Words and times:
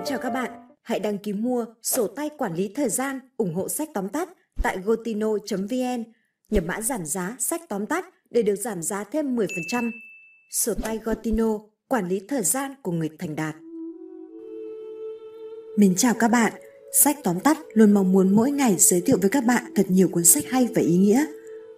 Mến 0.00 0.06
chào 0.06 0.18
các 0.18 0.30
bạn, 0.30 0.50
hãy 0.82 1.00
đăng 1.00 1.18
ký 1.18 1.32
mua 1.32 1.64
sổ 1.82 2.06
tay 2.06 2.30
quản 2.38 2.54
lý 2.54 2.72
thời 2.74 2.88
gian 2.88 3.20
ủng 3.36 3.54
hộ 3.54 3.68
sách 3.68 3.88
tóm 3.94 4.08
tắt 4.08 4.28
tại 4.62 4.78
gotino.vn. 4.84 6.04
Nhập 6.50 6.64
mã 6.66 6.80
giảm 6.80 7.06
giá 7.06 7.36
sách 7.38 7.60
tóm 7.68 7.86
tắt 7.86 8.04
để 8.30 8.42
được 8.42 8.56
giảm 8.56 8.82
giá 8.82 9.04
thêm 9.04 9.36
10%. 9.36 9.90
Sổ 10.50 10.74
tay 10.74 10.98
Gotino, 11.04 11.58
quản 11.88 12.08
lý 12.08 12.20
thời 12.28 12.42
gian 12.42 12.74
của 12.82 12.92
người 12.92 13.08
thành 13.18 13.36
đạt. 13.36 13.54
Mến 15.76 15.94
chào 15.94 16.14
các 16.14 16.28
bạn, 16.28 16.52
sách 16.92 17.16
tóm 17.24 17.40
tắt 17.40 17.58
luôn 17.74 17.92
mong 17.92 18.12
muốn 18.12 18.36
mỗi 18.36 18.50
ngày 18.50 18.76
giới 18.78 19.00
thiệu 19.00 19.18
với 19.20 19.30
các 19.30 19.44
bạn 19.44 19.64
thật 19.74 19.86
nhiều 19.88 20.08
cuốn 20.08 20.24
sách 20.24 20.44
hay 20.50 20.68
và 20.74 20.82
ý 20.82 20.96
nghĩa. 20.96 21.26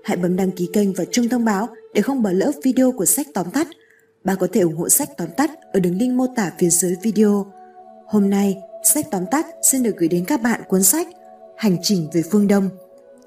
Hãy 0.04 0.16
bấm 0.16 0.36
đăng 0.36 0.50
ký 0.50 0.68
kênh 0.72 0.92
và 0.92 1.04
chuông 1.04 1.28
thông 1.28 1.44
báo 1.44 1.68
để 1.94 2.02
không 2.02 2.22
bỏ 2.22 2.30
lỡ 2.32 2.52
video 2.62 2.92
của 2.92 3.06
sách 3.06 3.26
tóm 3.34 3.50
tắt. 3.50 3.68
Bạn 4.24 4.36
có 4.40 4.48
thể 4.52 4.60
ủng 4.60 4.76
hộ 4.76 4.88
sách 4.88 5.08
tóm 5.16 5.28
tắt 5.36 5.50
ở 5.72 5.80
đường 5.80 5.98
link 5.98 6.14
mô 6.14 6.26
tả 6.36 6.52
phía 6.58 6.68
dưới 6.68 6.96
video. 7.02 7.61
Hôm 8.12 8.30
nay, 8.30 8.58
sách 8.82 9.06
tóm 9.10 9.26
tắt 9.26 9.46
xin 9.62 9.82
được 9.82 9.96
gửi 9.96 10.08
đến 10.08 10.24
các 10.24 10.42
bạn 10.42 10.60
cuốn 10.68 10.82
sách 10.82 11.08
Hành 11.56 11.76
trình 11.82 12.08
về 12.12 12.22
phương 12.30 12.48
Đông. 12.48 12.68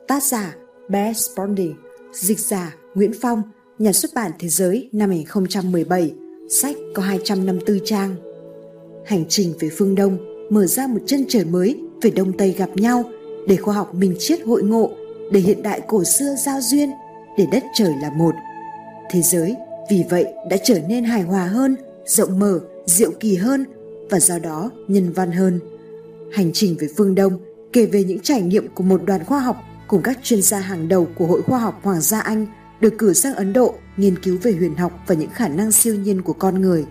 Tác 0.07 0.23
giả 0.23 0.55
Bear 0.89 1.17
Spondy, 1.17 1.71
dịch 2.13 2.39
giả 2.39 2.75
Nguyễn 2.95 3.11
Phong, 3.21 3.41
nhà 3.79 3.91
xuất 3.91 4.13
bản 4.13 4.31
Thế 4.39 4.47
giới 4.47 4.89
năm 4.91 5.09
2017. 5.09 6.13
Sách 6.49 6.75
có 6.93 7.01
254 7.01 7.79
trang. 7.85 8.15
Hành 9.05 9.25
trình 9.29 9.53
về 9.59 9.69
phương 9.77 9.95
Đông 9.95 10.17
mở 10.49 10.65
ra 10.65 10.87
một 10.87 10.99
chân 11.05 11.25
trời 11.27 11.45
mới 11.45 11.79
về 12.01 12.09
Đông 12.09 12.37
Tây 12.37 12.55
gặp 12.57 12.69
nhau 12.75 13.03
để 13.47 13.55
khoa 13.55 13.75
học 13.75 13.95
minh 13.95 14.15
triết 14.19 14.41
hội 14.41 14.63
ngộ, 14.63 14.91
để 15.31 15.39
hiện 15.39 15.63
đại 15.63 15.81
cổ 15.87 16.03
xưa 16.03 16.35
giao 16.45 16.61
duyên, 16.61 16.91
để 17.37 17.47
đất 17.51 17.63
trời 17.75 17.93
là 18.01 18.09
một. 18.09 18.35
Thế 19.09 19.21
giới 19.21 19.55
vì 19.89 20.03
vậy 20.09 20.25
đã 20.49 20.57
trở 20.63 20.79
nên 20.87 21.03
hài 21.03 21.21
hòa 21.21 21.45
hơn, 21.45 21.75
rộng 22.05 22.39
mở, 22.39 22.59
diệu 22.85 23.11
kỳ 23.19 23.35
hơn 23.35 23.65
và 24.09 24.19
do 24.19 24.39
đó 24.39 24.71
nhân 24.87 25.13
văn 25.13 25.31
hơn. 25.31 25.59
Hành 26.33 26.51
trình 26.53 26.75
về 26.79 26.87
phương 26.97 27.15
Đông 27.15 27.39
kể 27.73 27.85
về 27.85 28.03
những 28.03 28.19
trải 28.19 28.41
nghiệm 28.41 28.67
của 28.67 28.83
một 28.83 29.03
đoàn 29.05 29.25
khoa 29.25 29.39
học 29.39 29.57
cùng 29.87 30.01
các 30.01 30.19
chuyên 30.23 30.41
gia 30.41 30.59
hàng 30.59 30.87
đầu 30.87 31.07
của 31.15 31.25
Hội 31.25 31.41
Khoa 31.41 31.59
học 31.59 31.79
Hoàng 31.83 32.01
gia 32.01 32.19
Anh 32.19 32.47
được 32.79 32.93
cử 32.97 33.13
sang 33.13 33.35
Ấn 33.35 33.53
Độ 33.53 33.75
nghiên 33.97 34.19
cứu 34.19 34.37
về 34.41 34.51
huyền 34.51 34.75
học 34.75 35.03
và 35.07 35.15
những 35.15 35.29
khả 35.29 35.47
năng 35.47 35.71
siêu 35.71 35.95
nhiên 35.95 36.21
của 36.21 36.33
con 36.33 36.61
người. 36.61 36.85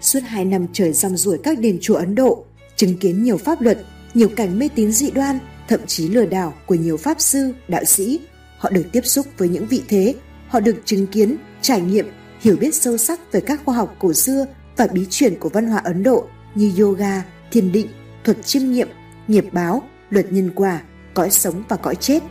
Suốt 0.00 0.20
hai 0.26 0.44
năm 0.44 0.66
trời 0.72 0.92
rong 0.92 1.16
ruổi 1.16 1.38
các 1.42 1.58
đền 1.58 1.78
chùa 1.80 1.94
Ấn 1.94 2.14
Độ, 2.14 2.44
chứng 2.76 2.98
kiến 2.98 3.22
nhiều 3.22 3.36
pháp 3.36 3.60
luật, 3.62 3.78
nhiều 4.14 4.28
cảnh 4.36 4.58
mê 4.58 4.68
tín 4.74 4.92
dị 4.92 5.10
đoan, 5.10 5.38
thậm 5.68 5.80
chí 5.86 6.08
lừa 6.08 6.26
đảo 6.26 6.54
của 6.66 6.74
nhiều 6.74 6.96
pháp 6.96 7.20
sư, 7.20 7.52
đạo 7.68 7.84
sĩ. 7.84 8.20
Họ 8.58 8.70
được 8.70 8.84
tiếp 8.92 9.06
xúc 9.06 9.26
với 9.38 9.48
những 9.48 9.66
vị 9.66 9.82
thế, 9.88 10.14
họ 10.48 10.60
được 10.60 10.82
chứng 10.84 11.06
kiến, 11.06 11.36
trải 11.62 11.80
nghiệm, 11.80 12.06
hiểu 12.40 12.56
biết 12.60 12.74
sâu 12.74 12.96
sắc 12.96 13.32
về 13.32 13.40
các 13.40 13.60
khoa 13.64 13.74
học 13.74 13.96
cổ 13.98 14.12
xưa 14.12 14.46
và 14.76 14.86
bí 14.86 15.06
truyền 15.10 15.38
của 15.38 15.48
văn 15.48 15.66
hóa 15.66 15.80
Ấn 15.84 16.02
Độ 16.02 16.26
như 16.58 16.72
yoga, 16.78 17.22
thiền 17.50 17.72
định, 17.72 17.86
thuật 18.24 18.46
chiêm 18.46 18.62
nghiệm, 18.70 18.88
nghiệp 19.28 19.44
báo, 19.52 19.82
luật 20.10 20.32
nhân 20.32 20.50
quả, 20.54 20.80
cõi 21.14 21.30
sống 21.30 21.62
và 21.68 21.76
cõi 21.76 21.94
chết. 21.94 22.22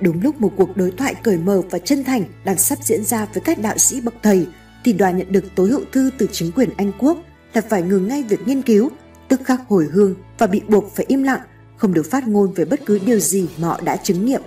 Đúng 0.00 0.22
lúc 0.22 0.40
một 0.40 0.52
cuộc 0.56 0.76
đối 0.76 0.90
thoại 0.90 1.14
cởi 1.22 1.38
mở 1.38 1.62
và 1.70 1.78
chân 1.78 2.04
thành 2.04 2.24
đang 2.44 2.58
sắp 2.58 2.78
diễn 2.82 3.04
ra 3.04 3.26
với 3.34 3.42
các 3.44 3.58
đạo 3.58 3.78
sĩ 3.78 4.00
bậc 4.00 4.14
thầy, 4.22 4.46
thì 4.84 4.92
đoàn 4.92 5.18
nhận 5.18 5.32
được 5.32 5.44
tối 5.54 5.70
hậu 5.70 5.80
thư 5.92 6.10
từ 6.18 6.28
chính 6.32 6.52
quyền 6.52 6.70
Anh 6.76 6.92
Quốc 6.98 7.18
là 7.54 7.60
phải 7.68 7.82
ngừng 7.82 8.08
ngay 8.08 8.22
việc 8.22 8.48
nghiên 8.48 8.62
cứu, 8.62 8.90
tức 9.28 9.40
khắc 9.44 9.60
hồi 9.68 9.88
hương 9.92 10.14
và 10.38 10.46
bị 10.46 10.60
buộc 10.68 10.94
phải 10.94 11.06
im 11.08 11.22
lặng, 11.22 11.40
không 11.76 11.94
được 11.94 12.10
phát 12.10 12.28
ngôn 12.28 12.52
về 12.52 12.64
bất 12.64 12.80
cứ 12.86 12.98
điều 13.06 13.18
gì 13.18 13.48
mà 13.58 13.68
họ 13.68 13.80
đã 13.84 13.96
chứng 13.96 14.26
nghiệm. 14.26 14.42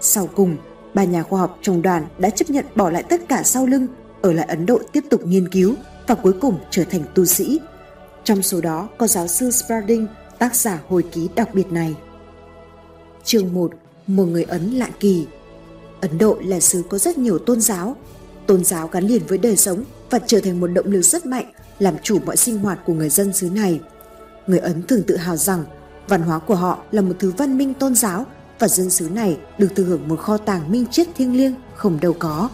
Sau 0.00 0.26
cùng, 0.26 0.56
ba 0.94 1.04
nhà 1.04 1.22
khoa 1.22 1.40
học 1.40 1.58
trong 1.62 1.82
đoàn 1.82 2.06
đã 2.18 2.30
chấp 2.30 2.50
nhận 2.50 2.64
bỏ 2.74 2.90
lại 2.90 3.02
tất 3.02 3.28
cả 3.28 3.42
sau 3.42 3.66
lưng, 3.66 3.86
ở 4.22 4.32
lại 4.32 4.46
Ấn 4.46 4.66
Độ 4.66 4.80
tiếp 4.92 5.04
tục 5.10 5.26
nghiên 5.26 5.48
cứu 5.48 5.74
và 6.06 6.14
cuối 6.14 6.32
cùng 6.40 6.58
trở 6.70 6.84
thành 6.84 7.02
tu 7.14 7.24
sĩ. 7.24 7.60
Trong 8.24 8.42
số 8.42 8.60
đó 8.60 8.88
có 8.98 9.06
giáo 9.06 9.26
sư 9.26 9.50
Spalding, 9.50 10.06
tác 10.38 10.54
giả 10.54 10.80
hồi 10.88 11.04
ký 11.12 11.28
đặc 11.34 11.54
biệt 11.54 11.72
này. 11.72 11.94
Chương 13.24 13.54
1. 13.54 13.72
Một 14.06 14.24
người 14.24 14.42
Ấn 14.42 14.70
lạ 14.70 14.88
kỳ 15.00 15.26
Ấn 16.00 16.18
Độ 16.18 16.36
là 16.44 16.60
xứ 16.60 16.82
có 16.88 16.98
rất 16.98 17.18
nhiều 17.18 17.38
tôn 17.38 17.60
giáo. 17.60 17.96
Tôn 18.46 18.64
giáo 18.64 18.88
gắn 18.88 19.04
liền 19.04 19.22
với 19.28 19.38
đời 19.38 19.56
sống 19.56 19.84
và 20.10 20.18
trở 20.26 20.40
thành 20.40 20.60
một 20.60 20.66
động 20.66 20.86
lực 20.86 21.02
rất 21.02 21.26
mạnh 21.26 21.52
làm 21.78 21.94
chủ 22.02 22.18
mọi 22.26 22.36
sinh 22.36 22.58
hoạt 22.58 22.78
của 22.86 22.94
người 22.94 23.08
dân 23.08 23.32
xứ 23.32 23.50
này. 23.50 23.80
Người 24.46 24.58
Ấn 24.58 24.82
thường 24.82 25.02
tự 25.06 25.16
hào 25.16 25.36
rằng 25.36 25.64
văn 26.08 26.22
hóa 26.22 26.38
của 26.38 26.54
họ 26.54 26.78
là 26.90 27.02
một 27.02 27.14
thứ 27.18 27.32
văn 27.36 27.58
minh 27.58 27.74
tôn 27.74 27.94
giáo 27.94 28.26
và 28.58 28.68
dân 28.68 28.90
xứ 28.90 29.08
này 29.08 29.38
được 29.58 29.68
thừa 29.76 29.84
hưởng 29.84 30.08
một 30.08 30.20
kho 30.20 30.36
tàng 30.36 30.72
minh 30.72 30.86
triết 30.90 31.08
thiêng 31.14 31.36
liêng 31.36 31.54
không 31.74 32.00
đâu 32.00 32.12
có. 32.18 32.48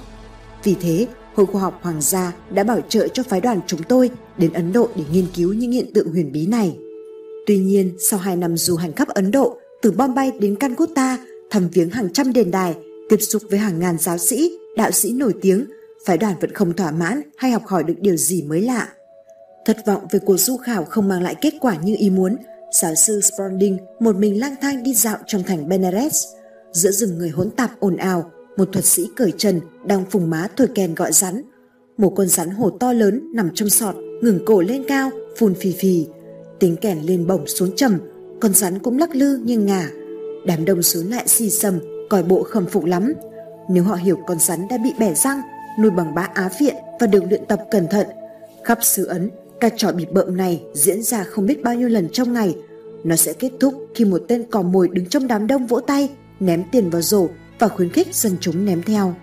Vì 0.65 0.77
thế, 0.81 1.07
Hội 1.37 1.47
Khoa 1.47 1.61
học 1.61 1.79
Hoàng 1.83 2.01
gia 2.01 2.33
đã 2.51 2.65
bảo 2.65 2.81
trợ 2.89 3.09
cho 3.09 3.23
phái 3.23 3.41
đoàn 3.41 3.61
chúng 3.67 3.83
tôi 3.83 4.11
đến 4.39 4.53
Ấn 4.53 4.73
Độ 4.73 4.89
để 4.97 5.05
nghiên 5.13 5.27
cứu 5.35 5.53
những 5.53 5.71
hiện 5.71 5.93
tượng 5.95 6.13
huyền 6.13 6.33
bí 6.33 6.47
này. 6.47 6.77
Tuy 7.47 7.59
nhiên, 7.59 7.97
sau 7.99 8.21
hai 8.21 8.37
năm 8.37 8.57
du 8.57 8.77
hành 8.77 8.93
khắp 8.93 9.09
Ấn 9.09 9.31
Độ, 9.31 9.59
từ 9.83 9.93
Bombay 9.93 10.33
đến 10.41 10.57
Calcutta, 10.57 11.19
thăm 11.51 11.69
viếng 11.69 11.91
hàng 11.91 12.13
trăm 12.13 12.33
đền 12.33 12.51
đài, 12.51 12.75
tiếp 13.09 13.17
xúc 13.21 13.43
với 13.51 13.59
hàng 13.59 13.79
ngàn 13.79 13.99
giáo 13.99 14.19
sĩ, 14.19 14.59
đạo 14.77 14.91
sĩ 14.91 15.13
nổi 15.13 15.35
tiếng, 15.43 15.67
phái 16.07 16.19
đoàn 16.19 16.35
vẫn 16.41 16.55
không 16.55 16.73
thỏa 16.73 16.91
mãn 16.91 17.21
hay 17.37 17.51
học 17.51 17.63
hỏi 17.67 17.85
được 17.85 17.95
điều 18.01 18.17
gì 18.17 18.43
mới 18.43 18.61
lạ. 18.61 18.89
Thất 19.67 19.77
vọng 19.87 20.07
về 20.11 20.19
cuộc 20.19 20.37
du 20.37 20.57
khảo 20.57 20.85
không 20.85 21.09
mang 21.09 21.23
lại 21.23 21.35
kết 21.41 21.55
quả 21.61 21.77
như 21.77 21.97
ý 21.99 22.11
muốn, 22.11 22.37
giáo 22.81 22.95
sư 22.95 23.21
Sponding 23.21 23.79
một 24.01 24.17
mình 24.17 24.41
lang 24.41 24.55
thang 24.61 24.83
đi 24.83 24.95
dạo 24.95 25.19
trong 25.27 25.43
thành 25.43 25.69
Benares. 25.69 26.25
Giữa 26.73 26.91
rừng 26.91 27.19
người 27.19 27.31
hỗn 27.31 27.51
tạp 27.51 27.81
ồn 27.81 27.97
ào, 27.97 28.31
một 28.57 28.69
thuật 28.73 28.85
sĩ 28.85 29.11
cởi 29.17 29.33
trần 29.33 29.61
đang 29.85 30.05
phùng 30.11 30.31
má 30.31 30.49
thổi 30.57 30.69
kèn 30.75 30.95
gọi 30.95 31.13
rắn. 31.13 31.43
Một 31.99 32.13
con 32.17 32.29
rắn 32.29 32.51
hổ 32.51 32.71
to 32.71 32.93
lớn 32.93 33.31
nằm 33.35 33.51
trong 33.55 33.69
sọt, 33.69 33.97
ngừng 34.23 34.45
cổ 34.47 34.61
lên 34.61 34.85
cao, 34.89 35.11
phun 35.37 35.55
phì 35.55 35.73
phì. 35.73 36.07
Tiếng 36.59 36.77
kèn 36.77 36.99
lên 37.03 37.27
bổng 37.27 37.47
xuống 37.47 37.77
trầm, 37.77 37.99
con 38.41 38.55
rắn 38.55 38.79
cũng 38.79 38.99
lắc 38.99 39.17
lư 39.17 39.37
nghiêng 39.37 39.67
ngả. 39.67 39.91
Đám 40.47 40.65
đông 40.65 40.83
xuống 40.83 41.11
lại 41.11 41.29
xì 41.29 41.51
xầm, 41.51 41.79
còi 42.11 42.23
bộ 42.23 42.43
khâm 42.43 42.67
phục 42.67 42.85
lắm. 42.85 43.13
Nếu 43.71 43.83
họ 43.83 43.95
hiểu 43.95 44.19
con 44.27 44.39
rắn 44.39 44.69
đã 44.71 44.79
bị 44.79 44.93
bẻ 44.99 45.15
răng, 45.15 45.41
nuôi 45.81 45.91
bằng 45.91 46.15
bá 46.15 46.29
á 46.35 46.51
viện 46.61 46.75
và 47.01 47.07
được 47.07 47.25
luyện 47.29 47.47
tập 47.49 47.61
cẩn 47.71 47.87
thận, 47.89 48.07
khắp 48.65 48.79
xứ 48.83 49.05
Ấn, 49.05 49.31
các 49.61 49.75
trò 49.77 49.93
bịp 49.93 50.13
bợm 50.13 50.37
này 50.37 50.63
diễn 50.75 51.03
ra 51.03 51.25
không 51.25 51.47
biết 51.47 51.63
bao 51.63 51.75
nhiêu 51.75 51.89
lần 51.89 52.09
trong 52.13 52.33
ngày. 52.33 52.57
Nó 53.05 53.17
sẽ 53.17 53.33
kết 53.33 53.51
thúc 53.61 53.75
khi 53.95 54.05
một 54.05 54.23
tên 54.29 54.51
cò 54.51 54.63
mồi 54.63 54.89
đứng 54.89 55.07
trong 55.07 55.27
đám 55.27 55.47
đông 55.47 55.67
vỗ 55.67 55.81
tay, 55.81 56.11
ném 56.41 56.63
tiền 56.73 56.91
vào 56.91 57.03
rổ 57.03 57.29
và 57.59 57.69
khuyến 57.69 57.91
khích 57.91 58.15
dân 58.15 58.37
chúng 58.41 58.65
ném 58.65 58.83
theo. 58.83 59.15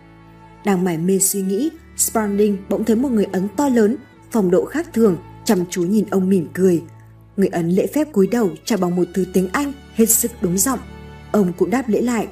Đang 0.66 0.83
mải 0.83 0.97
mê 0.97 1.19
suy 1.19 1.41
nghĩ, 1.41 1.69
Spalding 1.97 2.57
bỗng 2.69 2.85
thấy 2.85 2.95
một 2.95 3.11
người 3.11 3.27
Ấn 3.31 3.47
to 3.57 3.69
lớn, 3.69 3.97
phong 4.31 4.51
độ 4.51 4.66
khác 4.66 4.94
thường, 4.94 5.17
chăm 5.45 5.66
chú 5.69 5.83
nhìn 5.83 6.05
ông 6.09 6.29
mỉm 6.29 6.47
cười. 6.53 6.83
Người 7.38 7.47
Ấn 7.47 7.69
lễ 7.69 7.88
phép 7.88 8.07
cúi 8.11 8.27
đầu 8.27 8.51
chào 8.66 8.77
bằng 8.77 8.95
một 8.95 9.03
thứ 9.13 9.25
tiếng 9.33 9.47
Anh 9.51 9.73
hết 9.93 10.05
sức 10.05 10.31
đúng 10.41 10.57
giọng. 10.57 10.79
Ông 11.31 11.53
cũng 11.57 11.69
đáp 11.69 11.89
lễ 11.89 12.01
lại. 12.01 12.27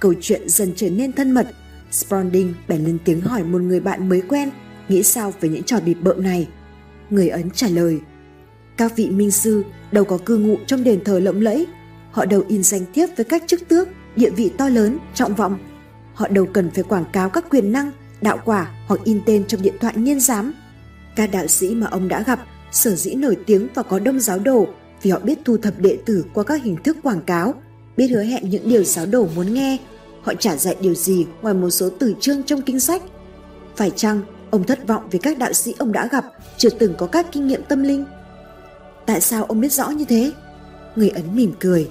Câu 0.00 0.14
chuyện 0.20 0.48
dần 0.48 0.72
trở 0.76 0.90
nên 0.90 1.12
thân 1.12 1.30
mật. 1.30 1.48
Spalding 1.90 2.54
bèn 2.68 2.84
lên 2.84 2.98
tiếng 3.04 3.20
hỏi 3.20 3.44
một 3.44 3.62
người 3.62 3.80
bạn 3.80 4.08
mới 4.08 4.22
quen 4.28 4.50
nghĩ 4.88 5.02
sao 5.02 5.32
về 5.40 5.48
những 5.48 5.62
trò 5.62 5.80
bịp 5.80 5.94
bợm 5.94 6.22
này. 6.22 6.48
Người 7.10 7.28
Ấn 7.28 7.50
trả 7.50 7.68
lời 7.68 8.00
Các 8.76 8.96
vị 8.96 9.10
minh 9.10 9.30
sư 9.30 9.62
đâu 9.92 10.04
có 10.04 10.18
cư 10.18 10.38
ngụ 10.38 10.56
trong 10.66 10.84
đền 10.84 11.04
thờ 11.04 11.18
lộng 11.18 11.40
lẫy 11.40 11.66
Họ 12.10 12.24
đâu 12.24 12.44
in 12.48 12.62
danh 12.62 12.82
thiếp 12.94 13.08
với 13.16 13.24
các 13.24 13.42
chức 13.46 13.68
tước 13.68 13.88
địa 14.16 14.30
vị 14.30 14.50
to 14.58 14.68
lớn, 14.68 14.98
trọng 15.14 15.34
vọng. 15.34 15.58
Họ 16.14 16.28
đâu 16.28 16.46
cần 16.52 16.70
phải 16.70 16.84
quảng 16.84 17.04
cáo 17.12 17.30
các 17.30 17.44
quyền 17.50 17.72
năng, 17.72 17.90
đạo 18.20 18.38
quả 18.44 18.70
hoặc 18.86 19.00
in 19.04 19.20
tên 19.26 19.44
trong 19.46 19.62
điện 19.62 19.74
thoại 19.80 19.94
nhiên 19.96 20.20
giám. 20.20 20.54
Các 21.16 21.30
đạo 21.32 21.46
sĩ 21.46 21.74
mà 21.74 21.86
ông 21.86 22.08
đã 22.08 22.22
gặp 22.22 22.40
sở 22.72 22.94
dĩ 22.94 23.14
nổi 23.14 23.36
tiếng 23.46 23.68
và 23.74 23.82
có 23.82 23.98
đông 23.98 24.20
giáo 24.20 24.38
đồ 24.38 24.66
vì 25.02 25.10
họ 25.10 25.18
biết 25.18 25.38
thu 25.44 25.56
thập 25.56 25.78
đệ 25.78 25.98
tử 26.06 26.24
qua 26.34 26.44
các 26.44 26.62
hình 26.62 26.76
thức 26.84 26.96
quảng 27.02 27.20
cáo, 27.20 27.54
biết 27.96 28.08
hứa 28.08 28.22
hẹn 28.22 28.50
những 28.50 28.68
điều 28.68 28.84
giáo 28.84 29.06
đồ 29.06 29.28
muốn 29.36 29.54
nghe. 29.54 29.78
Họ 30.22 30.34
trả 30.34 30.56
dạy 30.56 30.76
điều 30.80 30.94
gì 30.94 31.26
ngoài 31.42 31.54
một 31.54 31.70
số 31.70 31.90
từ 31.98 32.14
chương 32.20 32.42
trong 32.42 32.62
kinh 32.62 32.80
sách. 32.80 33.02
Phải 33.76 33.90
chăng 33.90 34.22
ông 34.50 34.64
thất 34.64 34.86
vọng 34.86 35.08
vì 35.10 35.18
các 35.18 35.38
đạo 35.38 35.52
sĩ 35.52 35.74
ông 35.78 35.92
đã 35.92 36.06
gặp 36.06 36.24
chưa 36.56 36.70
từng 36.70 36.94
có 36.98 37.06
các 37.06 37.26
kinh 37.32 37.46
nghiệm 37.46 37.62
tâm 37.62 37.82
linh? 37.82 38.04
Tại 39.06 39.20
sao 39.20 39.44
ông 39.44 39.60
biết 39.60 39.72
rõ 39.72 39.88
như 39.88 40.04
thế? 40.04 40.32
Người 40.96 41.08
Ấn 41.08 41.24
mỉm 41.34 41.52
cười. 41.60 41.88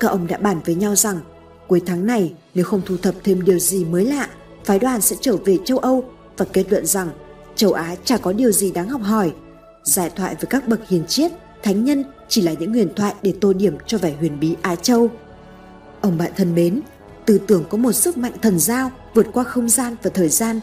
Các 0.00 0.08
ông 0.08 0.26
đã 0.26 0.38
bàn 0.38 0.60
với 0.64 0.74
nhau 0.74 0.96
rằng 0.96 1.20
Cuối 1.68 1.82
tháng 1.86 2.06
này, 2.06 2.34
nếu 2.54 2.64
không 2.64 2.82
thu 2.86 2.96
thập 2.96 3.14
thêm 3.24 3.44
điều 3.44 3.58
gì 3.58 3.84
mới 3.84 4.04
lạ, 4.04 4.28
phái 4.64 4.78
đoàn 4.78 5.00
sẽ 5.00 5.16
trở 5.20 5.36
về 5.36 5.58
châu 5.64 5.78
Âu 5.78 6.04
và 6.36 6.46
kết 6.52 6.64
luận 6.70 6.86
rằng 6.86 7.08
châu 7.56 7.72
Á 7.72 7.96
chả 8.04 8.18
có 8.18 8.32
điều 8.32 8.52
gì 8.52 8.70
đáng 8.70 8.88
học 8.88 9.02
hỏi. 9.02 9.32
Giải 9.84 10.10
thoại 10.16 10.34
với 10.34 10.46
các 10.50 10.68
bậc 10.68 10.88
hiền 10.88 11.06
triết, 11.06 11.32
thánh 11.62 11.84
nhân 11.84 12.04
chỉ 12.28 12.42
là 12.42 12.52
những 12.52 12.72
huyền 12.72 12.88
thoại 12.96 13.14
để 13.22 13.34
tô 13.40 13.52
điểm 13.52 13.76
cho 13.86 13.98
vẻ 13.98 14.14
huyền 14.20 14.40
bí 14.40 14.56
Á 14.62 14.76
Châu. 14.76 15.10
Ông 16.00 16.18
bạn 16.18 16.32
thân 16.36 16.54
mến, 16.54 16.80
tư 17.26 17.40
tưởng 17.46 17.64
có 17.70 17.78
một 17.78 17.92
sức 17.92 18.16
mạnh 18.16 18.32
thần 18.42 18.58
giao 18.58 18.90
vượt 19.14 19.26
qua 19.32 19.44
không 19.44 19.68
gian 19.68 19.96
và 20.02 20.10
thời 20.14 20.28
gian. 20.28 20.60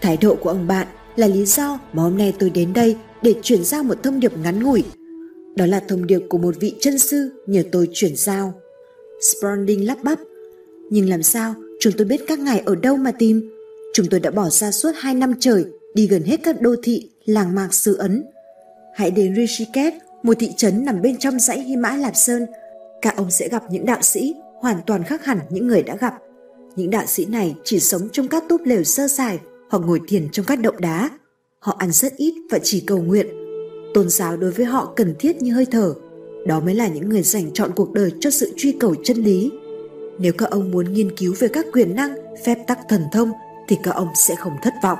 Thái 0.00 0.16
độ 0.16 0.34
của 0.34 0.50
ông 0.50 0.66
bạn 0.66 0.86
là 1.16 1.26
lý 1.26 1.44
do 1.44 1.78
mà 1.92 2.02
hôm 2.02 2.18
nay 2.18 2.34
tôi 2.38 2.50
đến 2.50 2.72
đây 2.72 2.96
để 3.22 3.34
chuyển 3.42 3.64
giao 3.64 3.82
một 3.82 4.02
thông 4.02 4.20
điệp 4.20 4.38
ngắn 4.38 4.62
ngủi. 4.62 4.84
Đó 5.56 5.66
là 5.66 5.80
thông 5.88 6.06
điệp 6.06 6.20
của 6.28 6.38
một 6.38 6.54
vị 6.60 6.74
chân 6.80 6.98
sư 6.98 7.44
nhờ 7.46 7.62
tôi 7.72 7.88
chuyển 7.92 8.16
giao. 8.16 8.54
Sprawling 9.24 9.86
lắp 9.86 9.98
bắp. 10.02 10.18
Nhưng 10.90 11.08
làm 11.08 11.22
sao 11.22 11.54
chúng 11.80 11.92
tôi 11.98 12.06
biết 12.06 12.20
các 12.26 12.38
ngài 12.38 12.60
ở 12.60 12.74
đâu 12.74 12.96
mà 12.96 13.12
tìm? 13.18 13.50
Chúng 13.94 14.06
tôi 14.10 14.20
đã 14.20 14.30
bỏ 14.30 14.48
ra 14.50 14.70
suốt 14.70 14.90
hai 14.94 15.14
năm 15.14 15.34
trời 15.40 15.64
đi 15.94 16.06
gần 16.06 16.22
hết 16.22 16.40
các 16.42 16.60
đô 16.60 16.74
thị, 16.82 17.10
làng 17.24 17.54
mạc 17.54 17.74
xứ 17.74 17.96
Ấn. 17.96 18.24
Hãy 18.94 19.10
đến 19.10 19.34
Rishikesh 19.36 19.96
một 20.22 20.36
thị 20.40 20.50
trấn 20.56 20.84
nằm 20.84 21.02
bên 21.02 21.16
trong 21.18 21.40
dãy 21.40 21.60
Hy 21.60 21.76
Mã 21.76 21.96
Lạp 21.96 22.16
Sơn, 22.16 22.46
các 23.02 23.16
ông 23.16 23.30
sẽ 23.30 23.48
gặp 23.48 23.62
những 23.70 23.86
đạo 23.86 24.02
sĩ 24.02 24.34
hoàn 24.60 24.76
toàn 24.86 25.04
khác 25.04 25.24
hẳn 25.24 25.38
những 25.50 25.66
người 25.66 25.82
đã 25.82 25.96
gặp. 25.96 26.14
Những 26.76 26.90
đạo 26.90 27.06
sĩ 27.06 27.26
này 27.26 27.54
chỉ 27.64 27.80
sống 27.80 28.08
trong 28.12 28.28
các 28.28 28.44
túp 28.48 28.60
lều 28.64 28.84
sơ 28.84 29.08
sài 29.08 29.38
hoặc 29.70 29.78
ngồi 29.78 30.00
thiền 30.08 30.28
trong 30.32 30.46
các 30.46 30.60
động 30.60 30.80
đá. 30.80 31.10
Họ 31.58 31.76
ăn 31.78 31.92
rất 31.92 32.16
ít 32.16 32.34
và 32.50 32.58
chỉ 32.62 32.80
cầu 32.86 32.98
nguyện. 32.98 33.26
Tôn 33.94 34.08
giáo 34.08 34.36
đối 34.36 34.50
với 34.50 34.66
họ 34.66 34.92
cần 34.96 35.14
thiết 35.18 35.42
như 35.42 35.52
hơi 35.52 35.66
thở. 35.70 35.94
Đó 36.46 36.60
mới 36.60 36.74
là 36.74 36.88
những 36.88 37.08
người 37.08 37.22
dành 37.22 37.52
chọn 37.52 37.70
cuộc 37.76 37.92
đời 37.92 38.12
cho 38.20 38.30
sự 38.30 38.52
truy 38.56 38.76
cầu 38.80 38.94
chân 39.04 39.16
lý. 39.16 39.50
Nếu 40.18 40.32
các 40.32 40.50
ông 40.50 40.70
muốn 40.70 40.92
nghiên 40.92 41.16
cứu 41.16 41.34
về 41.38 41.48
các 41.48 41.66
quyền 41.72 41.94
năng, 41.94 42.14
phép 42.44 42.58
tắc 42.66 42.78
thần 42.88 43.02
thông 43.12 43.32
thì 43.68 43.76
các 43.82 43.94
ông 43.94 44.08
sẽ 44.16 44.34
không 44.34 44.52
thất 44.62 44.74
vọng. 44.82 44.98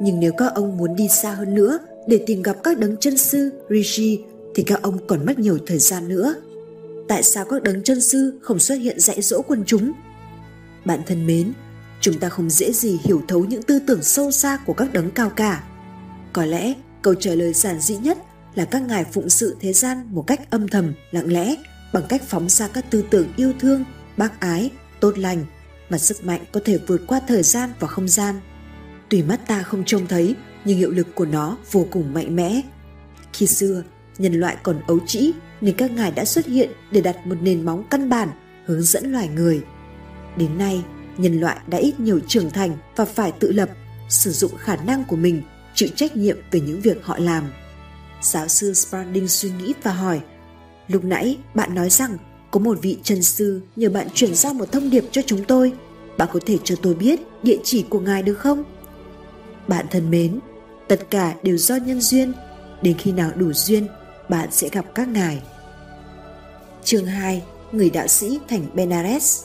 Nhưng 0.00 0.20
nếu 0.20 0.32
các 0.32 0.52
ông 0.54 0.76
muốn 0.76 0.96
đi 0.96 1.08
xa 1.08 1.30
hơn 1.30 1.54
nữa 1.54 1.78
để 2.06 2.24
tìm 2.26 2.42
gặp 2.42 2.56
các 2.62 2.78
đấng 2.78 2.96
chân 2.96 3.16
sư, 3.16 3.50
Rishi 3.70 4.18
thì 4.54 4.62
các 4.62 4.82
ông 4.82 5.06
còn 5.06 5.26
mất 5.26 5.38
nhiều 5.38 5.58
thời 5.66 5.78
gian 5.78 6.08
nữa. 6.08 6.34
Tại 7.08 7.22
sao 7.22 7.44
các 7.44 7.62
đấng 7.62 7.82
chân 7.82 8.00
sư 8.00 8.38
không 8.42 8.58
xuất 8.58 8.74
hiện 8.74 9.00
dạy 9.00 9.22
dỗ 9.22 9.42
quần 9.42 9.64
chúng? 9.66 9.92
Bạn 10.84 11.00
thân 11.06 11.26
mến, 11.26 11.52
chúng 12.00 12.18
ta 12.18 12.28
không 12.28 12.50
dễ 12.50 12.72
gì 12.72 13.00
hiểu 13.04 13.22
thấu 13.28 13.44
những 13.44 13.62
tư 13.62 13.78
tưởng 13.86 14.02
sâu 14.02 14.30
xa 14.30 14.58
của 14.66 14.72
các 14.72 14.92
đấng 14.92 15.10
cao 15.10 15.30
cả. 15.30 15.64
Có 16.32 16.44
lẽ 16.44 16.74
câu 17.02 17.14
trả 17.14 17.30
lời 17.34 17.52
giản 17.52 17.80
dị 17.80 17.96
nhất 17.96 18.18
là 18.56 18.64
các 18.64 18.82
ngài 18.82 19.04
phụng 19.04 19.28
sự 19.28 19.56
thế 19.60 19.72
gian 19.72 20.08
một 20.10 20.24
cách 20.26 20.50
âm 20.50 20.68
thầm, 20.68 20.92
lặng 21.10 21.32
lẽ 21.32 21.54
bằng 21.92 22.04
cách 22.08 22.22
phóng 22.26 22.48
ra 22.48 22.68
các 22.68 22.90
tư 22.90 23.04
tưởng 23.10 23.28
yêu 23.36 23.52
thương, 23.60 23.84
bác 24.16 24.40
ái, 24.40 24.70
tốt 25.00 25.18
lành 25.18 25.44
mà 25.88 25.98
sức 25.98 26.24
mạnh 26.24 26.40
có 26.52 26.60
thể 26.64 26.78
vượt 26.86 27.02
qua 27.06 27.20
thời 27.28 27.42
gian 27.42 27.70
và 27.80 27.88
không 27.88 28.08
gian. 28.08 28.40
Tùy 29.08 29.22
mắt 29.22 29.46
ta 29.46 29.62
không 29.62 29.84
trông 29.84 30.06
thấy, 30.06 30.34
nhưng 30.64 30.78
hiệu 30.78 30.90
lực 30.90 31.14
của 31.14 31.26
nó 31.26 31.56
vô 31.72 31.86
cùng 31.90 32.14
mạnh 32.14 32.36
mẽ. 32.36 32.60
Khi 33.32 33.46
xưa, 33.46 33.82
nhân 34.18 34.32
loại 34.34 34.56
còn 34.62 34.80
ấu 34.86 34.98
trĩ 35.06 35.32
nên 35.60 35.76
các 35.76 35.90
ngài 35.90 36.10
đã 36.10 36.24
xuất 36.24 36.46
hiện 36.46 36.70
để 36.90 37.00
đặt 37.00 37.26
một 37.26 37.36
nền 37.42 37.64
móng 37.64 37.84
căn 37.90 38.08
bản 38.08 38.28
hướng 38.66 38.82
dẫn 38.82 39.12
loài 39.12 39.28
người. 39.28 39.62
Đến 40.36 40.58
nay, 40.58 40.84
nhân 41.16 41.40
loại 41.40 41.58
đã 41.66 41.78
ít 41.78 42.00
nhiều 42.00 42.20
trưởng 42.28 42.50
thành 42.50 42.76
và 42.96 43.04
phải 43.04 43.32
tự 43.32 43.52
lập, 43.52 43.68
sử 44.08 44.32
dụng 44.32 44.56
khả 44.56 44.76
năng 44.76 45.04
của 45.04 45.16
mình, 45.16 45.42
chịu 45.74 45.88
trách 45.96 46.16
nhiệm 46.16 46.36
về 46.50 46.60
những 46.60 46.80
việc 46.80 47.04
họ 47.04 47.18
làm. 47.18 47.44
Giáo 48.26 48.48
sư 48.48 48.74
Spalding 48.74 49.28
suy 49.28 49.50
nghĩ 49.50 49.74
và 49.82 49.92
hỏi, 49.92 50.20
lúc 50.88 51.04
nãy 51.04 51.38
bạn 51.54 51.74
nói 51.74 51.90
rằng 51.90 52.16
có 52.50 52.60
một 52.60 52.78
vị 52.82 52.98
chân 53.02 53.22
sư 53.22 53.60
nhờ 53.76 53.90
bạn 53.90 54.08
chuyển 54.14 54.34
giao 54.34 54.54
một 54.54 54.72
thông 54.72 54.90
điệp 54.90 55.04
cho 55.10 55.22
chúng 55.26 55.44
tôi. 55.44 55.72
Bạn 56.18 56.28
có 56.32 56.40
thể 56.46 56.58
cho 56.64 56.74
tôi 56.82 56.94
biết 56.94 57.20
địa 57.42 57.58
chỉ 57.64 57.82
của 57.82 58.00
ngài 58.00 58.22
được 58.22 58.34
không? 58.34 58.64
Bạn 59.68 59.86
thân 59.90 60.10
mến, 60.10 60.38
tất 60.88 61.10
cả 61.10 61.34
đều 61.42 61.56
do 61.56 61.76
nhân 61.76 62.00
duyên. 62.00 62.32
Đến 62.82 62.98
khi 62.98 63.12
nào 63.12 63.30
đủ 63.36 63.52
duyên, 63.52 63.86
bạn 64.28 64.48
sẽ 64.52 64.68
gặp 64.68 64.84
các 64.94 65.08
ngài. 65.08 65.42
Chương 66.84 67.06
2. 67.06 67.42
Người 67.72 67.90
đạo 67.90 68.06
sĩ 68.06 68.38
thành 68.48 68.66
Benares 68.74 69.42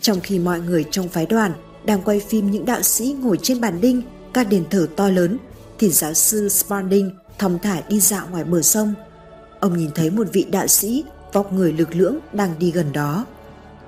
Trong 0.00 0.20
khi 0.20 0.38
mọi 0.38 0.60
người 0.60 0.84
trong 0.90 1.08
phái 1.08 1.26
đoàn 1.26 1.52
đang 1.84 2.02
quay 2.02 2.20
phim 2.20 2.50
những 2.50 2.64
đạo 2.64 2.82
sĩ 2.82 3.16
ngồi 3.20 3.38
trên 3.42 3.60
bàn 3.60 3.80
đinh, 3.80 4.02
các 4.32 4.46
đền 4.50 4.64
thờ 4.70 4.88
to 4.96 5.08
lớn, 5.08 5.38
thì 5.78 5.90
giáo 5.90 6.14
sư 6.14 6.48
Spalding 6.48 7.10
thong 7.38 7.58
thả 7.62 7.80
đi 7.88 8.00
dạo 8.00 8.26
ngoài 8.30 8.44
bờ 8.44 8.62
sông. 8.62 8.94
Ông 9.60 9.78
nhìn 9.78 9.90
thấy 9.94 10.10
một 10.10 10.26
vị 10.32 10.46
đạo 10.50 10.66
sĩ 10.66 11.04
vóc 11.32 11.52
người 11.52 11.72
lực 11.72 11.96
lưỡng 11.96 12.18
đang 12.32 12.58
đi 12.58 12.70
gần 12.70 12.92
đó. 12.92 13.26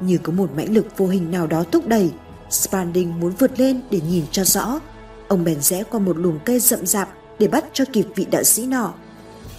Như 0.00 0.18
có 0.22 0.32
một 0.32 0.50
mãnh 0.56 0.74
lực 0.74 0.86
vô 0.96 1.06
hình 1.06 1.30
nào 1.30 1.46
đó 1.46 1.64
thúc 1.72 1.88
đẩy, 1.88 2.10
Spanding 2.50 3.20
muốn 3.20 3.32
vượt 3.38 3.60
lên 3.60 3.80
để 3.90 4.00
nhìn 4.10 4.24
cho 4.30 4.44
rõ. 4.44 4.80
Ông 5.28 5.44
bèn 5.44 5.60
rẽ 5.60 5.82
qua 5.90 6.00
một 6.00 6.18
lùm 6.18 6.38
cây 6.44 6.60
rậm 6.60 6.86
rạp 6.86 7.08
để 7.38 7.48
bắt 7.48 7.64
cho 7.72 7.84
kịp 7.92 8.06
vị 8.16 8.26
đạo 8.30 8.42
sĩ 8.42 8.66
nọ. 8.66 8.94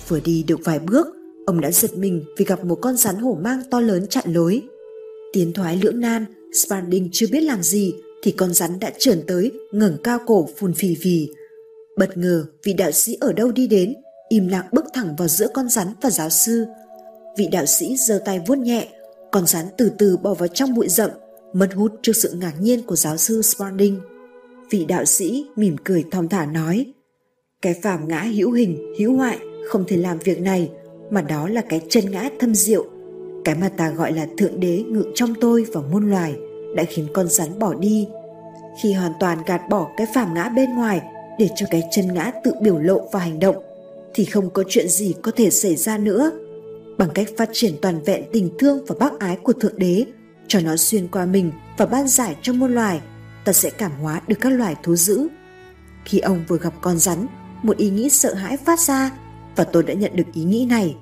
Vừa 0.07 0.19
đi 0.19 0.43
được 0.43 0.59
vài 0.63 0.79
bước, 0.79 1.07
ông 1.45 1.61
đã 1.61 1.71
giật 1.71 1.97
mình 1.97 2.23
vì 2.37 2.45
gặp 2.45 2.65
một 2.65 2.77
con 2.81 2.97
rắn 2.97 3.15
hổ 3.15 3.37
mang 3.41 3.61
to 3.71 3.79
lớn 3.79 4.07
chặn 4.07 4.33
lối. 4.33 4.61
Tiến 5.33 5.53
thoái 5.53 5.77
lưỡng 5.77 5.99
nan, 5.99 6.25
Spanding 6.53 7.09
chưa 7.11 7.27
biết 7.31 7.41
làm 7.41 7.63
gì 7.63 7.93
thì 8.23 8.31
con 8.31 8.53
rắn 8.53 8.79
đã 8.79 8.91
trườn 8.99 9.21
tới, 9.27 9.51
ngẩng 9.71 9.97
cao 10.03 10.19
cổ 10.25 10.49
phun 10.57 10.73
phì 10.73 10.95
phì. 10.95 11.29
Bất 11.97 12.17
ngờ, 12.17 12.45
vị 12.63 12.73
đạo 12.73 12.91
sĩ 12.91 13.17
ở 13.21 13.33
đâu 13.33 13.51
đi 13.51 13.67
đến, 13.67 13.93
im 14.29 14.47
lặng 14.47 14.65
bước 14.71 14.85
thẳng 14.93 15.15
vào 15.15 15.27
giữa 15.27 15.47
con 15.53 15.69
rắn 15.69 15.87
và 16.01 16.09
giáo 16.09 16.29
sư– 16.29 16.65
vị 17.37 17.47
đạo 17.51 17.65
sĩ 17.65 17.95
giơ 17.97 18.21
tay 18.25 18.39
vuốt 18.47 18.57
nhẹ, 18.57 18.87
con 19.31 19.47
rắn 19.47 19.65
từ 19.77 19.91
từ 19.97 20.17
bỏ 20.17 20.33
vào 20.33 20.47
trong 20.47 20.73
bụi 20.73 20.87
rậm, 20.89 21.09
mất 21.53 21.73
hút 21.73 21.91
trước 22.01 22.15
sự 22.15 22.31
ngạc 22.33 22.53
nhiên 22.59 22.81
của 22.83 22.95
giáo 22.95 23.17
sư 23.17 23.41
Spalding. 23.41 23.99
Vị 24.69 24.85
đạo 24.85 25.05
sĩ 25.05 25.45
mỉm 25.55 25.75
cười 25.83 26.03
thong 26.11 26.29
thả 26.29 26.45
nói, 26.45 26.85
cái 27.61 27.73
phàm 27.81 28.07
ngã 28.07 28.21
hữu 28.21 28.51
hình, 28.51 28.93
hữu 28.99 29.15
hoại 29.15 29.39
không 29.67 29.83
thể 29.87 29.97
làm 29.97 30.19
việc 30.19 30.41
này, 30.41 30.69
mà 31.09 31.21
đó 31.21 31.47
là 31.47 31.61
cái 31.61 31.81
chân 31.89 32.11
ngã 32.11 32.29
thâm 32.39 32.55
diệu, 32.55 32.85
cái 33.45 33.55
mà 33.55 33.69
ta 33.69 33.89
gọi 33.89 34.13
là 34.13 34.27
thượng 34.37 34.59
đế 34.59 34.83
ngự 34.87 35.03
trong 35.15 35.33
tôi 35.41 35.65
và 35.73 35.81
muôn 35.81 36.09
loài 36.09 36.35
đã 36.75 36.83
khiến 36.83 37.07
con 37.13 37.27
rắn 37.27 37.59
bỏ 37.59 37.73
đi. 37.73 38.07
Khi 38.81 38.93
hoàn 38.93 39.11
toàn 39.19 39.37
gạt 39.45 39.61
bỏ 39.69 39.87
cái 39.97 40.07
phàm 40.15 40.33
ngã 40.33 40.49
bên 40.49 40.75
ngoài 40.75 41.01
để 41.41 41.49
cho 41.55 41.65
cái 41.71 41.83
chân 41.91 42.13
ngã 42.13 42.31
tự 42.43 42.53
biểu 42.61 42.77
lộ 42.77 43.09
và 43.11 43.19
hành 43.19 43.39
động, 43.39 43.55
thì 44.13 44.25
không 44.25 44.49
có 44.49 44.63
chuyện 44.69 44.89
gì 44.89 45.13
có 45.21 45.31
thể 45.35 45.49
xảy 45.49 45.75
ra 45.75 45.97
nữa 45.97 46.31
bằng 46.97 47.09
cách 47.13 47.27
phát 47.37 47.49
triển 47.53 47.73
toàn 47.81 48.03
vẹn 48.03 48.23
tình 48.33 48.49
thương 48.59 48.85
và 48.87 48.95
bác 48.99 49.19
ái 49.19 49.37
của 49.43 49.53
Thượng 49.53 49.79
Đế, 49.79 50.05
cho 50.47 50.59
nó 50.59 50.75
xuyên 50.75 51.07
qua 51.07 51.25
mình 51.25 51.51
và 51.77 51.85
ban 51.85 52.07
giải 52.07 52.35
cho 52.41 52.53
muôn 52.53 52.75
loài, 52.75 53.01
ta 53.45 53.53
sẽ 53.53 53.69
cảm 53.69 53.91
hóa 53.91 54.21
được 54.27 54.35
các 54.41 54.49
loài 54.49 54.75
thú 54.83 54.95
dữ. 54.95 55.27
Khi 56.05 56.19
ông 56.19 56.43
vừa 56.47 56.57
gặp 56.57 56.73
con 56.81 56.99
rắn, 56.99 57.27
một 57.63 57.77
ý 57.77 57.89
nghĩ 57.89 58.09
sợ 58.09 58.33
hãi 58.33 58.57
phát 58.57 58.79
ra 58.79 59.11
và 59.55 59.63
tôi 59.63 59.83
đã 59.83 59.93
nhận 59.93 60.15
được 60.15 60.33
ý 60.33 60.43
nghĩ 60.43 60.65
này. 60.65 60.95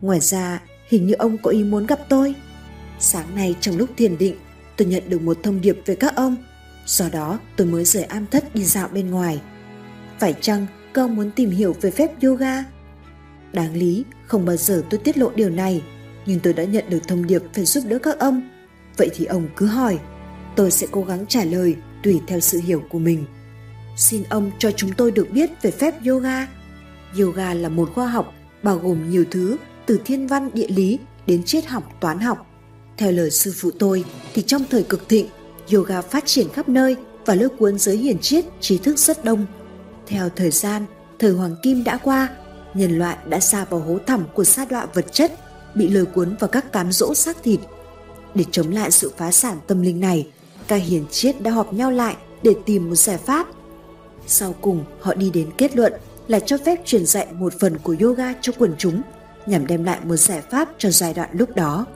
Ngoài 0.00 0.20
ra, 0.20 0.62
hình 0.88 1.06
như 1.06 1.14
ông 1.14 1.38
có 1.38 1.50
ý 1.50 1.64
muốn 1.64 1.86
gặp 1.86 2.00
tôi. 2.08 2.34
Sáng 2.98 3.36
nay 3.36 3.54
trong 3.60 3.76
lúc 3.76 3.90
thiền 3.96 4.18
định, 4.18 4.36
tôi 4.76 4.88
nhận 4.88 5.02
được 5.08 5.22
một 5.22 5.38
thông 5.42 5.60
điệp 5.60 5.78
về 5.86 5.94
các 5.94 6.16
ông. 6.16 6.36
Do 6.86 7.08
đó, 7.12 7.38
tôi 7.56 7.66
mới 7.66 7.84
rời 7.84 8.04
am 8.04 8.26
thất 8.26 8.54
đi 8.54 8.64
dạo 8.64 8.88
bên 8.88 9.10
ngoài. 9.10 9.40
Phải 10.22 10.34
chăng 10.40 10.66
các 10.94 11.02
ông 11.02 11.16
muốn 11.16 11.30
tìm 11.30 11.50
hiểu 11.50 11.76
về 11.80 11.90
phép 11.90 12.22
yoga? 12.22 12.64
Đáng 13.52 13.76
lý, 13.76 14.04
không 14.26 14.44
bao 14.44 14.56
giờ 14.56 14.82
tôi 14.90 15.00
tiết 15.04 15.18
lộ 15.18 15.30
điều 15.34 15.50
này, 15.50 15.82
nhưng 16.26 16.40
tôi 16.40 16.52
đã 16.52 16.64
nhận 16.64 16.84
được 16.90 17.08
thông 17.08 17.26
điệp 17.26 17.42
phải 17.54 17.64
giúp 17.64 17.84
đỡ 17.88 17.98
các 17.98 18.18
ông. 18.18 18.50
Vậy 18.96 19.10
thì 19.14 19.24
ông 19.24 19.48
cứ 19.56 19.66
hỏi, 19.66 19.98
tôi 20.56 20.70
sẽ 20.70 20.86
cố 20.90 21.02
gắng 21.02 21.26
trả 21.26 21.44
lời 21.44 21.76
tùy 22.02 22.20
theo 22.26 22.40
sự 22.40 22.60
hiểu 22.60 22.82
của 22.90 22.98
mình. 22.98 23.24
Xin 23.96 24.22
ông 24.30 24.50
cho 24.58 24.70
chúng 24.70 24.92
tôi 24.92 25.10
được 25.10 25.30
biết 25.30 25.50
về 25.62 25.70
phép 25.70 25.94
yoga. 26.06 26.48
Yoga 27.18 27.54
là 27.54 27.68
một 27.68 27.90
khoa 27.94 28.06
học 28.06 28.34
bao 28.62 28.78
gồm 28.78 29.10
nhiều 29.10 29.24
thứ 29.30 29.56
từ 29.86 30.00
thiên 30.04 30.26
văn 30.26 30.50
địa 30.54 30.68
lý 30.68 30.98
đến 31.26 31.42
triết 31.44 31.66
học 31.66 31.96
toán 32.00 32.18
học. 32.18 32.46
Theo 32.96 33.12
lời 33.12 33.30
sư 33.30 33.54
phụ 33.56 33.70
tôi 33.78 34.04
thì 34.34 34.42
trong 34.42 34.64
thời 34.70 34.82
cực 34.82 35.08
thịnh, 35.08 35.26
yoga 35.72 36.02
phát 36.02 36.26
triển 36.26 36.48
khắp 36.48 36.68
nơi 36.68 36.96
và 37.26 37.34
lôi 37.34 37.48
cuốn 37.48 37.78
giới 37.78 37.96
hiển 37.96 38.18
triết 38.18 38.44
trí 38.60 38.78
thức 38.78 38.98
rất 38.98 39.24
đông. 39.24 39.46
Theo 40.06 40.28
thời 40.36 40.50
gian, 40.50 40.86
thời 41.18 41.32
hoàng 41.32 41.56
kim 41.62 41.84
đã 41.84 41.96
qua 41.96 42.28
nhân 42.74 42.98
loại 42.98 43.16
đã 43.28 43.40
xa 43.40 43.64
vào 43.64 43.80
hố 43.80 43.98
thẳm 44.06 44.24
của 44.34 44.44
sa 44.44 44.64
đọa 44.64 44.86
vật 44.94 45.12
chất, 45.12 45.32
bị 45.74 45.88
lôi 45.88 46.04
cuốn 46.06 46.36
vào 46.40 46.48
các 46.48 46.72
cám 46.72 46.92
dỗ 46.92 47.14
xác 47.14 47.42
thịt. 47.42 47.60
Để 48.34 48.44
chống 48.50 48.70
lại 48.72 48.90
sự 48.90 49.12
phá 49.16 49.32
sản 49.32 49.58
tâm 49.66 49.82
linh 49.82 50.00
này, 50.00 50.28
các 50.68 50.76
hiền 50.76 51.04
triết 51.10 51.42
đã 51.42 51.50
họp 51.50 51.72
nhau 51.72 51.90
lại 51.90 52.16
để 52.42 52.54
tìm 52.66 52.88
một 52.88 52.94
giải 52.94 53.18
pháp. 53.18 53.46
Sau 54.26 54.54
cùng, 54.60 54.84
họ 55.00 55.14
đi 55.14 55.30
đến 55.30 55.50
kết 55.58 55.76
luận 55.76 55.92
là 56.28 56.40
cho 56.40 56.58
phép 56.58 56.80
truyền 56.84 57.06
dạy 57.06 57.26
một 57.32 57.52
phần 57.60 57.78
của 57.78 57.96
yoga 58.00 58.32
cho 58.40 58.52
quần 58.58 58.74
chúng 58.78 59.02
nhằm 59.46 59.66
đem 59.66 59.84
lại 59.84 59.98
một 60.04 60.16
giải 60.16 60.42
pháp 60.50 60.68
cho 60.78 60.90
giai 60.90 61.14
đoạn 61.14 61.28
lúc 61.32 61.56
đó. 61.56 61.86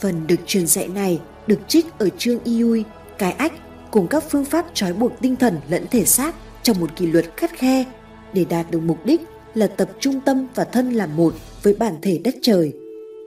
Phần 0.00 0.26
được 0.26 0.40
truyền 0.46 0.66
dạy 0.66 0.88
này 0.88 1.20
được 1.46 1.58
trích 1.68 1.86
ở 1.98 2.08
chương 2.18 2.38
Iui, 2.44 2.84
cái 3.18 3.32
ách 3.32 3.52
cùng 3.90 4.06
các 4.06 4.24
phương 4.30 4.44
pháp 4.44 4.66
trói 4.74 4.92
buộc 4.92 5.12
tinh 5.20 5.36
thần 5.36 5.60
lẫn 5.68 5.86
thể 5.90 6.04
xác 6.04 6.34
trong 6.64 6.80
một 6.80 6.96
kỷ 6.96 7.06
luật 7.06 7.24
khắt 7.36 7.50
khe 7.52 7.84
để 8.32 8.44
đạt 8.50 8.70
được 8.70 8.80
mục 8.84 9.06
đích 9.06 9.20
là 9.54 9.66
tập 9.66 9.90
trung 10.00 10.20
tâm 10.24 10.46
và 10.54 10.64
thân 10.64 10.92
làm 10.92 11.16
một 11.16 11.34
với 11.62 11.74
bản 11.74 11.94
thể 12.02 12.18
đất 12.24 12.34
trời. 12.42 12.72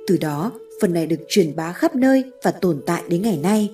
Từ 0.08 0.18
đó, 0.18 0.52
phần 0.82 0.94
này 0.94 1.06
được 1.06 1.20
truyền 1.28 1.56
bá 1.56 1.74
khắp 1.74 1.96
nơi 1.96 2.24
và 2.44 2.52
tồn 2.52 2.82
tại 2.86 3.04
đến 3.08 3.22
ngày 3.22 3.40
nay. 3.44 3.70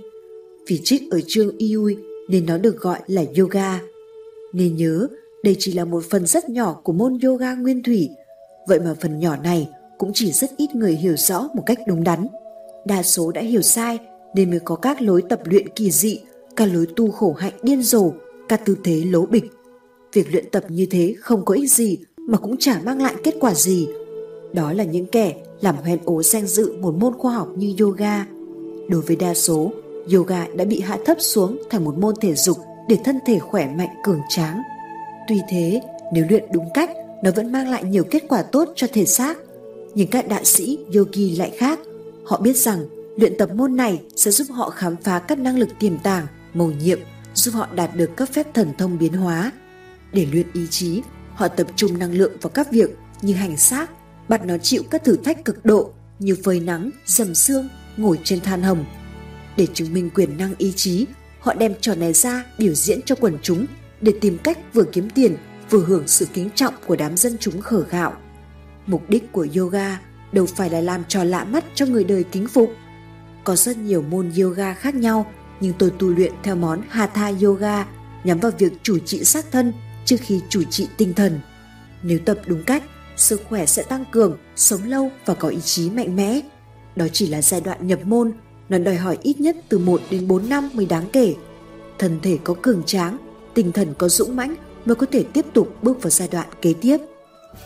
Vì 0.67 0.81
trích 0.83 1.11
ở 1.11 1.21
chương 1.27 1.57
Iui 1.57 1.97
nên 2.29 2.45
nó 2.45 2.57
được 2.57 2.77
gọi 2.79 2.99
là 3.07 3.23
yoga. 3.39 3.79
Nên 4.53 4.75
nhớ, 4.75 5.07
đây 5.43 5.55
chỉ 5.59 5.73
là 5.73 5.85
một 5.85 6.03
phần 6.09 6.25
rất 6.25 6.49
nhỏ 6.49 6.81
của 6.83 6.93
môn 6.93 7.19
yoga 7.23 7.55
nguyên 7.55 7.83
thủy, 7.83 8.09
vậy 8.67 8.79
mà 8.79 8.95
phần 9.01 9.19
nhỏ 9.19 9.35
này 9.35 9.69
cũng 9.97 10.11
chỉ 10.13 10.31
rất 10.31 10.51
ít 10.57 10.75
người 10.75 10.95
hiểu 10.95 11.15
rõ 11.17 11.49
một 11.53 11.63
cách 11.65 11.79
đúng 11.87 12.03
đắn. 12.03 12.27
Đa 12.85 13.03
số 13.03 13.31
đã 13.31 13.41
hiểu 13.41 13.61
sai 13.61 13.99
nên 14.35 14.49
mới 14.49 14.59
có 14.59 14.75
các 14.75 15.01
lối 15.01 15.23
tập 15.29 15.39
luyện 15.45 15.69
kỳ 15.69 15.91
dị, 15.91 16.21
các 16.55 16.65
lối 16.73 16.87
tu 16.95 17.11
khổ 17.11 17.33
hạnh 17.33 17.53
điên 17.63 17.81
rồ, 17.81 18.11
các 18.49 18.65
tư 18.65 18.77
thế 18.83 19.03
lố 19.05 19.25
bịch. 19.25 19.45
Việc 20.13 20.31
luyện 20.31 20.49
tập 20.49 20.63
như 20.67 20.85
thế 20.85 21.15
không 21.19 21.45
có 21.45 21.55
ích 21.55 21.71
gì 21.71 21.97
mà 22.17 22.37
cũng 22.37 22.57
chả 22.57 22.81
mang 22.83 23.01
lại 23.01 23.15
kết 23.23 23.35
quả 23.39 23.53
gì. 23.53 23.87
Đó 24.53 24.73
là 24.73 24.83
những 24.83 25.05
kẻ 25.05 25.35
làm 25.61 25.75
hoen 25.75 25.99
ố 26.05 26.23
danh 26.23 26.47
dự 26.47 26.73
một 26.81 26.95
môn 26.95 27.13
khoa 27.13 27.33
học 27.33 27.49
như 27.55 27.73
yoga. 27.79 28.25
Đối 28.89 29.01
với 29.01 29.15
đa 29.15 29.33
số, 29.33 29.71
yoga 30.13 30.47
đã 30.55 30.65
bị 30.65 30.79
hạ 30.79 30.97
thấp 31.05 31.17
xuống 31.19 31.61
thành 31.69 31.85
một 31.85 31.97
môn 31.97 32.15
thể 32.21 32.35
dục 32.35 32.57
để 32.89 32.97
thân 33.05 33.19
thể 33.25 33.39
khỏe 33.39 33.69
mạnh 33.77 33.89
cường 34.03 34.21
tráng. 34.29 34.61
Tuy 35.27 35.39
thế, 35.49 35.81
nếu 36.13 36.25
luyện 36.29 36.43
đúng 36.53 36.65
cách, 36.73 36.89
nó 37.23 37.31
vẫn 37.35 37.51
mang 37.51 37.69
lại 37.69 37.83
nhiều 37.83 38.03
kết 38.03 38.23
quả 38.29 38.41
tốt 38.41 38.69
cho 38.75 38.87
thể 38.93 39.05
xác. 39.05 39.37
Nhưng 39.95 40.07
các 40.07 40.27
đại 40.27 40.45
sĩ 40.45 40.77
yogi 40.95 41.37
lại 41.37 41.51
khác. 41.57 41.79
Họ 42.25 42.39
biết 42.39 42.57
rằng 42.57 42.85
luyện 43.17 43.37
tập 43.37 43.49
môn 43.55 43.75
này 43.75 44.01
sẽ 44.15 44.31
giúp 44.31 44.47
họ 44.51 44.69
khám 44.69 44.95
phá 44.95 45.19
các 45.19 45.39
năng 45.39 45.59
lực 45.59 45.69
tiềm 45.79 45.97
tàng, 45.97 46.27
mầu 46.53 46.71
nhiệm, 46.71 46.99
giúp 47.33 47.51
họ 47.53 47.67
đạt 47.75 47.95
được 47.95 48.09
các 48.17 48.33
phép 48.33 48.47
thần 48.53 48.73
thông 48.77 48.97
biến 48.97 49.13
hóa. 49.13 49.51
Để 50.11 50.27
luyện 50.31 50.47
ý 50.53 50.67
chí, 50.67 51.01
họ 51.33 51.47
tập 51.47 51.67
trung 51.75 51.99
năng 51.99 52.13
lượng 52.13 52.37
vào 52.41 52.49
các 52.49 52.71
việc 52.71 52.89
như 53.21 53.33
hành 53.33 53.57
xác, 53.57 53.91
bắt 54.27 54.45
nó 54.45 54.57
chịu 54.57 54.83
các 54.91 55.03
thử 55.03 55.15
thách 55.15 55.45
cực 55.45 55.65
độ 55.65 55.93
như 56.19 56.37
phơi 56.43 56.59
nắng, 56.59 56.89
dầm 57.05 57.35
xương, 57.35 57.69
ngồi 57.97 58.19
trên 58.23 58.41
than 58.41 58.61
hồng. 58.61 58.85
Để 59.57 59.67
chứng 59.73 59.93
minh 59.93 60.09
quyền 60.09 60.37
năng 60.37 60.55
ý 60.57 60.73
chí, 60.75 61.05
họ 61.39 61.53
đem 61.53 61.73
trò 61.81 61.95
này 61.95 62.13
ra 62.13 62.45
biểu 62.57 62.73
diễn 62.73 63.01
cho 63.01 63.15
quần 63.15 63.37
chúng 63.41 63.65
để 64.01 64.13
tìm 64.21 64.37
cách 64.37 64.57
vừa 64.73 64.83
kiếm 64.83 65.09
tiền 65.09 65.37
vừa 65.69 65.85
hưởng 65.85 66.07
sự 66.07 66.27
kính 66.33 66.49
trọng 66.55 66.73
của 66.87 66.95
đám 66.95 67.17
dân 67.17 67.37
chúng 67.39 67.61
khở 67.61 67.85
gạo. 67.89 68.13
Mục 68.87 69.09
đích 69.09 69.31
của 69.31 69.47
yoga 69.55 69.99
đâu 70.31 70.45
phải 70.45 70.69
là 70.69 70.81
làm 70.81 71.03
trò 71.07 71.23
lạ 71.23 71.43
mắt 71.43 71.63
cho 71.75 71.85
người 71.85 72.03
đời 72.03 72.23
kính 72.23 72.47
phục. 72.47 72.69
Có 73.43 73.55
rất 73.55 73.77
nhiều 73.77 74.01
môn 74.01 74.31
yoga 74.41 74.73
khác 74.73 74.95
nhau, 74.95 75.31
nhưng 75.63 75.73
tôi 75.73 75.91
tu 75.99 76.07
luyện 76.07 76.33
theo 76.43 76.55
món 76.55 76.81
Hatha 76.89 77.31
Yoga 77.43 77.85
nhắm 78.23 78.39
vào 78.39 78.51
việc 78.57 78.73
chủ 78.83 78.99
trị 78.99 79.23
xác 79.23 79.51
thân 79.51 79.73
trước 80.05 80.17
khi 80.19 80.41
chủ 80.49 80.63
trị 80.63 80.87
tinh 80.97 81.13
thần. 81.13 81.39
Nếu 82.01 82.19
tập 82.25 82.39
đúng 82.45 82.63
cách, 82.63 82.83
sức 83.15 83.41
khỏe 83.49 83.65
sẽ 83.65 83.83
tăng 83.83 84.05
cường, 84.11 84.37
sống 84.55 84.83
lâu 84.83 85.11
và 85.25 85.33
có 85.33 85.47
ý 85.47 85.61
chí 85.61 85.89
mạnh 85.89 86.15
mẽ. 86.15 86.41
Đó 86.95 87.05
chỉ 87.13 87.27
là 87.27 87.41
giai 87.41 87.61
đoạn 87.61 87.87
nhập 87.87 87.99
môn, 88.05 88.31
nó 88.69 88.77
đòi 88.77 88.95
hỏi 88.95 89.17
ít 89.21 89.39
nhất 89.41 89.57
từ 89.69 89.77
1 89.79 90.01
đến 90.09 90.27
4 90.27 90.49
năm 90.49 90.69
mới 90.73 90.85
đáng 90.85 91.05
kể. 91.13 91.35
Thân 91.99 92.19
thể 92.23 92.37
có 92.43 92.55
cường 92.61 92.83
tráng, 92.85 93.17
tinh 93.53 93.71
thần 93.71 93.93
có 93.97 94.09
dũng 94.09 94.35
mãnh 94.35 94.55
mới 94.85 94.95
có 94.95 95.05
thể 95.11 95.23
tiếp 95.23 95.45
tục 95.53 95.75
bước 95.81 96.01
vào 96.01 96.09
giai 96.09 96.27
đoạn 96.27 96.47
kế 96.61 96.73
tiếp. 96.81 96.97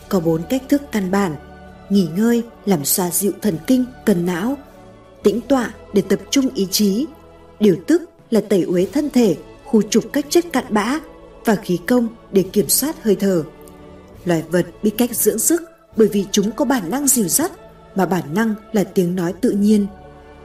Có 0.08 0.20
bốn 0.20 0.42
cách 0.50 0.62
thức 0.68 0.82
căn 0.92 1.10
bản, 1.10 1.36
nghỉ 1.90 2.08
ngơi 2.16 2.42
làm 2.66 2.84
xoa 2.84 3.10
dịu 3.10 3.32
thần 3.42 3.58
kinh, 3.66 3.84
cần 4.06 4.26
não, 4.26 4.56
tĩnh 5.22 5.40
tọa 5.48 5.74
để 5.92 6.02
tập 6.02 6.20
trung 6.30 6.48
ý 6.54 6.68
chí, 6.70 7.06
điều 7.60 7.76
tức 7.86 8.02
là 8.30 8.40
tẩy 8.40 8.62
uế 8.62 8.86
thân 8.92 9.10
thể, 9.10 9.36
khu 9.64 9.82
trục 9.82 10.04
các 10.12 10.26
chất 10.28 10.44
cặn 10.52 10.64
bã 10.70 11.00
và 11.44 11.54
khí 11.54 11.78
công 11.86 12.08
để 12.32 12.42
kiểm 12.42 12.68
soát 12.68 13.02
hơi 13.02 13.16
thở. 13.16 13.44
Loài 14.24 14.42
vật 14.50 14.66
biết 14.82 14.92
cách 14.98 15.16
dưỡng 15.16 15.38
sức 15.38 15.62
bởi 15.96 16.08
vì 16.08 16.24
chúng 16.32 16.50
có 16.50 16.64
bản 16.64 16.90
năng 16.90 17.08
dìu 17.08 17.28
dắt, 17.28 17.52
mà 17.94 18.06
bản 18.06 18.34
năng 18.34 18.54
là 18.72 18.84
tiếng 18.84 19.16
nói 19.16 19.32
tự 19.40 19.50
nhiên. 19.50 19.86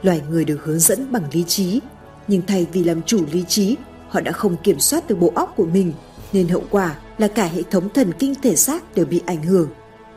Loài 0.02 0.22
người 0.30 0.44
được 0.44 0.64
hướng 0.64 0.78
dẫn 0.78 1.12
bằng 1.12 1.22
lý 1.32 1.44
trí, 1.44 1.80
nhưng 2.28 2.42
thay 2.46 2.66
vì 2.72 2.84
làm 2.84 3.02
chủ 3.02 3.24
lý 3.32 3.44
trí, 3.48 3.76
họ 4.08 4.20
đã 4.20 4.32
không 4.32 4.56
kiểm 4.62 4.80
soát 4.80 5.08
được 5.08 5.18
bộ 5.20 5.32
óc 5.34 5.52
của 5.56 5.66
mình, 5.66 5.92
nên 6.32 6.48
hậu 6.48 6.62
quả 6.70 6.98
là 7.18 7.28
cả 7.28 7.44
hệ 7.44 7.62
thống 7.70 7.88
thần 7.94 8.12
kinh 8.18 8.34
thể 8.42 8.56
xác 8.56 8.94
đều 8.94 9.06
bị 9.06 9.20
ảnh 9.26 9.42
hưởng. 9.42 9.68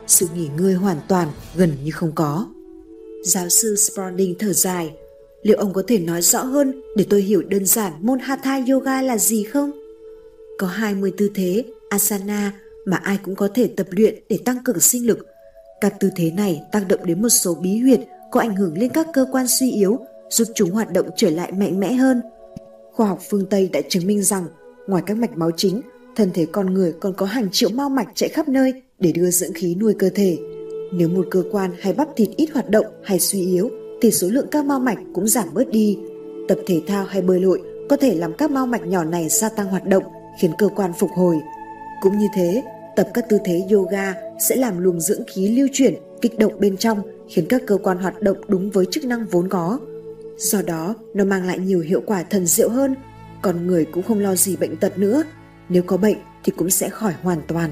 Sự 0.06 0.28
nghỉ 0.34 0.48
ngơi 0.58 0.74
hoàn 0.74 0.96
toàn 1.08 1.28
gần 1.54 1.72
như 1.84 1.90
không 1.90 2.12
có. 2.12 2.46
Giáo 3.24 3.48
sư 3.48 3.76
Spalding 3.76 4.34
thở 4.38 4.52
dài, 4.52 4.92
liệu 5.42 5.56
ông 5.56 5.72
có 5.72 5.82
thể 5.86 5.98
nói 5.98 6.22
rõ 6.22 6.42
hơn 6.42 6.82
để 6.96 7.06
tôi 7.10 7.22
hiểu 7.22 7.42
đơn 7.42 7.66
giản 7.66 7.92
môn 8.00 8.18
Hatha 8.18 8.60
Yoga 8.70 9.02
là 9.02 9.18
gì 9.18 9.44
không? 9.44 9.70
Có 10.58 10.66
20 10.66 11.12
tư 11.16 11.30
thế 11.34 11.64
asana 11.88 12.52
mà 12.84 12.96
ai 12.96 13.18
cũng 13.24 13.34
có 13.34 13.48
thể 13.54 13.70
tập 13.76 13.86
luyện 13.90 14.14
để 14.28 14.38
tăng 14.44 14.58
cường 14.64 14.80
sinh 14.80 15.06
lực. 15.06 15.26
Các 15.80 15.94
tư 16.00 16.10
thế 16.16 16.30
này 16.30 16.62
tác 16.72 16.84
động 16.88 17.00
đến 17.04 17.22
một 17.22 17.28
số 17.28 17.54
bí 17.54 17.78
huyệt 17.78 18.00
có 18.30 18.40
ảnh 18.40 18.56
hưởng 18.56 18.78
lên 18.78 18.90
các 18.94 19.06
cơ 19.12 19.26
quan 19.32 19.46
suy 19.48 19.70
yếu, 19.70 19.98
giúp 20.30 20.48
chúng 20.54 20.70
hoạt 20.70 20.92
động 20.92 21.10
trở 21.16 21.30
lại 21.30 21.52
mạnh 21.52 21.80
mẽ 21.80 21.92
hơn. 21.92 22.22
Khoa 22.92 23.08
học 23.08 23.18
phương 23.30 23.46
Tây 23.46 23.70
đã 23.72 23.80
chứng 23.88 24.06
minh 24.06 24.22
rằng 24.22 24.44
ngoài 24.86 25.02
các 25.06 25.16
mạch 25.16 25.36
máu 25.36 25.50
chính, 25.56 25.80
thân 26.16 26.30
thể 26.34 26.46
con 26.52 26.74
người 26.74 26.92
còn 27.00 27.14
có 27.14 27.26
hàng 27.26 27.48
triệu 27.52 27.70
mao 27.70 27.88
mạch 27.88 28.08
chạy 28.14 28.28
khắp 28.28 28.48
nơi 28.48 28.72
để 28.98 29.12
đưa 29.12 29.30
dưỡng 29.30 29.52
khí 29.52 29.74
nuôi 29.74 29.94
cơ 29.98 30.10
thể. 30.14 30.38
Nếu 30.92 31.08
một 31.08 31.26
cơ 31.30 31.42
quan 31.52 31.70
hay 31.80 31.92
bắp 31.92 32.08
thịt 32.16 32.28
ít 32.36 32.50
hoạt 32.52 32.70
động 32.70 32.86
hay 33.04 33.20
suy 33.20 33.46
yếu 33.46 33.70
thì 34.00 34.10
số 34.10 34.28
lượng 34.28 34.46
các 34.50 34.64
mao 34.64 34.80
mạch 34.80 34.98
cũng 35.12 35.28
giảm 35.28 35.48
bớt 35.52 35.70
đi. 35.70 35.98
Tập 36.48 36.58
thể 36.66 36.82
thao 36.86 37.04
hay 37.04 37.22
bơi 37.22 37.40
lội 37.40 37.62
có 37.88 37.96
thể 37.96 38.14
làm 38.14 38.32
các 38.32 38.50
mao 38.50 38.66
mạch 38.66 38.86
nhỏ 38.86 39.04
này 39.04 39.28
gia 39.28 39.48
tăng 39.48 39.66
hoạt 39.66 39.86
động 39.86 40.04
khiến 40.40 40.52
cơ 40.58 40.68
quan 40.76 40.92
phục 40.92 41.10
hồi. 41.10 41.40
Cũng 42.00 42.18
như 42.18 42.26
thế, 42.34 42.62
tập 42.96 43.08
các 43.14 43.28
tư 43.28 43.38
thế 43.44 43.62
yoga 43.72 44.14
sẽ 44.48 44.56
làm 44.56 44.78
luồng 44.78 45.00
dưỡng 45.00 45.22
khí 45.26 45.48
lưu 45.48 45.68
chuyển, 45.72 45.94
kích 46.20 46.38
động 46.38 46.52
bên 46.60 46.76
trong 46.76 47.02
khiến 47.28 47.46
các 47.48 47.62
cơ 47.66 47.76
quan 47.82 47.98
hoạt 47.98 48.22
động 48.22 48.36
đúng 48.48 48.70
với 48.70 48.86
chức 48.90 49.04
năng 49.04 49.26
vốn 49.26 49.48
có. 49.48 49.78
Do 50.36 50.62
đó, 50.62 50.94
nó 51.14 51.24
mang 51.24 51.46
lại 51.46 51.58
nhiều 51.58 51.80
hiệu 51.80 52.02
quả 52.06 52.22
thần 52.22 52.46
diệu 52.46 52.68
hơn. 52.68 52.94
Còn 53.42 53.66
người 53.66 53.84
cũng 53.84 54.02
không 54.02 54.18
lo 54.18 54.34
gì 54.34 54.56
bệnh 54.56 54.76
tật 54.76 54.98
nữa. 54.98 55.22
Nếu 55.68 55.82
có 55.82 55.96
bệnh 55.96 56.16
thì 56.44 56.52
cũng 56.56 56.70
sẽ 56.70 56.88
khỏi 56.88 57.12
hoàn 57.22 57.38
toàn. 57.48 57.70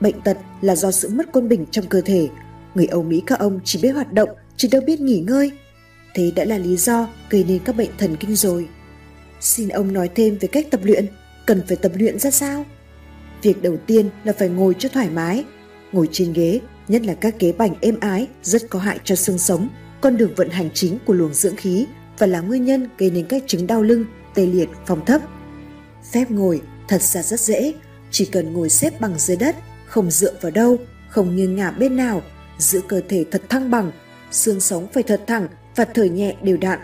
Bệnh 0.00 0.20
tật 0.20 0.38
là 0.60 0.76
do 0.76 0.90
sự 0.90 1.08
mất 1.08 1.26
quân 1.32 1.48
bình 1.48 1.66
trong 1.70 1.86
cơ 1.88 2.00
thể. 2.00 2.28
Người 2.74 2.86
Âu 2.86 3.02
Mỹ 3.02 3.22
các 3.26 3.38
ông 3.38 3.60
chỉ 3.64 3.78
biết 3.82 3.90
hoạt 3.90 4.12
động, 4.12 4.28
chỉ 4.58 4.68
đâu 4.68 4.82
biết 4.86 5.00
nghỉ 5.00 5.20
ngơi. 5.20 5.50
Thế 6.14 6.32
đã 6.36 6.44
là 6.44 6.58
lý 6.58 6.76
do 6.76 7.08
gây 7.30 7.44
nên 7.48 7.58
các 7.64 7.76
bệnh 7.76 7.90
thần 7.98 8.16
kinh 8.16 8.36
rồi. 8.36 8.68
Xin 9.40 9.68
ông 9.68 9.92
nói 9.92 10.10
thêm 10.14 10.38
về 10.40 10.48
cách 10.48 10.66
tập 10.70 10.80
luyện, 10.84 11.06
cần 11.46 11.62
phải 11.68 11.76
tập 11.76 11.92
luyện 11.94 12.18
ra 12.18 12.30
sao? 12.30 12.64
Việc 13.42 13.62
đầu 13.62 13.76
tiên 13.86 14.10
là 14.24 14.32
phải 14.32 14.48
ngồi 14.48 14.74
cho 14.78 14.88
thoải 14.88 15.10
mái. 15.10 15.44
Ngồi 15.92 16.08
trên 16.12 16.32
ghế, 16.32 16.60
nhất 16.88 17.02
là 17.06 17.14
các 17.14 17.40
ghế 17.40 17.52
bành 17.52 17.74
êm 17.80 18.00
ái, 18.00 18.26
rất 18.42 18.62
có 18.70 18.78
hại 18.78 18.98
cho 19.04 19.14
xương 19.14 19.38
sống, 19.38 19.68
con 20.00 20.16
đường 20.16 20.34
vận 20.36 20.50
hành 20.50 20.70
chính 20.74 20.98
của 21.06 21.12
luồng 21.12 21.34
dưỡng 21.34 21.56
khí 21.56 21.86
và 22.18 22.26
là 22.26 22.40
nguyên 22.40 22.64
nhân 22.64 22.88
gây 22.98 23.10
nên 23.10 23.26
các 23.26 23.42
chứng 23.46 23.66
đau 23.66 23.82
lưng, 23.82 24.04
tê 24.34 24.46
liệt, 24.46 24.68
phòng 24.86 25.04
thấp. 25.04 25.22
Phép 26.12 26.30
ngồi 26.30 26.60
thật 26.88 27.02
ra 27.02 27.22
rất 27.22 27.40
dễ, 27.40 27.72
chỉ 28.10 28.24
cần 28.24 28.52
ngồi 28.52 28.68
xếp 28.68 29.00
bằng 29.00 29.14
dưới 29.18 29.36
đất, 29.36 29.56
không 29.86 30.10
dựa 30.10 30.32
vào 30.40 30.50
đâu, 30.50 30.76
không 31.08 31.36
nghiêng 31.36 31.56
ngả 31.56 31.70
bên 31.70 31.96
nào, 31.96 32.22
giữ 32.58 32.80
cơ 32.88 33.00
thể 33.08 33.24
thật 33.30 33.42
thăng 33.48 33.70
bằng, 33.70 33.92
xương 34.30 34.60
sống 34.60 34.86
phải 34.92 35.02
thật 35.02 35.20
thẳng 35.26 35.48
và 35.76 35.84
thở 35.84 36.04
nhẹ 36.04 36.34
đều 36.42 36.56
đặn. 36.56 36.78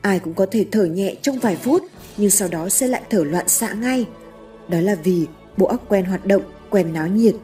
Ai 0.00 0.18
cũng 0.18 0.34
có 0.34 0.46
thể 0.50 0.64
thở 0.72 0.84
nhẹ 0.84 1.14
trong 1.22 1.38
vài 1.38 1.56
phút, 1.56 1.82
nhưng 2.16 2.30
sau 2.30 2.48
đó 2.48 2.68
sẽ 2.68 2.86
lại 2.86 3.02
thở 3.10 3.24
loạn 3.24 3.48
xạ 3.48 3.72
ngay. 3.72 4.06
Đó 4.68 4.80
là 4.80 4.94
vì 4.94 5.26
bộ 5.56 5.66
óc 5.66 5.84
quen 5.88 6.04
hoạt 6.04 6.26
động, 6.26 6.42
quen 6.70 6.92
náo 6.92 7.08
nhiệt. 7.08 7.34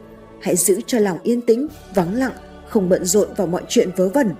Hãy 0.41 0.55
giữ 0.55 0.81
cho 0.87 0.99
lòng 0.99 1.17
yên 1.23 1.41
tĩnh, 1.41 1.67
vắng 1.95 2.13
lặng, 2.13 2.33
không 2.67 2.89
bận 2.89 3.05
rộn 3.05 3.27
vào 3.37 3.47
mọi 3.47 3.61
chuyện 3.69 3.89
vớ 3.95 4.09
vẩn. 4.09 4.31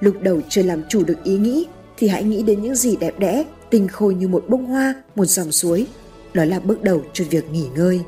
Lúc 0.00 0.22
đầu 0.22 0.40
chưa 0.48 0.62
làm 0.62 0.82
chủ 0.88 1.04
được 1.04 1.24
ý 1.24 1.36
nghĩ 1.36 1.66
thì 1.96 2.08
hãy 2.08 2.22
nghĩ 2.22 2.42
đến 2.42 2.62
những 2.62 2.74
gì 2.74 2.96
đẹp 2.96 3.18
đẽ, 3.18 3.44
tinh 3.70 3.88
khôi 3.88 4.14
như 4.14 4.28
một 4.28 4.44
bông 4.48 4.66
hoa, 4.66 4.94
một 5.14 5.24
dòng 5.24 5.52
suối. 5.52 5.86
Đó 6.34 6.44
là 6.44 6.60
bước 6.60 6.82
đầu 6.82 7.02
cho 7.12 7.24
việc 7.30 7.50
nghỉ 7.50 7.66
ngơi. 7.76 8.00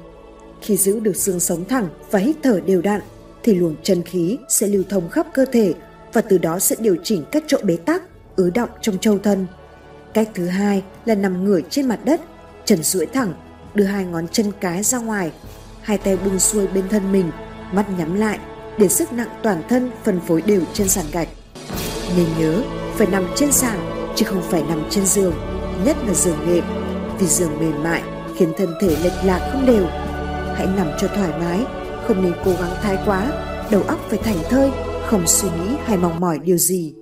Khi 0.61 0.77
giữ 0.77 1.01
được 1.01 1.17
xương 1.17 1.41
sống 1.41 1.65
thẳng 1.69 1.89
và 2.11 2.19
hít 2.19 2.37
thở 2.43 2.61
đều 2.67 2.83
đặn 2.83 3.01
thì 3.43 3.55
luồng 3.55 3.77
chân 3.83 4.03
khí 4.03 4.39
sẽ 4.49 4.67
lưu 4.67 4.83
thông 4.89 5.09
khắp 5.09 5.27
cơ 5.35 5.45
thể 5.45 5.75
và 6.13 6.21
từ 6.21 6.39
đó 6.39 6.59
sẽ 6.59 6.77
điều 6.79 6.97
chỉnh 7.03 7.25
các 7.33 7.45
chỗ 7.47 7.59
bế 7.63 7.77
tắc, 7.77 8.03
ứ 8.37 8.51
động 8.51 8.69
trong 8.81 8.99
châu 8.99 9.19
thân. 9.19 9.47
Cách 10.15 10.29
thứ 10.35 10.47
hai 10.47 10.83
là 11.05 11.15
nằm 11.15 11.45
ngửa 11.45 11.61
trên 11.71 11.89
mặt 11.89 11.99
đất, 12.05 12.21
chân 12.65 12.83
duỗi 12.83 13.07
thẳng, 13.07 13.35
đưa 13.75 13.85
hai 13.85 14.05
ngón 14.05 14.29
chân 14.29 14.53
cái 14.61 14.83
ra 14.83 14.99
ngoài, 14.99 15.33
hai 15.83 15.99
tay 15.99 16.17
buông 16.17 16.39
xuôi 16.39 16.67
bên 16.67 16.89
thân 16.89 17.13
mình, 17.13 17.31
mắt 17.73 17.87
nhắm 17.99 18.15
lại 18.15 18.39
để 18.79 18.89
sức 18.89 19.13
nặng 19.13 19.29
toàn 19.43 19.63
thân 19.69 19.91
phân 20.05 20.21
phối 20.21 20.43
đều 20.43 20.61
trên 20.73 20.89
sàn 20.89 21.05
gạch. 21.13 21.29
Nên 22.17 22.27
nhớ 22.39 22.63
phải 22.97 23.07
nằm 23.07 23.27
trên 23.37 23.53
sàn 23.53 23.79
chứ 24.17 24.25
không 24.25 24.43
phải 24.43 24.63
nằm 24.63 24.83
trên 24.91 25.07
giường, 25.07 25.35
nhất 25.85 25.97
là 26.07 26.15
giường 26.15 26.39
nệm, 26.47 26.65
vì 27.19 27.27
giường 27.27 27.59
mềm 27.61 27.83
mại 27.83 28.03
khiến 28.37 28.53
thân 28.59 28.75
thể 28.81 28.89
lệch 28.89 29.25
lạc 29.25 29.51
không 29.53 29.67
đều. 29.67 29.87
Hãy 30.57 30.67
nằm 30.77 30.91
cho 31.01 31.09
thoải 31.09 31.33
mái, 31.41 31.65
không 32.07 32.23
nên 32.23 32.33
cố 32.45 32.51
gắng 32.51 32.77
thái 32.83 32.99
quá, 33.07 33.33
đầu 33.71 33.83
óc 33.83 33.99
phải 34.09 34.19
thành 34.19 34.39
thơi, 34.49 34.71
không 35.11 35.27
suy 35.27 35.49
nghĩ 35.49 35.77
hay 35.85 35.99
mong 35.99 36.21
mỏi 36.21 36.39
điều 36.39 36.57
gì. 36.57 36.95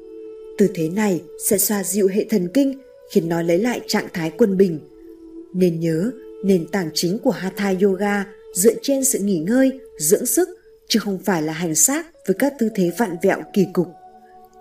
Tư 0.59 0.69
thế 0.75 0.89
này 0.89 1.23
sẽ 1.45 1.59
xoa 1.59 1.85
dịu 1.85 2.09
hệ 2.09 2.27
thần 2.31 2.49
kinh, 2.55 2.81
khiến 3.11 3.29
nó 3.29 3.43
lấy 3.43 3.59
lại 3.59 3.81
trạng 3.87 4.09
thái 4.13 4.33
quân 4.39 4.57
bình. 4.57 4.81
Nên 5.53 5.81
nhớ, 5.81 6.11
nền 6.45 6.67
tảng 6.67 6.91
chính 6.95 7.19
của 7.19 7.31
Hatha 7.31 7.75
Yoga 7.83 8.25
dựa 8.55 8.75
trên 8.83 9.05
sự 9.05 9.19
nghỉ 9.19 9.39
ngơi, 9.39 9.81
dưỡng 9.99 10.27
sức, 10.27 10.49
chứ 10.89 10.99
không 10.99 11.19
phải 11.19 11.43
là 11.43 11.53
hành 11.53 11.75
xác 11.75 12.07
với 12.27 12.37
các 12.39 12.55
tư 12.59 12.69
thế 12.75 12.91
vặn 12.99 13.17
vẹo 13.23 13.39
kỳ 13.53 13.67
cục. 13.73 13.89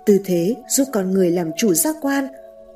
Tư 0.05 0.19
thế 0.25 0.55
giúp 0.69 0.87
con 0.93 1.11
người 1.11 1.31
làm 1.31 1.51
chủ 1.57 1.73
giác 1.73 1.95
quan, 2.01 2.27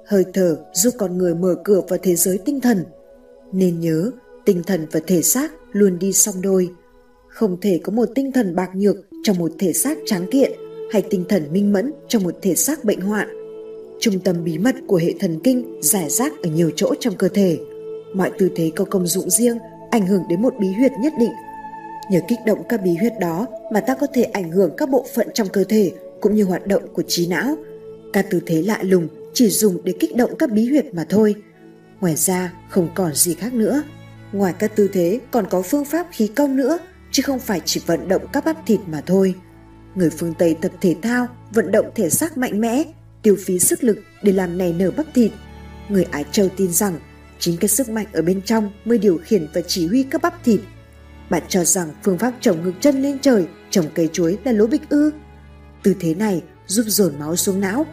hơi 0.05 0.25
thở 0.33 0.57
giúp 0.73 0.93
con 0.97 1.17
người 1.17 1.35
mở 1.35 1.55
cửa 1.63 1.81
vào 1.89 1.99
thế 2.03 2.15
giới 2.15 2.37
tinh 2.37 2.61
thần. 2.61 2.83
Nên 3.51 3.79
nhớ, 3.79 4.11
tinh 4.45 4.63
thần 4.67 4.85
và 4.91 4.99
thể 5.07 5.21
xác 5.21 5.51
luôn 5.71 5.99
đi 5.99 6.13
song 6.13 6.41
đôi. 6.41 6.69
Không 7.27 7.61
thể 7.61 7.79
có 7.83 7.91
một 7.91 8.09
tinh 8.15 8.31
thần 8.31 8.55
bạc 8.55 8.69
nhược 8.73 8.95
trong 9.23 9.37
một 9.37 9.51
thể 9.59 9.73
xác 9.73 9.97
tráng 10.05 10.27
kiện 10.31 10.51
hay 10.91 11.01
tinh 11.01 11.25
thần 11.29 11.53
minh 11.53 11.73
mẫn 11.73 11.93
trong 12.07 12.23
một 12.23 12.35
thể 12.41 12.55
xác 12.55 12.83
bệnh 12.83 13.01
hoạn. 13.01 13.27
Trung 13.99 14.19
tâm 14.19 14.43
bí 14.43 14.57
mật 14.57 14.75
của 14.87 14.97
hệ 14.97 15.13
thần 15.19 15.39
kinh 15.43 15.79
giải 15.81 16.09
rác 16.09 16.33
ở 16.43 16.49
nhiều 16.49 16.71
chỗ 16.75 16.93
trong 16.99 17.15
cơ 17.15 17.27
thể. 17.27 17.57
Mọi 18.13 18.31
tư 18.37 18.49
thế 18.55 18.71
có 18.75 18.85
công 18.85 19.07
dụng 19.07 19.29
riêng, 19.29 19.57
ảnh 19.91 20.07
hưởng 20.07 20.23
đến 20.29 20.41
một 20.41 20.53
bí 20.59 20.67
huyệt 20.67 20.91
nhất 21.01 21.13
định. 21.19 21.31
Nhờ 22.11 22.19
kích 22.27 22.39
động 22.45 22.63
các 22.69 22.83
bí 22.83 22.95
huyệt 22.95 23.13
đó 23.19 23.47
mà 23.73 23.79
ta 23.79 23.95
có 23.95 24.07
thể 24.13 24.23
ảnh 24.23 24.51
hưởng 24.51 24.71
các 24.77 24.89
bộ 24.89 25.05
phận 25.15 25.27
trong 25.33 25.47
cơ 25.49 25.63
thể 25.63 25.91
cũng 26.21 26.35
như 26.35 26.43
hoạt 26.43 26.67
động 26.67 26.83
của 26.93 27.03
trí 27.07 27.27
não. 27.27 27.55
Các 28.13 28.25
tư 28.29 28.41
thế 28.45 28.61
lạ 28.61 28.79
lùng 28.81 29.07
chỉ 29.33 29.49
dùng 29.49 29.77
để 29.83 29.93
kích 29.99 30.15
động 30.15 30.35
các 30.39 30.51
bí 30.51 30.69
huyệt 30.69 30.85
mà 30.93 31.05
thôi. 31.09 31.35
Ngoài 32.01 32.15
ra 32.15 32.53
không 32.69 32.89
còn 32.95 33.13
gì 33.15 33.33
khác 33.33 33.53
nữa. 33.53 33.83
Ngoài 34.31 34.53
các 34.59 34.75
tư 34.75 34.89
thế 34.93 35.19
còn 35.31 35.45
có 35.49 35.61
phương 35.61 35.85
pháp 35.85 36.07
khí 36.11 36.27
công 36.27 36.55
nữa 36.55 36.79
chứ 37.11 37.23
không 37.23 37.39
phải 37.39 37.61
chỉ 37.65 37.81
vận 37.85 38.07
động 38.07 38.27
các 38.33 38.45
bắp 38.45 38.65
thịt 38.65 38.79
mà 38.87 39.01
thôi. 39.05 39.35
Người 39.95 40.09
phương 40.09 40.33
Tây 40.33 40.55
tập 40.61 40.71
thể 40.81 40.95
thao, 41.01 41.27
vận 41.51 41.71
động 41.71 41.91
thể 41.95 42.09
xác 42.09 42.37
mạnh 42.37 42.61
mẽ, 42.61 42.83
tiêu 43.21 43.35
phí 43.45 43.59
sức 43.59 43.83
lực 43.83 43.99
để 44.23 44.31
làm 44.31 44.57
nảy 44.57 44.73
nở 44.73 44.91
bắp 44.91 45.05
thịt. 45.13 45.31
Người 45.89 46.03
Ái 46.03 46.25
Châu 46.31 46.49
tin 46.49 46.71
rằng 46.71 46.99
chính 47.39 47.57
cái 47.57 47.67
sức 47.67 47.89
mạnh 47.89 48.05
ở 48.13 48.21
bên 48.21 48.41
trong 48.41 48.71
mới 48.85 48.97
điều 48.97 49.17
khiển 49.17 49.47
và 49.53 49.61
chỉ 49.67 49.87
huy 49.87 50.03
các 50.03 50.21
bắp 50.21 50.43
thịt. 50.43 50.59
Bạn 51.29 51.43
cho 51.47 51.63
rằng 51.63 51.89
phương 52.03 52.17
pháp 52.17 52.33
trồng 52.41 52.63
ngực 52.63 52.73
chân 52.81 53.01
lên 53.01 53.19
trời, 53.19 53.47
trồng 53.69 53.85
cây 53.93 54.09
chuối 54.13 54.37
là 54.43 54.51
lỗ 54.51 54.67
bích 54.67 54.89
ư? 54.89 55.11
Tư 55.83 55.95
thế 55.99 56.13
này 56.13 56.43
giúp 56.67 56.83
dồn 56.87 57.19
máu 57.19 57.35
xuống 57.35 57.61
não. 57.61 57.85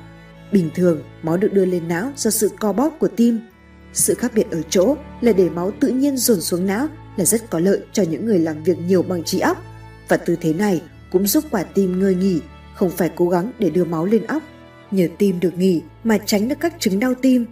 Bình 0.52 0.70
thường, 0.74 1.02
máu 1.22 1.36
được 1.36 1.52
đưa 1.52 1.64
lên 1.64 1.88
não 1.88 2.12
do 2.16 2.30
sự 2.30 2.50
co 2.60 2.72
bóp 2.72 2.96
của 2.98 3.08
tim. 3.08 3.40
Sự 3.92 4.14
khác 4.14 4.32
biệt 4.34 4.50
ở 4.50 4.62
chỗ 4.70 4.96
là 5.20 5.32
để 5.32 5.50
máu 5.50 5.72
tự 5.80 5.88
nhiên 5.88 6.16
dồn 6.16 6.40
xuống 6.40 6.66
não 6.66 6.88
là 7.16 7.24
rất 7.24 7.50
có 7.50 7.58
lợi 7.58 7.80
cho 7.92 8.02
những 8.02 8.26
người 8.26 8.38
làm 8.38 8.64
việc 8.64 8.78
nhiều 8.78 9.02
bằng 9.02 9.24
trí 9.24 9.40
óc. 9.40 9.62
Và 10.08 10.16
tư 10.16 10.36
thế 10.40 10.52
này 10.52 10.82
cũng 11.10 11.26
giúp 11.26 11.44
quả 11.50 11.62
tim 11.62 12.00
ngơi 12.00 12.14
nghỉ, 12.14 12.40
không 12.74 12.90
phải 12.90 13.10
cố 13.16 13.28
gắng 13.28 13.52
để 13.58 13.70
đưa 13.70 13.84
máu 13.84 14.06
lên 14.06 14.26
óc. 14.26 14.42
Nhờ 14.90 15.08
tim 15.18 15.40
được 15.40 15.58
nghỉ 15.58 15.82
mà 16.04 16.18
tránh 16.18 16.48
được 16.48 16.56
các 16.60 16.74
chứng 16.78 17.00
đau 17.00 17.14
tim. 17.14 17.46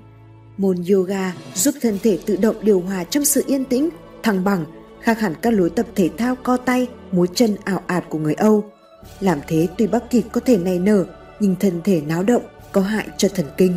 Môn 0.57 0.77
yoga 0.93 1.33
giúp 1.55 1.75
thân 1.83 1.99
thể 2.03 2.19
tự 2.27 2.37
động 2.37 2.57
điều 2.63 2.81
hòa 2.81 3.05
trong 3.05 3.25
sự 3.25 3.43
yên 3.47 3.65
tĩnh, 3.65 3.89
thăng 4.23 4.45
bằng, 4.45 4.65
khác 5.01 5.21
hẳn 5.21 5.35
các 5.43 5.55
lối 5.55 5.71
tập 5.71 5.87
thể 5.95 6.11
thao 6.17 6.37
co 6.37 6.57
tay, 6.57 6.87
múa 7.13 7.27
chân 7.27 7.57
ảo 7.65 7.83
ạt 7.87 8.05
của 8.09 8.19
người 8.19 8.35
Âu. 8.35 8.65
Làm 9.21 9.39
thế 9.49 9.69
tuy 9.79 9.87
bắp 9.87 10.11
thịt 10.11 10.25
có 10.33 10.41
thể 10.41 10.59
nảy 10.59 10.79
nở, 10.79 11.05
nhưng 11.41 11.57
thân 11.61 11.81
thể 11.85 12.03
náo 12.07 12.23
động 12.23 12.43
có 12.73 12.81
hại 12.81 13.07
cho 13.17 13.29
thần 13.29 13.47
kinh. 13.57 13.77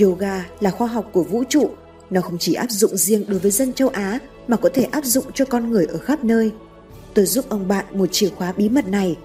Yoga 0.00 0.46
là 0.60 0.70
khoa 0.70 0.86
học 0.86 1.10
của 1.12 1.22
vũ 1.22 1.44
trụ, 1.48 1.70
nó 2.10 2.20
không 2.20 2.38
chỉ 2.38 2.54
áp 2.54 2.70
dụng 2.70 2.96
riêng 2.96 3.24
đối 3.28 3.38
với 3.38 3.50
dân 3.50 3.72
châu 3.72 3.88
Á 3.88 4.18
mà 4.48 4.56
có 4.56 4.68
thể 4.74 4.82
áp 4.82 5.04
dụng 5.04 5.24
cho 5.34 5.44
con 5.44 5.70
người 5.70 5.86
ở 5.86 5.98
khắp 5.98 6.24
nơi. 6.24 6.52
Tôi 7.14 7.26
giúp 7.26 7.44
ông 7.48 7.68
bạn 7.68 7.84
một 7.92 8.06
chìa 8.12 8.28
khóa 8.28 8.52
bí 8.52 8.68
mật 8.68 8.88
này. 8.88 9.16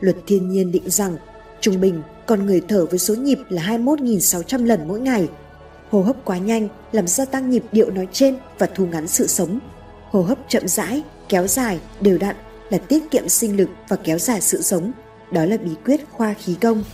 Luật 0.00 0.16
thiên 0.26 0.50
nhiên 0.50 0.72
định 0.72 0.90
rằng 0.90 1.16
trung 1.60 1.80
bình 1.80 2.02
con 2.26 2.46
người 2.46 2.62
thở 2.68 2.86
với 2.86 2.98
số 2.98 3.14
nhịp 3.14 3.38
là 3.48 3.62
21.600 3.62 4.64
lần 4.64 4.88
mỗi 4.88 5.00
ngày. 5.00 5.28
Hô 5.90 6.02
hấp 6.02 6.24
quá 6.24 6.38
nhanh 6.38 6.68
làm 6.92 7.06
gia 7.06 7.24
tăng 7.24 7.50
nhịp 7.50 7.62
điệu 7.72 7.90
nói 7.90 8.08
trên 8.12 8.36
và 8.58 8.66
thu 8.66 8.86
ngắn 8.86 9.08
sự 9.08 9.26
sống. 9.26 9.58
Hô 10.10 10.22
hấp 10.22 10.38
chậm 10.48 10.68
rãi, 10.68 11.02
kéo 11.28 11.46
dài, 11.46 11.80
đều 12.00 12.18
đặn 12.18 12.36
là 12.70 12.78
tiết 12.78 13.10
kiệm 13.10 13.28
sinh 13.28 13.56
lực 13.56 13.68
và 13.88 13.96
kéo 13.96 14.18
dài 14.18 14.40
sự 14.40 14.62
sống. 14.62 14.92
Đó 15.32 15.44
là 15.44 15.56
bí 15.56 15.70
quyết 15.84 16.00
khoa 16.10 16.34
khí 16.34 16.54
công. 16.60 16.84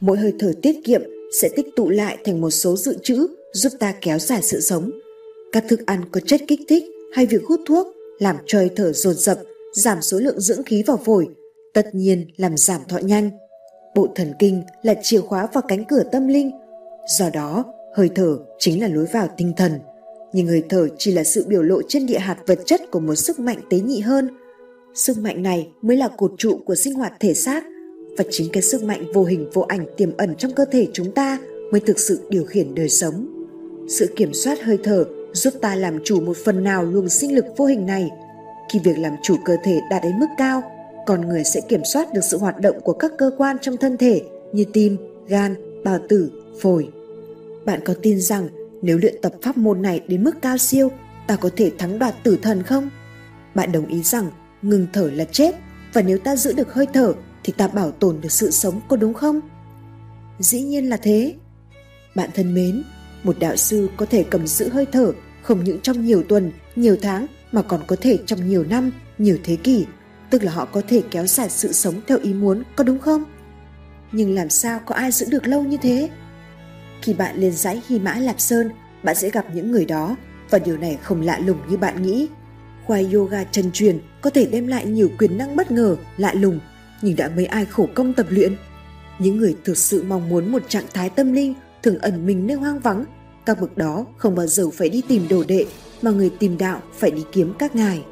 Mỗi 0.00 0.18
hơi 0.18 0.34
thở 0.38 0.52
tiết 0.62 0.76
kiệm 0.84 1.02
sẽ 1.40 1.48
tích 1.56 1.66
tụ 1.76 1.88
lại 1.88 2.18
thành 2.24 2.40
một 2.40 2.50
số 2.50 2.76
dự 2.76 2.98
trữ 3.02 3.26
giúp 3.52 3.72
ta 3.78 3.94
kéo 4.00 4.18
dài 4.18 4.42
sự 4.42 4.60
sống. 4.60 4.90
Các 5.52 5.64
thức 5.68 5.80
ăn 5.86 6.04
có 6.12 6.20
chất 6.20 6.40
kích 6.48 6.60
thích 6.68 6.84
hay 7.12 7.26
việc 7.26 7.44
hút 7.48 7.60
thuốc 7.66 7.86
làm 8.18 8.36
trời 8.46 8.70
thở 8.76 8.92
dồn 8.92 9.14
dập, 9.14 9.38
giảm 9.72 10.02
số 10.02 10.18
lượng 10.18 10.40
dưỡng 10.40 10.62
khí 10.62 10.82
vào 10.86 10.96
phổi, 10.96 11.28
tất 11.74 11.94
nhiên 11.94 12.26
làm 12.36 12.56
giảm 12.56 12.80
thọ 12.88 12.98
nhanh. 12.98 13.30
Bộ 13.94 14.08
thần 14.14 14.32
kinh 14.38 14.62
là 14.82 14.94
chìa 15.02 15.20
khóa 15.20 15.48
vào 15.52 15.62
cánh 15.68 15.84
cửa 15.84 16.02
tâm 16.12 16.28
linh, 16.28 16.50
do 17.18 17.30
đó 17.30 17.64
hơi 17.94 18.10
thở 18.14 18.38
chính 18.58 18.82
là 18.82 18.88
lối 18.88 19.06
vào 19.12 19.28
tinh 19.36 19.52
thần. 19.56 19.72
Nhưng 20.32 20.46
hơi 20.46 20.62
thở 20.68 20.88
chỉ 20.98 21.12
là 21.12 21.24
sự 21.24 21.44
biểu 21.48 21.62
lộ 21.62 21.82
trên 21.88 22.06
địa 22.06 22.18
hạt 22.18 22.36
vật 22.46 22.58
chất 22.66 22.80
của 22.90 23.00
một 23.00 23.14
sức 23.14 23.38
mạnh 23.38 23.58
tế 23.70 23.80
nhị 23.80 24.00
hơn. 24.00 24.28
Sức 24.94 25.18
mạnh 25.18 25.42
này 25.42 25.68
mới 25.82 25.96
là 25.96 26.08
cột 26.08 26.32
trụ 26.38 26.58
của 26.64 26.74
sinh 26.74 26.94
hoạt 26.94 27.12
thể 27.20 27.34
xác 27.34 27.64
và 28.18 28.24
chính 28.30 28.48
cái 28.52 28.62
sức 28.62 28.82
mạnh 28.82 29.04
vô 29.14 29.24
hình 29.24 29.50
vô 29.52 29.62
ảnh 29.62 29.86
tiềm 29.96 30.16
ẩn 30.16 30.34
trong 30.36 30.52
cơ 30.52 30.64
thể 30.64 30.86
chúng 30.92 31.12
ta 31.12 31.38
mới 31.72 31.80
thực 31.80 31.98
sự 31.98 32.20
điều 32.30 32.44
khiển 32.44 32.74
đời 32.74 32.88
sống. 32.88 33.26
Sự 33.88 34.06
kiểm 34.16 34.32
soát 34.32 34.62
hơi 34.62 34.78
thở 34.84 35.04
giúp 35.36 35.54
ta 35.60 35.74
làm 35.74 35.98
chủ 36.04 36.20
một 36.20 36.36
phần 36.44 36.64
nào 36.64 36.84
luồng 36.84 37.08
sinh 37.08 37.34
lực 37.34 37.44
vô 37.56 37.66
hình 37.66 37.86
này. 37.86 38.10
Khi 38.72 38.78
việc 38.84 38.98
làm 38.98 39.12
chủ 39.22 39.36
cơ 39.44 39.56
thể 39.64 39.80
đạt 39.90 40.02
đến 40.02 40.18
mức 40.18 40.26
cao, 40.38 40.62
con 41.06 41.28
người 41.28 41.44
sẽ 41.44 41.60
kiểm 41.68 41.84
soát 41.84 42.12
được 42.12 42.20
sự 42.24 42.38
hoạt 42.38 42.60
động 42.60 42.80
của 42.80 42.92
các 42.92 43.12
cơ 43.18 43.30
quan 43.38 43.56
trong 43.62 43.76
thân 43.76 43.96
thể 43.96 44.22
như 44.52 44.64
tim, 44.72 44.96
gan, 45.28 45.82
bào 45.84 45.98
tử, 46.08 46.30
phổi. 46.60 46.88
Bạn 47.64 47.80
có 47.84 47.94
tin 48.02 48.20
rằng 48.20 48.48
nếu 48.82 48.98
luyện 48.98 49.14
tập 49.22 49.32
pháp 49.42 49.56
môn 49.56 49.82
này 49.82 50.00
đến 50.08 50.24
mức 50.24 50.42
cao 50.42 50.58
siêu, 50.58 50.90
ta 51.26 51.36
có 51.36 51.50
thể 51.56 51.70
thắng 51.78 51.98
đoạt 51.98 52.14
tử 52.22 52.38
thần 52.42 52.62
không? 52.62 52.90
Bạn 53.54 53.72
đồng 53.72 53.86
ý 53.86 54.02
rằng 54.02 54.30
ngừng 54.62 54.86
thở 54.92 55.10
là 55.14 55.24
chết 55.24 55.54
và 55.92 56.02
nếu 56.02 56.18
ta 56.18 56.36
giữ 56.36 56.52
được 56.52 56.72
hơi 56.72 56.86
thở 56.92 57.14
thì 57.44 57.52
ta 57.56 57.68
bảo 57.68 57.90
tồn 57.90 58.20
được 58.20 58.32
sự 58.32 58.50
sống 58.50 58.80
có 58.88 58.96
đúng 58.96 59.14
không? 59.14 59.40
Dĩ 60.38 60.60
nhiên 60.60 60.88
là 60.88 60.96
thế. 60.96 61.34
Bạn 62.14 62.30
thân 62.34 62.54
mến, 62.54 62.82
một 63.22 63.36
đạo 63.38 63.56
sư 63.56 63.88
có 63.96 64.06
thể 64.06 64.24
cầm 64.30 64.46
giữ 64.46 64.68
hơi 64.68 64.86
thở 64.92 65.12
không 65.46 65.64
những 65.64 65.80
trong 65.80 66.04
nhiều 66.04 66.22
tuần, 66.22 66.52
nhiều 66.76 66.96
tháng 67.02 67.26
mà 67.52 67.62
còn 67.62 67.80
có 67.86 67.96
thể 68.00 68.18
trong 68.26 68.48
nhiều 68.48 68.64
năm, 68.70 68.90
nhiều 69.18 69.38
thế 69.44 69.56
kỷ, 69.56 69.86
tức 70.30 70.42
là 70.42 70.52
họ 70.52 70.64
có 70.64 70.82
thể 70.88 71.02
kéo 71.10 71.26
dài 71.26 71.50
sự 71.50 71.72
sống 71.72 71.94
theo 72.06 72.18
ý 72.18 72.34
muốn, 72.34 72.62
có 72.76 72.84
đúng 72.84 72.98
không? 72.98 73.24
Nhưng 74.12 74.34
làm 74.34 74.50
sao 74.50 74.80
có 74.86 74.94
ai 74.94 75.12
giữ 75.12 75.26
được 75.30 75.46
lâu 75.46 75.62
như 75.62 75.76
thế? 75.82 76.10
Khi 77.02 77.14
bạn 77.14 77.36
lên 77.36 77.52
dãy 77.52 77.82
Hy 77.88 77.98
Mã 77.98 78.14
Lạp 78.14 78.40
Sơn, 78.40 78.70
bạn 79.02 79.16
sẽ 79.16 79.30
gặp 79.30 79.46
những 79.54 79.70
người 79.70 79.84
đó 79.84 80.16
và 80.50 80.58
điều 80.58 80.76
này 80.76 80.98
không 81.02 81.20
lạ 81.20 81.38
lùng 81.38 81.58
như 81.68 81.76
bạn 81.76 82.02
nghĩ. 82.02 82.28
Khoai 82.84 83.08
yoga 83.12 83.44
chân 83.44 83.70
truyền 83.72 83.98
có 84.20 84.30
thể 84.30 84.46
đem 84.46 84.66
lại 84.66 84.86
nhiều 84.86 85.08
quyền 85.18 85.38
năng 85.38 85.56
bất 85.56 85.70
ngờ, 85.70 85.96
lạ 86.16 86.34
lùng, 86.34 86.60
nhưng 87.02 87.16
đã 87.16 87.30
mấy 87.36 87.46
ai 87.46 87.64
khổ 87.64 87.88
công 87.94 88.12
tập 88.12 88.26
luyện. 88.30 88.56
Những 89.18 89.36
người 89.36 89.56
thực 89.64 89.78
sự 89.78 90.04
mong 90.08 90.28
muốn 90.28 90.52
một 90.52 90.62
trạng 90.68 90.86
thái 90.94 91.10
tâm 91.10 91.32
linh 91.32 91.54
thường 91.82 91.98
ẩn 91.98 92.26
mình 92.26 92.46
nơi 92.46 92.56
hoang 92.56 92.80
vắng 92.80 93.04
các 93.46 93.60
bậc 93.60 93.76
đó 93.76 94.04
không 94.16 94.34
bao 94.34 94.46
giờ 94.46 94.70
phải 94.70 94.88
đi 94.88 95.02
tìm 95.08 95.28
đồ 95.28 95.44
đệ 95.48 95.66
mà 96.02 96.10
người 96.10 96.30
tìm 96.38 96.58
đạo 96.58 96.82
phải 96.98 97.10
đi 97.10 97.24
kiếm 97.32 97.54
các 97.58 97.76
ngài. 97.76 98.04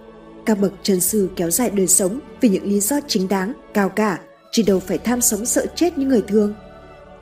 Các 0.47 0.61
bậc 0.61 0.73
chân 0.83 1.01
sư 1.01 1.29
kéo 1.37 1.51
dài 1.51 1.71
đời 1.71 1.87
sống 1.87 2.21
vì 2.41 2.49
những 2.49 2.65
lý 2.65 2.81
do 2.81 2.97
chính 3.09 3.29
đáng, 3.29 3.53
cao 3.75 3.89
cả, 3.89 4.21
chỉ 4.53 4.63
đâu 4.63 4.81
phải 4.81 4.99
tham 4.99 5.21
sống 5.21 5.47
sợ 5.47 5.67
chết 5.75 5.99
như 5.99 6.07
người 6.07 6.23
thường. 6.29 6.55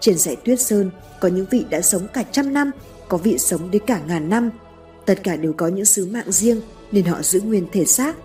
Trên 0.00 0.18
dãy 0.18 0.36
tuyết 0.36 0.60
sơn 0.60 0.90
có 1.20 1.28
những 1.28 1.46
vị 1.50 1.64
đã 1.70 1.80
sống 1.80 2.06
cả 2.12 2.22
trăm 2.32 2.52
năm, 2.52 2.70
có 3.08 3.16
vị 3.18 3.38
sống 3.38 3.70
đến 3.70 3.82
cả 3.86 4.00
ngàn 4.06 4.28
năm. 4.28 4.50
Tất 5.06 5.22
cả 5.22 5.36
đều 5.36 5.52
có 5.52 5.68
những 5.68 5.84
sứ 5.84 6.06
mạng 6.06 6.32
riêng 6.32 6.60
nên 6.92 7.04
họ 7.04 7.22
giữ 7.22 7.40
nguyên 7.40 7.66
thể 7.72 7.84
xác. 7.84 8.16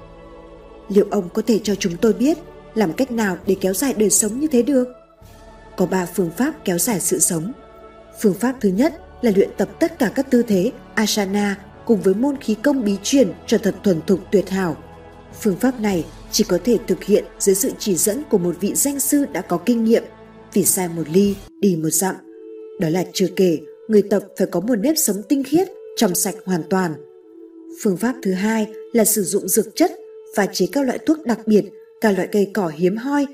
Liệu 0.89 1.06
ông 1.12 1.30
có 1.34 1.41
thể 1.41 1.60
cho 1.63 1.76
chúng 1.76 1.97
tôi 1.97 2.13
biết 2.13 2.38
làm 2.76 2.93
cách 2.93 3.12
nào 3.12 3.38
để 3.45 3.56
kéo 3.62 3.73
dài 3.73 3.93
đời 3.93 4.10
sống 4.10 4.39
như 4.39 4.47
thế 4.47 4.62
được? 4.62 4.88
Có 5.78 5.86
ba 5.86 6.06
phương 6.06 6.32
pháp 6.38 6.54
kéo 6.65 6.78
dài 6.78 7.00
sự 7.00 7.19
sống. 7.19 7.52
Phương 8.21 8.34
pháp 8.34 8.56
thứ 8.62 8.69
nhất 8.69 9.07
là 9.21 9.32
luyện 9.36 9.49
tập 9.58 9.69
tất 9.80 9.99
cả 9.99 10.12
các 10.15 10.32
tư 10.32 10.43
thế 10.47 10.71
asana 10.95 11.58
cùng 11.86 12.01
với 12.01 12.13
môn 12.13 12.38
khí 12.38 12.56
công 12.63 12.84
bí 12.84 12.95
truyền 13.03 13.32
cho 13.47 13.58
thật 13.58 13.75
thuần 13.84 14.01
thục 14.08 14.19
tuyệt 14.32 14.49
hảo. 14.49 14.77
Phương 15.41 15.56
pháp 15.56 15.80
này 15.80 16.06
chỉ 16.32 16.43
có 16.43 16.60
thể 16.63 16.77
thực 16.88 17.03
hiện 17.03 17.25
dưới 17.39 17.56
sự 17.56 17.71
chỉ 17.80 17.95
dẫn 17.95 18.23
của 18.30 18.38
một 18.38 18.56
vị 18.60 18.71
danh 18.75 18.99
sư 18.99 19.25
đã 19.34 19.41
có 19.41 19.58
kinh 19.58 19.84
nghiệm, 19.84 20.03
vì 20.53 20.65
sai 20.65 20.88
một 20.88 21.10
ly, 21.13 21.36
đi 21.60 21.75
một 21.75 21.89
dặm. 21.89 22.15
Đó 22.80 22.89
là 22.89 23.06
chưa 23.13 23.27
kể, 23.36 23.60
người 23.88 24.01
tập 24.01 24.23
phải 24.38 24.47
có 24.47 24.60
một 24.60 24.75
nếp 24.75 24.95
sống 24.97 25.21
tinh 25.30 25.43
khiết, 25.43 25.67
trong 25.97 26.15
sạch 26.15 26.36
hoàn 26.45 26.63
toàn. 26.69 26.93
Phương 27.84 27.97
pháp 27.97 28.15
thứ 28.23 28.34
hai 28.34 28.67
là 28.93 29.06
sử 29.06 29.23
dụng 29.23 29.47
dược 29.47 29.75
chất, 29.75 29.91
và 30.36 30.45
chế 30.45 30.67
các 30.71 30.86
loại 30.86 30.99
thuốc 31.06 31.25
đặc 31.25 31.39
biệt, 31.45 31.65
các 32.01 32.12
loại 32.12 32.27
cây 32.32 32.51
cỏ 32.53 32.67
hiếm 32.67 32.97
hoi. 32.97 33.25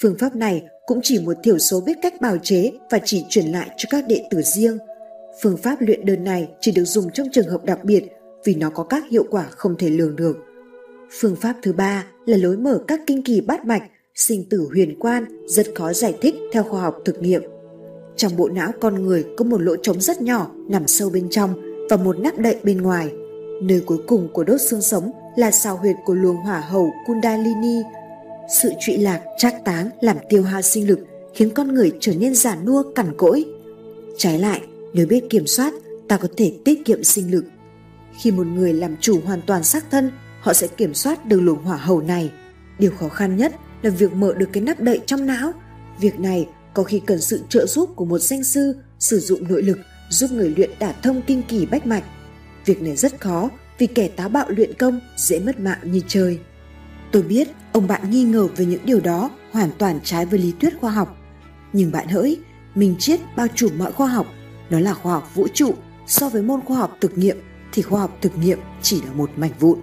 Phương 0.00 0.18
pháp 0.18 0.36
này 0.36 0.62
cũng 0.86 1.00
chỉ 1.02 1.18
một 1.18 1.36
thiểu 1.44 1.58
số 1.58 1.80
biết 1.80 1.96
cách 2.02 2.20
bào 2.20 2.36
chế 2.42 2.72
và 2.90 2.98
chỉ 3.04 3.24
truyền 3.30 3.46
lại 3.46 3.70
cho 3.76 3.86
các 3.90 4.04
đệ 4.08 4.22
tử 4.30 4.42
riêng. 4.42 4.78
Phương 5.42 5.56
pháp 5.56 5.76
luyện 5.80 6.06
đơn 6.06 6.24
này 6.24 6.48
chỉ 6.60 6.72
được 6.72 6.84
dùng 6.84 7.10
trong 7.10 7.26
trường 7.32 7.48
hợp 7.48 7.64
đặc 7.64 7.84
biệt 7.84 8.04
vì 8.44 8.54
nó 8.54 8.70
có 8.70 8.84
các 8.84 9.04
hiệu 9.10 9.24
quả 9.30 9.46
không 9.50 9.76
thể 9.78 9.90
lường 9.90 10.16
được. 10.16 10.36
Phương 11.20 11.36
pháp 11.36 11.54
thứ 11.62 11.72
ba 11.72 12.06
là 12.26 12.36
lối 12.36 12.56
mở 12.56 12.80
các 12.86 13.00
kinh 13.06 13.22
kỳ 13.22 13.40
bát 13.40 13.64
mạch, 13.64 13.82
sinh 14.14 14.44
tử 14.50 14.68
huyền 14.72 14.96
quan 14.98 15.24
rất 15.46 15.66
khó 15.74 15.92
giải 15.92 16.14
thích 16.20 16.34
theo 16.52 16.62
khoa 16.62 16.82
học 16.82 16.98
thực 17.04 17.22
nghiệm. 17.22 17.42
Trong 18.16 18.36
bộ 18.36 18.48
não 18.48 18.72
con 18.80 19.02
người 19.06 19.24
có 19.36 19.44
một 19.44 19.60
lỗ 19.60 19.76
trống 19.76 20.00
rất 20.00 20.20
nhỏ 20.22 20.50
nằm 20.68 20.86
sâu 20.86 21.10
bên 21.10 21.28
trong 21.30 21.54
và 21.90 21.96
một 21.96 22.18
nắp 22.18 22.38
đậy 22.38 22.56
bên 22.62 22.82
ngoài. 22.82 23.12
Nơi 23.62 23.82
cuối 23.86 23.98
cùng 24.06 24.28
của 24.32 24.44
đốt 24.44 24.60
xương 24.60 24.82
sống 24.82 25.10
là 25.36 25.50
sao 25.50 25.76
huyệt 25.76 25.96
của 26.04 26.14
luồng 26.14 26.36
hỏa 26.36 26.60
hầu 26.60 26.90
Kundalini. 27.06 27.82
Sự 28.62 28.70
trụy 28.80 28.96
lạc, 28.96 29.22
trác 29.38 29.64
táng 29.64 29.90
làm 30.00 30.16
tiêu 30.28 30.42
hao 30.42 30.62
sinh 30.62 30.88
lực 30.88 30.98
khiến 31.34 31.50
con 31.50 31.74
người 31.74 31.92
trở 32.00 32.12
nên 32.14 32.34
giả 32.34 32.56
nua 32.66 32.82
cằn 32.94 33.06
cỗi. 33.16 33.44
Trái 34.16 34.38
lại, 34.38 34.60
nếu 34.92 35.06
biết 35.06 35.24
kiểm 35.30 35.46
soát, 35.46 35.72
ta 36.08 36.16
có 36.16 36.28
thể 36.36 36.52
tiết 36.64 36.84
kiệm 36.84 37.04
sinh 37.04 37.30
lực. 37.30 37.44
Khi 38.18 38.30
một 38.30 38.46
người 38.46 38.72
làm 38.72 38.96
chủ 39.00 39.20
hoàn 39.24 39.42
toàn 39.42 39.64
xác 39.64 39.90
thân, 39.90 40.10
họ 40.40 40.52
sẽ 40.52 40.66
kiểm 40.66 40.94
soát 40.94 41.26
được 41.26 41.40
luồng 41.40 41.64
hỏa 41.64 41.76
hầu 41.76 42.02
này. 42.02 42.32
Điều 42.78 42.90
khó 42.90 43.08
khăn 43.08 43.36
nhất 43.36 43.54
là 43.82 43.90
việc 43.90 44.12
mở 44.12 44.34
được 44.34 44.48
cái 44.52 44.62
nắp 44.62 44.80
đậy 44.80 45.00
trong 45.06 45.26
não. 45.26 45.52
Việc 46.00 46.20
này 46.20 46.48
có 46.74 46.82
khi 46.82 47.00
cần 47.06 47.20
sự 47.20 47.40
trợ 47.48 47.66
giúp 47.66 47.90
của 47.96 48.04
một 48.04 48.18
danh 48.18 48.44
sư 48.44 48.76
sử 48.98 49.20
dụng 49.20 49.48
nội 49.48 49.62
lực 49.62 49.78
giúp 50.10 50.32
người 50.32 50.54
luyện 50.56 50.70
đả 50.78 50.92
thông 50.92 51.22
kinh 51.22 51.42
kỳ 51.48 51.66
bách 51.66 51.86
mạch. 51.86 52.04
Việc 52.64 52.82
này 52.82 52.96
rất 52.96 53.20
khó 53.20 53.48
vì 53.78 53.86
kẻ 53.86 54.08
táo 54.08 54.28
bạo 54.28 54.46
luyện 54.48 54.74
công 54.74 55.00
dễ 55.16 55.40
mất 55.40 55.60
mạng 55.60 55.78
như 55.82 56.00
chơi. 56.08 56.38
Tôi 57.12 57.22
biết 57.22 57.48
ông 57.72 57.86
bạn 57.86 58.10
nghi 58.10 58.22
ngờ 58.22 58.48
về 58.56 58.64
những 58.64 58.80
điều 58.84 59.00
đó 59.00 59.30
hoàn 59.50 59.70
toàn 59.78 60.00
trái 60.04 60.26
với 60.26 60.38
lý 60.38 60.52
thuyết 60.60 60.74
khoa 60.80 60.90
học. 60.90 61.16
Nhưng 61.72 61.92
bạn 61.92 62.08
hỡi, 62.08 62.38
mình 62.74 62.96
triết 62.98 63.20
bao 63.36 63.46
trùm 63.54 63.78
mọi 63.78 63.92
khoa 63.92 64.06
học 64.08 64.26
nó 64.70 64.80
là 64.80 64.94
khoa 64.94 65.12
học 65.12 65.34
vũ 65.34 65.48
trụ 65.54 65.74
so 66.06 66.28
với 66.28 66.42
môn 66.42 66.60
khoa 66.64 66.76
học 66.76 66.96
thực 67.00 67.18
nghiệm 67.18 67.36
thì 67.72 67.82
khoa 67.82 68.00
học 68.00 68.18
thực 68.20 68.38
nghiệm 68.38 68.58
chỉ 68.82 69.02
là 69.02 69.12
một 69.12 69.30
mảnh 69.36 69.52
vụn 69.60 69.78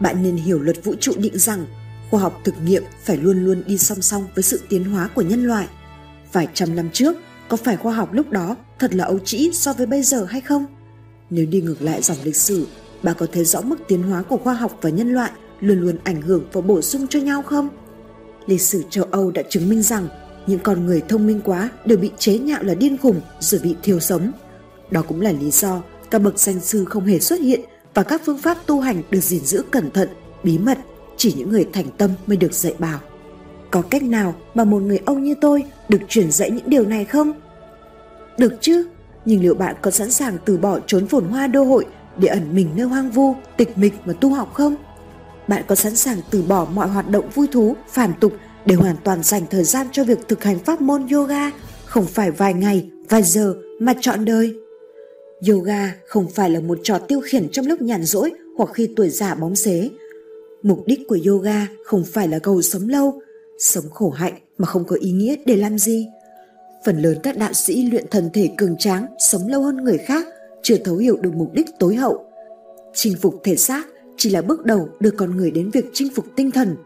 bạn 0.00 0.22
nên 0.22 0.36
hiểu 0.36 0.58
luật 0.58 0.84
vũ 0.84 0.94
trụ 1.00 1.12
định 1.16 1.38
rằng 1.38 1.66
khoa 2.10 2.20
học 2.20 2.40
thực 2.44 2.54
nghiệm 2.64 2.82
phải 3.04 3.16
luôn 3.16 3.44
luôn 3.44 3.62
đi 3.66 3.78
song 3.78 4.02
song 4.02 4.26
với 4.34 4.42
sự 4.42 4.60
tiến 4.68 4.84
hóa 4.84 5.08
của 5.14 5.22
nhân 5.22 5.44
loại. 5.44 5.68
Vài 6.32 6.48
trăm 6.54 6.76
năm 6.76 6.90
trước, 6.92 7.16
có 7.48 7.56
phải 7.56 7.76
khoa 7.76 7.94
học 7.94 8.12
lúc 8.12 8.30
đó 8.30 8.56
thật 8.78 8.94
là 8.94 9.04
ấu 9.04 9.18
trĩ 9.18 9.50
so 9.52 9.72
với 9.72 9.86
bây 9.86 10.02
giờ 10.02 10.24
hay 10.24 10.40
không? 10.40 10.66
Nếu 11.30 11.46
đi 11.46 11.60
ngược 11.60 11.82
lại 11.82 12.02
dòng 12.02 12.16
lịch 12.24 12.36
sử, 12.36 12.66
bạn 13.02 13.16
có 13.18 13.26
thấy 13.32 13.44
rõ 13.44 13.60
mức 13.60 13.76
tiến 13.88 14.02
hóa 14.02 14.22
của 14.22 14.36
khoa 14.36 14.54
học 14.54 14.78
và 14.82 14.90
nhân 14.90 15.12
loại 15.12 15.30
luôn 15.60 15.80
luôn 15.80 15.98
ảnh 16.04 16.22
hưởng 16.22 16.48
và 16.52 16.60
bổ 16.60 16.82
sung 16.82 17.06
cho 17.10 17.18
nhau 17.18 17.42
không? 17.42 17.68
Lịch 18.46 18.60
sử 18.60 18.82
châu 18.90 19.04
Âu 19.04 19.30
đã 19.30 19.42
chứng 19.48 19.68
minh 19.68 19.82
rằng 19.82 20.08
những 20.46 20.58
con 20.58 20.86
người 20.86 21.02
thông 21.08 21.26
minh 21.26 21.40
quá 21.44 21.70
đều 21.84 21.98
bị 21.98 22.10
chế 22.18 22.38
nhạo 22.38 22.62
là 22.62 22.74
điên 22.74 22.98
khùng 22.98 23.20
rồi 23.40 23.60
bị 23.64 23.76
thiêu 23.82 24.00
sống. 24.00 24.32
Đó 24.90 25.02
cũng 25.08 25.20
là 25.20 25.32
lý 25.32 25.50
do 25.50 25.82
các 26.10 26.18
bậc 26.18 26.38
danh 26.38 26.60
sư 26.60 26.84
không 26.84 27.04
hề 27.04 27.20
xuất 27.20 27.40
hiện 27.40 27.60
và 27.94 28.02
các 28.02 28.22
phương 28.24 28.38
pháp 28.38 28.58
tu 28.66 28.80
hành 28.80 29.02
được 29.10 29.20
gìn 29.20 29.44
giữ 29.44 29.62
cẩn 29.70 29.90
thận, 29.90 30.08
bí 30.42 30.58
mật, 30.58 30.78
chỉ 31.16 31.34
những 31.36 31.50
người 31.50 31.68
thành 31.72 31.86
tâm 31.98 32.10
mới 32.26 32.36
được 32.36 32.54
dạy 32.54 32.74
bảo. 32.78 32.98
Có 33.70 33.82
cách 33.82 34.02
nào 34.02 34.34
mà 34.54 34.64
một 34.64 34.82
người 34.82 34.98
ông 35.06 35.22
như 35.22 35.34
tôi 35.40 35.64
được 35.88 36.00
truyền 36.08 36.32
dạy 36.32 36.50
những 36.50 36.70
điều 36.70 36.86
này 36.86 37.04
không? 37.04 37.32
Được 38.38 38.54
chứ, 38.60 38.86
nhưng 39.24 39.42
liệu 39.42 39.54
bạn 39.54 39.76
có 39.82 39.90
sẵn 39.90 40.10
sàng 40.10 40.36
từ 40.44 40.56
bỏ 40.56 40.78
trốn 40.86 41.06
phồn 41.06 41.24
hoa 41.24 41.46
đô 41.46 41.64
hội 41.64 41.86
để 42.16 42.28
ẩn 42.28 42.54
mình 42.54 42.68
nơi 42.76 42.86
hoang 42.86 43.10
vu, 43.10 43.34
tịch 43.56 43.78
mịch 43.78 43.94
mà 44.04 44.12
tu 44.12 44.34
học 44.34 44.54
không? 44.54 44.76
Bạn 45.48 45.62
có 45.66 45.74
sẵn 45.74 45.96
sàng 45.96 46.18
từ 46.30 46.42
bỏ 46.42 46.66
mọi 46.74 46.88
hoạt 46.88 47.08
động 47.08 47.28
vui 47.34 47.46
thú, 47.52 47.76
phản 47.88 48.12
tục 48.20 48.32
để 48.66 48.74
hoàn 48.74 48.96
toàn 49.04 49.22
dành 49.22 49.42
thời 49.50 49.64
gian 49.64 49.86
cho 49.92 50.04
việc 50.04 50.18
thực 50.28 50.44
hành 50.44 50.58
pháp 50.58 50.80
môn 50.80 51.06
yoga, 51.08 51.50
không 51.86 52.06
phải 52.06 52.30
vài 52.30 52.54
ngày, 52.54 52.90
vài 53.08 53.22
giờ 53.22 53.54
mà 53.80 53.94
trọn 54.00 54.24
đời? 54.24 54.54
Yoga 55.48 55.94
không 56.06 56.28
phải 56.28 56.50
là 56.50 56.60
một 56.60 56.78
trò 56.82 56.98
tiêu 56.98 57.20
khiển 57.24 57.48
trong 57.52 57.66
lúc 57.66 57.82
nhàn 57.82 58.04
rỗi 58.04 58.32
hoặc 58.56 58.70
khi 58.74 58.88
tuổi 58.96 59.10
già 59.10 59.34
bóng 59.34 59.56
xế. 59.56 59.90
Mục 60.62 60.82
đích 60.86 61.00
của 61.08 61.18
yoga 61.26 61.66
không 61.84 62.04
phải 62.04 62.28
là 62.28 62.38
cầu 62.38 62.62
sống 62.62 62.88
lâu, 62.88 63.20
sống 63.58 63.84
khổ 63.90 64.10
hạnh 64.10 64.34
mà 64.58 64.66
không 64.66 64.84
có 64.84 64.96
ý 65.00 65.10
nghĩa 65.10 65.36
để 65.46 65.56
làm 65.56 65.78
gì. 65.78 66.08
Phần 66.84 67.02
lớn 67.02 67.18
các 67.22 67.38
đạo 67.38 67.52
sĩ 67.52 67.90
luyện 67.90 68.04
thần 68.10 68.30
thể 68.32 68.50
cường 68.56 68.76
tráng 68.78 69.06
sống 69.18 69.48
lâu 69.48 69.62
hơn 69.62 69.76
người 69.76 69.98
khác 69.98 70.26
chưa 70.62 70.76
thấu 70.76 70.96
hiểu 70.96 71.16
được 71.16 71.34
mục 71.34 71.52
đích 71.54 71.66
tối 71.78 71.94
hậu. 71.94 72.24
Chinh 72.94 73.16
phục 73.22 73.40
thể 73.44 73.56
xác 73.56 73.86
chỉ 74.16 74.30
là 74.30 74.42
bước 74.42 74.64
đầu 74.64 74.88
đưa 75.00 75.10
con 75.10 75.36
người 75.36 75.50
đến 75.50 75.70
việc 75.70 75.84
chinh 75.92 76.08
phục 76.14 76.24
tinh 76.36 76.50
thần. 76.50 76.76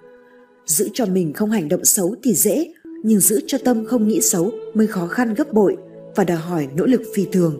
Giữ 0.68 0.88
cho 0.94 1.06
mình 1.06 1.32
không 1.32 1.50
hành 1.50 1.68
động 1.68 1.84
xấu 1.84 2.14
thì 2.22 2.34
dễ, 2.34 2.72
nhưng 3.04 3.20
giữ 3.20 3.40
cho 3.46 3.58
tâm 3.64 3.84
không 3.86 4.08
nghĩ 4.08 4.20
xấu 4.20 4.52
mới 4.74 4.86
khó 4.86 5.06
khăn 5.06 5.34
gấp 5.34 5.52
bội 5.52 5.76
và 6.16 6.24
đòi 6.24 6.36
hỏi 6.36 6.68
nỗ 6.76 6.86
lực 6.86 7.02
phi 7.14 7.26
thường. 7.32 7.58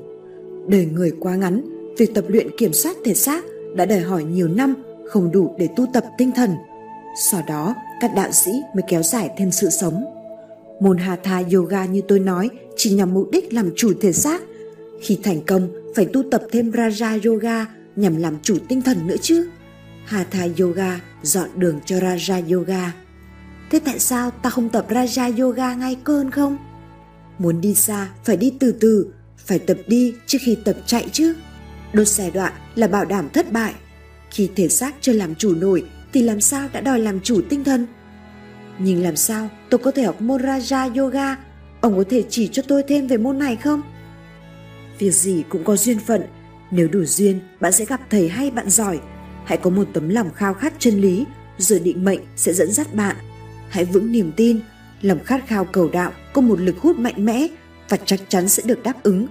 Đời 0.69 0.87
người 0.87 1.13
quá 1.21 1.37
ngắn, 1.37 1.63
việc 1.99 2.15
tập 2.15 2.25
luyện 2.29 2.57
kiểm 2.59 2.73
soát 2.73 2.97
thể 3.05 3.15
xác 3.15 3.45
đã 3.77 3.87
đòi 3.87 4.01
hỏi 4.01 4.25
nhiều 4.25 4.49
năm 4.49 4.75
không 5.07 5.33
đủ 5.33 5.55
để 5.59 5.69
tu 5.77 5.87
tập 5.93 6.05
tinh 6.19 6.31
thần. 6.37 6.51
Sau 7.31 7.43
đó, 7.49 7.75
các 8.01 8.11
đạo 8.17 8.33
sĩ 8.33 8.51
mới 8.75 8.83
kéo 8.89 9.03
dài 9.03 9.31
thêm 9.39 9.51
sự 9.51 9.71
sống. 9.71 10.05
Môn 10.81 10.99
Hatha 10.99 11.43
Yoga 11.53 11.85
như 11.85 12.01
tôi 12.09 12.19
nói 12.19 12.49
chỉ 12.77 12.91
nhằm 12.91 13.15
mục 13.15 13.29
đích 13.33 13.53
làm 13.53 13.71
chủ 13.77 13.93
thể 14.01 14.13
xác. 14.13 14.43
Khi 15.01 15.19
thành 15.23 15.41
công, 15.47 15.69
phải 15.95 16.07
tu 16.13 16.23
tập 16.31 16.43
thêm 16.53 16.71
Raja 16.71 17.31
Yoga 17.31 17.67
nhằm 17.97 18.17
làm 18.17 18.37
chủ 18.43 18.57
tinh 18.69 18.83
thần 18.83 19.07
nữa 19.07 19.17
chứ. 19.23 19.49
Hatha 20.05 20.47
Yoga 20.59 21.01
dọn 21.23 21.49
đường 21.57 21.81
cho 21.85 21.97
Raja 21.97 22.55
Yoga. 22.55 22.93
Thế 23.71 23.81
tại 23.85 23.99
sao 23.99 24.31
ta 24.31 24.51
không 24.51 24.69
tập 24.69 24.87
Raja 24.89 25.43
Yoga 25.43 25.75
ngay 25.75 25.97
cơn 26.05 26.31
không? 26.31 26.59
Muốn 27.39 27.61
đi 27.61 27.75
xa 27.75 28.09
phải 28.25 28.37
đi 28.37 28.53
từ 28.61 28.73
từ, 28.73 29.13
phải 29.37 29.59
tập 29.59 29.79
đi 29.87 30.15
trước 30.27 30.39
khi 30.41 30.59
tập 30.65 30.77
chạy 30.87 31.09
chứ. 31.13 31.35
Đốt 31.93 32.09
xe 32.09 32.31
đoạn 32.31 32.53
là 32.75 32.87
bảo 32.87 33.05
đảm 33.05 33.29
thất 33.29 33.53
bại. 33.53 33.75
Khi 34.31 34.51
thể 34.57 34.69
xác 34.69 34.95
chưa 35.01 35.13
làm 35.13 35.35
chủ 35.35 35.55
nổi 35.55 35.85
thì 36.13 36.23
làm 36.23 36.41
sao 36.41 36.69
đã 36.73 36.81
đòi 36.81 36.99
làm 36.99 37.21
chủ 37.21 37.41
tinh 37.49 37.65
thần? 37.65 37.87
Nhưng 38.79 39.03
làm 39.03 39.17
sao 39.17 39.49
tôi 39.71 39.79
có 39.79 39.91
thể 39.91 40.03
học 40.03 40.21
môn 40.21 40.43
Raja 40.43 40.99
Yoga? 40.99 41.37
Ông 41.81 41.97
có 41.97 42.05
thể 42.11 42.25
chỉ 42.31 42.49
cho 42.53 42.63
tôi 42.69 42.83
thêm 42.89 43.07
về 43.07 43.17
môn 43.17 43.39
này 43.39 43.57
không? 43.57 43.83
Việc 44.99 45.15
gì 45.15 45.45
cũng 45.49 45.65
có 45.65 45.77
duyên 45.77 45.99
phận. 45.99 46.23
Nếu 46.71 46.89
đủ 46.89 47.05
duyên, 47.05 47.41
bạn 47.61 47.73
sẽ 47.73 47.85
gặp 47.85 48.01
thầy 48.11 48.29
hay 48.29 48.51
bạn 48.51 48.71
giỏi. 48.71 49.01
Hãy 49.49 49.59
có 49.59 49.71
một 49.71 49.89
tấm 49.93 50.09
lòng 50.09 50.31
khao 50.35 50.55
khát 50.55 50.73
chân 50.79 51.01
lý, 51.01 51.25
rồi 51.59 51.79
định 51.79 52.05
mệnh 52.05 52.21
sẽ 52.37 52.53
dẫn 52.53 52.73
dắt 52.73 52.95
bạn. 52.95 53.17
Hãy 53.69 53.85
vững 53.85 54.13
niềm 54.13 54.33
tin, 54.37 54.61
lòng 55.03 55.25
khát 55.25 55.47
khao 55.47 55.65
cầu 55.65 55.89
đạo 55.89 56.13
có 56.33 56.41
một 56.41 56.61
lực 56.61 56.79
hút 56.79 56.99
mạnh 56.99 57.25
mẽ 57.25 57.47
và 57.89 57.97
chắc 57.97 58.21
chắn 58.29 58.49
sẽ 58.49 58.63
được 58.67 58.83
đáp 58.83 59.03
ứng. 59.03 59.27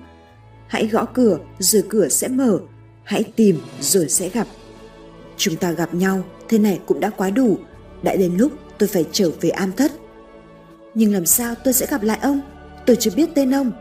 Hãy 0.68 0.88
gõ 0.88 1.06
cửa 1.06 1.40
rồi 1.60 1.84
cửa 1.90 2.10
sẽ 2.10 2.28
mở, 2.28 2.60
hãy 3.04 3.24
tìm 3.36 3.62
rồi 3.82 4.10
sẽ 4.10 4.30
gặp. 4.30 4.48
Chúng 5.38 5.56
ta 5.56 5.72
gặp 5.72 5.94
nhau, 5.94 6.24
thế 6.50 6.58
này 6.58 6.80
cũng 6.86 7.00
đã 7.00 7.10
quá 7.10 7.30
đủ, 7.30 7.58
đã 8.04 8.16
đến 8.16 8.38
lúc 8.38 8.52
tôi 8.78 8.90
phải 8.90 9.06
trở 9.12 9.32
về 9.42 9.50
am 9.50 9.72
thất. 9.72 9.92
Nhưng 10.94 11.14
làm 11.14 11.26
sao 11.26 11.56
tôi 11.64 11.74
sẽ 11.74 11.86
gặp 11.86 12.04
lại 12.04 12.20
ông? 12.22 12.42
Tôi 12.86 12.96
chưa 12.96 13.12
biết 13.16 13.30
tên 13.36 13.56
ông. 13.56 13.72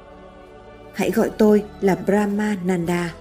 Hãy 0.94 1.10
gọi 1.10 1.30
tôi 1.38 1.64
là 1.80 1.94
Brahma 1.94 2.56
Nanda. 2.64 3.14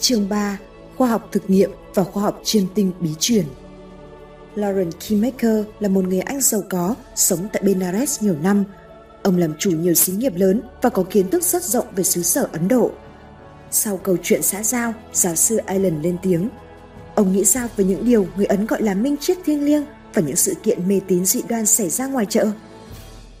Chương 0.00 0.28
3. 0.28 0.58
Khoa 0.96 1.08
học 1.08 1.28
thực 1.32 1.50
nghiệm 1.50 1.70
và 1.94 2.04
khoa 2.04 2.22
học 2.22 2.40
chiêm 2.44 2.64
tinh 2.74 2.92
bí 3.00 3.10
truyền 3.18 3.44
Lauren 4.54 4.90
Keymaker 4.92 5.64
là 5.80 5.88
một 5.88 6.04
người 6.04 6.20
Anh 6.20 6.40
giàu 6.40 6.62
có, 6.70 6.94
sống 7.14 7.48
tại 7.52 7.62
Benares 7.62 8.22
nhiều 8.22 8.36
năm. 8.42 8.64
Ông 9.22 9.36
làm 9.36 9.54
chủ 9.58 9.70
nhiều 9.70 9.94
xí 9.94 10.12
nghiệp 10.12 10.32
lớn 10.36 10.62
và 10.82 10.90
có 10.90 11.04
kiến 11.10 11.30
thức 11.30 11.42
rất 11.42 11.64
rộng 11.64 11.86
về 11.96 12.04
xứ 12.04 12.22
sở 12.22 12.48
Ấn 12.52 12.68
Độ. 12.68 12.90
Sau 13.70 13.96
câu 13.96 14.16
chuyện 14.22 14.42
xã 14.42 14.62
giao, 14.62 14.94
giáo 15.12 15.34
sư 15.34 15.56
Allen 15.56 16.02
lên 16.02 16.16
tiếng. 16.22 16.48
Ông 17.14 17.32
nghĩ 17.32 17.44
sao 17.44 17.68
về 17.76 17.84
những 17.84 18.04
điều 18.04 18.26
người 18.36 18.46
Ấn 18.46 18.66
gọi 18.66 18.82
là 18.82 18.94
minh 18.94 19.16
triết 19.16 19.38
thiêng 19.44 19.64
liêng 19.64 19.84
và 20.14 20.22
những 20.22 20.36
sự 20.36 20.54
kiện 20.62 20.88
mê 20.88 21.00
tín 21.08 21.24
dị 21.24 21.42
đoan 21.48 21.66
xảy 21.66 21.90
ra 21.90 22.06
ngoài 22.06 22.26
chợ? 22.28 22.50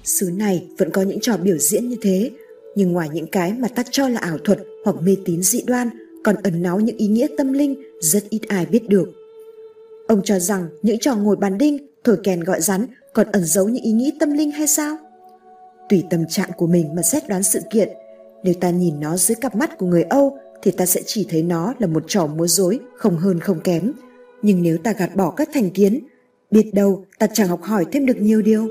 Xứ 0.04 0.30
này 0.34 0.68
vẫn 0.78 0.90
có 0.90 1.02
những 1.02 1.20
trò 1.20 1.36
biểu 1.36 1.58
diễn 1.58 1.88
như 1.88 1.96
thế, 2.02 2.30
nhưng 2.74 2.92
ngoài 2.92 3.08
những 3.12 3.26
cái 3.26 3.52
mà 3.52 3.68
ta 3.68 3.82
cho 3.90 4.08
là 4.08 4.20
ảo 4.20 4.38
thuật 4.44 4.58
hoặc 4.84 4.96
mê 5.02 5.16
tín 5.24 5.42
dị 5.42 5.62
đoan, 5.66 5.90
còn 6.24 6.36
ẩn 6.42 6.62
náu 6.62 6.80
những 6.80 6.96
ý 6.96 7.06
nghĩa 7.06 7.26
tâm 7.38 7.52
linh 7.52 7.82
rất 8.00 8.24
ít 8.30 8.40
ai 8.48 8.66
biết 8.66 8.88
được. 8.88 9.12
Ông 10.08 10.20
cho 10.24 10.38
rằng 10.38 10.68
những 10.82 10.98
trò 10.98 11.16
ngồi 11.16 11.36
bàn 11.36 11.58
đinh, 11.58 11.78
thổi 12.04 12.16
kèn 12.24 12.40
gọi 12.40 12.60
rắn 12.60 12.86
còn 13.12 13.26
ẩn 13.32 13.44
giấu 13.44 13.68
những 13.68 13.82
ý 13.82 13.92
nghĩ 13.92 14.12
tâm 14.20 14.32
linh 14.32 14.50
hay 14.50 14.66
sao? 14.66 14.96
Tùy 15.88 16.04
tâm 16.10 16.24
trạng 16.28 16.50
của 16.56 16.66
mình 16.66 16.94
mà 16.94 17.02
xét 17.02 17.28
đoán 17.28 17.42
sự 17.42 17.60
kiện, 17.70 17.88
nếu 18.42 18.54
ta 18.60 18.70
nhìn 18.70 19.00
nó 19.00 19.16
dưới 19.16 19.36
cặp 19.36 19.56
mắt 19.56 19.78
của 19.78 19.86
người 19.86 20.02
Âu 20.02 20.38
thì 20.62 20.70
ta 20.70 20.86
sẽ 20.86 21.00
chỉ 21.06 21.26
thấy 21.30 21.42
nó 21.42 21.74
là 21.78 21.86
một 21.86 22.04
trò 22.06 22.26
múa 22.26 22.46
rối 22.46 22.78
không 22.96 23.16
hơn 23.16 23.40
không 23.40 23.60
kém. 23.60 23.92
Nhưng 24.42 24.62
nếu 24.62 24.78
ta 24.78 24.92
gạt 24.92 25.16
bỏ 25.16 25.30
các 25.30 25.48
thành 25.54 25.70
kiến, 25.70 26.00
biết 26.50 26.70
đâu 26.74 27.04
ta 27.18 27.26
chẳng 27.26 27.48
học 27.48 27.62
hỏi 27.62 27.84
thêm 27.92 28.06
được 28.06 28.16
nhiều 28.20 28.42
điều. 28.42 28.68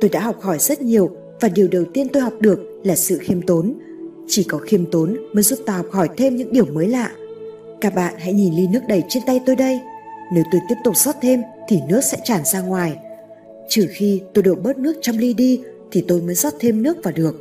Tôi 0.00 0.10
đã 0.10 0.20
học 0.20 0.40
hỏi 0.40 0.58
rất 0.58 0.82
nhiều 0.82 1.16
và 1.40 1.48
điều 1.48 1.68
đầu 1.68 1.84
tiên 1.94 2.08
tôi 2.12 2.22
học 2.22 2.32
được 2.40 2.58
là 2.84 2.96
sự 2.96 3.18
khiêm 3.18 3.42
tốn. 3.42 3.74
Chỉ 4.28 4.44
có 4.44 4.58
khiêm 4.58 4.90
tốn 4.90 5.16
mới 5.32 5.42
giúp 5.42 5.58
ta 5.66 5.76
học 5.76 5.86
hỏi 5.92 6.08
thêm 6.16 6.36
những 6.36 6.52
điều 6.52 6.64
mới 6.64 6.88
lạ. 6.88 7.10
Các 7.80 7.94
bạn 7.94 8.14
hãy 8.18 8.32
nhìn 8.32 8.54
ly 8.54 8.66
nước 8.66 8.80
đầy 8.88 9.02
trên 9.08 9.22
tay 9.26 9.40
tôi 9.46 9.56
đây. 9.56 9.80
Nếu 10.32 10.44
tôi 10.52 10.60
tiếp 10.68 10.74
tục 10.84 10.96
rót 10.96 11.14
thêm 11.22 11.42
thì 11.68 11.80
nước 11.88 12.00
sẽ 12.00 12.18
tràn 12.24 12.44
ra 12.44 12.60
ngoài. 12.60 12.96
Trừ 13.68 13.86
khi 13.90 14.22
tôi 14.34 14.42
đổ 14.42 14.54
bớt 14.54 14.78
nước 14.78 14.98
trong 15.02 15.18
ly 15.18 15.34
đi 15.34 15.60
thì 15.90 16.04
tôi 16.08 16.22
mới 16.22 16.34
rót 16.34 16.52
thêm 16.60 16.82
nước 16.82 16.96
vào 17.02 17.14
được. 17.16 17.40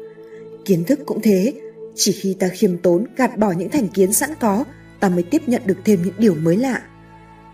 Kiến 0.65 0.83
thức 0.83 0.99
cũng 1.05 1.21
thế, 1.21 1.53
chỉ 1.95 2.11
khi 2.11 2.35
ta 2.39 2.47
khiêm 2.47 2.77
tốn 2.77 3.05
gạt 3.15 3.37
bỏ 3.37 3.51
những 3.51 3.69
thành 3.69 3.87
kiến 3.87 4.13
sẵn 4.13 4.29
có, 4.39 4.63
ta 4.99 5.09
mới 5.09 5.23
tiếp 5.23 5.41
nhận 5.47 5.61
được 5.65 5.77
thêm 5.85 5.99
những 6.03 6.13
điều 6.17 6.35
mới 6.35 6.57
lạ. 6.57 6.81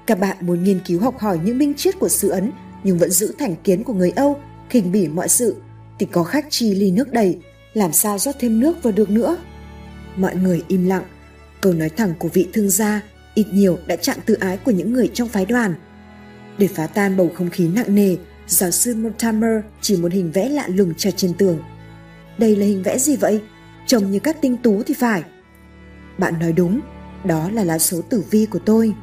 Các 0.07 0.19
bạn 0.19 0.37
muốn 0.41 0.63
nghiên 0.63 0.79
cứu 0.87 0.99
học 0.99 1.19
hỏi 1.19 1.39
những 1.45 1.57
minh 1.57 1.73
triết 1.77 1.99
của 1.99 2.09
xứ 2.09 2.29
Ấn 2.29 2.51
nhưng 2.83 2.97
vẫn 2.97 3.09
giữ 3.09 3.33
thành 3.37 3.55
kiến 3.63 3.83
của 3.83 3.93
người 3.93 4.11
Âu, 4.15 4.39
khinh 4.69 4.91
bỉ 4.91 5.07
mọi 5.07 5.29
sự, 5.29 5.55
thì 5.99 6.07
có 6.11 6.23
khác 6.23 6.45
chi 6.49 6.75
ly 6.75 6.91
nước 6.91 7.11
đầy, 7.11 7.37
làm 7.73 7.93
sao 7.93 8.17
rót 8.17 8.35
thêm 8.39 8.59
nước 8.59 8.83
vào 8.83 8.93
được 8.93 9.09
nữa. 9.09 9.37
Mọi 10.15 10.35
người 10.35 10.63
im 10.67 10.87
lặng, 10.87 11.03
câu 11.61 11.73
nói 11.73 11.89
thẳng 11.89 12.13
của 12.19 12.27
vị 12.27 12.47
thương 12.53 12.69
gia 12.69 13.01
ít 13.33 13.45
nhiều 13.51 13.79
đã 13.87 13.95
chạm 13.95 14.17
tự 14.25 14.33
ái 14.33 14.57
của 14.57 14.71
những 14.71 14.93
người 14.93 15.11
trong 15.13 15.27
phái 15.27 15.45
đoàn. 15.45 15.73
Để 16.57 16.67
phá 16.67 16.87
tan 16.87 17.17
bầu 17.17 17.31
không 17.35 17.49
khí 17.49 17.67
nặng 17.67 17.95
nề, 17.95 18.15
giáo 18.47 18.71
sư 18.71 18.95
Mortimer 18.95 19.63
chỉ 19.81 19.97
một 19.97 20.11
hình 20.11 20.31
vẽ 20.31 20.49
lạ 20.49 20.67
lùng 20.67 20.93
treo 20.95 21.11
trên 21.11 21.33
tường. 21.33 21.59
Đây 22.37 22.55
là 22.55 22.65
hình 22.65 22.83
vẽ 22.83 22.97
gì 22.97 23.15
vậy? 23.15 23.41
Trông 23.87 24.11
như 24.11 24.19
các 24.19 24.41
tinh 24.41 24.57
tú 24.57 24.83
thì 24.83 24.93
phải. 24.93 25.23
Bạn 26.17 26.39
nói 26.39 26.53
đúng, 26.53 26.79
đó 27.23 27.49
là 27.53 27.63
lá 27.63 27.79
số 27.79 28.01
tử 28.01 28.23
vi 28.31 28.45
của 28.45 28.59
tôi. 28.59 28.93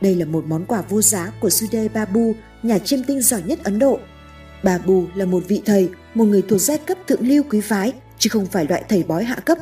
Đây 0.00 0.14
là 0.14 0.24
một 0.24 0.44
món 0.46 0.64
quà 0.64 0.82
vô 0.88 1.02
giá 1.02 1.32
của 1.40 1.50
Sudhir 1.50 1.92
Babu, 1.92 2.34
nhà 2.62 2.78
chiêm 2.78 3.04
tinh 3.04 3.20
giỏi 3.20 3.42
nhất 3.42 3.58
Ấn 3.64 3.78
Độ. 3.78 3.98
Babu 4.62 5.04
là 5.14 5.24
một 5.24 5.42
vị 5.48 5.62
thầy, 5.64 5.88
một 6.14 6.24
người 6.24 6.42
thuộc 6.42 6.60
giai 6.60 6.78
cấp 6.78 6.98
thượng 7.06 7.28
lưu 7.28 7.42
quý 7.50 7.60
phái, 7.60 7.92
chứ 8.18 8.30
không 8.32 8.46
phải 8.46 8.66
loại 8.68 8.84
thầy 8.88 9.02
bói 9.02 9.24
hạ 9.24 9.34
cấp. 9.34 9.58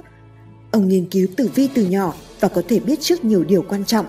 Ông 0.70 0.88
nghiên 0.88 1.06
cứu 1.10 1.26
tử 1.36 1.50
vi 1.54 1.68
từ 1.74 1.86
nhỏ 1.86 2.14
và 2.40 2.48
có 2.48 2.62
thể 2.68 2.80
biết 2.80 3.00
trước 3.00 3.24
nhiều 3.24 3.44
điều 3.44 3.62
quan 3.62 3.84
trọng. 3.84 4.06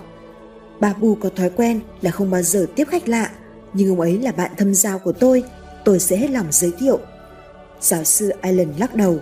Babu 0.80 1.14
có 1.14 1.30
thói 1.36 1.50
quen 1.50 1.80
là 2.02 2.10
không 2.10 2.30
bao 2.30 2.42
giờ 2.42 2.66
tiếp 2.76 2.88
khách 2.90 3.08
lạ, 3.08 3.30
nhưng 3.72 3.88
ông 3.88 4.00
ấy 4.00 4.18
là 4.18 4.32
bạn 4.32 4.50
thâm 4.56 4.74
giao 4.74 4.98
của 4.98 5.12
tôi, 5.12 5.42
tôi 5.84 5.98
sẽ 5.98 6.16
hết 6.16 6.30
lòng 6.30 6.46
giới 6.50 6.72
thiệu. 6.78 6.98
Giáo 7.80 8.04
sư 8.04 8.28
Allen 8.40 8.68
lắc 8.78 8.94
đầu. 8.94 9.20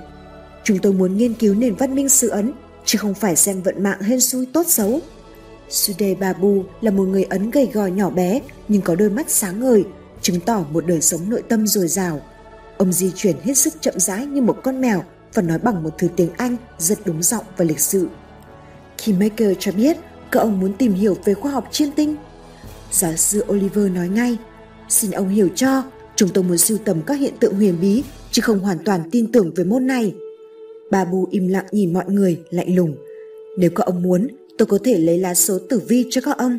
Chúng 0.64 0.78
tôi 0.78 0.92
muốn 0.92 1.16
nghiên 1.16 1.34
cứu 1.34 1.54
nền 1.54 1.74
văn 1.74 1.94
minh 1.94 2.08
xứ 2.08 2.28
Ấn, 2.28 2.52
chứ 2.84 2.98
không 2.98 3.14
phải 3.14 3.36
xem 3.36 3.62
vận 3.62 3.82
mạng 3.82 4.00
hên 4.00 4.20
xui 4.20 4.46
tốt 4.46 4.66
xấu. 4.68 5.00
Sude 5.68 6.14
Babu 6.14 6.64
là 6.80 6.90
một 6.90 7.04
người 7.04 7.24
Ấn 7.24 7.50
gầy 7.50 7.68
gò 7.72 7.86
nhỏ 7.86 8.10
bé 8.10 8.40
nhưng 8.68 8.82
có 8.82 8.94
đôi 8.94 9.10
mắt 9.10 9.30
sáng 9.30 9.60
ngời, 9.60 9.84
chứng 10.22 10.40
tỏ 10.40 10.64
một 10.70 10.86
đời 10.86 11.00
sống 11.00 11.30
nội 11.30 11.42
tâm 11.48 11.66
dồi 11.66 11.88
dào. 11.88 12.20
Ông 12.76 12.92
di 12.92 13.12
chuyển 13.16 13.36
hết 13.42 13.54
sức 13.54 13.74
chậm 13.80 13.94
rãi 13.96 14.26
như 14.26 14.42
một 14.42 14.56
con 14.62 14.80
mèo 14.80 15.02
và 15.34 15.42
nói 15.42 15.58
bằng 15.58 15.82
một 15.82 15.90
thứ 15.98 16.08
tiếng 16.16 16.30
Anh 16.36 16.56
rất 16.78 16.98
đúng 17.04 17.22
giọng 17.22 17.44
và 17.56 17.64
lịch 17.64 17.80
sự. 17.80 18.08
Keymaker 19.04 19.56
cho 19.58 19.72
biết 19.72 19.96
cậu 20.30 20.42
ông 20.42 20.60
muốn 20.60 20.72
tìm 20.72 20.92
hiểu 20.92 21.16
về 21.24 21.34
khoa 21.34 21.50
học 21.50 21.68
chiêm 21.70 21.88
tinh. 21.96 22.16
Giáo 22.90 23.16
sư 23.16 23.44
Oliver 23.52 23.90
nói 23.90 24.08
ngay, 24.08 24.38
xin 24.88 25.10
ông 25.10 25.28
hiểu 25.28 25.48
cho, 25.54 25.82
chúng 26.16 26.28
tôi 26.28 26.44
muốn 26.44 26.58
sưu 26.58 26.78
tầm 26.78 27.02
các 27.06 27.14
hiện 27.14 27.34
tượng 27.40 27.54
huyền 27.54 27.78
bí 27.80 28.02
chứ 28.30 28.42
không 28.42 28.58
hoàn 28.58 28.78
toàn 28.84 29.10
tin 29.10 29.32
tưởng 29.32 29.52
về 29.54 29.64
môn 29.64 29.86
này. 29.86 30.14
Babu 30.90 31.26
im 31.30 31.48
lặng 31.48 31.66
nhìn 31.72 31.92
mọi 31.92 32.04
người, 32.08 32.40
lạnh 32.50 32.76
lùng. 32.76 32.96
Nếu 33.58 33.70
các 33.70 33.86
ông 33.86 34.02
muốn, 34.02 34.28
tôi 34.58 34.66
có 34.66 34.78
thể 34.84 34.98
lấy 34.98 35.18
lá 35.18 35.34
số 35.34 35.58
tử 35.68 35.82
vi 35.88 36.06
cho 36.10 36.20
các 36.20 36.38
ông. 36.38 36.58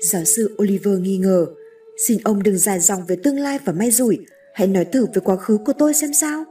Giáo 0.00 0.24
sư 0.24 0.56
Oliver 0.62 0.98
nghi 0.98 1.18
ngờ, 1.18 1.46
xin 1.96 2.18
ông 2.24 2.42
đừng 2.42 2.58
dài 2.58 2.80
dòng 2.80 3.06
về 3.06 3.16
tương 3.22 3.38
lai 3.38 3.58
và 3.64 3.72
may 3.72 3.90
rủi, 3.90 4.18
hãy 4.54 4.66
nói 4.66 4.84
thử 4.84 5.06
về 5.14 5.20
quá 5.24 5.36
khứ 5.36 5.58
của 5.66 5.72
tôi 5.72 5.94
xem 5.94 6.12
sao. 6.12 6.44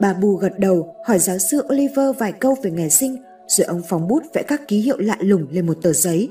Bà 0.00 0.12
Bù 0.12 0.36
gật 0.36 0.58
đầu 0.58 0.94
hỏi 1.04 1.18
giáo 1.18 1.38
sư 1.38 1.62
Oliver 1.72 2.16
vài 2.18 2.32
câu 2.32 2.56
về 2.62 2.70
ngày 2.70 2.90
sinh 2.90 3.16
rồi 3.48 3.64
ông 3.64 3.82
phóng 3.88 4.08
bút 4.08 4.22
vẽ 4.34 4.42
các 4.42 4.68
ký 4.68 4.80
hiệu 4.80 4.98
lạ 4.98 5.16
lùng 5.20 5.46
lên 5.50 5.66
một 5.66 5.78
tờ 5.82 5.92
giấy. 5.92 6.30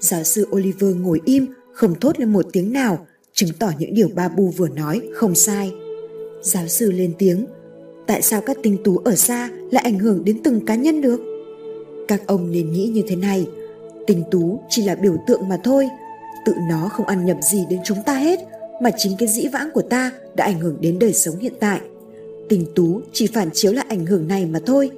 Giáo 0.00 0.24
sư 0.24 0.46
Oliver 0.56 0.96
ngồi 0.96 1.20
im, 1.24 1.46
không 1.72 1.94
thốt 2.00 2.20
lên 2.20 2.32
một 2.32 2.46
tiếng 2.52 2.72
nào, 2.72 3.06
chứng 3.32 3.50
tỏ 3.58 3.70
những 3.78 3.94
điều 3.94 4.08
Babu 4.14 4.48
vừa 4.56 4.68
nói 4.68 5.00
không 5.14 5.34
sai. 5.34 5.72
Giáo 6.42 6.68
sư 6.68 6.90
lên 6.90 7.12
tiếng, 7.18 7.46
tại 8.06 8.22
sao 8.22 8.40
các 8.40 8.56
tinh 8.62 8.76
tú 8.84 8.98
ở 8.98 9.14
xa 9.14 9.50
lại 9.70 9.84
ảnh 9.84 9.98
hưởng 9.98 10.24
đến 10.24 10.42
từng 10.44 10.66
cá 10.66 10.74
nhân 10.74 11.00
được? 11.00 11.20
Các 12.08 12.22
ông 12.26 12.52
nên 12.52 12.72
nghĩ 12.72 12.86
như 12.86 13.02
thế 13.08 13.16
này, 13.16 13.48
tinh 14.06 14.22
tú 14.30 14.60
chỉ 14.68 14.82
là 14.82 14.94
biểu 14.94 15.16
tượng 15.26 15.48
mà 15.48 15.58
thôi, 15.64 15.88
tự 16.44 16.54
nó 16.68 16.88
không 16.88 17.06
ăn 17.06 17.24
nhầm 17.24 17.42
gì 17.42 17.64
đến 17.70 17.80
chúng 17.84 17.98
ta 18.06 18.14
hết, 18.14 18.40
mà 18.82 18.90
chính 18.96 19.16
cái 19.18 19.28
dĩ 19.28 19.48
vãng 19.48 19.70
của 19.74 19.82
ta 19.82 20.12
đã 20.34 20.44
ảnh 20.44 20.60
hưởng 20.60 20.76
đến 20.80 20.98
đời 20.98 21.12
sống 21.12 21.38
hiện 21.38 21.52
tại. 21.60 21.80
Tình 22.48 22.66
tú 22.74 23.00
chỉ 23.12 23.26
phản 23.26 23.50
chiếu 23.52 23.72
lại 23.72 23.86
ảnh 23.88 24.06
hưởng 24.06 24.28
này 24.28 24.46
mà 24.46 24.58
thôi. 24.66 24.90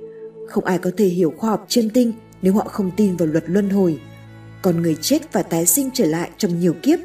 Không 0.48 0.64
ai 0.64 0.78
có 0.78 0.90
thể 0.96 1.06
hiểu 1.06 1.32
khoa 1.36 1.50
học 1.50 1.64
chiêm 1.68 1.90
tinh 1.90 2.12
nếu 2.42 2.52
họ 2.52 2.64
không 2.64 2.90
tin 2.96 3.16
vào 3.16 3.28
luật 3.28 3.44
luân 3.46 3.70
hồi. 3.70 4.00
Còn 4.62 4.82
người 4.82 4.96
chết 5.00 5.32
và 5.32 5.42
tái 5.42 5.66
sinh 5.66 5.90
trở 5.94 6.06
lại 6.06 6.30
trong 6.38 6.60
nhiều 6.60 6.74
kiếp. 6.82 6.98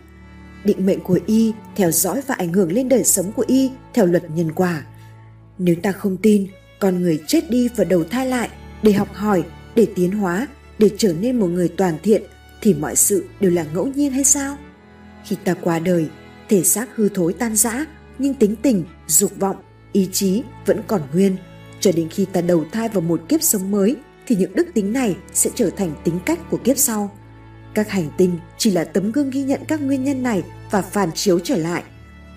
Định 0.64 0.86
mệnh 0.86 1.00
của 1.00 1.20
y 1.26 1.54
theo 1.76 1.92
dõi 1.92 2.22
và 2.28 2.36
ảnh 2.36 2.54
hưởng 2.54 2.72
lên 2.72 2.90
đời 2.90 3.04
sống 3.04 3.32
của 3.32 3.46
y 3.48 3.72
theo 3.94 4.06
luật 4.06 4.24
nhân 4.36 4.52
quả. 4.52 4.86
Nếu 5.58 5.76
ta 5.84 5.92
không 5.92 6.18
tin, 6.18 6.48
con 6.80 7.02
người 7.02 7.20
chết 7.28 7.50
đi 7.50 7.70
và 7.76 7.84
đầu 7.84 8.04
thai 8.04 8.26
lại 8.26 8.50
để 8.84 8.92
học 8.92 9.08
hỏi, 9.14 9.44
để 9.76 9.88
tiến 9.96 10.12
hóa, 10.12 10.48
để 10.80 10.90
trở 10.98 11.14
nên 11.14 11.40
một 11.40 11.48
người 11.48 11.70
toàn 11.78 11.98
thiện 12.04 12.24
thì 12.68 12.74
mọi 12.74 12.96
sự 12.96 13.26
đều 13.40 13.52
là 13.52 13.66
ngẫu 13.74 13.88
nhiên 13.88 14.12
hay 14.12 14.24
sao? 14.24 14.58
Khi 15.26 15.36
ta 15.44 15.54
qua 15.54 15.80
đời, 15.80 16.08
thể 16.50 16.64
xác 16.64 16.96
hư 16.96 17.10
thối 17.10 17.34
tan 17.34 17.56
rã, 17.56 17.86
nhưng 18.20 18.34
tính 18.34 18.56
tình, 18.56 18.84
dục 19.08 19.32
vọng, 19.40 19.56
ý 19.92 20.10
chí 20.12 20.44
vẫn 20.66 20.82
còn 20.88 21.02
nguyên. 21.14 21.36
Cho 21.80 21.92
đến 21.92 22.10
khi 22.10 22.26
ta 22.26 22.42
đầu 22.42 22.66
thai 22.72 22.90
vào 22.90 23.02
một 23.02 23.22
kiếp 23.30 23.44
sống 23.44 23.72
mới 23.72 23.96
thì 24.28 24.36
những 24.36 24.56
đức 24.56 24.68
tính 24.74 24.94
này 24.94 25.16
sẽ 25.34 25.50
trở 25.56 25.70
thành 25.70 25.92
tính 26.04 26.20
cách 26.26 26.40
của 26.50 26.58
kiếp 26.58 26.78
sau. 26.78 27.18
Các 27.74 27.90
hành 27.90 28.10
tinh 28.18 28.40
chỉ 28.58 28.72
là 28.72 28.84
tấm 28.84 29.12
gương 29.12 29.30
ghi 29.30 29.44
nhận 29.44 29.62
các 29.68 29.82
nguyên 29.82 30.04
nhân 30.04 30.24
này 30.24 30.44
và 30.72 30.82
phản 30.82 31.10
chiếu 31.12 31.40
trở 31.40 31.58
lại. 31.58 31.84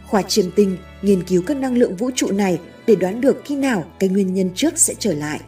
Khoa 0.07 0.23
chiêm 0.23 0.51
tinh 0.57 0.77
nghiên 1.03 1.23
cứu 1.23 1.43
các 1.47 1.57
năng 1.57 1.79
lượng 1.79 1.97
vũ 1.97 2.11
trụ 2.15 2.33
này 2.33 2.61
để 2.87 2.95
đoán 2.95 3.21
được 3.21 3.43
khi 3.45 3.57
nào 3.57 3.85
cái 3.99 4.09
nguyên 4.11 4.35
nhân 4.35 4.51
trước 4.55 4.79
sẽ 4.79 4.95
trở 4.99 5.15
lại. 5.15 5.41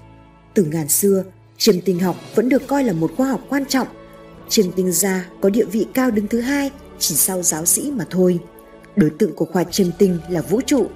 Từ 0.54 0.64
ngàn 0.64 0.88
xưa, 0.88 1.24
chiêm 1.56 1.80
tinh 1.80 1.98
học 1.98 2.16
vẫn 2.34 2.48
được 2.48 2.66
coi 2.66 2.84
là 2.84 2.92
một 2.92 3.12
khoa 3.16 3.28
học 3.28 3.40
quan 3.48 3.64
trọng. 3.66 3.88
Chiêm 4.48 4.72
tinh 4.72 4.92
gia 4.92 5.26
có 5.40 5.50
địa 5.50 5.64
vị 5.64 5.86
cao 5.94 6.10
đứng 6.10 6.28
thứ 6.28 6.40
hai 6.40 6.70
chỉ 6.98 7.14
sau 7.14 7.42
giáo 7.42 7.64
sĩ 7.66 7.90
mà 7.90 8.06
thôi. 8.10 8.38
Đối 8.96 9.10
tượng 9.10 9.34
của 9.34 9.44
khoa 9.44 9.64
chiêm 9.64 9.86
tinh 9.98 10.18
là 10.28 10.40
vũ 10.40 10.60
trụ. 10.66 10.86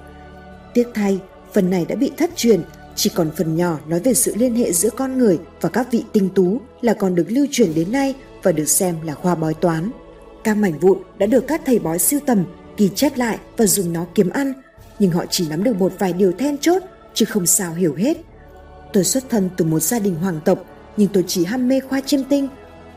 Tiếc 0.73 0.87
thay, 0.93 1.19
phần 1.53 1.69
này 1.69 1.85
đã 1.85 1.95
bị 1.95 2.11
thất 2.17 2.29
truyền, 2.35 2.61
chỉ 2.95 3.09
còn 3.15 3.31
phần 3.37 3.55
nhỏ 3.55 3.79
nói 3.87 3.99
về 3.99 4.13
sự 4.13 4.35
liên 4.35 4.55
hệ 4.55 4.73
giữa 4.73 4.89
con 4.89 5.17
người 5.17 5.39
và 5.61 5.69
các 5.69 5.87
vị 5.91 6.03
tinh 6.13 6.29
tú 6.35 6.61
là 6.81 6.93
còn 6.93 7.15
được 7.15 7.25
lưu 7.29 7.45
truyền 7.51 7.73
đến 7.75 7.91
nay 7.91 8.15
và 8.43 8.51
được 8.51 8.65
xem 8.65 8.95
là 9.03 9.13
khoa 9.13 9.35
bói 9.35 9.53
toán. 9.53 9.91
Các 10.43 10.57
mảnh 10.57 10.79
vụn 10.79 10.97
đã 11.17 11.25
được 11.25 11.47
các 11.47 11.61
thầy 11.65 11.79
bói 11.79 11.99
siêu 11.99 12.19
tầm, 12.25 12.45
ghi 12.77 12.89
chép 12.95 13.17
lại 13.17 13.37
và 13.57 13.65
dùng 13.65 13.93
nó 13.93 14.05
kiếm 14.15 14.29
ăn, 14.29 14.53
nhưng 14.99 15.11
họ 15.11 15.25
chỉ 15.29 15.47
nắm 15.49 15.63
được 15.63 15.75
một 15.75 15.93
vài 15.99 16.13
điều 16.13 16.31
then 16.31 16.57
chốt 16.57 16.83
chứ 17.13 17.25
không 17.25 17.45
sao 17.45 17.73
hiểu 17.73 17.95
hết. 17.95 18.17
Tôi 18.93 19.03
xuất 19.03 19.29
thân 19.29 19.49
từ 19.57 19.65
một 19.65 19.79
gia 19.79 19.99
đình 19.99 20.15
hoàng 20.15 20.39
tộc, 20.45 20.65
nhưng 20.97 21.09
tôi 21.13 21.23
chỉ 21.27 21.45
ham 21.45 21.67
mê 21.67 21.79
khoa 21.79 22.01
chiêm 22.01 22.23
tinh. 22.23 22.47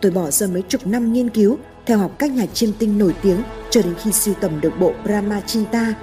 Tôi 0.01 0.13
bỏ 0.13 0.31
ra 0.31 0.47
mấy 0.47 0.63
chục 0.69 0.87
năm 0.87 1.13
nghiên 1.13 1.29
cứu 1.29 1.59
theo 1.87 1.99
học 1.99 2.19
các 2.19 2.31
nhà 2.31 2.47
chiêm 2.47 2.71
tinh 2.79 2.99
nổi 2.99 3.15
tiếng 3.23 3.43
cho 3.71 3.83
đến 3.83 3.95
khi 4.03 4.13
sưu 4.13 4.35
tầm 4.41 4.61
được 4.61 4.73
bộ 4.81 4.93
Brahmachinta. 5.05 5.95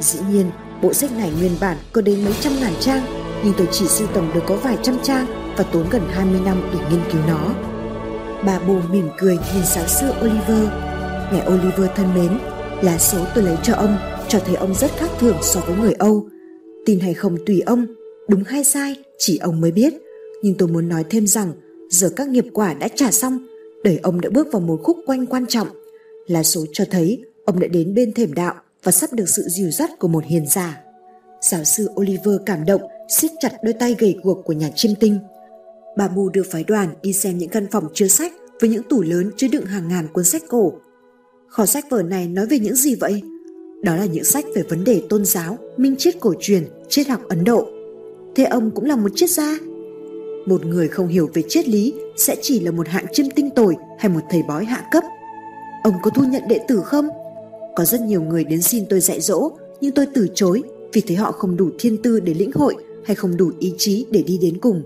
Dĩ 0.00 0.18
nhiên, 0.30 0.50
bộ 0.82 0.92
sách 0.92 1.10
này 1.16 1.32
nguyên 1.38 1.56
bản 1.60 1.76
có 1.92 2.00
đến 2.00 2.24
mấy 2.24 2.34
trăm 2.40 2.52
ngàn 2.60 2.72
trang, 2.80 3.02
nhưng 3.44 3.54
tôi 3.58 3.68
chỉ 3.72 3.86
sưu 3.88 4.08
tầm 4.14 4.30
được 4.34 4.40
có 4.46 4.56
vài 4.56 4.76
trăm 4.82 4.98
trang 5.02 5.26
và 5.56 5.64
tốn 5.64 5.86
gần 5.90 6.02
20 6.10 6.40
năm 6.44 6.62
để 6.72 6.78
nghiên 6.90 7.00
cứu 7.12 7.20
nó. 7.28 7.54
Bà 8.46 8.58
bồ 8.58 8.80
mỉm 8.92 9.08
cười 9.18 9.38
nhìn 9.54 9.64
giáo 9.64 9.86
sư 9.86 10.06
Oliver. 10.20 10.68
Ngài 11.32 11.46
Oliver 11.46 11.90
thân 11.94 12.14
mến, 12.14 12.38
lá 12.82 12.98
số 12.98 13.18
tôi 13.34 13.44
lấy 13.44 13.56
cho 13.62 13.74
ông 13.74 13.96
cho 14.28 14.38
thấy 14.38 14.54
ông 14.54 14.74
rất 14.74 14.90
khác 14.96 15.10
thường 15.18 15.36
so 15.42 15.60
với 15.60 15.76
người 15.76 15.92
Âu. 15.92 16.28
Tin 16.86 17.00
hay 17.00 17.14
không 17.14 17.36
tùy 17.46 17.60
ông, 17.60 17.86
đúng 18.28 18.44
hay 18.44 18.64
sai 18.64 18.96
chỉ 19.18 19.38
ông 19.38 19.60
mới 19.60 19.72
biết. 19.72 19.94
Nhưng 20.42 20.54
tôi 20.54 20.68
muốn 20.68 20.88
nói 20.88 21.04
thêm 21.10 21.26
rằng 21.26 21.52
giờ 21.88 22.10
các 22.16 22.28
nghiệp 22.28 22.46
quả 22.52 22.74
đã 22.74 22.88
trả 22.88 23.10
xong, 23.10 23.46
đời 23.84 24.00
ông 24.02 24.20
đã 24.20 24.30
bước 24.30 24.48
vào 24.52 24.60
một 24.60 24.80
khúc 24.82 24.96
quanh 25.06 25.26
quan 25.26 25.46
trọng. 25.46 25.68
là 26.26 26.42
số 26.42 26.64
cho 26.72 26.84
thấy 26.90 27.22
ông 27.44 27.60
đã 27.60 27.68
đến 27.68 27.94
bên 27.94 28.12
thềm 28.12 28.34
đạo 28.34 28.54
và 28.82 28.92
sắp 28.92 29.12
được 29.12 29.28
sự 29.28 29.42
dìu 29.42 29.70
dắt 29.70 29.90
của 29.98 30.08
một 30.08 30.24
hiền 30.24 30.46
giả. 30.46 30.80
Giáo 31.40 31.64
sư 31.64 31.88
Oliver 32.00 32.34
cảm 32.46 32.66
động, 32.66 32.82
siết 33.08 33.30
chặt 33.40 33.52
đôi 33.62 33.72
tay 33.72 33.96
gầy 33.98 34.16
guộc 34.22 34.44
của 34.44 34.52
nhà 34.52 34.70
chiêm 34.74 34.94
tinh. 34.94 35.18
Bà 35.96 36.08
mù 36.08 36.28
đưa 36.28 36.42
phái 36.42 36.64
đoàn 36.64 36.88
đi 37.02 37.12
xem 37.12 37.38
những 37.38 37.48
căn 37.48 37.66
phòng 37.70 37.88
chứa 37.94 38.08
sách 38.08 38.32
với 38.60 38.70
những 38.70 38.82
tủ 38.82 39.02
lớn 39.02 39.30
chứa 39.36 39.48
đựng 39.48 39.66
hàng 39.66 39.88
ngàn 39.88 40.08
cuốn 40.12 40.24
sách 40.24 40.42
cổ. 40.48 40.72
Kho 41.48 41.66
sách 41.66 41.90
vở 41.90 42.02
này 42.02 42.28
nói 42.28 42.46
về 42.46 42.58
những 42.58 42.76
gì 42.76 42.94
vậy? 42.94 43.22
Đó 43.82 43.96
là 43.96 44.04
những 44.04 44.24
sách 44.24 44.44
về 44.54 44.62
vấn 44.62 44.84
đề 44.84 45.02
tôn 45.08 45.24
giáo, 45.24 45.58
minh 45.76 45.96
triết 45.98 46.20
cổ 46.20 46.34
truyền, 46.40 46.64
triết 46.88 47.08
học 47.08 47.20
Ấn 47.28 47.44
Độ. 47.44 47.68
Thế 48.34 48.44
ông 48.44 48.70
cũng 48.70 48.84
là 48.84 48.96
một 48.96 49.12
triết 49.14 49.30
gia? 49.30 49.58
Một 50.48 50.66
người 50.66 50.88
không 50.88 51.08
hiểu 51.08 51.30
về 51.34 51.42
triết 51.48 51.68
lý 51.68 51.94
sẽ 52.16 52.36
chỉ 52.42 52.60
là 52.60 52.70
một 52.70 52.88
hạng 52.88 53.06
chiêm 53.12 53.30
tinh 53.30 53.50
tồi 53.50 53.76
hay 53.98 54.08
một 54.08 54.20
thầy 54.30 54.42
bói 54.42 54.64
hạ 54.64 54.84
cấp. 54.92 55.04
Ông 55.82 55.94
có 56.02 56.10
thu 56.10 56.24
nhận 56.24 56.42
đệ 56.48 56.60
tử 56.68 56.82
không? 56.84 57.08
Có 57.76 57.84
rất 57.84 58.00
nhiều 58.00 58.22
người 58.22 58.44
đến 58.44 58.62
xin 58.62 58.84
tôi 58.90 59.00
dạy 59.00 59.20
dỗ, 59.20 59.50
nhưng 59.80 59.92
tôi 59.92 60.06
từ 60.14 60.28
chối 60.34 60.62
vì 60.92 61.00
thấy 61.00 61.16
họ 61.16 61.32
không 61.32 61.56
đủ 61.56 61.70
thiên 61.78 62.02
tư 62.02 62.20
để 62.20 62.34
lĩnh 62.34 62.52
hội 62.52 62.76
hay 63.04 63.14
không 63.14 63.36
đủ 63.36 63.50
ý 63.58 63.74
chí 63.78 64.06
để 64.10 64.22
đi 64.22 64.38
đến 64.38 64.58
cùng. 64.58 64.82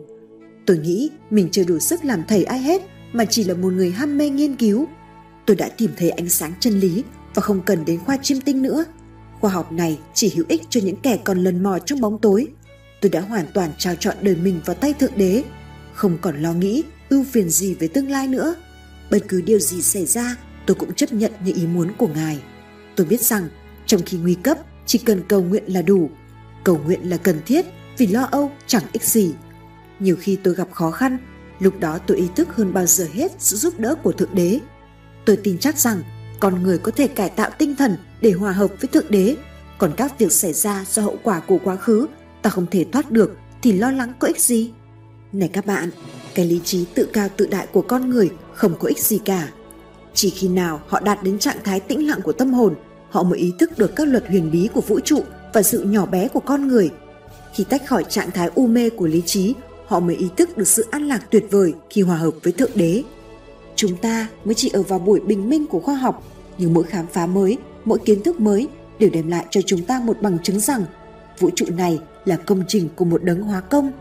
Tôi 0.67 0.79
nghĩ 0.79 1.11
mình 1.31 1.49
chưa 1.53 1.65
đủ 1.65 1.79
sức 1.79 2.05
làm 2.05 2.23
thầy 2.29 2.45
ai 2.45 2.59
hết 2.59 2.83
mà 3.13 3.25
chỉ 3.25 3.45
là 3.45 3.55
một 3.55 3.73
người 3.73 3.91
ham 3.91 4.19
mê 4.19 4.31
nghiên 4.31 4.57
cứu. 4.57 4.87
Tôi 5.47 5.57
đã 5.57 5.69
tìm 5.69 5.91
thấy 5.97 6.11
ánh 6.11 6.29
sáng 6.29 6.53
chân 6.61 6.81
lý 6.81 7.03
và 7.35 7.43
không 7.43 7.61
cần 7.67 7.85
đến 7.85 7.99
khoa 7.99 8.17
chiêm 8.23 8.41
tinh 8.41 8.63
nữa. 8.63 8.85
Khoa 9.41 9.51
học 9.51 9.73
này 9.73 9.99
chỉ 10.15 10.33
hữu 10.37 10.45
ích 10.49 10.63
cho 10.71 10.81
những 10.85 10.97
kẻ 11.03 11.19
còn 11.25 11.39
lần 11.39 11.63
mò 11.63 11.79
trong 11.79 12.01
bóng 12.01 12.19
tối. 12.19 12.47
Tôi 13.03 13.11
đã 13.11 13.21
hoàn 13.21 13.47
toàn 13.55 13.71
trao 13.79 13.95
chọn 13.95 14.17
đời 14.21 14.37
mình 14.37 14.61
vào 14.65 14.75
tay 14.75 14.95
Thượng 14.95 15.17
Đế, 15.17 15.45
không 15.95 16.19
còn 16.21 16.43
lo 16.43 16.53
nghĩ, 16.53 16.83
ưu 17.09 17.25
phiền 17.25 17.51
gì 17.51 17.75
về 17.75 17.89
tương 17.89 18.11
lai 18.11 18.29
nữa. 18.29 18.55
Bất 19.11 19.19
cứ 19.29 19.41
điều 19.41 19.59
gì 19.59 19.83
xảy 19.83 20.07
ra, 20.07 20.37
tôi 20.67 20.75
cũng 20.75 20.95
chấp 20.95 21.13
nhận 21.13 21.33
như 21.45 21.53
ý 21.55 21.67
muốn 21.67 21.93
của 21.99 22.09
Ngài. 22.09 22.43
Tôi 22.97 23.07
biết 23.07 23.21
rằng, 23.21 23.49
trong 23.87 24.01
khi 24.07 24.19
nguy 24.19 24.35
cấp, 24.35 24.59
chỉ 24.87 24.99
cần 24.99 25.23
cầu 25.29 25.43
nguyện 25.43 25.65
là 25.67 25.83
đủ. 25.83 26.11
Cầu 26.65 26.81
nguyện 26.85 27.11
là 27.11 27.17
cần 27.17 27.41
thiết 27.47 27.67
vì 27.99 28.07
lo 28.07 28.29
âu 28.31 28.53
chẳng 28.67 28.83
ích 28.93 29.05
gì. 29.05 29.33
Nhiều 29.99 30.17
khi 30.21 30.39
tôi 30.43 30.55
gặp 30.55 30.69
khó 30.73 30.91
khăn, 30.91 31.19
lúc 31.59 31.81
đó 31.81 31.99
tôi 31.99 32.17
ý 32.17 32.29
thức 32.37 32.57
hơn 32.57 32.73
bao 32.73 32.87
giờ 32.87 33.07
hết 33.13 33.33
sự 33.39 33.57
giúp 33.57 33.81
đỡ 33.81 33.95
của 33.95 34.13
Thượng 34.13 34.35
Đế. 34.35 34.61
Tôi 35.25 35.37
tin 35.37 35.59
chắc 35.59 35.79
rằng 35.79 36.03
con 36.41 36.63
người 36.63 36.79
có 36.79 36.93
thể 36.97 37.09
cải 37.09 37.31
tạo 37.31 37.51
tinh 37.59 37.77
thần 37.77 37.97
để 38.21 38.33
hòa 38.33 38.53
hợp 38.53 38.71
với 38.81 38.89
Thượng 38.89 39.11
Đế, 39.11 39.37
còn 39.79 39.93
các 39.97 40.19
việc 40.19 40.33
xảy 40.33 40.53
ra 40.53 40.85
do 40.89 41.03
hậu 41.03 41.17
quả 41.23 41.41
của 41.41 41.59
quá 41.65 41.77
khứ 41.77 42.07
ta 42.43 42.51
không 42.51 42.67
thể 42.71 42.85
thoát 42.93 43.11
được 43.11 43.37
thì 43.63 43.73
lo 43.73 43.91
lắng 43.91 44.13
có 44.19 44.29
ích 44.29 44.41
gì? 44.41 44.71
Này 45.33 45.49
các 45.49 45.67
bạn, 45.67 45.91
cái 46.35 46.47
lý 46.47 46.61
trí 46.65 46.85
tự 46.95 47.09
cao 47.13 47.29
tự 47.37 47.47
đại 47.47 47.67
của 47.73 47.83
con 47.83 48.11
người 48.11 48.31
không 48.53 48.75
có 48.79 48.89
ích 48.89 48.99
gì 48.99 49.19
cả. 49.25 49.49
Chỉ 50.15 50.31
khi 50.31 50.49
nào 50.49 50.81
họ 50.87 51.01
đạt 51.01 51.23
đến 51.23 51.39
trạng 51.39 51.57
thái 51.65 51.81
tĩnh 51.81 52.09
lặng 52.09 52.21
của 52.23 52.33
tâm 52.33 52.53
hồn, 52.53 52.75
họ 53.11 53.23
mới 53.23 53.39
ý 53.39 53.53
thức 53.59 53.79
được 53.79 53.97
các 53.97 54.09
luật 54.09 54.29
huyền 54.29 54.51
bí 54.51 54.69
của 54.75 54.81
vũ 54.81 55.01
trụ 55.01 55.25
và 55.53 55.63
sự 55.63 55.83
nhỏ 55.85 56.07
bé 56.07 56.29
của 56.29 56.41
con 56.41 56.69
người. 56.69 56.91
Khi 57.55 57.65
tách 57.65 57.87
khỏi 57.87 58.05
trạng 58.05 58.31
thái 58.31 58.51
u 58.55 58.67
mê 58.67 58.91
của 58.91 59.07
lý 59.07 59.23
trí, 59.27 59.55
họ 59.87 60.01
mới 60.01 60.17
ý 60.17 60.29
thức 60.37 60.57
được 60.57 60.69
sự 60.69 60.87
an 60.91 61.09
lạc 61.09 61.31
tuyệt 61.31 61.45
vời 61.51 61.75
khi 61.91 62.03
hòa 62.03 62.17
hợp 62.17 62.35
với 62.43 62.53
Thượng 62.53 62.71
Đế. 62.75 63.03
Chúng 63.77 63.97
ta 63.97 64.27
mới 64.45 64.55
chỉ 64.55 64.69
ở 64.69 64.83
vào 64.83 64.99
buổi 64.99 65.21
bình 65.21 65.49
minh 65.49 65.67
của 65.67 65.81
khoa 65.81 65.95
học, 65.95 66.25
nhưng 66.59 66.75
mỗi 66.75 66.85
khám 66.85 67.07
phá 67.13 67.27
mới, 67.27 67.59
mỗi 67.85 67.99
kiến 68.05 68.23
thức 68.23 68.41
mới 68.41 68.69
đều 68.99 69.11
đem 69.11 69.29
lại 69.29 69.47
cho 69.51 69.61
chúng 69.67 69.83
ta 69.83 70.01
một 70.05 70.17
bằng 70.23 70.39
chứng 70.43 70.61
rằng 70.61 70.85
vũ 71.39 71.51
trụ 71.57 71.67
này 71.77 72.01
là 72.25 72.37
công 72.37 72.63
trình 72.69 72.89
của 72.97 73.05
một 73.05 73.25
đấng 73.25 73.43
hóa 73.43 73.61
công. 73.61 73.93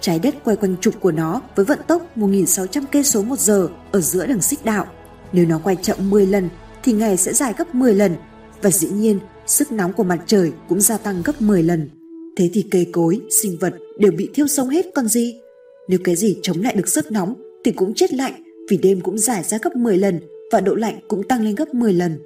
Trái 0.00 0.18
đất 0.18 0.34
quay 0.44 0.56
quanh 0.56 0.76
trục 0.80 1.00
của 1.00 1.12
nó 1.12 1.42
với 1.54 1.64
vận 1.64 1.78
tốc 1.86 2.06
1.600 2.16 2.82
cây 2.92 3.04
số 3.04 3.22
một 3.22 3.38
giờ 3.38 3.68
ở 3.92 4.00
giữa 4.00 4.26
đường 4.26 4.42
xích 4.42 4.64
đạo. 4.64 4.86
Nếu 5.32 5.46
nó 5.46 5.60
quay 5.64 5.76
chậm 5.76 6.10
10 6.10 6.26
lần 6.26 6.48
thì 6.82 6.92
ngày 6.92 7.16
sẽ 7.16 7.32
dài 7.32 7.54
gấp 7.58 7.74
10 7.74 7.94
lần 7.94 8.16
và 8.62 8.70
dĩ 8.70 8.88
nhiên 8.88 9.18
sức 9.46 9.72
nóng 9.72 9.92
của 9.92 10.04
mặt 10.04 10.20
trời 10.26 10.52
cũng 10.68 10.80
gia 10.80 10.98
tăng 10.98 11.22
gấp 11.24 11.42
10 11.42 11.62
lần. 11.62 11.90
Thế 12.36 12.50
thì 12.52 12.64
cây 12.70 12.86
cối, 12.92 13.20
sinh 13.30 13.58
vật 13.60 13.74
đều 13.98 14.12
bị 14.12 14.28
thiêu 14.34 14.46
sống 14.46 14.68
hết 14.68 14.86
còn 14.94 15.08
gì? 15.08 15.40
Nếu 15.88 15.98
cái 16.04 16.16
gì 16.16 16.38
chống 16.42 16.62
lại 16.62 16.74
được 16.74 16.88
sức 16.88 17.12
nóng 17.12 17.34
thì 17.64 17.72
cũng 17.72 17.94
chết 17.94 18.12
lạnh 18.12 18.42
vì 18.70 18.76
đêm 18.76 19.00
cũng 19.00 19.18
dài 19.18 19.42
ra 19.42 19.58
gấp 19.62 19.76
10 19.76 19.96
lần 19.96 20.20
và 20.52 20.60
độ 20.60 20.74
lạnh 20.74 20.98
cũng 21.08 21.22
tăng 21.28 21.42
lên 21.42 21.54
gấp 21.54 21.74
10 21.74 21.92
lần. 21.92 22.18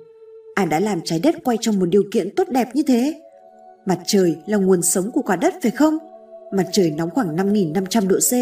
Ai 0.55 0.67
đã 0.67 0.81
làm 0.81 1.01
trái 1.05 1.19
đất 1.19 1.35
quay 1.45 1.59
trong 1.61 1.79
một 1.79 1.87
điều 1.87 2.05
kiện 2.11 2.35
tốt 2.35 2.49
đẹp 2.49 2.69
như 2.75 2.83
thế? 2.83 3.15
Mặt 3.87 3.99
trời 4.07 4.37
là 4.46 4.59
nguồn 4.59 4.83
sống 4.83 5.11
của 5.11 5.22
quả 5.22 5.37
đất 5.37 5.55
phải 5.62 5.70
không? 5.70 5.99
Mặt 6.53 6.66
trời 6.72 6.90
nóng 6.90 7.11
khoảng 7.11 7.37
5.500 7.37 8.09
độ 8.09 8.16
C. 8.16 8.33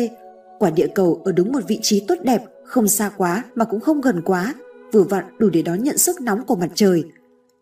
Quả 0.58 0.70
địa 0.70 0.86
cầu 0.94 1.20
ở 1.24 1.32
đúng 1.32 1.52
một 1.52 1.60
vị 1.68 1.78
trí 1.82 2.04
tốt 2.08 2.14
đẹp, 2.22 2.42
không 2.64 2.88
xa 2.88 3.10
quá 3.16 3.44
mà 3.54 3.64
cũng 3.64 3.80
không 3.80 4.00
gần 4.00 4.22
quá, 4.24 4.54
vừa 4.92 5.02
vặn 5.02 5.24
đủ 5.38 5.50
để 5.50 5.62
đón 5.62 5.82
nhận 5.82 5.98
sức 5.98 6.20
nóng 6.20 6.44
của 6.44 6.56
mặt 6.56 6.70
trời. 6.74 7.04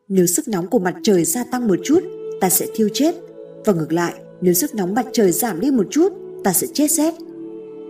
Nếu 0.09 0.27
sức 0.27 0.49
nóng 0.49 0.67
của 0.67 0.79
mặt 0.79 0.95
trời 1.03 1.25
gia 1.25 1.45
tăng 1.45 1.69
một 1.69 1.79
chút, 1.85 2.01
ta 2.41 2.49
sẽ 2.49 2.67
thiêu 2.75 2.89
chết. 2.93 3.15
Và 3.65 3.73
ngược 3.73 3.93
lại, 3.93 4.15
nếu 4.41 4.55
sức 4.55 4.75
nóng 4.75 4.95
mặt 4.95 5.07
trời 5.13 5.33
giảm 5.33 5.61
đi 5.61 5.71
một 5.71 5.87
chút, 5.91 6.13
ta 6.45 6.53
sẽ 6.53 6.67
chết 6.75 6.91
rét. 6.91 7.15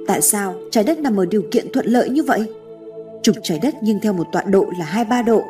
Tại 0.06 0.22
sao 0.22 0.54
trái 0.70 0.84
đất 0.84 0.98
nằm 0.98 1.20
ở 1.20 1.26
điều 1.26 1.42
kiện 1.50 1.72
thuận 1.72 1.86
lợi 1.86 2.10
như 2.10 2.22
vậy? 2.22 2.44
Trục 3.22 3.36
trái 3.42 3.58
đất 3.62 3.82
nghiêng 3.82 4.00
theo 4.02 4.12
một 4.12 4.26
tọa 4.32 4.42
độ 4.42 4.66
là 4.78 4.84
23 4.84 5.22
độ. 5.22 5.42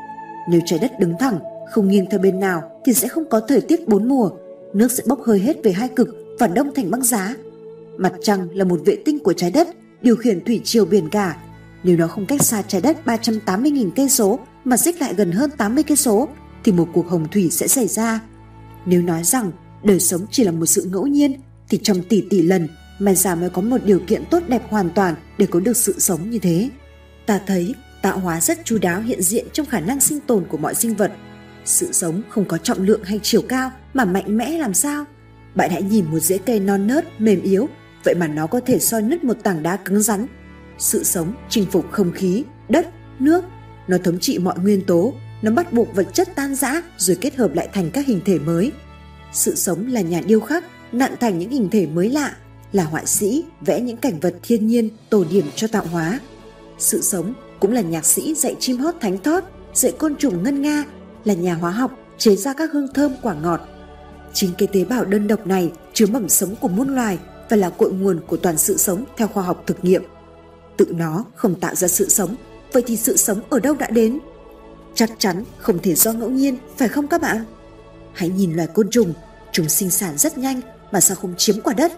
Nếu 0.50 0.60
trái 0.66 0.78
đất 0.78 0.90
đứng 1.00 1.14
thẳng, 1.18 1.38
không 1.70 1.88
nghiêng 1.88 2.06
theo 2.10 2.20
bên 2.20 2.40
nào 2.40 2.62
thì 2.84 2.94
sẽ 2.94 3.08
không 3.08 3.24
có 3.30 3.40
thời 3.40 3.60
tiết 3.60 3.88
bốn 3.88 4.08
mùa. 4.08 4.30
Nước 4.74 4.92
sẽ 4.92 5.02
bốc 5.06 5.22
hơi 5.22 5.38
hết 5.38 5.56
về 5.64 5.72
hai 5.72 5.88
cực 5.88 6.08
và 6.38 6.46
đông 6.46 6.74
thành 6.74 6.90
băng 6.90 7.02
giá. 7.02 7.36
Mặt 7.96 8.12
trăng 8.22 8.48
là 8.52 8.64
một 8.64 8.80
vệ 8.84 8.96
tinh 9.04 9.18
của 9.18 9.32
trái 9.32 9.50
đất, 9.50 9.68
điều 10.02 10.16
khiển 10.16 10.44
thủy 10.44 10.60
triều 10.64 10.84
biển 10.84 11.08
cả. 11.08 11.36
Nếu 11.84 11.96
nó 11.96 12.06
không 12.06 12.26
cách 12.26 12.42
xa 12.42 12.62
trái 12.62 12.80
đất 12.80 12.96
380.000 13.04 13.90
cây 13.96 14.08
số 14.08 14.38
mà 14.64 14.76
xích 14.76 15.00
lại 15.00 15.14
gần 15.14 15.32
hơn 15.32 15.50
80 15.50 15.84
cây 15.84 15.96
số 15.96 16.28
thì 16.64 16.72
một 16.72 16.88
cuộc 16.92 17.08
hồng 17.08 17.26
thủy 17.32 17.48
sẽ 17.50 17.68
xảy 17.68 17.88
ra. 17.88 18.20
Nếu 18.86 19.02
nói 19.02 19.24
rằng 19.24 19.52
đời 19.84 20.00
sống 20.00 20.26
chỉ 20.30 20.44
là 20.44 20.52
một 20.52 20.66
sự 20.66 20.88
ngẫu 20.92 21.06
nhiên 21.06 21.40
thì 21.68 21.80
trong 21.82 22.02
tỷ 22.02 22.24
tỷ 22.30 22.42
lần 22.42 22.68
mà 22.98 23.14
già 23.14 23.34
mới 23.34 23.50
có 23.50 23.62
một 23.62 23.78
điều 23.84 24.00
kiện 24.06 24.24
tốt 24.30 24.42
đẹp 24.48 24.62
hoàn 24.68 24.90
toàn 24.90 25.14
để 25.38 25.46
có 25.46 25.60
được 25.60 25.76
sự 25.76 25.94
sống 25.98 26.30
như 26.30 26.38
thế. 26.38 26.70
Ta 27.26 27.40
thấy 27.46 27.74
tạo 28.02 28.18
hóa 28.18 28.40
rất 28.40 28.64
chu 28.64 28.78
đáo 28.78 29.00
hiện 29.00 29.22
diện 29.22 29.46
trong 29.52 29.66
khả 29.66 29.80
năng 29.80 30.00
sinh 30.00 30.20
tồn 30.20 30.44
của 30.48 30.56
mọi 30.56 30.74
sinh 30.74 30.94
vật. 30.94 31.12
Sự 31.64 31.92
sống 31.92 32.22
không 32.28 32.44
có 32.44 32.58
trọng 32.58 32.82
lượng 32.82 33.04
hay 33.04 33.20
chiều 33.22 33.42
cao 33.42 33.70
mà 33.94 34.04
mạnh 34.04 34.36
mẽ 34.36 34.58
làm 34.58 34.74
sao? 34.74 35.04
Bạn 35.54 35.70
hãy 35.70 35.82
nhìn 35.82 36.04
một 36.10 36.18
rễ 36.18 36.38
cây 36.38 36.60
non 36.60 36.86
nớt, 36.86 37.20
mềm 37.20 37.42
yếu, 37.42 37.68
vậy 38.04 38.14
mà 38.14 38.28
nó 38.28 38.46
có 38.46 38.60
thể 38.60 38.78
soi 38.78 39.02
nứt 39.02 39.24
một 39.24 39.36
tảng 39.42 39.62
đá 39.62 39.76
cứng 39.76 40.02
rắn. 40.02 40.26
Sự 40.78 41.04
sống 41.04 41.34
chinh 41.48 41.66
phục 41.70 41.90
không 41.90 42.12
khí, 42.12 42.44
đất, 42.68 42.88
nước, 43.18 43.44
nó 43.88 43.98
thống 44.04 44.18
trị 44.20 44.38
mọi 44.38 44.58
nguyên 44.58 44.84
tố, 44.86 45.14
nó 45.42 45.50
bắt 45.50 45.72
buộc 45.72 45.94
vật 45.94 46.06
chất 46.12 46.28
tan 46.34 46.54
rã 46.54 46.82
rồi 46.98 47.16
kết 47.20 47.36
hợp 47.36 47.54
lại 47.54 47.68
thành 47.72 47.90
các 47.90 48.06
hình 48.06 48.20
thể 48.24 48.38
mới. 48.38 48.72
Sự 49.32 49.54
sống 49.54 49.86
là 49.86 50.00
nhà 50.00 50.20
điêu 50.26 50.40
khắc, 50.40 50.64
nặn 50.92 51.12
thành 51.20 51.38
những 51.38 51.50
hình 51.50 51.68
thể 51.70 51.86
mới 51.86 52.10
lạ, 52.10 52.36
là 52.72 52.84
họa 52.84 53.04
sĩ 53.04 53.44
vẽ 53.60 53.80
những 53.80 53.96
cảnh 53.96 54.20
vật 54.20 54.34
thiên 54.42 54.66
nhiên 54.66 54.88
tổ 55.10 55.24
điểm 55.30 55.44
cho 55.54 55.66
tạo 55.66 55.84
hóa. 55.84 56.20
Sự 56.78 57.02
sống 57.02 57.34
cũng 57.60 57.72
là 57.72 57.80
nhạc 57.80 58.04
sĩ 58.04 58.34
dạy 58.34 58.56
chim 58.60 58.78
hót 58.78 58.94
thánh 59.00 59.18
thót, 59.18 59.44
dạy 59.74 59.92
côn 59.98 60.16
trùng 60.16 60.42
ngân 60.42 60.62
nga, 60.62 60.84
là 61.24 61.34
nhà 61.34 61.54
hóa 61.54 61.70
học 61.70 61.90
chế 62.18 62.36
ra 62.36 62.52
các 62.52 62.72
hương 62.72 62.92
thơm 62.92 63.12
quả 63.22 63.34
ngọt. 63.34 63.60
Chính 64.32 64.50
cái 64.58 64.68
tế 64.72 64.84
bào 64.84 65.04
đơn 65.04 65.28
độc 65.28 65.46
này 65.46 65.72
chứa 65.92 66.06
mầm 66.06 66.28
sống 66.28 66.54
của 66.60 66.68
muôn 66.68 66.94
loài 66.94 67.18
và 67.48 67.56
là 67.56 67.70
cội 67.70 67.92
nguồn 67.92 68.20
của 68.26 68.36
toàn 68.36 68.58
sự 68.58 68.76
sống 68.76 69.04
theo 69.16 69.28
khoa 69.28 69.42
học 69.42 69.62
thực 69.66 69.84
nghiệm. 69.84 70.02
Tự 70.76 70.86
nó 70.90 71.24
không 71.34 71.54
tạo 71.54 71.74
ra 71.74 71.88
sự 71.88 72.08
sống, 72.08 72.36
vậy 72.72 72.82
thì 72.86 72.96
sự 72.96 73.16
sống 73.16 73.40
ở 73.50 73.60
đâu 73.60 73.74
đã 73.74 73.90
đến? 73.90 74.18
Chắc 74.94 75.10
chắn 75.18 75.44
không 75.58 75.78
thể 75.78 75.94
do 75.94 76.12
ngẫu 76.12 76.30
nhiên, 76.30 76.56
phải 76.76 76.88
không 76.88 77.06
các 77.06 77.20
bạn? 77.20 77.44
Hãy 78.12 78.28
nhìn 78.28 78.52
loài 78.52 78.68
côn 78.74 78.90
trùng, 78.90 79.12
chúng 79.52 79.68
sinh 79.68 79.90
sản 79.90 80.18
rất 80.18 80.38
nhanh 80.38 80.60
mà 80.92 81.00
sao 81.00 81.16
không 81.16 81.34
chiếm 81.36 81.60
quả 81.60 81.74
đất? 81.74 81.92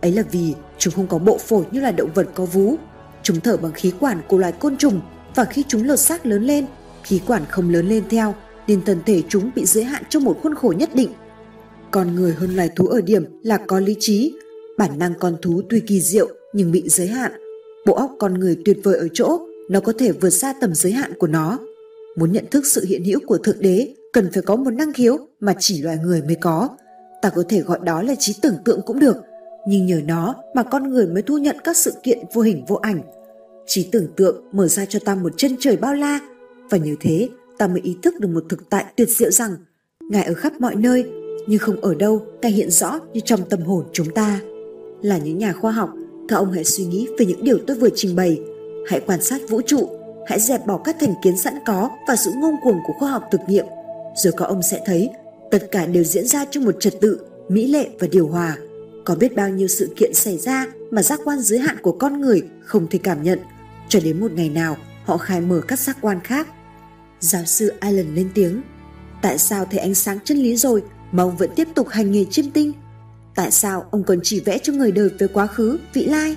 Ấy 0.00 0.12
là 0.12 0.22
vì 0.30 0.54
chúng 0.78 0.94
không 0.94 1.06
có 1.06 1.18
bộ 1.18 1.38
phổi 1.38 1.64
như 1.70 1.80
là 1.80 1.90
động 1.90 2.10
vật 2.14 2.26
có 2.34 2.44
vú. 2.44 2.76
Chúng 3.22 3.40
thở 3.40 3.56
bằng 3.56 3.72
khí 3.72 3.92
quản 4.00 4.22
của 4.28 4.38
loài 4.38 4.52
côn 4.52 4.76
trùng 4.76 5.00
và 5.34 5.44
khi 5.44 5.64
chúng 5.68 5.84
lột 5.84 5.98
xác 5.98 6.26
lớn 6.26 6.44
lên, 6.44 6.66
khí 7.02 7.20
quản 7.26 7.44
không 7.48 7.70
lớn 7.70 7.88
lên 7.88 8.04
theo 8.10 8.34
nên 8.66 8.84
thân 8.84 8.98
thể 9.06 9.22
chúng 9.28 9.50
bị 9.54 9.64
giới 9.66 9.84
hạn 9.84 10.02
trong 10.08 10.24
một 10.24 10.38
khuôn 10.42 10.54
khổ 10.54 10.74
nhất 10.76 10.90
định. 10.94 11.10
Con 11.90 12.14
người 12.14 12.32
hơn 12.32 12.56
loài 12.56 12.70
thú 12.76 12.86
ở 12.86 13.00
điểm 13.00 13.24
là 13.42 13.58
có 13.66 13.80
lý 13.80 13.96
trí, 13.98 14.34
bản 14.78 14.98
năng 14.98 15.14
con 15.18 15.36
thú 15.42 15.62
tuy 15.70 15.80
kỳ 15.80 16.00
diệu 16.00 16.28
nhưng 16.52 16.72
bị 16.72 16.88
giới 16.88 17.06
hạn. 17.06 17.32
Bộ 17.86 17.94
óc 17.94 18.10
con 18.18 18.34
người 18.34 18.56
tuyệt 18.64 18.78
vời 18.82 18.96
ở 18.96 19.08
chỗ 19.12 19.40
nó 19.68 19.80
có 19.80 19.92
thể 19.98 20.12
vượt 20.12 20.30
xa 20.30 20.54
tầm 20.60 20.74
giới 20.74 20.92
hạn 20.92 21.12
của 21.18 21.26
nó. 21.26 21.58
Muốn 22.16 22.32
nhận 22.32 22.44
thức 22.50 22.66
sự 22.66 22.84
hiện 22.84 23.04
hữu 23.04 23.20
của 23.26 23.38
Thượng 23.38 23.60
Đế 23.60 23.94
cần 24.12 24.30
phải 24.32 24.42
có 24.42 24.56
một 24.56 24.70
năng 24.70 24.92
khiếu 24.92 25.18
mà 25.40 25.54
chỉ 25.58 25.82
loài 25.82 25.98
người 26.04 26.22
mới 26.22 26.34
có. 26.34 26.68
Ta 27.22 27.30
có 27.30 27.42
thể 27.48 27.60
gọi 27.60 27.78
đó 27.84 28.02
là 28.02 28.14
trí 28.18 28.34
tưởng 28.42 28.56
tượng 28.64 28.80
cũng 28.86 28.98
được, 28.98 29.16
nhưng 29.68 29.86
nhờ 29.86 30.00
nó 30.06 30.34
mà 30.54 30.62
con 30.62 30.90
người 30.90 31.06
mới 31.06 31.22
thu 31.22 31.38
nhận 31.38 31.56
các 31.64 31.76
sự 31.76 31.92
kiện 32.02 32.18
vô 32.32 32.42
hình 32.42 32.64
vô 32.68 32.76
ảnh. 32.76 33.00
Trí 33.66 33.88
tưởng 33.92 34.06
tượng 34.16 34.44
mở 34.52 34.68
ra 34.68 34.84
cho 34.84 34.98
ta 35.04 35.14
một 35.14 35.32
chân 35.36 35.56
trời 35.60 35.76
bao 35.76 35.94
la 35.94 36.20
và 36.70 36.78
như 36.78 36.96
thế 37.00 37.28
ta 37.58 37.66
mới 37.66 37.80
ý 37.80 37.96
thức 38.02 38.14
được 38.20 38.28
một 38.28 38.44
thực 38.48 38.70
tại 38.70 38.84
tuyệt 38.96 39.08
diệu 39.08 39.30
rằng 39.30 39.56
Ngài 40.10 40.24
ở 40.24 40.34
khắp 40.34 40.60
mọi 40.60 40.74
nơi 40.74 41.04
nhưng 41.46 41.58
không 41.58 41.80
ở 41.80 41.94
đâu 41.94 42.22
Ngài 42.42 42.52
hiện 42.52 42.70
rõ 42.70 43.00
như 43.12 43.20
trong 43.24 43.40
tâm 43.50 43.60
hồn 43.60 43.84
chúng 43.92 44.10
ta. 44.10 44.40
Là 45.02 45.18
những 45.18 45.38
nhà 45.38 45.52
khoa 45.52 45.72
học, 45.72 45.90
các 46.28 46.36
ông 46.36 46.52
hãy 46.52 46.64
suy 46.64 46.84
nghĩ 46.84 47.08
về 47.18 47.26
những 47.26 47.44
điều 47.44 47.58
tôi 47.66 47.76
vừa 47.76 47.88
trình 47.94 48.16
bày. 48.16 48.40
Hãy 48.86 49.00
quan 49.06 49.22
sát 49.22 49.40
vũ 49.48 49.60
trụ, 49.66 49.88
hãy 50.26 50.40
dẹp 50.40 50.66
bỏ 50.66 50.78
các 50.84 50.96
thành 51.00 51.14
kiến 51.22 51.36
sẵn 51.36 51.54
có 51.66 51.90
và 52.08 52.16
sự 52.16 52.30
ngông 52.34 52.56
cuồng 52.62 52.78
của 52.86 52.92
khoa 52.98 53.10
học 53.10 53.22
thực 53.32 53.40
nghiệm. 53.48 53.66
Rồi 54.16 54.32
các 54.36 54.44
ông 54.44 54.62
sẽ 54.62 54.82
thấy 54.86 55.10
tất 55.50 55.68
cả 55.70 55.86
đều 55.86 56.04
diễn 56.04 56.26
ra 56.26 56.44
trong 56.50 56.64
một 56.64 56.76
trật 56.80 57.00
tự, 57.00 57.20
mỹ 57.48 57.66
lệ 57.66 57.88
và 57.98 58.06
điều 58.06 58.28
hòa. 58.28 58.56
Có 59.04 59.14
biết 59.14 59.36
bao 59.36 59.48
nhiêu 59.48 59.68
sự 59.68 59.88
kiện 59.96 60.14
xảy 60.14 60.38
ra 60.38 60.66
mà 60.90 61.02
giác 61.02 61.20
quan 61.24 61.40
giới 61.40 61.58
hạn 61.58 61.76
của 61.82 61.92
con 61.92 62.20
người 62.20 62.42
không 62.64 62.86
thể 62.90 62.98
cảm 63.02 63.22
nhận, 63.22 63.38
cho 63.88 64.00
đến 64.04 64.20
một 64.20 64.32
ngày 64.32 64.48
nào 64.48 64.76
họ 65.04 65.16
khai 65.16 65.40
mở 65.40 65.60
các 65.68 65.78
giác 65.78 65.98
quan 66.00 66.20
khác. 66.24 66.48
Giáo 67.20 67.44
sư 67.44 67.72
Allen 67.80 68.14
lên 68.14 68.30
tiếng, 68.34 68.62
tại 69.22 69.38
sao 69.38 69.64
thấy 69.64 69.80
ánh 69.80 69.94
sáng 69.94 70.18
chân 70.24 70.38
lý 70.38 70.56
rồi 70.56 70.82
mà 71.12 71.22
ông 71.22 71.36
vẫn 71.36 71.50
tiếp 71.56 71.68
tục 71.74 71.88
hành 71.88 72.12
nghề 72.12 72.24
chiêm 72.24 72.50
tinh? 72.50 72.72
Tại 73.34 73.50
sao 73.50 73.86
ông 73.90 74.04
còn 74.04 74.18
chỉ 74.22 74.40
vẽ 74.40 74.58
cho 74.58 74.72
người 74.72 74.92
đời 74.92 75.08
về 75.18 75.26
quá 75.26 75.46
khứ, 75.46 75.78
vị 75.92 76.04
lai? 76.04 76.36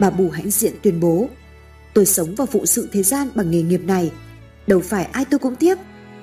Bà 0.00 0.10
Bù 0.10 0.30
hãnh 0.30 0.50
diện 0.50 0.72
tuyên 0.82 1.00
bố, 1.00 1.28
tôi 1.94 2.06
sống 2.06 2.34
và 2.34 2.46
phụ 2.46 2.66
sự 2.66 2.88
thế 2.92 3.02
gian 3.02 3.28
bằng 3.34 3.50
nghề 3.50 3.62
nghiệp 3.62 3.80
này. 3.86 4.12
Đâu 4.66 4.80
phải 4.80 5.04
ai 5.04 5.24
tôi 5.24 5.38
cũng 5.38 5.56
tiếp, 5.56 5.74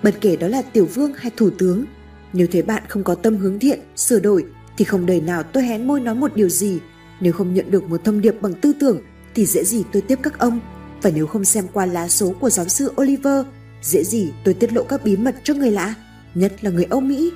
bất 0.03 0.15
kể 0.21 0.35
đó 0.35 0.47
là 0.47 0.61
tiểu 0.61 0.85
vương 0.85 1.13
hay 1.13 1.31
thủ 1.37 1.49
tướng. 1.49 1.85
Nếu 2.33 2.47
thấy 2.51 2.61
bạn 2.61 2.83
không 2.87 3.03
có 3.03 3.15
tâm 3.15 3.37
hướng 3.37 3.59
thiện, 3.59 3.79
sửa 3.95 4.19
đổi 4.19 4.45
thì 4.77 4.85
không 4.85 5.05
đời 5.05 5.21
nào 5.21 5.43
tôi 5.43 5.63
hén 5.63 5.87
môi 5.87 5.99
nói 5.99 6.15
một 6.15 6.35
điều 6.35 6.49
gì. 6.49 6.79
Nếu 7.21 7.33
không 7.33 7.53
nhận 7.53 7.71
được 7.71 7.83
một 7.83 8.01
thông 8.03 8.21
điệp 8.21 8.41
bằng 8.41 8.53
tư 8.53 8.73
tưởng 8.79 9.01
thì 9.35 9.45
dễ 9.45 9.63
gì 9.63 9.83
tôi 9.91 10.01
tiếp 10.01 10.19
các 10.23 10.39
ông. 10.39 10.59
Và 11.01 11.09
nếu 11.15 11.27
không 11.27 11.45
xem 11.45 11.65
qua 11.73 11.85
lá 11.85 12.07
số 12.07 12.33
của 12.39 12.49
giáo 12.49 12.67
sư 12.67 12.91
Oliver, 13.01 13.45
dễ 13.81 14.03
gì 14.03 14.31
tôi 14.43 14.53
tiết 14.53 14.73
lộ 14.73 14.83
các 14.83 15.03
bí 15.03 15.17
mật 15.17 15.35
cho 15.43 15.53
người 15.53 15.71
lạ, 15.71 15.95
nhất 16.35 16.63
là 16.63 16.69
người 16.69 16.85
Âu 16.89 16.99
Mỹ. 16.99 17.31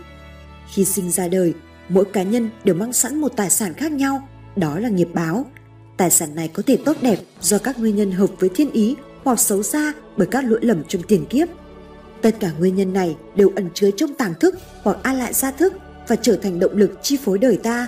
Khi 0.74 0.86
sinh 0.86 1.12
ra 1.12 1.28
đời, 1.28 1.54
mỗi 1.90 2.06
cá 2.06 2.24
nhân 2.24 2.50
đều 2.64 2.76
mang 2.76 2.94
sẵn 2.94 3.16
một 3.16 3.32
tài 3.36 3.50
sản 3.50 3.74
khác 3.74 3.92
nhau, 3.92 4.28
đó 4.56 4.80
là 4.80 4.90
nghiệp 4.90 5.10
báo. 5.14 5.46
Tài 5.98 6.12
sản 6.12 6.36
này 6.36 6.48
có 6.48 6.64
thể 6.66 6.78
tốt 6.86 6.98
đẹp 7.02 7.20
do 7.42 7.58
các 7.58 7.80
nguyên 7.80 7.96
nhân 7.96 8.12
hợp 8.12 8.30
với 8.40 8.50
thiên 8.56 8.72
ý 8.72 8.96
hoặc 9.24 9.40
xấu 9.40 9.64
xa 9.64 9.94
bởi 10.18 10.28
các 10.28 10.46
lỗi 10.46 10.60
lầm 10.62 10.84
trong 10.88 11.02
tiền 11.04 11.26
kiếp. 11.26 11.48
Tất 12.22 12.36
cả 12.40 12.52
nguyên 12.60 12.76
nhân 12.76 12.94
này 12.94 13.16
đều 13.36 13.52
ẩn 13.56 13.70
chứa 13.74 13.92
trong 13.98 14.14
tàng 14.14 14.34
thức 14.40 14.56
hoặc 14.84 14.98
a 15.04 15.14
lại 15.14 15.34
gia 15.34 15.52
thức 15.52 15.74
và 16.08 16.16
trở 16.16 16.36
thành 16.36 16.60
động 16.60 16.78
lực 16.78 17.00
chi 17.02 17.18
phối 17.24 17.38
đời 17.38 17.58
ta. 17.58 17.88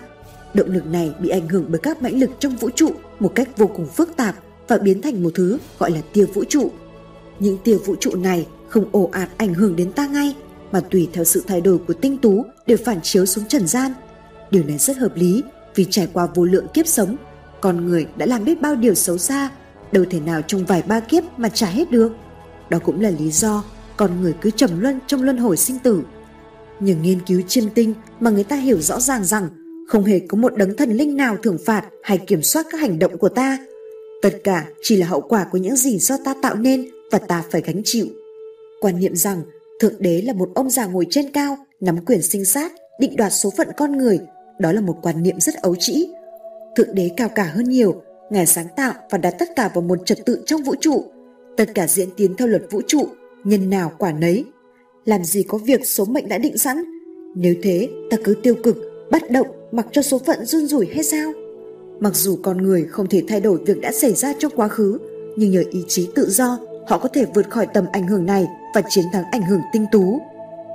Động 0.53 0.71
lực 0.71 0.85
này 0.85 1.11
bị 1.19 1.29
ảnh 1.29 1.47
hưởng 1.47 1.65
bởi 1.69 1.79
các 1.79 2.01
mãnh 2.01 2.19
lực 2.19 2.29
trong 2.39 2.55
vũ 2.55 2.69
trụ 2.69 2.91
một 3.19 3.31
cách 3.35 3.57
vô 3.57 3.67
cùng 3.67 3.87
phức 3.87 4.15
tạp 4.15 4.35
và 4.67 4.77
biến 4.77 5.01
thành 5.01 5.23
một 5.23 5.29
thứ 5.35 5.57
gọi 5.79 5.91
là 5.91 6.01
tia 6.13 6.25
vũ 6.25 6.43
trụ. 6.49 6.71
Những 7.39 7.57
tia 7.63 7.77
vũ 7.77 7.95
trụ 7.99 8.15
này 8.15 8.47
không 8.75 8.89
ồ 8.91 9.09
ạt 9.11 9.29
ảnh 9.37 9.53
hưởng 9.53 9.75
đến 9.75 9.91
ta 9.91 10.07
ngay 10.07 10.35
mà 10.71 10.79
tùy 10.79 11.09
theo 11.13 11.23
sự 11.23 11.43
thay 11.47 11.61
đổi 11.61 11.77
của 11.77 11.93
tinh 11.93 12.17
tú 12.17 12.45
đều 12.67 12.77
phản 12.85 13.01
chiếu 13.01 13.25
xuống 13.25 13.45
trần 13.45 13.67
gian. 13.67 13.91
Điều 14.51 14.63
này 14.63 14.77
rất 14.77 14.97
hợp 14.97 15.15
lý 15.15 15.43
vì 15.75 15.85
trải 15.89 16.07
qua 16.13 16.27
vô 16.35 16.45
lượng 16.45 16.67
kiếp 16.73 16.87
sống, 16.87 17.15
con 17.61 17.85
người 17.85 18.07
đã 18.17 18.25
làm 18.25 18.45
biết 18.45 18.61
bao 18.61 18.75
điều 18.75 18.93
xấu 18.93 19.17
xa, 19.17 19.49
đâu 19.91 20.05
thể 20.09 20.19
nào 20.19 20.41
trong 20.41 20.65
vài 20.65 20.83
ba 20.87 20.99
kiếp 20.99 21.23
mà 21.37 21.49
trả 21.49 21.67
hết 21.67 21.91
được. 21.91 22.11
Đó 22.69 22.79
cũng 22.79 23.01
là 23.01 23.09
lý 23.09 23.31
do 23.31 23.63
con 23.97 24.21
người 24.21 24.33
cứ 24.41 24.51
trầm 24.51 24.79
luân 24.79 24.99
trong 25.07 25.23
luân 25.23 25.37
hồi 25.37 25.57
sinh 25.57 25.79
tử 25.79 26.01
Nhờ 26.79 26.95
nghiên 26.95 27.19
cứu 27.27 27.41
chiêm 27.47 27.69
tinh 27.69 27.93
mà 28.19 28.31
người 28.31 28.43
ta 28.43 28.55
hiểu 28.55 28.81
rõ 28.81 28.99
ràng 28.99 29.23
rằng 29.23 29.49
không 29.87 30.03
hề 30.03 30.19
có 30.19 30.37
một 30.37 30.57
đấng 30.57 30.77
thần 30.77 30.91
linh 30.91 31.17
nào 31.17 31.37
thưởng 31.43 31.57
phạt 31.65 31.85
hay 32.03 32.17
kiểm 32.17 32.41
soát 32.41 32.65
các 32.71 32.81
hành 32.81 32.99
động 32.99 33.17
của 33.17 33.29
ta. 33.29 33.57
Tất 34.21 34.41
cả 34.43 34.65
chỉ 34.81 34.95
là 34.95 35.07
hậu 35.07 35.21
quả 35.21 35.45
của 35.51 35.57
những 35.57 35.75
gì 35.75 35.99
do 35.99 36.17
ta 36.25 36.35
tạo 36.41 36.55
nên 36.55 36.89
và 37.11 37.17
ta 37.17 37.43
phải 37.51 37.61
gánh 37.61 37.81
chịu. 37.85 38.07
Quan 38.81 38.99
niệm 38.99 39.15
rằng 39.15 39.41
Thượng 39.79 39.95
Đế 39.99 40.21
là 40.21 40.33
một 40.33 40.49
ông 40.55 40.69
già 40.69 40.85
ngồi 40.85 41.07
trên 41.09 41.31
cao, 41.31 41.57
nắm 41.79 42.05
quyền 42.05 42.21
sinh 42.21 42.45
sát, 42.45 42.71
định 42.99 43.15
đoạt 43.15 43.33
số 43.33 43.49
phận 43.57 43.67
con 43.77 43.97
người, 43.97 44.19
đó 44.59 44.71
là 44.71 44.81
một 44.81 44.95
quan 45.01 45.23
niệm 45.23 45.39
rất 45.39 45.55
ấu 45.55 45.75
trĩ. 45.79 46.07
Thượng 46.75 46.95
đế 46.95 47.09
cao 47.17 47.29
cả 47.29 47.43
hơn 47.43 47.69
nhiều, 47.69 48.01
Ngài 48.29 48.45
sáng 48.45 48.67
tạo 48.75 48.93
và 49.09 49.17
đặt 49.17 49.35
tất 49.39 49.55
cả 49.55 49.71
vào 49.73 49.81
một 49.81 50.05
trật 50.05 50.25
tự 50.25 50.43
trong 50.45 50.63
vũ 50.63 50.75
trụ. 50.81 51.03
Tất 51.57 51.65
cả 51.75 51.87
diễn 51.87 52.09
tiến 52.17 52.35
theo 52.37 52.47
luật 52.47 52.63
vũ 52.71 52.81
trụ, 52.87 53.07
nhân 53.43 53.69
nào 53.69 53.91
quả 53.97 54.11
nấy. 54.11 54.45
Làm 55.05 55.23
gì 55.23 55.43
có 55.43 55.57
việc 55.57 55.87
số 55.87 56.05
mệnh 56.05 56.29
đã 56.29 56.37
định 56.37 56.57
sẵn? 56.57 56.83
Nếu 57.35 57.55
thế, 57.63 57.89
ta 58.09 58.17
cứ 58.23 58.35
tiêu 58.43 58.55
cực, 58.63 58.77
bắt 59.11 59.31
động, 59.31 59.47
mặc 59.71 59.87
cho 59.91 60.01
số 60.01 60.19
phận 60.19 60.45
run 60.45 60.65
rủi 60.65 60.87
hay 60.93 61.03
sao? 61.03 61.33
Mặc 61.99 62.15
dù 62.15 62.37
con 62.43 62.57
người 62.57 62.85
không 62.85 63.07
thể 63.07 63.23
thay 63.27 63.39
đổi 63.41 63.59
việc 63.65 63.81
đã 63.81 63.91
xảy 63.91 64.13
ra 64.13 64.33
trong 64.39 64.51
quá 64.55 64.67
khứ, 64.67 64.97
nhưng 65.37 65.51
nhờ 65.51 65.63
ý 65.71 65.83
chí 65.87 66.09
tự 66.15 66.29
do, 66.29 66.59
họ 66.87 66.97
có 66.97 67.09
thể 67.09 67.25
vượt 67.33 67.49
khỏi 67.49 67.67
tầm 67.73 67.85
ảnh 67.91 68.07
hưởng 68.07 68.25
này 68.25 68.47
và 68.73 68.81
chiến 68.89 69.05
thắng 69.13 69.23
ảnh 69.31 69.41
hưởng 69.41 69.61
tinh 69.73 69.85
tú. 69.91 70.21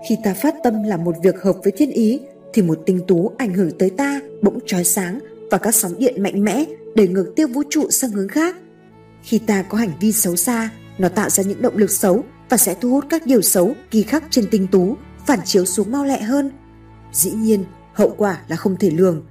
Khi 0.09 0.19
ta 0.25 0.35
phát 0.35 0.55
tâm 0.63 0.83
làm 0.83 1.05
một 1.05 1.15
việc 1.23 1.43
hợp 1.43 1.57
với 1.63 1.73
thiên 1.77 1.91
ý, 1.91 2.21
thì 2.53 2.63
một 2.63 2.79
tinh 2.87 3.01
tú 3.09 3.33
ảnh 3.39 3.55
hưởng 3.55 3.79
tới 3.79 3.91
ta 3.91 4.21
bỗng 4.43 4.59
trói 4.67 4.85
sáng 4.85 5.19
và 5.51 5.59
các 5.59 5.75
sóng 5.75 5.99
điện 5.99 6.23
mạnh 6.23 6.45
mẽ 6.45 6.65
đẩy 6.95 7.09
ngược 7.09 7.33
tiêu 7.37 7.49
vũ 7.49 7.63
trụ 7.71 7.91
sang 7.91 8.11
hướng 8.11 8.29
khác. 8.29 8.57
Khi 9.23 9.39
ta 9.39 9.63
có 9.63 9.79
hành 9.79 9.93
vi 10.01 10.13
xấu 10.13 10.37
xa, 10.37 10.71
nó 10.99 11.09
tạo 11.09 11.31
ra 11.31 11.45
những 11.45 11.63
động 11.63 11.77
lực 11.77 11.91
xấu 11.91 12.25
và 12.49 12.57
sẽ 12.57 12.75
thu 12.81 12.91
hút 12.91 13.05
các 13.11 13.27
điều 13.27 13.43
xấu 13.43 13.75
kỳ 13.91 14.03
khắc 14.03 14.25
trên 14.31 14.47
tinh 14.51 14.67
tú, 14.67 14.97
phản 15.27 15.39
chiếu 15.45 15.65
xuống 15.65 15.93
mau 15.93 16.05
lẹ 16.05 16.21
hơn. 16.21 16.51
Dĩ 17.13 17.31
nhiên, 17.31 17.65
hậu 17.93 18.15
quả 18.19 18.41
là 18.49 18.57
không 18.57 18.77
thể 18.77 18.91
lường. 18.91 19.27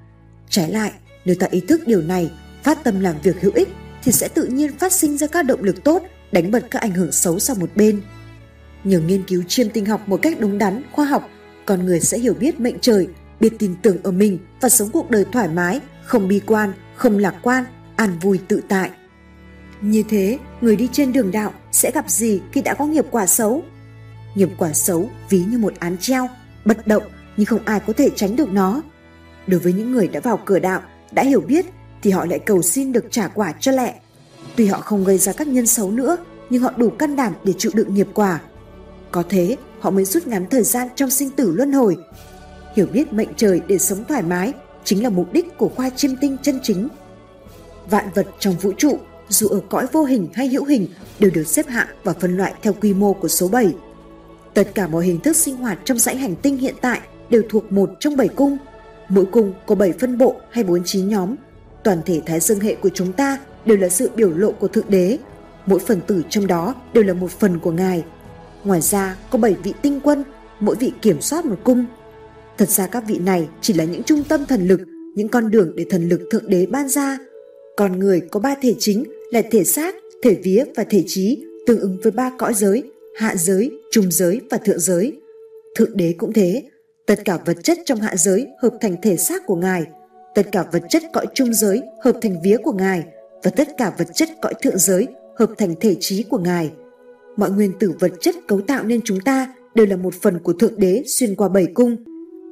Trái 0.50 0.72
lại, 0.72 0.92
nếu 1.26 1.36
ta 1.40 1.48
ý 1.52 1.60
thức 1.60 1.82
điều 1.86 2.02
này, 2.02 2.32
phát 2.64 2.84
tâm 2.84 3.00
làm 3.00 3.16
việc 3.24 3.42
hữu 3.42 3.52
ích 3.56 3.70
thì 4.04 4.12
sẽ 4.12 4.28
tự 4.28 4.46
nhiên 4.46 4.78
phát 4.78 4.94
sinh 4.94 5.18
ra 5.18 5.28
các 5.28 5.44
động 5.44 5.64
lực 5.64 5.84
tốt 5.84 6.04
đánh 6.32 6.52
bật 6.52 6.66
các 6.72 6.82
ảnh 6.82 6.92
hưởng 6.92 7.12
xấu 7.12 7.40
sang 7.40 7.60
một 7.60 7.70
bên. 7.76 8.02
Nhờ 8.84 9.00
nghiên 9.00 9.24
cứu 9.24 9.44
chiêm 9.48 9.70
tinh 9.70 9.86
học 9.86 10.10
một 10.10 10.20
cách 10.22 10.40
đúng 10.40 10.58
đắn, 10.58 10.82
khoa 10.92 11.06
học, 11.06 11.30
con 11.66 11.86
người 11.86 12.00
sẽ 12.00 12.20
hiểu 12.20 12.34
biết 12.34 12.60
mệnh 12.60 12.80
trời, 12.82 13.08
biết 13.40 13.54
tin 13.60 13.76
tưởng 13.82 13.98
ở 14.04 14.12
mình 14.12 14.38
và 14.62 14.70
sống 14.70 14.90
cuộc 14.94 15.10
đời 15.10 15.26
thoải 15.32 15.48
mái, 15.48 15.80
không 16.04 16.28
bi 16.28 16.42
quan, 16.46 16.74
không 16.96 17.18
lạc 17.18 17.36
quan, 17.42 17.64
an 17.96 18.20
vui 18.22 18.40
tự 18.48 18.62
tại. 18.68 18.90
Như 19.82 20.04
thế, 20.10 20.38
người 20.62 20.76
đi 20.76 20.90
trên 20.92 21.14
đường 21.14 21.32
đạo 21.32 21.54
sẽ 21.72 21.92
gặp 21.92 22.10
gì 22.10 22.42
khi 22.52 22.62
đã 22.62 22.74
có 22.74 22.86
nghiệp 22.86 23.06
quả 23.12 23.28
xấu? 23.28 23.64
Nghiệp 24.36 24.50
quả 24.58 24.74
xấu 24.74 25.10
ví 25.30 25.44
như 25.50 25.58
một 25.58 25.74
án 25.80 25.98
treo, 25.98 26.28
bất 26.66 26.88
động 26.88 27.04
nhưng 27.38 27.46
không 27.46 27.66
ai 27.66 27.80
có 27.80 27.94
thể 27.94 28.10
tránh 28.16 28.36
được 28.36 28.50
nó. 28.50 28.82
Đối 29.48 29.60
với 29.60 29.74
những 29.74 29.92
người 29.92 30.08
đã 30.08 30.20
vào 30.20 30.40
cửa 30.46 30.60
đạo, 30.60 30.82
đã 31.12 31.24
hiểu 31.24 31.42
biết 31.42 31.66
thì 32.02 32.12
họ 32.12 32.26
lại 32.26 32.40
cầu 32.40 32.62
xin 32.62 32.92
được 32.92 33.06
trả 33.12 33.28
quả 33.28 33.54
cho 33.60 33.72
lẹ. 33.72 33.96
Tuy 34.56 34.66
họ 34.66 34.82
không 34.82 35.04
gây 35.04 35.18
ra 35.18 35.34
các 35.34 35.48
nhân 35.48 35.68
xấu 35.68 35.92
nữa, 35.92 36.18
nhưng 36.50 36.62
họ 36.62 36.74
đủ 36.78 36.90
can 36.90 37.16
đảm 37.16 37.34
để 37.44 37.54
chịu 37.58 37.72
đựng 37.76 37.94
nghiệp 37.94 38.08
quả. 38.14 38.42
Có 39.12 39.24
thế, 39.30 39.58
họ 39.80 39.90
mới 39.90 40.06
rút 40.06 40.28
ngắn 40.28 40.46
thời 40.50 40.64
gian 40.64 40.88
trong 40.96 41.10
sinh 41.10 41.32
tử 41.32 41.52
luân 41.52 41.74
hồi. 41.74 41.98
Hiểu 42.76 42.88
biết 42.94 43.14
mệnh 43.14 43.30
trời 43.38 43.62
để 43.68 43.78
sống 43.78 44.04
thoải 44.08 44.22
mái 44.24 44.54
chính 44.84 45.04
là 45.04 45.10
mục 45.10 45.34
đích 45.34 45.58
của 45.58 45.70
khoa 45.70 45.90
chiêm 45.90 46.12
tinh 46.16 46.38
chân 46.42 46.60
chính. 46.64 46.88
Vạn 47.90 48.10
vật 48.16 48.28
trong 48.40 48.56
vũ 48.62 48.72
trụ, 48.78 48.98
dù 49.30 49.48
ở 49.48 49.60
cõi 49.70 49.88
vô 49.92 50.04
hình 50.04 50.28
hay 50.34 50.48
hữu 50.48 50.66
hình, 50.66 50.88
đều 51.20 51.32
được 51.32 51.48
xếp 51.48 51.68
hạng 51.68 51.88
và 52.04 52.14
phân 52.14 52.38
loại 52.38 52.54
theo 52.62 52.74
quy 52.74 52.94
mô 52.94 53.14
của 53.14 53.28
số 53.28 53.48
7. 53.48 53.74
Tất 54.54 54.76
cả 54.76 54.88
mọi 54.88 55.06
hình 55.06 55.20
thức 55.20 55.36
sinh 55.36 55.56
hoạt 55.56 55.80
trong 55.86 56.00
dãy 56.00 56.18
hành 56.18 56.36
tinh 56.36 56.58
hiện 56.58 56.76
tại 56.82 57.00
đều 57.30 57.42
thuộc 57.50 57.72
một 57.72 57.90
trong 58.00 58.18
bảy 58.18 58.28
cung. 58.28 58.58
Mỗi 59.10 59.26
cung 59.26 59.54
có 59.66 59.76
7 59.76 59.94
phân 60.00 60.18
bộ 60.18 60.36
hay 60.52 60.64
49 60.64 61.10
nhóm. 61.10 61.36
Toàn 61.84 62.02
thể 62.06 62.22
thái 62.26 62.40
dương 62.40 62.60
hệ 62.60 62.76
của 62.76 62.90
chúng 62.94 63.14
ta 63.14 63.38
đều 63.70 63.78
là 63.78 63.90
sự 63.90 64.10
biểu 64.16 64.30
lộ 64.30 64.52
của 64.52 64.68
Thượng 64.68 64.90
Đế. 64.90 65.18
Mỗi 65.66 65.80
phần 65.80 66.02
tử 66.08 66.24
trong 66.30 66.48
đó 66.48 66.76
đều 66.94 67.04
là 67.04 67.14
một 67.14 67.32
phần 67.32 67.60
của 67.60 67.72
Ngài. 67.72 68.04
Ngoài 68.64 68.82
ra 68.82 69.18
có 69.30 69.40
7 69.40 69.56
vị 69.64 69.74
tinh 69.82 70.00
quân, 70.04 70.24
mỗi 70.60 70.76
vị 70.76 70.92
kiểm 71.02 71.22
soát 71.22 71.46
một 71.46 71.56
cung. 71.64 71.86
Thật 72.58 72.70
ra 72.70 72.88
các 72.88 73.04
vị 73.08 73.20
này 73.20 73.48
chỉ 73.62 73.74
là 73.74 73.84
những 73.84 74.04
trung 74.04 74.24
tâm 74.24 74.46
thần 74.46 74.68
lực, 74.68 74.82
những 75.16 75.28
con 75.28 75.52
đường 75.52 75.76
để 75.76 75.86
thần 75.90 76.10
lực 76.10 76.22
Thượng 76.32 76.50
Đế 76.50 76.66
ban 76.66 76.90
ra. 76.90 77.18
Con 77.78 78.00
người 78.00 78.22
có 78.32 78.40
ba 78.40 78.56
thể 78.62 78.76
chính 78.80 79.04
là 79.32 79.42
thể 79.52 79.64
xác, 79.64 79.96
thể 80.24 80.36
vía 80.44 80.64
và 80.76 80.84
thể 80.84 81.04
trí 81.08 81.46
tương 81.68 81.80
ứng 81.80 81.98
với 82.04 82.12
ba 82.12 82.32
cõi 82.38 82.54
giới, 82.54 82.84
hạ 83.16 83.36
giới, 83.36 83.72
trung 83.92 84.12
giới 84.12 84.42
và 84.50 84.58
thượng 84.58 84.80
giới. 84.80 85.18
Thượng 85.76 85.98
Đế 85.98 86.16
cũng 86.18 86.34
thế, 86.34 86.64
tất 87.06 87.26
cả 87.26 87.38
vật 87.46 87.58
chất 87.64 87.78
trong 87.86 88.00
hạ 88.00 88.16
giới 88.16 88.48
hợp 88.62 88.74
thành 88.82 88.96
thể 89.02 89.18
xác 89.18 89.46
của 89.46 89.56
Ngài, 89.56 89.84
tất 90.36 90.44
cả 90.52 90.66
vật 90.72 90.84
chất 90.90 91.04
cõi 91.14 91.26
trung 91.34 91.54
giới 91.54 91.82
hợp 92.04 92.16
thành 92.22 92.42
vía 92.44 92.58
của 92.64 92.74
Ngài– 92.74 93.04
và 93.44 93.52
tất 93.52 93.78
cả 93.78 93.94
vật 93.98 94.08
chất 94.14 94.30
cõi 94.42 94.54
thượng 94.62 94.78
giới 94.78 95.08
hợp 95.36 95.50
thành 95.58 95.76
thể 95.80 95.96
trí 96.00 96.24
của 96.24 96.38
Ngài. 96.38 96.72
Mọi 97.38 97.52
nguyên 97.52 97.72
tử 97.80 97.92
vật 98.00 98.12
chất 98.20 98.36
cấu 98.48 98.62
tạo 98.62 98.84
nên 98.84 99.02
chúng 99.04 99.20
ta 99.20 99.54
đều 99.76 99.86
là 99.86 99.96
một 99.96 100.14
phần 100.22 100.40
của 100.40 100.54
Thượng 100.54 100.80
Đế 100.80 101.04
xuyên 101.08 101.36
qua 101.36 101.50
bảy 101.50 101.66
cung. 101.66 101.96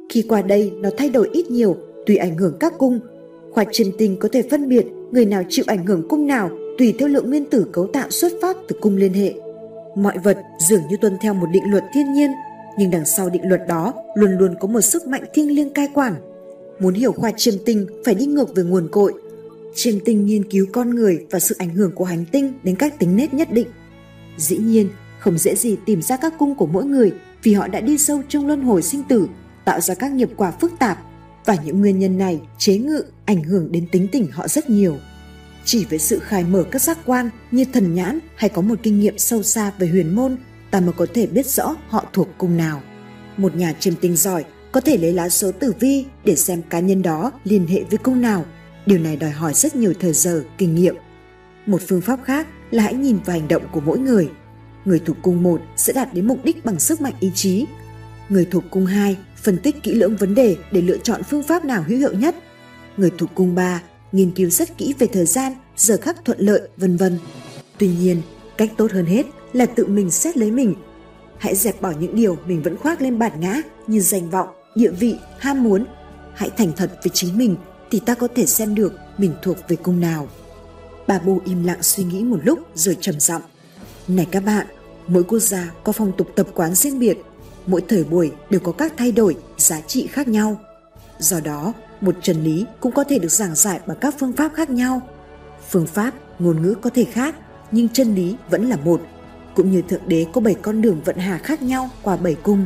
Khi 0.09 0.25
qua 0.29 0.41
đây 0.41 0.71
nó 0.75 0.89
thay 0.97 1.09
đổi 1.09 1.29
ít 1.33 1.51
nhiều 1.51 1.77
tùy 2.05 2.17
ảnh 2.17 2.38
hưởng 2.38 2.57
các 2.59 2.73
cung. 2.77 2.99
Khoa 3.51 3.63
chiêm 3.71 3.88
tinh 3.97 4.17
có 4.19 4.29
thể 4.31 4.41
phân 4.51 4.69
biệt 4.69 4.85
người 5.11 5.25
nào 5.25 5.43
chịu 5.49 5.65
ảnh 5.67 5.85
hưởng 5.85 6.07
cung 6.09 6.27
nào 6.27 6.49
tùy 6.77 6.93
theo 6.99 7.07
lượng 7.07 7.29
nguyên 7.29 7.45
tử 7.45 7.65
cấu 7.73 7.88
tạo 7.88 8.09
xuất 8.09 8.31
phát 8.41 8.57
từ 8.67 8.75
cung 8.81 8.95
liên 8.95 9.13
hệ. 9.13 9.33
Mọi 9.95 10.17
vật 10.23 10.38
dường 10.69 10.81
như 10.89 10.97
tuân 11.01 11.17
theo 11.21 11.33
một 11.33 11.47
định 11.51 11.63
luật 11.71 11.83
thiên 11.93 12.13
nhiên, 12.13 12.31
nhưng 12.77 12.91
đằng 12.91 13.05
sau 13.05 13.29
định 13.29 13.49
luật 13.49 13.61
đó 13.67 13.93
luôn 14.15 14.31
luôn 14.38 14.55
có 14.59 14.67
một 14.67 14.81
sức 14.81 15.07
mạnh 15.07 15.23
thiêng 15.33 15.55
liêng 15.55 15.69
cai 15.69 15.88
quản. 15.93 16.15
Muốn 16.79 16.93
hiểu 16.93 17.11
khoa 17.11 17.31
chiêm 17.38 17.53
tinh 17.65 17.88
phải 18.05 18.15
đi 18.15 18.25
ngược 18.25 18.55
về 18.55 18.63
nguồn 18.63 18.88
cội, 18.91 19.13
chiêm 19.78 19.99
tinh 19.99 20.25
nghiên 20.25 20.43
cứu 20.43 20.65
con 20.73 20.95
người 20.95 21.25
và 21.32 21.39
sự 21.39 21.55
ảnh 21.59 21.75
hưởng 21.75 21.91
của 21.91 22.05
hành 22.05 22.25
tinh 22.25 22.53
đến 22.63 22.75
các 22.75 22.99
tính 22.99 23.15
nết 23.15 23.34
nhất 23.34 23.51
định. 23.51 23.67
Dĩ 24.38 24.57
nhiên, 24.57 24.89
không 25.19 25.38
dễ 25.38 25.55
gì 25.55 25.75
tìm 25.86 26.01
ra 26.01 26.17
các 26.17 26.34
cung 26.38 26.55
của 26.55 26.65
mỗi 26.65 26.86
người 26.86 27.13
vì 27.43 27.53
họ 27.53 27.67
đã 27.67 27.80
đi 27.80 27.97
sâu 27.97 28.21
trong 28.30 28.47
luân 28.47 28.61
hồi 28.61 28.82
sinh 28.82 29.03
tử, 29.03 29.28
tạo 29.65 29.82
ra 29.82 29.93
các 29.93 30.11
nghiệp 30.11 30.30
quả 30.38 30.51
phức 30.51 30.71
tạp 30.80 30.97
và 31.45 31.55
những 31.65 31.80
nguyên 31.80 31.99
nhân 31.99 32.17
này 32.17 32.41
chế 32.57 32.78
ngự 32.78 33.03
ảnh 33.25 33.43
hưởng 33.43 33.71
đến 33.71 33.88
tính 33.91 34.07
tình 34.11 34.32
họ 34.32 34.47
rất 34.47 34.69
nhiều. 34.69 34.97
Chỉ 35.65 35.86
với 35.86 35.99
sự 35.99 36.19
khai 36.19 36.43
mở 36.43 36.63
các 36.71 36.82
giác 36.82 36.97
quan 37.05 37.30
như 37.51 37.65
thần 37.73 37.95
nhãn 37.95 38.19
hay 38.36 38.49
có 38.49 38.61
một 38.61 38.80
kinh 38.84 38.99
nghiệm 38.99 39.17
sâu 39.17 39.43
xa 39.43 39.71
về 39.80 39.88
huyền 39.88 40.15
môn, 40.15 40.38
ta 40.71 40.80
mới 40.80 40.93
có 40.93 41.05
thể 41.13 41.25
biết 41.25 41.45
rõ 41.45 41.75
họ 41.88 42.05
thuộc 42.13 42.28
cung 42.38 42.57
nào. 42.57 42.82
Một 43.38 43.55
nhà 43.55 43.73
chiêm 43.80 43.95
tinh 43.95 44.15
giỏi 44.15 44.45
có 44.71 44.82
thể 44.82 44.97
lấy 44.97 45.13
lá 45.13 45.30
số 45.30 45.51
tử 45.51 45.73
vi 45.80 46.05
để 46.25 46.36
xem 46.36 46.61
cá 46.69 46.80
nhân 46.80 47.01
đó 47.01 47.32
liên 47.43 47.67
hệ 47.67 47.84
với 47.89 47.97
cung 47.97 48.21
nào 48.21 48.45
Điều 48.88 48.99
này 48.99 49.15
đòi 49.15 49.31
hỏi 49.31 49.53
rất 49.53 49.75
nhiều 49.75 49.93
thời 49.99 50.13
giờ, 50.13 50.43
kinh 50.57 50.75
nghiệm. 50.75 50.95
Một 51.65 51.81
phương 51.88 52.01
pháp 52.01 52.19
khác 52.23 52.47
là 52.71 52.83
hãy 52.83 52.93
nhìn 52.93 53.17
vào 53.25 53.39
hành 53.39 53.47
động 53.47 53.63
của 53.71 53.81
mỗi 53.81 53.99
người. 53.99 54.29
Người 54.85 54.99
thuộc 54.99 55.17
cung 55.21 55.43
1 55.43 55.61
sẽ 55.77 55.93
đạt 55.93 56.13
đến 56.13 56.27
mục 56.27 56.45
đích 56.45 56.65
bằng 56.65 56.79
sức 56.79 57.01
mạnh 57.01 57.13
ý 57.19 57.31
chí. 57.35 57.65
Người 58.29 58.47
thuộc 58.51 58.63
cung 58.71 58.85
2 58.85 59.17
phân 59.35 59.57
tích 59.57 59.83
kỹ 59.83 59.93
lưỡng 59.93 60.15
vấn 60.15 60.35
đề 60.35 60.55
để 60.71 60.81
lựa 60.81 60.97
chọn 60.97 61.23
phương 61.23 61.43
pháp 61.43 61.65
nào 61.65 61.83
hữu 61.88 61.99
hiệu 61.99 62.13
nhất. 62.13 62.35
Người 62.97 63.11
thuộc 63.17 63.29
cung 63.35 63.55
3 63.55 63.81
nghiên 64.11 64.31
cứu 64.31 64.49
rất 64.49 64.77
kỹ 64.77 64.93
về 64.99 65.07
thời 65.07 65.25
gian, 65.25 65.53
giờ 65.77 65.97
khắc 66.01 66.25
thuận 66.25 66.39
lợi, 66.39 66.61
vân 66.77 66.97
vân. 66.97 67.19
Tuy 67.77 67.88
nhiên, 67.88 68.21
cách 68.57 68.71
tốt 68.77 68.91
hơn 68.91 69.05
hết 69.05 69.25
là 69.53 69.65
tự 69.65 69.85
mình 69.85 70.11
xét 70.11 70.38
lấy 70.38 70.51
mình. 70.51 70.73
Hãy 71.38 71.55
dẹp 71.55 71.81
bỏ 71.81 71.93
những 71.99 72.15
điều 72.15 72.38
mình 72.47 72.61
vẫn 72.61 72.77
khoác 72.77 73.01
lên 73.01 73.19
bản 73.19 73.39
ngã 73.39 73.61
như 73.88 73.99
danh 73.99 74.29
vọng, 74.29 74.47
địa 74.75 74.91
vị, 74.91 75.15
ham 75.39 75.63
muốn. 75.63 75.85
Hãy 76.35 76.49
thành 76.57 76.71
thật 76.75 76.91
với 77.03 77.11
chính 77.13 77.38
mình 77.38 77.55
thì 77.91 77.99
ta 77.99 78.15
có 78.15 78.27
thể 78.35 78.45
xem 78.45 78.75
được 78.75 78.93
mình 79.17 79.33
thuộc 79.41 79.57
về 79.67 79.75
cung 79.75 79.99
nào. 79.99 80.27
Bà 81.07 81.19
Bô 81.19 81.39
im 81.45 81.63
lặng 81.63 81.83
suy 81.83 82.03
nghĩ 82.03 82.23
một 82.23 82.39
lúc 82.43 82.59
rồi 82.75 82.97
trầm 83.01 83.19
giọng. 83.19 83.41
Này 84.07 84.27
các 84.31 84.43
bạn, 84.45 84.67
mỗi 85.07 85.23
quốc 85.23 85.39
gia 85.39 85.71
có 85.83 85.91
phong 85.91 86.11
tục 86.17 86.27
tập 86.35 86.47
quán 86.53 86.75
riêng 86.75 86.99
biệt, 86.99 87.17
mỗi 87.67 87.83
thời 87.88 88.03
buổi 88.03 88.31
đều 88.49 88.59
có 88.59 88.71
các 88.71 88.93
thay 88.97 89.11
đổi, 89.11 89.38
giá 89.57 89.81
trị 89.81 90.07
khác 90.07 90.27
nhau. 90.27 90.59
Do 91.19 91.39
đó, 91.39 91.73
một 92.01 92.15
chân 92.21 92.43
lý 92.43 92.65
cũng 92.79 92.91
có 92.91 93.03
thể 93.03 93.19
được 93.19 93.31
giảng 93.31 93.55
giải 93.55 93.79
bằng 93.88 93.97
các 94.01 94.15
phương 94.19 94.33
pháp 94.33 94.51
khác 94.53 94.69
nhau. 94.69 95.01
Phương 95.69 95.88
pháp, 95.88 96.13
ngôn 96.39 96.61
ngữ 96.61 96.75
có 96.81 96.89
thể 96.89 97.03
khác, 97.03 97.35
nhưng 97.71 97.89
chân 97.89 98.15
lý 98.15 98.35
vẫn 98.49 98.69
là 98.69 98.75
một, 98.75 99.01
cũng 99.55 99.71
như 99.71 99.81
Thượng 99.81 100.07
Đế 100.07 100.25
có 100.33 100.41
bảy 100.41 100.53
con 100.53 100.81
đường 100.81 101.01
vận 101.05 101.17
hà 101.17 101.38
khác 101.38 101.61
nhau 101.61 101.89
qua 102.03 102.17
bảy 102.17 102.35
cung. 102.35 102.65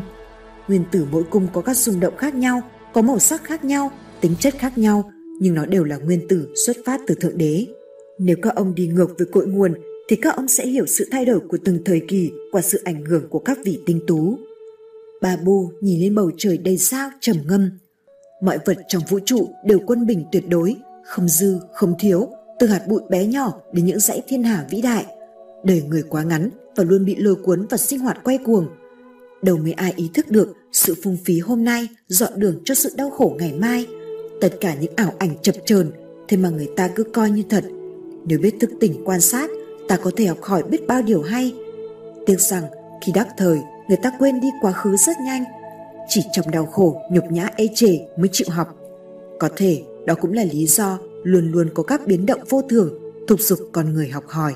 Nguyên 0.68 0.84
tử 0.92 1.08
mỗi 1.12 1.24
cung 1.24 1.48
có 1.54 1.62
các 1.62 1.78
rung 1.78 2.00
động 2.00 2.18
khác 2.18 2.36
nhau, 2.36 2.62
có 2.94 3.02
màu 3.02 3.20
sắc 3.20 3.44
khác 3.44 3.64
nhau 3.64 3.92
tính 4.22 4.36
chất 4.40 4.54
khác 4.60 4.78
nhau 4.78 5.12
nhưng 5.40 5.54
nó 5.54 5.66
đều 5.66 5.84
là 5.84 5.98
nguyên 5.98 6.28
tử 6.28 6.48
xuất 6.66 6.78
phát 6.86 7.02
từ 7.08 7.16
Thượng 7.16 7.38
Đế. 7.38 7.66
Nếu 8.20 8.36
các 8.42 8.56
ông 8.56 8.76
đi 8.76 8.88
ngược 8.88 9.18
với 9.18 9.28
cội 9.32 9.48
nguồn 9.48 9.74
thì 10.10 10.16
các 10.16 10.36
ông 10.36 10.48
sẽ 10.48 10.68
hiểu 10.68 10.86
sự 10.86 11.08
thay 11.12 11.26
đổi 11.26 11.40
của 11.40 11.58
từng 11.66 11.80
thời 11.86 12.02
kỳ 12.08 12.32
qua 12.52 12.62
sự 12.62 12.82
ảnh 12.84 13.06
hưởng 13.06 13.30
của 13.30 13.40
các 13.40 13.58
vị 13.66 13.80
tinh 13.86 14.00
tú. 14.08 14.38
Bà 15.22 15.38
Bu 15.38 15.70
nhìn 15.82 16.00
lên 16.00 16.16
bầu 16.16 16.32
trời 16.38 16.58
đầy 16.58 16.78
sao 16.78 17.10
trầm 17.20 17.36
ngâm. 17.48 17.72
Mọi 18.44 18.60
vật 18.66 18.78
trong 18.88 19.04
vũ 19.10 19.20
trụ 19.26 19.50
đều 19.66 19.80
quân 19.86 20.06
bình 20.06 20.26
tuyệt 20.32 20.44
đối, 20.50 20.76
không 21.06 21.28
dư, 21.28 21.60
không 21.74 21.96
thiếu, 22.00 22.30
từ 22.60 22.68
hạt 22.68 22.88
bụi 22.88 23.02
bé 23.10 23.26
nhỏ 23.26 23.62
đến 23.74 23.86
những 23.86 24.00
dãy 24.00 24.22
thiên 24.28 24.44
hà 24.44 24.68
vĩ 24.70 24.82
đại. 24.82 25.06
Đời 25.64 25.84
người 25.88 26.04
quá 26.10 26.24
ngắn 26.24 26.50
và 26.76 26.84
luôn 26.84 27.06
bị 27.06 27.16
lôi 27.16 27.36
cuốn 27.36 27.66
vào 27.70 27.78
sinh 27.78 28.00
hoạt 28.00 28.24
quay 28.24 28.38
cuồng. 28.38 28.68
Đâu 29.42 29.58
mới 29.58 29.74
ai 29.74 29.94
ý 29.96 30.10
thức 30.14 30.30
được 30.30 30.54
sự 30.72 30.96
phung 31.04 31.18
phí 31.26 31.40
hôm 31.40 31.64
nay 31.64 31.88
dọn 32.08 32.32
đường 32.36 32.62
cho 32.66 32.76
sự 32.76 32.90
đau 32.96 33.10
khổ 33.10 33.36
ngày 33.40 33.54
mai– 33.54 33.88
tất 34.42 34.50
cả 34.62 34.76
những 34.76 34.94
ảo 34.96 35.14
ảnh 35.20 35.36
chập 35.42 35.56
chờn 35.66 35.92
thế 36.28 36.38
mà 36.38 36.50
người 36.50 36.70
ta 36.76 36.88
cứ 36.96 37.04
coi 37.04 37.32
như 37.32 37.44
thật. 37.50 37.64
Nếu 38.26 38.40
biết 38.40 38.56
thức 38.60 38.70
tỉnh 38.80 39.02
quan 39.06 39.22
sát 39.22 39.50
ta 39.88 39.98
có 39.98 40.12
thể 40.16 40.26
học 40.26 40.42
hỏi 40.42 40.64
biết 40.64 40.88
bao 40.88 41.02
điều 41.02 41.22
hay. 41.22 41.56
Tiếc 42.26 42.42
rằng 42.42 42.64
khi 43.02 43.12
đắc 43.12 43.28
thời 43.38 43.60
người 43.88 43.98
ta 44.04 44.12
quên 44.20 44.40
đi 44.40 44.48
quá 44.62 44.72
khứ 44.72 44.98
rất 44.98 45.18
nhanh. 45.26 45.44
Chỉ 46.08 46.22
trong 46.32 46.52
đau 46.52 46.66
khổ 46.66 47.02
nhục 47.12 47.32
nhã 47.32 47.48
ê 47.56 47.68
chề 47.76 48.00
mới 48.18 48.30
chịu 48.32 48.48
học. 48.50 48.76
Có 49.40 49.50
thể 49.56 49.84
đó 50.06 50.16
cũng 50.16 50.34
là 50.34 50.44
lý 50.44 50.68
do 50.68 51.00
luôn 51.24 51.52
luôn 51.52 51.70
có 51.74 51.84
các 51.84 52.08
biến 52.08 52.26
động 52.26 52.40
vô 52.50 52.62
thường, 52.62 52.94
thúc 53.28 53.40
giục 53.40 53.60
con 53.72 53.94
người 53.94 54.10
học 54.10 54.24
hỏi. 54.28 54.54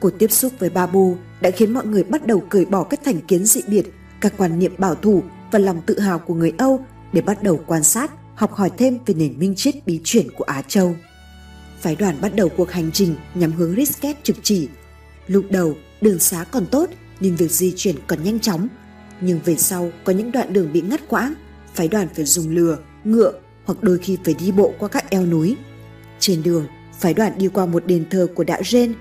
Cuộc 0.00 0.18
tiếp 0.18 0.32
xúc 0.32 0.52
với 0.58 0.70
Babu 0.70 1.14
đã 1.40 1.50
khiến 1.50 1.72
mọi 1.72 1.86
người 1.86 2.04
bắt 2.04 2.26
đầu 2.26 2.42
cởi 2.48 2.64
bỏ 2.64 2.84
các 2.84 3.00
thành 3.04 3.20
kiến 3.28 3.44
dị 3.44 3.60
biệt, 3.68 3.86
các 4.20 4.32
quan 4.36 4.58
niệm 4.58 4.72
bảo 4.78 4.94
thủ 4.94 5.22
và 5.52 5.58
lòng 5.58 5.80
tự 5.86 5.98
hào 5.98 6.18
của 6.18 6.34
người 6.34 6.52
Âu 6.58 6.80
để 7.12 7.20
bắt 7.20 7.42
đầu 7.42 7.60
quan 7.66 7.84
sát, 7.84 8.10
học 8.34 8.52
hỏi 8.52 8.70
thêm 8.78 8.98
về 9.06 9.14
nền 9.14 9.38
minh 9.38 9.54
triết 9.56 9.86
bí 9.86 10.00
chuyển 10.04 10.30
của 10.30 10.44
Á 10.44 10.62
Châu. 10.68 10.96
Phái 11.80 11.96
đoàn 11.96 12.20
bắt 12.20 12.34
đầu 12.34 12.48
cuộc 12.56 12.70
hành 12.70 12.90
trình 12.92 13.16
nhằm 13.34 13.52
hướng 13.52 13.74
Risket 13.76 14.24
trực 14.24 14.36
chỉ. 14.42 14.68
Lúc 15.26 15.44
đầu, 15.50 15.74
đường 16.00 16.18
xá 16.18 16.44
còn 16.50 16.66
tốt 16.66 16.90
nên 17.20 17.36
việc 17.36 17.50
di 17.50 17.72
chuyển 17.76 17.96
còn 18.06 18.24
nhanh 18.24 18.40
chóng. 18.40 18.68
Nhưng 19.20 19.40
về 19.44 19.56
sau 19.56 19.90
có 20.04 20.12
những 20.12 20.32
đoạn 20.32 20.52
đường 20.52 20.72
bị 20.72 20.80
ngắt 20.80 21.00
quãng, 21.08 21.34
phái 21.74 21.88
đoàn 21.88 22.08
phải 22.14 22.24
dùng 22.24 22.48
lừa, 22.48 22.78
ngựa 23.04 23.32
hoặc 23.64 23.82
đôi 23.82 23.98
khi 23.98 24.18
phải 24.24 24.34
đi 24.34 24.52
bộ 24.52 24.72
qua 24.78 24.88
các 24.88 25.10
eo 25.10 25.26
núi. 25.26 25.56
Trên 26.18 26.42
đường, 26.42 26.66
phái 26.98 27.14
đoàn 27.14 27.32
đi 27.38 27.48
qua 27.48 27.66
một 27.66 27.86
đền 27.86 28.04
thờ 28.10 28.26
của 28.34 28.44
đạo 28.44 28.60
Jen. 28.60 28.92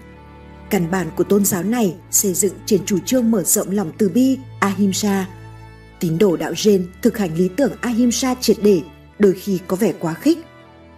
Căn 0.70 0.92
bản 0.92 1.08
của 1.16 1.24
tôn 1.24 1.46
giáo 1.46 1.64
này 1.64 1.96
xây 2.12 2.34
dựng 2.34 2.54
trên 2.66 2.86
chủ 2.86 3.00
trương 3.06 3.32
mở 3.32 3.44
rộng 3.44 3.72
lòng 3.72 3.92
từ 3.98 4.10
bi 4.10 4.38
Ahimsa. 4.60 5.28
Tín 6.00 6.18
đồ 6.18 6.38
đạo 6.38 6.52
Jen 6.52 6.84
thực 7.02 7.18
hành 7.18 7.36
lý 7.36 7.50
tưởng 7.58 7.72
Ahimsa 7.82 8.36
triệt 8.42 8.58
để, 8.62 8.82
đôi 9.20 9.34
khi 9.34 9.60
có 9.68 9.76
vẻ 9.76 9.94
quá 10.00 10.14
khích. 10.14 10.38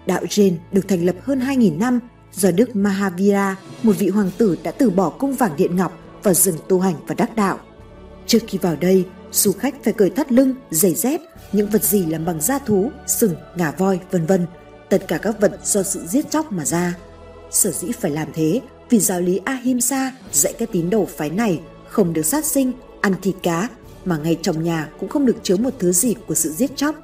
Đạo 0.06 0.24
Jen 0.24 0.54
được 0.72 0.88
thành 0.88 1.06
lập 1.06 1.16
hơn 1.22 1.39
2.000 1.39 1.78
năm 1.78 2.00
do 2.34 2.52
Đức 2.52 2.76
Mahavira, 2.76 3.56
một 3.84 3.93
vị 4.00 4.10
hoàng 4.10 4.32
tử 4.38 4.58
đã 4.64 4.72
từ 4.72 4.89
bỏ 4.89 5.10
cung 5.10 5.36
vàng 5.36 5.56
điện 5.58 5.76
ngọc 5.76 6.00
và 6.24 6.34
dừng 6.34 6.58
tu 6.68 6.80
hành 6.80 6.95
và 7.08 7.16
đắc 7.16 7.36
đạo. 7.36 7.60
Trước 8.28 8.39
khi 8.47 8.58
vào 8.58 8.76
đây, 8.76 9.06
du 9.32 9.52
khách 9.52 9.84
phải 9.84 9.93
cởi 9.93 10.10
thắt 10.10 10.32
lưng, 10.32 10.56
giày 10.72 10.93
dép, 10.93 11.22
những 11.52 11.70
vật 11.70 11.84
gì 11.84 12.06
làm 12.06 12.26
bằng 12.26 12.41
da 12.41 12.60
thú, 12.60 12.91
sừng, 13.08 13.36
ngà 13.56 13.72
voi, 13.72 14.00
vân 14.12 14.26
vân. 14.26 14.45
Tất 14.89 15.08
cả 15.08 15.18
các 15.18 15.41
vật 15.41 15.60
do 15.64 15.84
sự 15.84 16.06
giết 16.08 16.32
chóc 16.32 16.52
mà 16.52 16.66
ra. 16.66 16.93
Sở 17.52 17.72
dĩ 17.72 17.91
phải 17.91 18.12
làm 18.12 18.28
thế 18.34 18.62
vì 18.89 19.00
giáo 19.00 19.22
lý 19.22 19.39
Ahimsa 19.45 20.12
dạy 20.32 20.54
các 20.58 20.70
tín 20.72 20.89
đồ 20.89 21.06
phái 21.06 21.30
này 21.30 21.60
không 21.89 22.14
được 22.14 22.26
sát 22.26 22.45
sinh, 22.45 22.72
ăn 23.02 23.14
thịt 23.22 23.36
cá, 23.43 23.70
mà 24.06 24.18
ngay 24.18 24.38
trong 24.41 24.64
nhà 24.64 24.89
cũng 25.00 25.10
không 25.10 25.26
được 25.26 25.36
chứa 25.43 25.58
một 25.58 25.74
thứ 25.80 25.91
gì 25.91 26.16
của 26.28 26.36
sự 26.36 26.52
giết 26.52 26.72
chóc. 26.76 26.95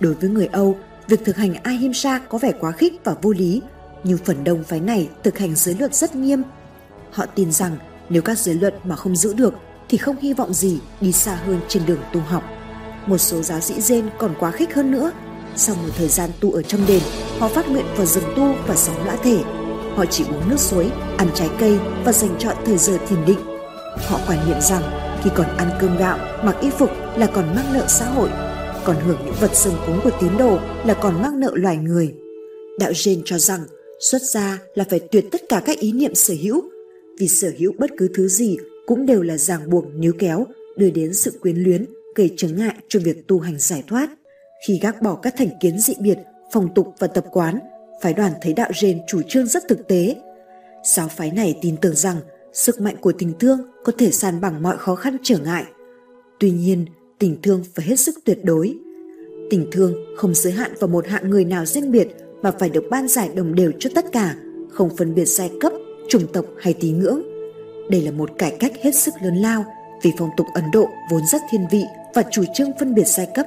Đối 0.00 0.14
với 0.14 0.30
người 0.30 0.46
Âu, 0.46 0.76
việc 1.08 1.20
thực 1.24 1.36
hành 1.36 1.54
Ahimsa 1.54 2.18
có 2.28 2.38
vẻ 2.38 2.52
quá 2.60 2.72
khích 2.72 2.92
và 3.04 3.14
vô 3.22 3.32
lý, 3.32 3.62
nhưng 4.04 4.18
phần 4.18 4.44
đông 4.44 4.64
phái 4.64 4.80
này 4.80 5.08
thực 5.22 5.38
hành 5.38 5.54
giới 5.54 5.76
luật 5.78 5.94
rất 5.94 6.14
nghiêm. 6.14 6.42
Họ 7.10 7.26
tin 7.26 7.52
rằng 7.52 7.76
nếu 8.08 8.22
các 8.22 8.38
giới 8.38 8.54
luật 8.54 8.74
mà 8.84 8.96
không 8.96 9.16
giữ 9.16 9.34
được 9.34 9.54
thì 9.88 9.98
không 9.98 10.16
hy 10.20 10.32
vọng 10.32 10.54
gì 10.54 10.78
đi 11.00 11.12
xa 11.12 11.34
hơn 11.34 11.60
trên 11.68 11.86
đường 11.86 12.00
tu 12.12 12.20
học. 12.20 12.44
Một 13.06 13.18
số 13.18 13.42
giáo 13.42 13.60
sĩ 13.60 13.74
Zen 13.74 14.02
còn 14.18 14.34
quá 14.40 14.50
khích 14.50 14.74
hơn 14.74 14.90
nữa. 14.90 15.12
Sau 15.56 15.76
một 15.76 15.88
thời 15.96 16.08
gian 16.08 16.30
tu 16.40 16.52
ở 16.52 16.62
trong 16.62 16.86
đền, 16.86 17.02
họ 17.38 17.48
phát 17.48 17.68
nguyện 17.68 17.86
vào 17.96 18.06
rừng 18.06 18.24
tu 18.36 18.54
và 18.66 18.76
sống 18.76 19.04
lõa 19.06 19.16
thể. 19.16 19.38
Họ 19.96 20.04
chỉ 20.10 20.24
uống 20.24 20.48
nước 20.48 20.60
suối, 20.60 20.90
ăn 21.16 21.28
trái 21.34 21.48
cây 21.60 21.78
và 22.04 22.12
dành 22.12 22.36
chọn 22.38 22.56
thời 22.66 22.78
giờ 22.78 22.98
thiền 23.08 23.24
định. 23.26 23.38
Họ 23.96 24.20
quan 24.26 24.48
niệm 24.48 24.60
rằng 24.60 25.03
khi 25.24 25.30
còn 25.34 25.56
ăn 25.56 25.68
cơm 25.80 25.96
gạo, 25.96 26.18
mặc 26.44 26.56
y 26.60 26.70
phục 26.70 26.90
là 27.16 27.26
còn 27.26 27.54
mang 27.54 27.72
nợ 27.72 27.84
xã 27.88 28.06
hội, 28.06 28.28
còn 28.84 28.96
hưởng 28.96 29.18
những 29.24 29.34
vật 29.40 29.50
sừng 29.54 29.74
cúng 29.86 30.00
của 30.04 30.10
tín 30.20 30.30
đồ 30.38 30.58
là 30.86 30.94
còn 30.94 31.22
mang 31.22 31.40
nợ 31.40 31.50
loài 31.54 31.76
người. 31.76 32.14
Đạo 32.78 32.92
Jane 32.92 33.22
cho 33.24 33.38
rằng 33.38 33.60
xuất 34.00 34.22
gia 34.22 34.58
là 34.74 34.84
phải 34.90 35.00
tuyệt 35.00 35.24
tất 35.32 35.40
cả 35.48 35.62
các 35.66 35.78
ý 35.78 35.92
niệm 35.92 36.14
sở 36.14 36.34
hữu. 36.42 36.62
Vì 37.18 37.28
sở 37.28 37.52
hữu 37.58 37.72
bất 37.78 37.90
cứ 37.98 38.08
thứ 38.14 38.28
gì 38.28 38.56
cũng 38.86 39.06
đều 39.06 39.22
là 39.22 39.36
ràng 39.36 39.70
buộc 39.70 39.84
níu 39.94 40.12
kéo 40.18 40.46
đưa 40.76 40.90
đến 40.90 41.14
sự 41.14 41.38
quyến 41.40 41.56
luyến 41.56 41.86
gây 42.14 42.30
chướng 42.36 42.56
ngại 42.56 42.74
cho 42.88 43.00
việc 43.04 43.26
tu 43.26 43.40
hành 43.40 43.58
giải 43.58 43.82
thoát. 43.86 44.10
Khi 44.66 44.78
gác 44.82 45.02
bỏ 45.02 45.14
các 45.14 45.34
thành 45.38 45.50
kiến 45.60 45.78
dị 45.78 45.94
biệt 46.00 46.18
phong 46.52 46.74
tục 46.74 46.94
và 46.98 47.06
tập 47.06 47.24
quán 47.32 47.58
phái 48.02 48.12
đoàn 48.12 48.32
thấy 48.42 48.52
đạo 48.52 48.70
Jane 48.70 48.98
chủ 49.06 49.22
trương 49.28 49.46
rất 49.46 49.62
thực 49.68 49.88
tế. 49.88 50.16
Giáo 50.84 51.08
phái 51.08 51.30
này 51.30 51.58
tin 51.62 51.76
tưởng 51.76 51.94
rằng 51.94 52.16
sức 52.54 52.80
mạnh 52.80 52.96
của 53.00 53.12
tình 53.12 53.32
thương 53.40 53.60
có 53.84 53.92
thể 53.98 54.10
san 54.10 54.40
bằng 54.40 54.62
mọi 54.62 54.76
khó 54.78 54.94
khăn 54.94 55.16
trở 55.22 55.38
ngại 55.38 55.64
tuy 56.38 56.50
nhiên, 56.50 56.86
tình 57.18 57.36
thương 57.42 57.62
phải 57.74 57.86
hết 57.86 57.96
sức 57.96 58.14
tuyệt 58.24 58.38
đối 58.44 58.78
tình 59.50 59.68
thương 59.72 59.94
không 60.16 60.34
giới 60.34 60.52
hạn 60.52 60.72
vào 60.80 60.88
một 60.88 61.06
hạng 61.06 61.30
người 61.30 61.44
nào 61.44 61.66
riêng 61.66 61.92
biệt 61.92 62.08
mà 62.42 62.50
phải 62.50 62.70
được 62.70 62.84
ban 62.90 63.08
giải 63.08 63.30
đồng 63.34 63.54
đều 63.54 63.72
cho 63.78 63.90
tất 63.94 64.04
cả, 64.12 64.36
không 64.70 64.96
phân 64.96 65.14
biệt 65.14 65.24
giai 65.24 65.50
cấp, 65.60 65.72
chủng 66.08 66.26
tộc 66.32 66.44
hay 66.58 66.74
tín 66.74 66.98
ngưỡng. 66.98 67.22
Đây 67.90 68.02
là 68.02 68.10
một 68.10 68.30
cải 68.38 68.56
cách 68.60 68.72
hết 68.82 68.94
sức 68.94 69.14
lớn 69.22 69.36
lao 69.36 69.64
vì 70.02 70.12
phong 70.18 70.30
tục 70.36 70.46
Ấn 70.54 70.64
Độ 70.72 70.88
vốn 71.10 71.22
rất 71.32 71.42
thiên 71.50 71.60
vị 71.70 71.82
và 72.14 72.22
chủ 72.30 72.44
trương 72.54 72.70
phân 72.78 72.94
biệt 72.94 73.06
giai 73.06 73.28
cấp. 73.34 73.46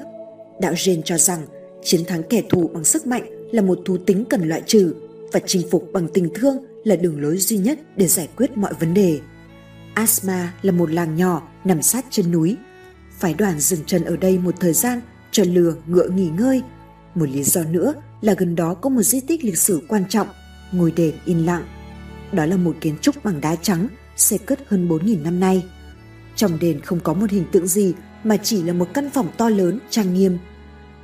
Đạo 0.61 0.73
Jain 0.73 1.01
cho 1.05 1.17
rằng 1.17 1.39
chiến 1.83 2.05
thắng 2.07 2.23
kẻ 2.23 2.41
thù 2.49 2.67
bằng 2.73 2.83
sức 2.83 3.07
mạnh 3.07 3.49
là 3.51 3.61
một 3.61 3.79
thú 3.85 3.97
tính 3.97 4.25
cần 4.29 4.49
loại 4.49 4.61
trừ 4.65 4.95
và 5.31 5.39
chinh 5.45 5.67
phục 5.71 5.89
bằng 5.93 6.07
tình 6.13 6.29
thương 6.33 6.57
là 6.87 6.95
đường 6.95 7.21
lối 7.21 7.37
duy 7.37 7.57
nhất 7.57 7.79
để 7.95 8.07
giải 8.07 8.27
quyết 8.35 8.57
mọi 8.57 8.73
vấn 8.79 8.93
đề. 8.93 9.19
Asma 9.93 10.53
là 10.61 10.71
một 10.71 10.91
làng 10.91 11.15
nhỏ 11.15 11.47
nằm 11.63 11.81
sát 11.81 12.05
chân 12.09 12.31
núi. 12.31 12.57
Phái 13.19 13.33
đoàn 13.33 13.59
dừng 13.59 13.79
chân 13.85 14.03
ở 14.03 14.17
đây 14.17 14.37
một 14.37 14.55
thời 14.59 14.73
gian 14.73 15.01
cho 15.31 15.43
lừa 15.47 15.75
ngựa 15.87 16.07
nghỉ 16.09 16.29
ngơi. 16.37 16.61
Một 17.15 17.29
lý 17.29 17.43
do 17.43 17.63
nữa 17.63 17.93
là 18.21 18.33
gần 18.37 18.55
đó 18.55 18.73
có 18.73 18.89
một 18.89 19.01
di 19.01 19.19
tích 19.19 19.43
lịch 19.43 19.57
sử 19.57 19.81
quan 19.87 20.03
trọng, 20.09 20.27
ngôi 20.71 20.91
đền 20.91 21.15
yên 21.25 21.45
lặng. 21.45 21.63
Đó 22.31 22.45
là 22.45 22.57
một 22.57 22.75
kiến 22.81 22.95
trúc 23.01 23.23
bằng 23.23 23.41
đá 23.41 23.55
trắng, 23.55 23.87
xây 24.15 24.39
cất 24.39 24.59
hơn 24.67 24.89
4.000 24.89 25.23
năm 25.23 25.39
nay. 25.39 25.65
Trong 26.35 26.59
đền 26.59 26.81
không 26.81 26.99
có 26.99 27.13
một 27.13 27.29
hình 27.29 27.45
tượng 27.51 27.67
gì 27.67 27.93
mà 28.23 28.37
chỉ 28.37 28.63
là 28.63 28.73
một 28.73 28.87
căn 28.93 29.09
phòng 29.09 29.27
to 29.37 29.49
lớn, 29.49 29.79
trang 29.89 30.13
nghiêm. 30.13 30.37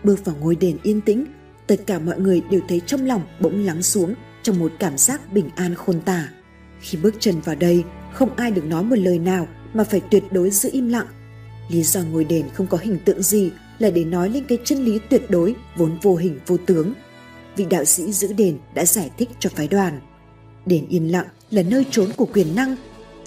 Bước 0.04 0.26
vào 0.26 0.36
ngôi 0.40 0.56
đền 0.56 0.78
yên 0.84 1.02
tĩnh, 1.02 1.26
tất 1.68 1.76
cả 1.88 2.00
mọi 2.00 2.20
người 2.20 2.42
đều 2.50 2.62
thấy 2.68 2.82
trong 2.86 3.06
lòng 3.06 3.22
bỗng 3.40 3.66
lắng 3.66 3.84
xuống 3.84 4.16
trong 4.44 4.60
một 4.60 4.72
cảm 4.80 4.98
giác 4.98 5.34
bình 5.34 5.50
an 5.56 5.76
khôn 5.76 6.02
tả. 6.02 6.30
Khi 6.80 6.98
bước 6.98 7.16
chân 7.20 7.40
vào 7.40 7.56
đây, 7.56 7.84
không 8.14 8.36
ai 8.36 8.52
được 8.52 8.66
nói 8.66 8.84
một 8.84 8.96
lời 8.96 9.20
nào 9.20 9.48
mà 9.74 9.84
phải 9.84 10.02
tuyệt 10.12 10.24
đối 10.32 10.50
giữ 10.50 10.70
im 10.72 10.88
lặng. 10.88 11.08
Lý 11.70 11.84
do 11.84 12.02
ngôi 12.12 12.24
đền 12.24 12.46
không 12.54 12.68
có 12.68 12.78
hình 12.82 12.98
tượng 13.06 13.22
gì 13.22 13.52
là 13.80 13.90
để 13.90 14.04
nói 14.04 14.30
lên 14.30 14.44
cái 14.48 14.58
chân 14.64 14.86
lý 14.86 15.00
tuyệt 15.10 15.30
đối 15.30 15.56
vốn 15.76 15.98
vô 16.02 16.16
hình 16.16 16.40
vô 16.48 16.58
tướng. 16.58 16.94
Vị 17.56 17.66
đạo 17.70 17.86
sĩ 17.86 18.12
giữ 18.12 18.34
đền 18.34 18.58
đã 18.74 18.86
giải 18.86 19.12
thích 19.18 19.30
cho 19.40 19.50
phái 19.56 19.68
đoàn. 19.68 20.00
Đền 20.66 20.88
yên 20.88 21.12
lặng 21.12 21.28
là 21.52 21.64
nơi 21.64 21.86
trốn 21.92 22.10
của 22.18 22.26
quyền 22.26 22.56
năng, 22.56 22.76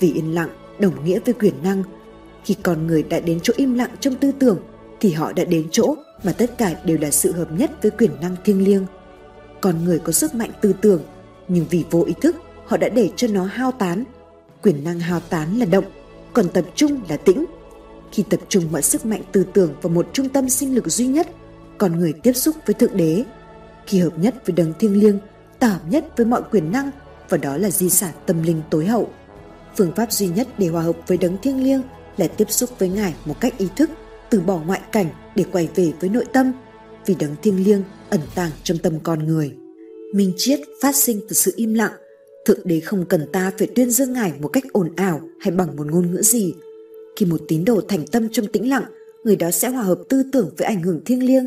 vì 0.00 0.12
yên 0.12 0.34
lặng 0.34 0.48
đồng 0.78 1.04
nghĩa 1.04 1.18
với 1.24 1.34
quyền 1.34 1.54
năng. 1.62 1.82
Khi 2.44 2.56
con 2.62 2.86
người 2.86 3.02
đã 3.02 3.20
đến 3.20 3.38
chỗ 3.42 3.52
im 3.56 3.74
lặng 3.74 3.90
trong 4.00 4.14
tư 4.14 4.32
tưởng 4.38 4.58
thì 5.00 5.12
họ 5.12 5.32
đã 5.32 5.44
đến 5.44 5.68
chỗ 5.70 5.94
mà 6.24 6.32
tất 6.32 6.58
cả 6.58 6.74
đều 6.84 6.98
là 6.98 7.10
sự 7.10 7.32
hợp 7.32 7.52
nhất 7.52 7.70
với 7.82 7.90
quyền 7.90 8.10
năng 8.20 8.36
thiêng 8.44 8.64
liêng. 8.64 8.86
Con 9.60 9.84
người 9.84 9.98
có 9.98 10.12
sức 10.12 10.34
mạnh 10.34 10.50
tư 10.60 10.74
tưởng, 10.80 11.02
nhưng 11.48 11.66
vì 11.70 11.84
vô 11.90 12.02
ý 12.02 12.14
thức 12.20 12.36
họ 12.66 12.76
đã 12.76 12.88
để 12.88 13.10
cho 13.16 13.28
nó 13.28 13.44
hao 13.44 13.72
tán. 13.72 14.04
Quyền 14.62 14.84
năng 14.84 15.00
hao 15.00 15.20
tán 15.20 15.58
là 15.58 15.66
động, 15.66 15.84
còn 16.32 16.48
tập 16.48 16.64
trung 16.74 17.00
là 17.08 17.16
tĩnh. 17.16 17.44
Khi 18.12 18.24
tập 18.30 18.40
trung 18.48 18.64
mọi 18.72 18.82
sức 18.82 19.06
mạnh 19.06 19.22
tư 19.32 19.46
tưởng 19.52 19.74
vào 19.82 19.92
một 19.92 20.08
trung 20.12 20.28
tâm 20.28 20.48
sinh 20.48 20.74
lực 20.74 20.88
duy 20.88 21.06
nhất, 21.06 21.28
con 21.78 21.98
người 21.98 22.12
tiếp 22.12 22.32
xúc 22.32 22.56
với 22.66 22.74
Thượng 22.74 22.96
Đế. 22.96 23.24
Khi 23.86 24.00
hợp 24.00 24.18
nhất 24.18 24.34
với 24.46 24.56
đấng 24.56 24.72
thiêng 24.78 25.00
liêng, 25.00 25.18
ta 25.58 25.68
hợp 25.68 25.80
nhất 25.90 26.04
với 26.16 26.26
mọi 26.26 26.42
quyền 26.50 26.72
năng 26.72 26.90
và 27.28 27.38
đó 27.38 27.56
là 27.56 27.70
di 27.70 27.90
sản 27.90 28.14
tâm 28.26 28.42
linh 28.42 28.62
tối 28.70 28.86
hậu. 28.86 29.10
Phương 29.76 29.92
pháp 29.96 30.12
duy 30.12 30.28
nhất 30.28 30.48
để 30.58 30.68
hòa 30.68 30.82
hợp 30.82 30.96
với 31.06 31.18
đấng 31.18 31.36
thiêng 31.38 31.64
liêng 31.64 31.82
là 32.16 32.28
tiếp 32.28 32.50
xúc 32.50 32.70
với 32.78 32.88
Ngài 32.88 33.14
một 33.24 33.40
cách 33.40 33.58
ý 33.58 33.68
thức, 33.76 33.90
từ 34.30 34.40
bỏ 34.40 34.60
ngoại 34.66 34.80
cảnh 34.92 35.06
để 35.34 35.44
quay 35.52 35.68
về 35.74 35.92
với 36.00 36.10
nội 36.10 36.24
tâm, 36.32 36.52
vì 37.06 37.14
đấng 37.18 37.36
thiêng 37.42 37.64
liêng 37.64 37.82
ẩn 38.10 38.20
tàng 38.34 38.50
trong 38.62 38.78
tâm 38.78 38.92
con 39.02 39.26
người. 39.26 39.52
Minh 40.14 40.32
triết 40.36 40.60
phát 40.82 40.96
sinh 40.96 41.20
từ 41.28 41.34
sự 41.34 41.52
im 41.56 41.74
lặng, 41.74 41.92
Thượng 42.46 42.60
đế 42.64 42.80
không 42.80 43.04
cần 43.08 43.26
ta 43.32 43.52
phải 43.58 43.68
tuyên 43.74 43.90
dương 43.90 44.12
Ngài 44.12 44.32
một 44.40 44.48
cách 44.48 44.64
ồn 44.72 44.96
ào 44.96 45.20
hay 45.40 45.50
bằng 45.50 45.76
một 45.76 45.86
ngôn 45.86 46.12
ngữ 46.12 46.22
gì. 46.22 46.54
Khi 47.16 47.26
một 47.26 47.40
tín 47.48 47.64
đồ 47.64 47.80
thành 47.88 48.06
tâm 48.06 48.28
trong 48.32 48.46
tĩnh 48.46 48.70
lặng, 48.70 48.84
người 49.24 49.36
đó 49.36 49.50
sẽ 49.50 49.68
hòa 49.68 49.82
hợp 49.82 49.98
tư 50.08 50.22
tưởng 50.32 50.50
với 50.56 50.66
ảnh 50.66 50.82
hưởng 50.82 51.04
thiêng 51.04 51.26
liêng 51.26 51.46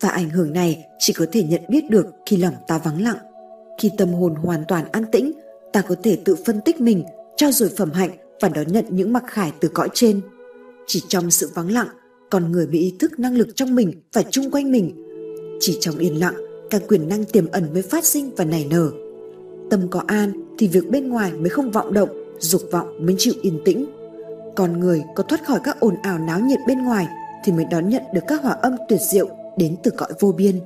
và 0.00 0.08
ảnh 0.08 0.30
hưởng 0.30 0.52
này 0.52 0.84
chỉ 0.98 1.12
có 1.12 1.26
thể 1.32 1.42
nhận 1.42 1.60
biết 1.68 1.90
được 1.90 2.06
khi 2.26 2.36
lòng 2.36 2.54
ta 2.68 2.78
vắng 2.78 3.02
lặng. 3.02 3.16
Khi 3.80 3.90
tâm 3.98 4.12
hồn 4.12 4.34
hoàn 4.34 4.64
toàn 4.68 4.84
an 4.92 5.04
tĩnh, 5.12 5.32
ta 5.72 5.82
có 5.82 5.94
thể 6.02 6.18
tự 6.24 6.36
phân 6.46 6.60
tích 6.64 6.80
mình, 6.80 7.04
trao 7.36 7.52
dồi 7.52 7.68
phẩm 7.76 7.90
hạnh 7.92 8.10
và 8.40 8.48
đón 8.48 8.72
nhận 8.72 8.84
những 8.88 9.12
mặc 9.12 9.24
khải 9.26 9.52
từ 9.60 9.68
cõi 9.68 9.88
trên. 9.94 10.20
Chỉ 10.86 11.02
trong 11.08 11.30
sự 11.30 11.50
vắng 11.54 11.72
lặng, 11.72 11.88
con 12.30 12.52
người 12.52 12.66
mới 12.66 12.78
ý 12.78 12.94
thức 12.98 13.18
năng 13.18 13.36
lực 13.36 13.48
trong 13.56 13.74
mình 13.74 13.92
và 14.12 14.22
chung 14.30 14.50
quanh 14.50 14.72
mình. 14.72 14.92
Chỉ 15.60 15.78
trong 15.80 15.98
yên 15.98 16.20
lặng, 16.20 16.34
các 16.70 16.82
quyền 16.88 17.08
năng 17.08 17.24
tiềm 17.24 17.50
ẩn 17.50 17.72
mới 17.72 17.82
phát 17.82 18.04
sinh 18.04 18.30
và 18.36 18.44
nảy 18.44 18.66
nở. 18.70 18.90
Tâm 19.70 19.88
có 19.90 20.02
an 20.06 20.32
thì 20.58 20.68
việc 20.68 20.90
bên 20.90 21.08
ngoài 21.08 21.32
mới 21.32 21.48
không 21.48 21.70
vọng 21.70 21.92
động, 21.92 22.08
dục 22.38 22.62
vọng 22.70 23.06
mới 23.06 23.14
chịu 23.18 23.34
yên 23.42 23.60
tĩnh. 23.64 23.86
Con 24.56 24.80
người 24.80 25.02
có 25.14 25.22
thoát 25.22 25.46
khỏi 25.46 25.60
các 25.64 25.80
ồn 25.80 25.94
ào 26.02 26.18
náo 26.18 26.40
nhiệt 26.40 26.58
bên 26.66 26.84
ngoài 26.84 27.06
thì 27.44 27.52
mới 27.52 27.64
đón 27.70 27.88
nhận 27.88 28.02
được 28.14 28.20
các 28.28 28.42
hòa 28.42 28.52
âm 28.52 28.76
tuyệt 28.88 29.00
diệu 29.12 29.28
đến 29.56 29.76
từ 29.82 29.90
cõi 29.90 30.12
vô 30.20 30.32
biên 30.32 30.60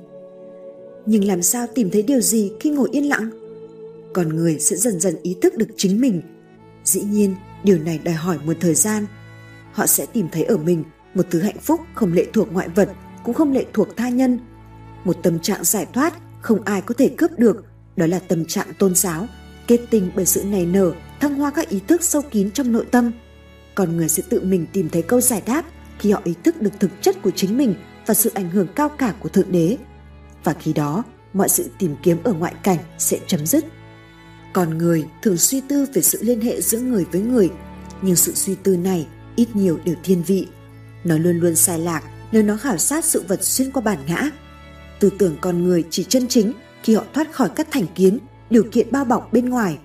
nhưng 1.05 1.23
làm 1.23 1.41
sao 1.41 1.67
tìm 1.75 1.89
thấy 1.89 2.01
điều 2.01 2.21
gì 2.21 2.51
khi 2.59 2.69
ngồi 2.69 2.89
yên 2.91 3.09
lặng 3.09 3.29
con 4.13 4.29
người 4.29 4.59
sẽ 4.59 4.75
dần 4.75 4.99
dần 4.99 5.15
ý 5.23 5.35
thức 5.41 5.55
được 5.57 5.67
chính 5.77 6.01
mình 6.01 6.21
dĩ 6.83 7.01
nhiên 7.01 7.35
điều 7.63 7.77
này 7.77 7.99
đòi 8.03 8.13
hỏi 8.13 8.37
một 8.45 8.53
thời 8.59 8.75
gian 8.75 9.05
họ 9.71 9.85
sẽ 9.85 10.05
tìm 10.05 10.27
thấy 10.31 10.43
ở 10.43 10.57
mình 10.57 10.83
một 11.15 11.25
thứ 11.31 11.41
hạnh 11.41 11.59
phúc 11.59 11.81
không 11.93 12.13
lệ 12.13 12.25
thuộc 12.33 12.53
ngoại 12.53 12.69
vật 12.69 12.89
cũng 13.23 13.33
không 13.33 13.51
lệ 13.51 13.65
thuộc 13.73 13.87
tha 13.97 14.09
nhân 14.09 14.39
một 15.05 15.17
tâm 15.23 15.39
trạng 15.39 15.63
giải 15.63 15.85
thoát 15.93 16.13
không 16.41 16.63
ai 16.65 16.81
có 16.81 16.95
thể 16.97 17.09
cướp 17.17 17.39
được, 17.39 17.65
đó 17.95 18.05
là 18.05 18.19
tâm 18.19 18.45
trạng 18.45 18.73
tôn 18.79 18.95
giáo, 18.95 19.27
kết 19.67 19.79
tinh 19.89 20.11
bởi 20.15 20.25
sự 20.25 20.43
nảy 20.43 20.65
nở, 20.65 20.91
thăng 21.19 21.35
hoa 21.35 21.51
các 21.51 21.69
ý 21.69 21.79
thức 21.87 22.03
sâu 22.03 22.21
kín 22.21 22.51
trong 22.51 22.71
nội 22.71 22.85
tâm. 22.91 23.11
Con 23.75 23.97
người 23.97 24.09
sẽ 24.09 24.23
tự 24.29 24.41
mình 24.41 24.65
tìm 24.73 24.89
thấy 24.89 25.01
câu 25.01 25.21
giải 25.21 25.41
đáp 25.45 25.65
khi 25.99 26.11
họ 26.11 26.21
ý 26.23 26.33
thức 26.43 26.61
được 26.61 26.71
thực 26.79 26.91
chất 27.01 27.21
của 27.21 27.31
chính 27.31 27.57
mình 27.57 27.75
và 28.05 28.13
sự 28.13 28.31
ảnh 28.33 28.49
hưởng 28.49 28.67
cao 28.75 28.89
cả 28.89 29.13
của 29.19 29.29
Thượng 29.29 29.51
Đế. 29.51 29.77
Và 30.43 30.53
khi 30.53 30.73
đó, 30.73 31.03
mọi 31.33 31.49
sự 31.49 31.69
tìm 31.79 31.95
kiếm 32.03 32.17
ở 32.23 32.33
ngoại 32.33 32.53
cảnh 32.63 32.77
sẽ 32.97 33.19
chấm 33.27 33.45
dứt. 33.45 33.65
Con 34.53 34.77
người 34.77 35.05
thường 35.21 35.37
suy 35.37 35.61
tư 35.61 35.85
về 35.93 36.01
sự 36.01 36.19
liên 36.21 36.41
hệ 36.41 36.61
giữa 36.61 36.79
người 36.79 37.05
với 37.11 37.21
người, 37.21 37.49
nhưng 38.01 38.15
sự 38.15 38.33
suy 38.35 38.55
tư 38.55 38.77
này 38.77 39.07
ít 39.35 39.55
nhiều 39.55 39.79
đều 39.85 39.95
thiên 40.03 40.23
vị. 40.23 40.47
Nó 41.05 41.17
luôn 41.17 41.39
luôn 41.39 41.55
sai 41.55 41.79
lạc 41.79 42.03
nếu 42.31 42.43
nó 42.43 42.57
khảo 42.57 42.77
sát 42.77 43.05
sự 43.05 43.23
vật 43.27 43.43
xuyên 43.43 43.71
qua 43.71 43.81
bản 43.81 43.97
ngã. 44.07 44.29
Tư 44.99 45.09
tưởng 45.19 45.35
con 45.41 45.63
người 45.63 45.83
chỉ 45.89 46.03
chân 46.03 46.27
chính 46.27 46.53
khi 46.83 46.95
họ 46.95 47.03
thoát 47.13 47.33
khỏi 47.33 47.49
các 47.55 47.67
thành 47.71 47.85
kiến, 47.95 48.19
điều 48.49 48.63
kiện 48.71 48.87
bao 48.91 49.05
bọc 49.05 49.33
bên 49.33 49.49
ngoài. 49.49 49.77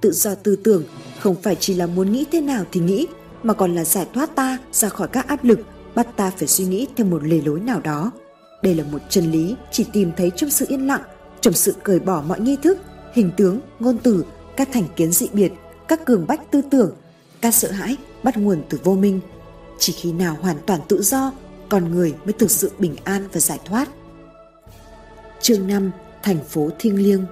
Tự 0.00 0.12
do 0.12 0.34
tư 0.34 0.56
tưởng 0.56 0.84
không 1.20 1.42
phải 1.42 1.56
chỉ 1.60 1.74
là 1.74 1.86
muốn 1.86 2.12
nghĩ 2.12 2.24
thế 2.32 2.40
nào 2.40 2.64
thì 2.72 2.80
nghĩ, 2.80 3.06
mà 3.42 3.54
còn 3.54 3.74
là 3.74 3.84
giải 3.84 4.06
thoát 4.14 4.34
ta 4.34 4.58
ra 4.72 4.88
khỏi 4.88 5.08
các 5.08 5.26
áp 5.28 5.44
lực, 5.44 5.60
bắt 5.94 6.16
ta 6.16 6.30
phải 6.30 6.48
suy 6.48 6.64
nghĩ 6.64 6.86
theo 6.96 7.06
một 7.06 7.24
lề 7.24 7.40
lối 7.40 7.60
nào 7.60 7.80
đó. 7.80 8.10
Đây 8.62 8.74
là 8.74 8.84
một 8.92 8.98
chân 9.08 9.30
lý 9.30 9.54
chỉ 9.72 9.84
tìm 9.92 10.10
thấy 10.16 10.30
trong 10.36 10.50
sự 10.50 10.66
yên 10.68 10.86
lặng, 10.86 11.02
trong 11.40 11.54
sự 11.54 11.74
cởi 11.82 12.00
bỏ 12.00 12.22
mọi 12.28 12.40
nghi 12.40 12.56
thức, 12.62 12.78
hình 13.12 13.30
tướng, 13.36 13.60
ngôn 13.78 13.98
từ, 13.98 14.24
các 14.56 14.68
thành 14.72 14.84
kiến 14.96 15.12
dị 15.12 15.28
biệt, 15.32 15.52
các 15.88 16.04
cường 16.04 16.26
bách 16.26 16.50
tư 16.50 16.62
tưởng, 16.70 16.94
các 17.40 17.54
sợ 17.54 17.70
hãi 17.70 17.96
bắt 18.22 18.36
nguồn 18.36 18.62
từ 18.68 18.78
vô 18.84 18.94
minh. 18.94 19.20
Chỉ 19.78 19.92
khi 19.92 20.12
nào 20.12 20.36
hoàn 20.40 20.56
toàn 20.66 20.80
tự 20.88 21.02
do, 21.02 21.32
con 21.68 21.94
người 21.94 22.14
mới 22.24 22.32
thực 22.32 22.50
sự 22.50 22.72
bình 22.78 22.96
an 23.04 23.28
và 23.32 23.40
giải 23.40 23.58
thoát. 23.64 23.88
Chương 25.40 25.66
5. 25.66 25.90
Thành 26.22 26.44
phố 26.44 26.70
thiêng 26.78 27.02
liêng 27.02 27.24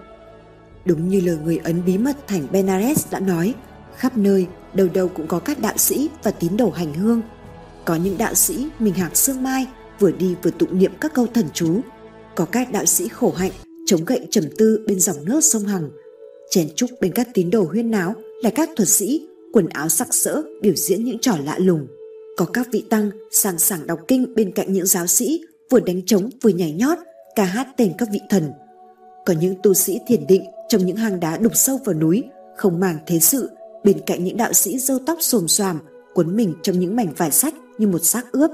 Đúng 0.84 1.08
như 1.08 1.20
lời 1.20 1.36
người 1.44 1.56
Ấn 1.56 1.84
bí 1.86 1.98
mật 1.98 2.16
thành 2.26 2.46
Benares 2.52 3.06
đã 3.10 3.20
nói, 3.20 3.54
khắp 3.96 4.16
nơi, 4.16 4.46
đầu 4.74 4.88
đầu 4.94 5.08
cũng 5.08 5.26
có 5.26 5.38
các 5.38 5.60
đạo 5.60 5.76
sĩ 5.76 6.10
và 6.22 6.30
tín 6.30 6.56
đồ 6.56 6.70
hành 6.70 6.94
hương. 6.94 7.22
Có 7.84 7.96
những 7.96 8.18
đạo 8.18 8.34
sĩ 8.34 8.68
mình 8.78 8.94
hạc 8.94 9.16
sương 9.16 9.42
mai 9.42 9.66
vừa 9.98 10.10
đi 10.10 10.34
vừa 10.42 10.50
tụng 10.50 10.78
niệm 10.78 10.92
các 11.00 11.14
câu 11.14 11.26
thần 11.34 11.46
chú. 11.54 11.80
Có 12.34 12.44
các 12.44 12.72
đạo 12.72 12.84
sĩ 12.84 13.08
khổ 13.08 13.32
hạnh 13.36 13.52
chống 13.86 14.04
gậy 14.04 14.26
trầm 14.30 14.44
tư 14.58 14.84
bên 14.86 15.00
dòng 15.00 15.24
nước 15.24 15.40
sông 15.40 15.64
Hằng. 15.64 15.90
Chèn 16.50 16.68
trúc 16.74 16.90
bên 17.00 17.12
các 17.12 17.28
tín 17.34 17.50
đồ 17.50 17.64
huyên 17.64 17.90
náo 17.90 18.14
là 18.42 18.50
các 18.50 18.70
thuật 18.76 18.88
sĩ, 18.88 19.28
quần 19.52 19.68
áo 19.68 19.88
sặc 19.88 20.14
sỡ 20.14 20.42
biểu 20.62 20.74
diễn 20.74 21.04
những 21.04 21.18
trò 21.18 21.36
lạ 21.44 21.58
lùng. 21.58 21.86
Có 22.36 22.44
các 22.44 22.68
vị 22.72 22.84
tăng 22.90 23.10
sàng 23.30 23.58
sảng 23.58 23.86
đọc 23.86 24.00
kinh 24.08 24.34
bên 24.34 24.52
cạnh 24.52 24.72
những 24.72 24.86
giáo 24.86 25.06
sĩ 25.06 25.40
vừa 25.70 25.80
đánh 25.80 26.02
trống 26.06 26.30
vừa 26.42 26.50
nhảy 26.50 26.72
nhót, 26.72 26.98
ca 27.36 27.44
hát 27.44 27.68
tên 27.76 27.92
các 27.98 28.08
vị 28.12 28.20
thần. 28.30 28.52
Có 29.26 29.34
những 29.40 29.54
tu 29.62 29.74
sĩ 29.74 29.98
thiền 30.06 30.26
định 30.26 30.44
trong 30.68 30.86
những 30.86 30.96
hang 30.96 31.20
đá 31.20 31.38
đục 31.38 31.52
sâu 31.56 31.78
vào 31.84 31.94
núi, 31.94 32.24
không 32.56 32.80
màng 32.80 32.98
thế 33.06 33.18
sự, 33.18 33.50
bên 33.84 34.00
cạnh 34.06 34.24
những 34.24 34.36
đạo 34.36 34.52
sĩ 34.52 34.78
râu 34.78 34.98
tóc 35.06 35.18
xồm 35.20 35.48
xoàm, 35.48 35.78
cuốn 36.14 36.36
mình 36.36 36.54
trong 36.62 36.80
những 36.80 36.96
mảnh 36.96 37.12
vải 37.16 37.30
sách 37.30 37.54
như 37.78 37.86
một 37.86 38.04
xác 38.04 38.32
ướp. 38.32 38.50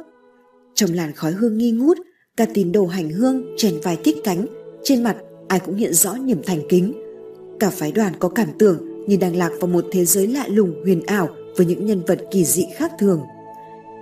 Trong 0.74 0.92
làn 0.92 1.12
khói 1.12 1.32
hương 1.32 1.58
nghi 1.58 1.70
ngút, 1.70 1.98
ca 2.36 2.46
tín 2.54 2.72
đồ 2.72 2.86
hành 2.86 3.10
hương 3.10 3.44
chèn 3.56 3.80
vai 3.82 3.98
kích 4.04 4.16
cánh, 4.24 4.46
trên 4.82 5.02
mặt 5.02 5.16
ai 5.48 5.60
cũng 5.60 5.74
hiện 5.74 5.94
rõ 5.94 6.14
niềm 6.14 6.42
thành 6.46 6.60
kính. 6.68 6.92
Cả 7.60 7.70
phái 7.70 7.92
đoàn 7.92 8.12
có 8.18 8.28
cảm 8.28 8.48
tưởng 8.58 9.06
như 9.06 9.16
đang 9.16 9.36
lạc 9.36 9.50
vào 9.60 9.68
một 9.68 9.84
thế 9.92 10.04
giới 10.04 10.26
lạ 10.26 10.46
lùng 10.48 10.82
huyền 10.84 11.02
ảo 11.06 11.28
với 11.56 11.66
những 11.66 11.86
nhân 11.86 12.02
vật 12.06 12.18
kỳ 12.30 12.44
dị 12.44 12.66
khác 12.76 12.92
thường. 12.98 13.20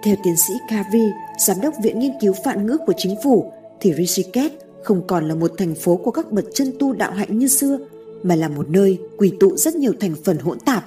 Theo 0.03 0.16
tiến 0.22 0.36
sĩ 0.36 0.55
Kavi, 0.68 1.12
giám 1.38 1.61
đốc 1.61 1.74
Viện 1.82 1.98
Nghiên 1.98 2.12
cứu 2.20 2.34
Phạn 2.44 2.66
ngữ 2.66 2.78
của 2.86 2.92
chính 2.96 3.16
phủ, 3.24 3.53
thì 3.80 3.92
Rishikesh 3.94 4.55
không 4.82 5.07
còn 5.07 5.28
là 5.28 5.34
một 5.34 5.53
thành 5.59 5.74
phố 5.74 5.96
của 5.96 6.11
các 6.11 6.32
bậc 6.32 6.44
chân 6.55 6.72
tu 6.78 6.92
đạo 6.92 7.12
hạnh 7.12 7.38
như 7.38 7.48
xưa, 7.48 7.78
mà 8.22 8.34
là 8.34 8.48
một 8.48 8.68
nơi 8.68 8.98
quỳ 9.18 9.32
tụ 9.40 9.57
rất 9.57 9.74
nhiều 9.74 9.92
thành 10.01 10.14
phần 10.24 10.38
hỗn 10.38 10.61
tạp. 10.61 10.84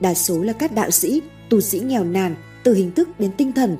Đa 0.00 0.14
số 0.14 0.42
là 0.42 0.52
các 0.52 0.74
đạo 0.74 0.90
sĩ, 0.90 1.22
tu 1.50 1.60
sĩ 1.60 1.80
nghèo 1.80 2.04
nàn, 2.04 2.34
từ 2.64 2.74
hình 2.74 2.90
thức 2.90 3.08
đến 3.18 3.30
tinh 3.36 3.52
thần. 3.52 3.76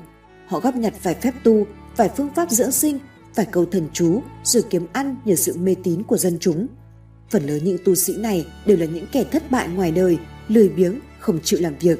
Họ 0.47 0.59
góp 0.59 0.75
nhặt 0.75 0.93
vài 1.03 1.15
phép 1.15 1.33
tu, 1.43 1.65
vài 1.95 2.09
phương 2.17 2.29
pháp 2.35 2.51
dưỡng 2.51 2.71
sinh, 2.71 2.99
vài 3.35 3.45
câu 3.51 3.65
thần 3.65 3.87
chú 3.93 4.21
rồi 4.43 4.63
kiếm 4.69 4.87
ăn 4.93 5.15
nhờ 5.25 5.35
sự 5.35 5.57
mê 5.57 5.75
tín 5.83 6.03
của 6.03 6.17
dân 6.17 6.37
chúng. 6.39 6.67
Phần 7.29 7.43
lớn 7.47 7.59
những 7.63 7.77
tu 7.85 7.95
sĩ 7.95 8.17
này 8.17 8.45
đều 8.65 8.77
là 8.77 8.85
những 8.85 9.05
kẻ 9.11 9.23
thất 9.31 9.51
bại 9.51 9.67
ngoài 9.67 9.91
đời, 9.91 10.17
lười 10.47 10.69
biếng, 10.69 10.99
không 11.19 11.39
chịu 11.43 11.59
làm 11.61 11.73
việc. 11.79 11.99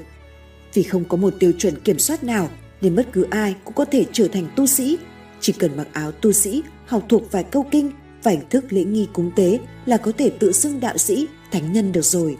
Vì 0.73 0.83
không 0.83 1.05
có 1.05 1.17
một 1.17 1.33
tiêu 1.39 1.51
chuẩn 1.57 1.79
kiểm 1.79 1.99
soát 1.99 2.23
nào 2.23 2.49
nên 2.81 2.95
bất 2.95 3.07
cứ 3.11 3.25
ai 3.29 3.55
cũng 3.63 3.73
có 3.73 3.85
thể 3.85 4.05
trở 4.11 4.27
thành 4.27 4.47
tu 4.55 4.67
sĩ. 4.67 4.97
Chỉ 5.41 5.53
cần 5.53 5.77
mặc 5.77 5.87
áo 5.93 6.11
tu 6.11 6.31
sĩ, 6.31 6.63
học 6.85 7.05
thuộc 7.09 7.31
vài 7.31 7.43
câu 7.43 7.65
kinh, 7.71 7.91
vài 8.23 8.35
hình 8.35 8.49
thức 8.49 8.73
lễ 8.73 8.83
nghi 8.83 9.07
cúng 9.13 9.31
tế 9.35 9.59
là 9.85 9.97
có 9.97 10.11
thể 10.17 10.29
tự 10.29 10.51
xưng 10.51 10.79
đạo 10.79 10.97
sĩ, 10.97 11.27
thánh 11.51 11.73
nhân 11.73 11.91
được 11.91 12.05
rồi. 12.05 12.37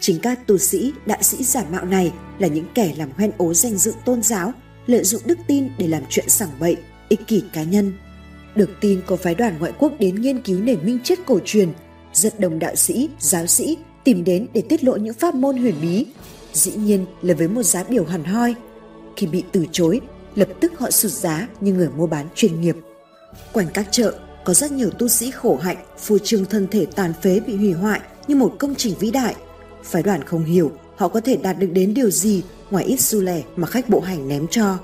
Chính 0.00 0.18
các 0.20 0.46
tu 0.46 0.58
sĩ, 0.58 0.92
đạo 1.06 1.22
sĩ 1.22 1.44
giả 1.44 1.64
mạo 1.70 1.84
này 1.84 2.12
là 2.38 2.48
những 2.48 2.66
kẻ 2.74 2.94
làm 2.96 3.10
hoen 3.16 3.30
ố 3.36 3.54
danh 3.54 3.78
dự 3.78 3.92
tôn 4.04 4.22
giáo, 4.22 4.52
lợi 4.86 5.04
dụng 5.04 5.22
đức 5.24 5.38
tin 5.46 5.68
để 5.78 5.86
làm 5.86 6.02
chuyện 6.08 6.28
sảng 6.28 6.50
bậy, 6.60 6.76
ích 7.08 7.20
kỷ 7.26 7.42
cá 7.52 7.62
nhân. 7.62 7.92
Được 8.54 8.70
tin 8.80 9.00
có 9.06 9.16
phái 9.16 9.34
đoàn 9.34 9.58
ngoại 9.58 9.72
quốc 9.78 9.92
đến 9.98 10.14
nghiên 10.14 10.42
cứu 10.42 10.60
nền 10.60 10.86
minh 10.86 10.98
triết 11.04 11.18
cổ 11.26 11.38
truyền, 11.44 11.68
rất 12.12 12.40
đông 12.40 12.58
đạo 12.58 12.74
sĩ, 12.74 13.08
giáo 13.20 13.46
sĩ 13.46 13.76
tìm 14.04 14.24
đến 14.24 14.46
để 14.54 14.62
tiết 14.68 14.84
lộ 14.84 14.96
những 14.96 15.14
pháp 15.14 15.34
môn 15.34 15.56
huyền 15.56 15.74
bí, 15.82 16.06
dĩ 16.52 16.72
nhiên 16.72 17.06
là 17.22 17.34
với 17.34 17.48
một 17.48 17.62
giá 17.62 17.84
biểu 17.84 18.04
hẳn 18.04 18.24
hoi. 18.24 18.54
Khi 19.16 19.26
bị 19.26 19.44
từ 19.52 19.66
chối, 19.72 20.00
lập 20.34 20.48
tức 20.60 20.78
họ 20.78 20.90
sụt 20.90 21.12
giá 21.12 21.48
như 21.60 21.72
người 21.72 21.88
mua 21.96 22.06
bán 22.06 22.26
chuyên 22.34 22.60
nghiệp. 22.60 22.76
Quanh 23.52 23.66
các 23.74 23.86
chợ 23.90 24.14
có 24.44 24.54
rất 24.54 24.72
nhiều 24.72 24.90
tu 24.90 25.08
sĩ 25.08 25.30
khổ 25.30 25.56
hạnh, 25.56 25.76
phô 25.98 26.18
trương 26.18 26.44
thân 26.44 26.66
thể 26.70 26.86
tàn 26.86 27.12
phế 27.22 27.40
bị 27.40 27.56
hủy 27.56 27.72
hoại 27.72 28.00
như 28.28 28.36
một 28.36 28.54
công 28.58 28.74
trình 28.74 28.94
vĩ 29.00 29.10
đại. 29.10 29.34
Phái 29.82 30.02
đoàn 30.02 30.24
không 30.24 30.44
hiểu 30.44 30.72
họ 30.96 31.08
có 31.08 31.20
thể 31.20 31.36
đạt 31.36 31.58
được 31.58 31.70
đến 31.72 31.94
điều 31.94 32.10
gì 32.10 32.42
ngoài 32.70 32.84
ít 32.84 33.00
xu 33.00 33.20
lẻ 33.20 33.42
mà 33.56 33.66
khách 33.66 33.88
bộ 33.88 34.00
hành 34.00 34.28
ném 34.28 34.46
cho. 34.48 34.78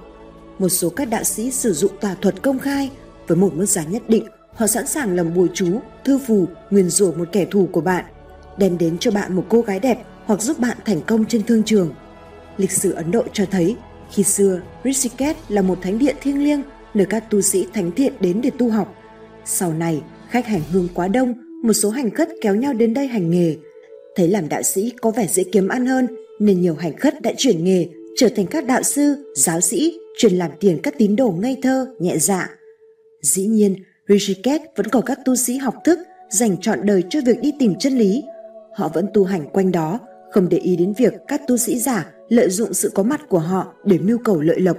Một 0.58 0.68
số 0.68 0.90
các 0.90 1.08
đạo 1.08 1.24
sĩ 1.24 1.50
sử 1.50 1.72
dụng 1.72 1.92
tà 2.00 2.16
thuật 2.20 2.42
công 2.42 2.58
khai 2.58 2.90
với 3.26 3.36
một 3.36 3.54
mức 3.54 3.66
giá 3.66 3.84
nhất 3.84 4.02
định 4.08 4.24
họ 4.54 4.66
sẵn 4.66 4.86
sàng 4.86 5.16
làm 5.16 5.34
bùa 5.34 5.46
chú, 5.54 5.80
thư 6.04 6.18
phù, 6.26 6.46
nguyền 6.70 6.90
rủa 6.90 7.12
một 7.12 7.28
kẻ 7.32 7.46
thù 7.50 7.68
của 7.72 7.80
bạn, 7.80 8.04
đem 8.58 8.78
đến 8.78 8.98
cho 8.98 9.10
bạn 9.10 9.36
một 9.36 9.44
cô 9.48 9.60
gái 9.60 9.80
đẹp 9.80 10.04
hoặc 10.26 10.42
giúp 10.42 10.58
bạn 10.58 10.76
thành 10.84 11.00
công 11.06 11.24
trên 11.24 11.42
thương 11.42 11.62
trường. 11.62 11.94
Lịch 12.56 12.72
sử 12.72 12.92
Ấn 12.92 13.10
Độ 13.10 13.24
cho 13.32 13.44
thấy, 13.50 13.76
khi 14.10 14.22
xưa, 14.22 14.60
Rishikesh 14.84 15.38
là 15.48 15.62
một 15.62 15.78
thánh 15.82 15.98
địa 15.98 16.14
thiêng 16.20 16.44
liêng 16.44 16.62
nơi 16.94 17.06
các 17.06 17.30
tu 17.30 17.40
sĩ 17.40 17.66
thánh 17.74 17.90
thiện 17.92 18.12
đến 18.20 18.40
để 18.42 18.50
tu 18.58 18.70
học. 18.70 18.94
Sau 19.44 19.72
này, 19.72 20.02
khách 20.28 20.46
hành 20.46 20.62
hương 20.72 20.88
quá 20.94 21.08
đông, 21.08 21.34
một 21.62 21.72
số 21.72 21.90
hành 21.90 22.10
khất 22.10 22.28
kéo 22.40 22.54
nhau 22.54 22.72
đến 22.72 22.94
đây 22.94 23.06
hành 23.06 23.30
nghề. 23.30 23.56
Thấy 24.16 24.28
làm 24.28 24.48
đạo 24.48 24.62
sĩ 24.62 24.92
có 25.00 25.10
vẻ 25.10 25.26
dễ 25.26 25.44
kiếm 25.52 25.68
ăn 25.68 25.86
hơn, 25.86 26.06
nên 26.38 26.60
nhiều 26.60 26.74
hành 26.74 26.96
khất 26.96 27.22
đã 27.22 27.32
chuyển 27.36 27.64
nghề, 27.64 27.88
trở 28.16 28.28
thành 28.36 28.46
các 28.46 28.66
đạo 28.66 28.82
sư, 28.82 29.32
giáo 29.36 29.60
sĩ, 29.60 29.98
chuyên 30.18 30.32
làm 30.32 30.50
tiền 30.60 30.78
các 30.82 30.94
tín 30.98 31.16
đồ 31.16 31.30
ngây 31.30 31.56
thơ, 31.62 31.86
nhẹ 31.98 32.18
dạ. 32.18 32.50
Dĩ 33.22 33.46
nhiên, 33.46 33.76
Rishikesh 34.08 34.64
vẫn 34.76 34.86
có 34.86 35.00
các 35.00 35.18
tu 35.24 35.36
sĩ 35.36 35.56
học 35.56 35.74
thức 35.84 35.98
dành 36.30 36.56
trọn 36.60 36.78
đời 36.86 37.02
cho 37.10 37.20
việc 37.26 37.40
đi 37.40 37.52
tìm 37.58 37.74
chân 37.78 37.98
lý. 37.98 38.22
Họ 38.76 38.88
vẫn 38.94 39.06
tu 39.14 39.24
hành 39.24 39.48
quanh 39.52 39.72
đó, 39.72 39.98
không 40.34 40.48
để 40.48 40.58
ý 40.58 40.76
đến 40.76 40.92
việc 40.98 41.12
các 41.28 41.42
tu 41.48 41.56
sĩ 41.56 41.78
giả 41.78 42.06
lợi 42.28 42.50
dụng 42.50 42.74
sự 42.74 42.90
có 42.94 43.02
mặt 43.02 43.20
của 43.28 43.38
họ 43.38 43.74
để 43.84 43.98
mưu 43.98 44.18
cầu 44.18 44.40
lợi 44.40 44.60
lộc. 44.60 44.76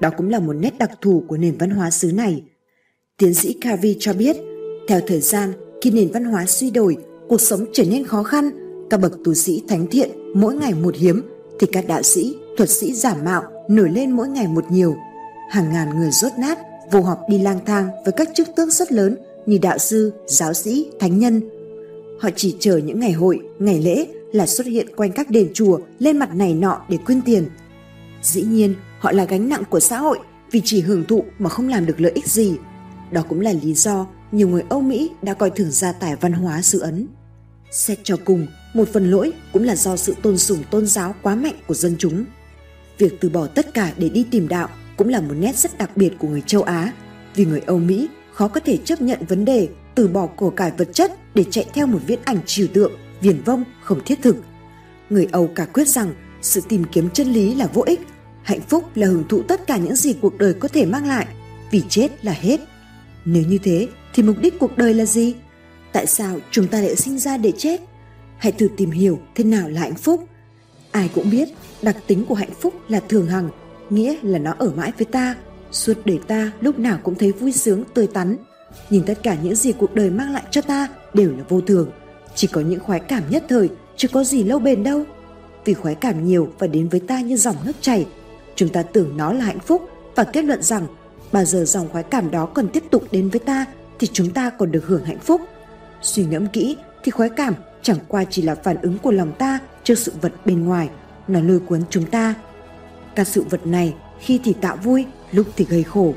Đó 0.00 0.10
cũng 0.16 0.30
là 0.30 0.38
một 0.38 0.52
nét 0.52 0.78
đặc 0.78 0.90
thù 1.00 1.24
của 1.28 1.36
nền 1.36 1.56
văn 1.58 1.70
hóa 1.70 1.90
xứ 1.90 2.12
này. 2.12 2.42
Tiến 3.18 3.34
sĩ 3.34 3.52
Kavi 3.52 3.96
cho 4.00 4.12
biết, 4.12 4.36
theo 4.88 5.00
thời 5.06 5.20
gian, 5.20 5.52
khi 5.82 5.90
nền 5.90 6.12
văn 6.12 6.24
hóa 6.24 6.46
suy 6.46 6.70
đổi, 6.70 6.96
cuộc 7.28 7.40
sống 7.40 7.64
trở 7.72 7.84
nên 7.84 8.06
khó 8.06 8.22
khăn, 8.22 8.50
các 8.90 9.00
bậc 9.00 9.12
tu 9.24 9.34
sĩ 9.34 9.62
thánh 9.68 9.86
thiện 9.86 10.10
mỗi 10.34 10.54
ngày 10.54 10.74
một 10.74 10.94
hiếm, 10.96 11.22
thì 11.60 11.66
các 11.72 11.84
đạo 11.88 12.02
sĩ, 12.02 12.36
thuật 12.56 12.70
sĩ 12.70 12.94
giả 12.94 13.14
mạo 13.24 13.42
nổi 13.68 13.90
lên 13.90 14.10
mỗi 14.10 14.28
ngày 14.28 14.46
một 14.46 14.64
nhiều. 14.70 14.94
Hàng 15.50 15.72
ngàn 15.72 15.98
người 15.98 16.10
rốt 16.10 16.32
nát, 16.38 16.58
vô 16.92 17.00
học 17.00 17.20
đi 17.28 17.38
lang 17.38 17.58
thang 17.66 17.88
với 18.04 18.12
các 18.12 18.28
chức 18.34 18.48
tước 18.56 18.72
rất 18.72 18.92
lớn 18.92 19.16
như 19.46 19.58
đạo 19.62 19.78
sư, 19.78 20.12
giáo 20.26 20.52
sĩ, 20.52 20.90
thánh 21.00 21.18
nhân. 21.18 21.40
Họ 22.20 22.30
chỉ 22.36 22.56
chờ 22.58 22.76
những 22.76 23.00
ngày 23.00 23.12
hội, 23.12 23.40
ngày 23.58 23.80
lễ 23.80 24.06
là 24.34 24.46
xuất 24.46 24.66
hiện 24.66 24.86
quanh 24.96 25.12
các 25.12 25.30
đền 25.30 25.50
chùa 25.54 25.78
lên 25.98 26.18
mặt 26.18 26.34
này 26.34 26.54
nọ 26.54 26.80
để 26.88 26.96
quyên 26.96 27.22
tiền. 27.22 27.48
Dĩ 28.22 28.42
nhiên, 28.42 28.74
họ 28.98 29.12
là 29.12 29.24
gánh 29.24 29.48
nặng 29.48 29.62
của 29.70 29.80
xã 29.80 29.98
hội 29.98 30.18
vì 30.50 30.60
chỉ 30.64 30.80
hưởng 30.80 31.04
thụ 31.04 31.24
mà 31.38 31.50
không 31.50 31.68
làm 31.68 31.86
được 31.86 32.00
lợi 32.00 32.12
ích 32.14 32.26
gì. 32.26 32.56
Đó 33.10 33.22
cũng 33.28 33.40
là 33.40 33.52
lý 33.62 33.74
do 33.74 34.06
nhiều 34.32 34.48
người 34.48 34.62
Âu 34.68 34.80
Mỹ 34.80 35.10
đã 35.22 35.34
coi 35.34 35.50
thường 35.50 35.70
gia 35.70 35.92
tài 35.92 36.16
văn 36.16 36.32
hóa 36.32 36.62
xứ 36.62 36.78
Ấn. 36.78 37.06
Xét 37.70 37.98
cho 38.02 38.16
cùng, 38.24 38.46
một 38.74 38.88
phần 38.92 39.10
lỗi 39.10 39.32
cũng 39.52 39.64
là 39.64 39.76
do 39.76 39.96
sự 39.96 40.14
tôn 40.22 40.38
sùng 40.38 40.58
tôn 40.70 40.86
giáo 40.86 41.14
quá 41.22 41.34
mạnh 41.34 41.56
của 41.66 41.74
dân 41.74 41.96
chúng. 41.98 42.24
Việc 42.98 43.20
từ 43.20 43.28
bỏ 43.28 43.46
tất 43.46 43.74
cả 43.74 43.92
để 43.96 44.08
đi 44.08 44.26
tìm 44.30 44.48
đạo 44.48 44.68
cũng 44.96 45.08
là 45.08 45.20
một 45.20 45.34
nét 45.38 45.56
rất 45.56 45.78
đặc 45.78 45.96
biệt 45.96 46.12
của 46.18 46.28
người 46.28 46.42
châu 46.46 46.62
Á, 46.62 46.92
vì 47.34 47.44
người 47.44 47.60
Âu 47.66 47.78
Mỹ 47.78 48.08
khó 48.32 48.48
có 48.48 48.60
thể 48.60 48.78
chấp 48.84 49.02
nhận 49.02 49.26
vấn 49.28 49.44
đề 49.44 49.68
từ 49.94 50.08
bỏ 50.08 50.26
của 50.26 50.50
cải 50.50 50.72
vật 50.78 50.88
chất 50.92 51.12
để 51.34 51.44
chạy 51.50 51.66
theo 51.74 51.86
một 51.86 52.00
viễn 52.06 52.18
ảnh 52.24 52.38
trừu 52.46 52.66
tượng, 52.72 52.92
viển 53.24 53.42
vông, 53.44 53.64
không 53.82 54.00
thiết 54.04 54.22
thực. 54.22 54.36
Người 55.10 55.26
Âu 55.32 55.46
cả 55.54 55.64
quyết 55.64 55.88
rằng 55.88 56.14
sự 56.42 56.60
tìm 56.68 56.84
kiếm 56.92 57.10
chân 57.10 57.32
lý 57.32 57.54
là 57.54 57.66
vô 57.66 57.82
ích, 57.86 58.00
hạnh 58.42 58.60
phúc 58.60 58.84
là 58.94 59.06
hưởng 59.06 59.28
thụ 59.28 59.42
tất 59.42 59.66
cả 59.66 59.76
những 59.76 59.96
gì 59.96 60.14
cuộc 60.20 60.38
đời 60.38 60.54
có 60.54 60.68
thể 60.68 60.86
mang 60.86 61.06
lại, 61.06 61.26
vì 61.70 61.82
chết 61.88 62.24
là 62.24 62.32
hết. 62.32 62.60
Nếu 63.24 63.42
như 63.48 63.58
thế 63.58 63.88
thì 64.14 64.22
mục 64.22 64.36
đích 64.40 64.58
cuộc 64.58 64.76
đời 64.76 64.94
là 64.94 65.04
gì? 65.04 65.34
Tại 65.92 66.06
sao 66.06 66.38
chúng 66.50 66.68
ta 66.68 66.80
lại 66.80 66.96
sinh 66.96 67.18
ra 67.18 67.36
để 67.36 67.52
chết? 67.52 67.80
Hãy 68.38 68.52
thử 68.52 68.68
tìm 68.76 68.90
hiểu 68.90 69.18
thế 69.34 69.44
nào 69.44 69.68
là 69.68 69.80
hạnh 69.80 69.94
phúc. 69.94 70.28
Ai 70.90 71.10
cũng 71.14 71.30
biết 71.30 71.48
đặc 71.82 71.96
tính 72.06 72.24
của 72.28 72.34
hạnh 72.34 72.54
phúc 72.60 72.74
là 72.88 73.00
thường 73.08 73.26
hằng, 73.26 73.48
nghĩa 73.90 74.16
là 74.22 74.38
nó 74.38 74.54
ở 74.58 74.72
mãi 74.76 74.92
với 74.98 75.06
ta, 75.06 75.34
suốt 75.72 75.94
đời 76.04 76.18
ta 76.26 76.52
lúc 76.60 76.78
nào 76.78 76.98
cũng 77.02 77.14
thấy 77.14 77.32
vui 77.32 77.52
sướng 77.52 77.84
tươi 77.94 78.06
tắn. 78.06 78.36
nhìn 78.90 79.02
tất 79.06 79.22
cả 79.22 79.36
những 79.42 79.54
gì 79.54 79.72
cuộc 79.72 79.94
đời 79.94 80.10
mang 80.10 80.32
lại 80.32 80.42
cho 80.50 80.60
ta 80.60 80.88
đều 81.14 81.30
là 81.30 81.44
vô 81.48 81.60
thường, 81.60 81.90
chỉ 82.34 82.46
có 82.46 82.60
những 82.60 82.80
khoái 82.80 83.00
cảm 83.00 83.22
nhất 83.30 83.44
thời, 83.48 83.68
chứ 83.96 84.08
có 84.08 84.24
gì 84.24 84.44
lâu 84.44 84.58
bền 84.58 84.84
đâu. 84.84 85.02
Vì 85.64 85.74
khoái 85.74 85.94
cảm 85.94 86.26
nhiều 86.26 86.48
và 86.58 86.66
đến 86.66 86.88
với 86.88 87.00
ta 87.00 87.20
như 87.20 87.36
dòng 87.36 87.56
nước 87.64 87.72
chảy, 87.80 88.06
chúng 88.56 88.68
ta 88.68 88.82
tưởng 88.82 89.16
nó 89.16 89.32
là 89.32 89.44
hạnh 89.44 89.58
phúc 89.58 89.88
và 90.14 90.24
kết 90.24 90.44
luận 90.44 90.62
rằng 90.62 90.86
bao 91.32 91.44
giờ 91.44 91.64
dòng 91.64 91.88
khoái 91.88 92.04
cảm 92.04 92.30
đó 92.30 92.46
còn 92.46 92.68
tiếp 92.68 92.84
tục 92.90 93.04
đến 93.10 93.28
với 93.28 93.40
ta 93.40 93.64
thì 93.98 94.06
chúng 94.12 94.30
ta 94.30 94.50
còn 94.50 94.72
được 94.72 94.86
hưởng 94.86 95.04
hạnh 95.04 95.18
phúc. 95.18 95.40
Suy 96.02 96.24
ngẫm 96.24 96.46
kỹ 96.46 96.76
thì 97.04 97.10
khoái 97.10 97.28
cảm 97.28 97.54
chẳng 97.82 97.98
qua 98.08 98.24
chỉ 98.30 98.42
là 98.42 98.54
phản 98.54 98.76
ứng 98.82 98.98
của 98.98 99.10
lòng 99.10 99.32
ta 99.38 99.58
trước 99.84 99.98
sự 99.98 100.12
vật 100.20 100.32
bên 100.44 100.64
ngoài, 100.64 100.88
nó 101.28 101.40
lôi 101.40 101.60
cuốn 101.60 101.82
chúng 101.90 102.06
ta. 102.06 102.34
Các 103.14 103.28
sự 103.28 103.44
vật 103.50 103.66
này 103.66 103.94
khi 104.20 104.40
thì 104.44 104.52
tạo 104.60 104.76
vui, 104.76 105.06
lúc 105.32 105.46
thì 105.56 105.66
gây 105.68 105.82
khổ. 105.82 106.14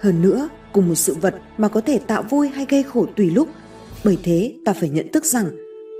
Hơn 0.00 0.22
nữa, 0.22 0.48
cùng 0.72 0.88
một 0.88 0.94
sự 0.94 1.14
vật 1.14 1.34
mà 1.58 1.68
có 1.68 1.80
thể 1.80 1.98
tạo 1.98 2.22
vui 2.22 2.48
hay 2.48 2.66
gây 2.68 2.82
khổ 2.82 3.06
tùy 3.16 3.30
lúc. 3.30 3.48
Bởi 4.06 4.18
thế 4.22 4.54
ta 4.64 4.72
phải 4.72 4.88
nhận 4.88 5.12
thức 5.12 5.24
rằng 5.24 5.50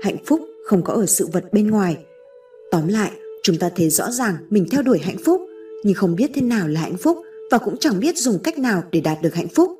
hạnh 0.01 0.17
phúc 0.25 0.41
không 0.65 0.83
có 0.83 0.93
ở 0.93 1.05
sự 1.05 1.27
vật 1.33 1.53
bên 1.53 1.67
ngoài. 1.67 1.97
Tóm 2.71 2.87
lại, 2.87 3.11
chúng 3.43 3.57
ta 3.57 3.69
thấy 3.75 3.89
rõ 3.89 4.11
ràng 4.11 4.35
mình 4.49 4.65
theo 4.71 4.81
đuổi 4.81 4.99
hạnh 4.99 5.17
phúc, 5.25 5.41
nhưng 5.83 5.95
không 5.95 6.15
biết 6.15 6.31
thế 6.33 6.41
nào 6.41 6.67
là 6.67 6.81
hạnh 6.81 6.97
phúc 6.97 7.17
và 7.51 7.57
cũng 7.57 7.77
chẳng 7.77 7.99
biết 7.99 8.17
dùng 8.17 8.39
cách 8.39 8.57
nào 8.57 8.83
để 8.91 9.01
đạt 9.01 9.21
được 9.21 9.33
hạnh 9.35 9.47
phúc. 9.47 9.71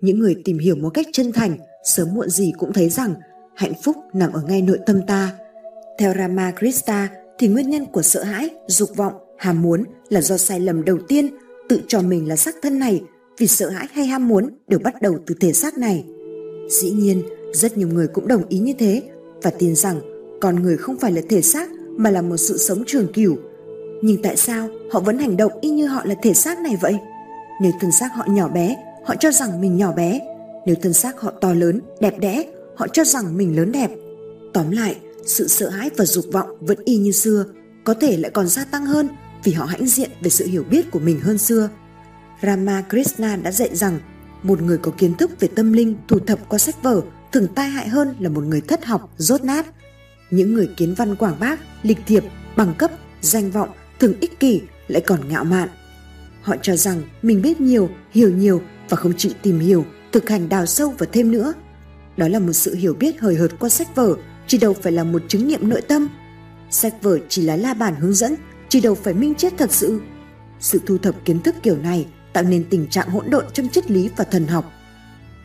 Những 0.00 0.18
người 0.18 0.36
tìm 0.44 0.58
hiểu 0.58 0.76
một 0.76 0.90
cách 0.90 1.06
chân 1.12 1.32
thành, 1.32 1.56
sớm 1.84 2.14
muộn 2.14 2.30
gì 2.30 2.52
cũng 2.58 2.72
thấy 2.72 2.88
rằng 2.88 3.14
hạnh 3.54 3.72
phúc 3.84 3.96
nằm 4.14 4.32
ở 4.32 4.42
ngay 4.48 4.62
nội 4.62 4.78
tâm 4.86 5.00
ta. 5.06 5.32
Theo 5.98 6.14
ramakrista 6.18 7.08
thì 7.38 7.48
nguyên 7.48 7.70
nhân 7.70 7.86
của 7.86 8.02
sợ 8.02 8.22
hãi, 8.22 8.50
dục 8.66 8.96
vọng, 8.96 9.14
ham 9.38 9.62
muốn 9.62 9.84
là 10.08 10.20
do 10.20 10.36
sai 10.36 10.60
lầm 10.60 10.84
đầu 10.84 10.98
tiên 11.08 11.28
tự 11.68 11.80
cho 11.88 12.02
mình 12.02 12.28
là 12.28 12.36
xác 12.36 12.54
thân 12.62 12.78
này 12.78 13.02
vì 13.38 13.46
sợ 13.46 13.68
hãi 13.68 13.86
hay 13.92 14.06
ham 14.06 14.28
muốn 14.28 14.48
đều 14.68 14.78
bắt 14.78 15.02
đầu 15.02 15.18
từ 15.26 15.34
thể 15.40 15.52
xác 15.52 15.78
này. 15.78 16.04
Dĩ 16.68 16.90
nhiên, 16.90 17.22
rất 17.52 17.78
nhiều 17.78 17.88
người 17.88 18.08
cũng 18.08 18.28
đồng 18.28 18.48
ý 18.48 18.58
như 18.58 18.72
thế 18.78 19.02
và 19.42 19.50
tin 19.50 19.74
rằng 19.74 20.00
con 20.40 20.62
người 20.62 20.76
không 20.76 20.96
phải 20.96 21.12
là 21.12 21.22
thể 21.28 21.42
xác 21.42 21.68
mà 21.96 22.10
là 22.10 22.22
một 22.22 22.36
sự 22.36 22.58
sống 22.58 22.84
trường 22.86 23.12
cửu. 23.12 23.36
Nhưng 24.02 24.22
tại 24.22 24.36
sao 24.36 24.68
họ 24.90 25.00
vẫn 25.00 25.18
hành 25.18 25.36
động 25.36 25.52
y 25.60 25.70
như 25.70 25.86
họ 25.86 26.02
là 26.04 26.14
thể 26.22 26.34
xác 26.34 26.58
này 26.58 26.76
vậy? 26.80 26.98
Nếu 27.62 27.72
thân 27.80 27.92
xác 27.92 28.08
họ 28.14 28.24
nhỏ 28.28 28.48
bé, 28.48 28.76
họ 29.04 29.14
cho 29.20 29.32
rằng 29.32 29.60
mình 29.60 29.76
nhỏ 29.76 29.92
bé. 29.92 30.20
Nếu 30.66 30.76
thân 30.82 30.92
xác 30.92 31.20
họ 31.20 31.30
to 31.30 31.52
lớn, 31.52 31.80
đẹp 32.00 32.18
đẽ, 32.18 32.44
họ 32.76 32.86
cho 32.88 33.04
rằng 33.04 33.36
mình 33.36 33.56
lớn 33.56 33.72
đẹp. 33.72 33.90
Tóm 34.52 34.70
lại, 34.70 34.96
sự 35.26 35.48
sợ 35.48 35.68
hãi 35.68 35.90
và 35.96 36.04
dục 36.04 36.24
vọng 36.32 36.48
vẫn 36.60 36.78
y 36.84 36.96
như 36.96 37.12
xưa, 37.12 37.44
có 37.84 37.94
thể 37.94 38.16
lại 38.16 38.30
còn 38.30 38.48
gia 38.48 38.64
tăng 38.64 38.86
hơn 38.86 39.08
vì 39.44 39.52
họ 39.52 39.64
hãnh 39.64 39.86
diện 39.86 40.10
về 40.22 40.30
sự 40.30 40.46
hiểu 40.46 40.64
biết 40.70 40.90
của 40.90 40.98
mình 40.98 41.20
hơn 41.20 41.38
xưa. 41.38 41.68
Rama 42.42 42.84
Krishna 42.90 43.36
đã 43.36 43.52
dạy 43.52 43.76
rằng 43.76 43.98
một 44.42 44.62
người 44.62 44.78
có 44.78 44.92
kiến 44.98 45.14
thức 45.14 45.30
về 45.40 45.48
tâm 45.48 45.72
linh 45.72 45.94
thu 46.08 46.18
thập 46.18 46.48
qua 46.48 46.58
sách 46.58 46.82
vở 46.82 47.02
thường 47.32 47.46
tai 47.54 47.68
hại 47.68 47.88
hơn 47.88 48.14
là 48.20 48.28
một 48.28 48.44
người 48.44 48.60
thất 48.60 48.84
học, 48.84 49.10
rốt 49.16 49.44
nát. 49.44 49.66
Những 50.30 50.54
người 50.54 50.68
kiến 50.76 50.94
văn 50.94 51.16
quảng 51.16 51.36
bác, 51.40 51.60
lịch 51.82 51.98
thiệp, 52.06 52.24
bằng 52.56 52.74
cấp, 52.78 52.90
danh 53.20 53.50
vọng 53.50 53.68
thường 53.98 54.14
ích 54.20 54.40
kỷ 54.40 54.60
lại 54.88 55.02
còn 55.06 55.28
ngạo 55.28 55.44
mạn. 55.44 55.68
Họ 56.42 56.56
cho 56.62 56.76
rằng 56.76 57.02
mình 57.22 57.42
biết 57.42 57.60
nhiều, 57.60 57.90
hiểu 58.10 58.30
nhiều 58.30 58.62
và 58.88 58.96
không 58.96 59.12
chịu 59.16 59.32
tìm 59.42 59.60
hiểu, 59.60 59.84
thực 60.12 60.28
hành 60.28 60.48
đào 60.48 60.66
sâu 60.66 60.94
và 60.98 61.06
thêm 61.12 61.32
nữa. 61.32 61.52
Đó 62.16 62.28
là 62.28 62.38
một 62.38 62.52
sự 62.52 62.74
hiểu 62.74 62.94
biết 62.94 63.20
hời 63.20 63.36
hợt 63.36 63.50
qua 63.58 63.68
sách 63.68 63.94
vở, 63.94 64.14
chỉ 64.46 64.58
đâu 64.58 64.74
phải 64.82 64.92
là 64.92 65.04
một 65.04 65.22
chứng 65.28 65.48
nghiệm 65.48 65.68
nội 65.68 65.80
tâm. 65.80 66.08
Sách 66.70 67.02
vở 67.02 67.18
chỉ 67.28 67.42
là 67.42 67.56
la 67.56 67.74
bàn 67.74 67.94
hướng 67.96 68.14
dẫn, 68.14 68.34
chỉ 68.68 68.80
đâu 68.80 68.94
phải 68.94 69.14
minh 69.14 69.34
triết 69.34 69.52
thật 69.58 69.72
sự. 69.72 70.00
Sự 70.60 70.80
thu 70.86 70.98
thập 70.98 71.24
kiến 71.24 71.40
thức 71.42 71.54
kiểu 71.62 71.76
này 71.76 72.06
tạo 72.32 72.44
nên 72.44 72.64
tình 72.70 72.86
trạng 72.86 73.08
hỗn 73.08 73.30
độn 73.30 73.44
trong 73.52 73.68
triết 73.68 73.90
lý 73.90 74.10
và 74.16 74.24
thần 74.24 74.46
học. 74.46 74.72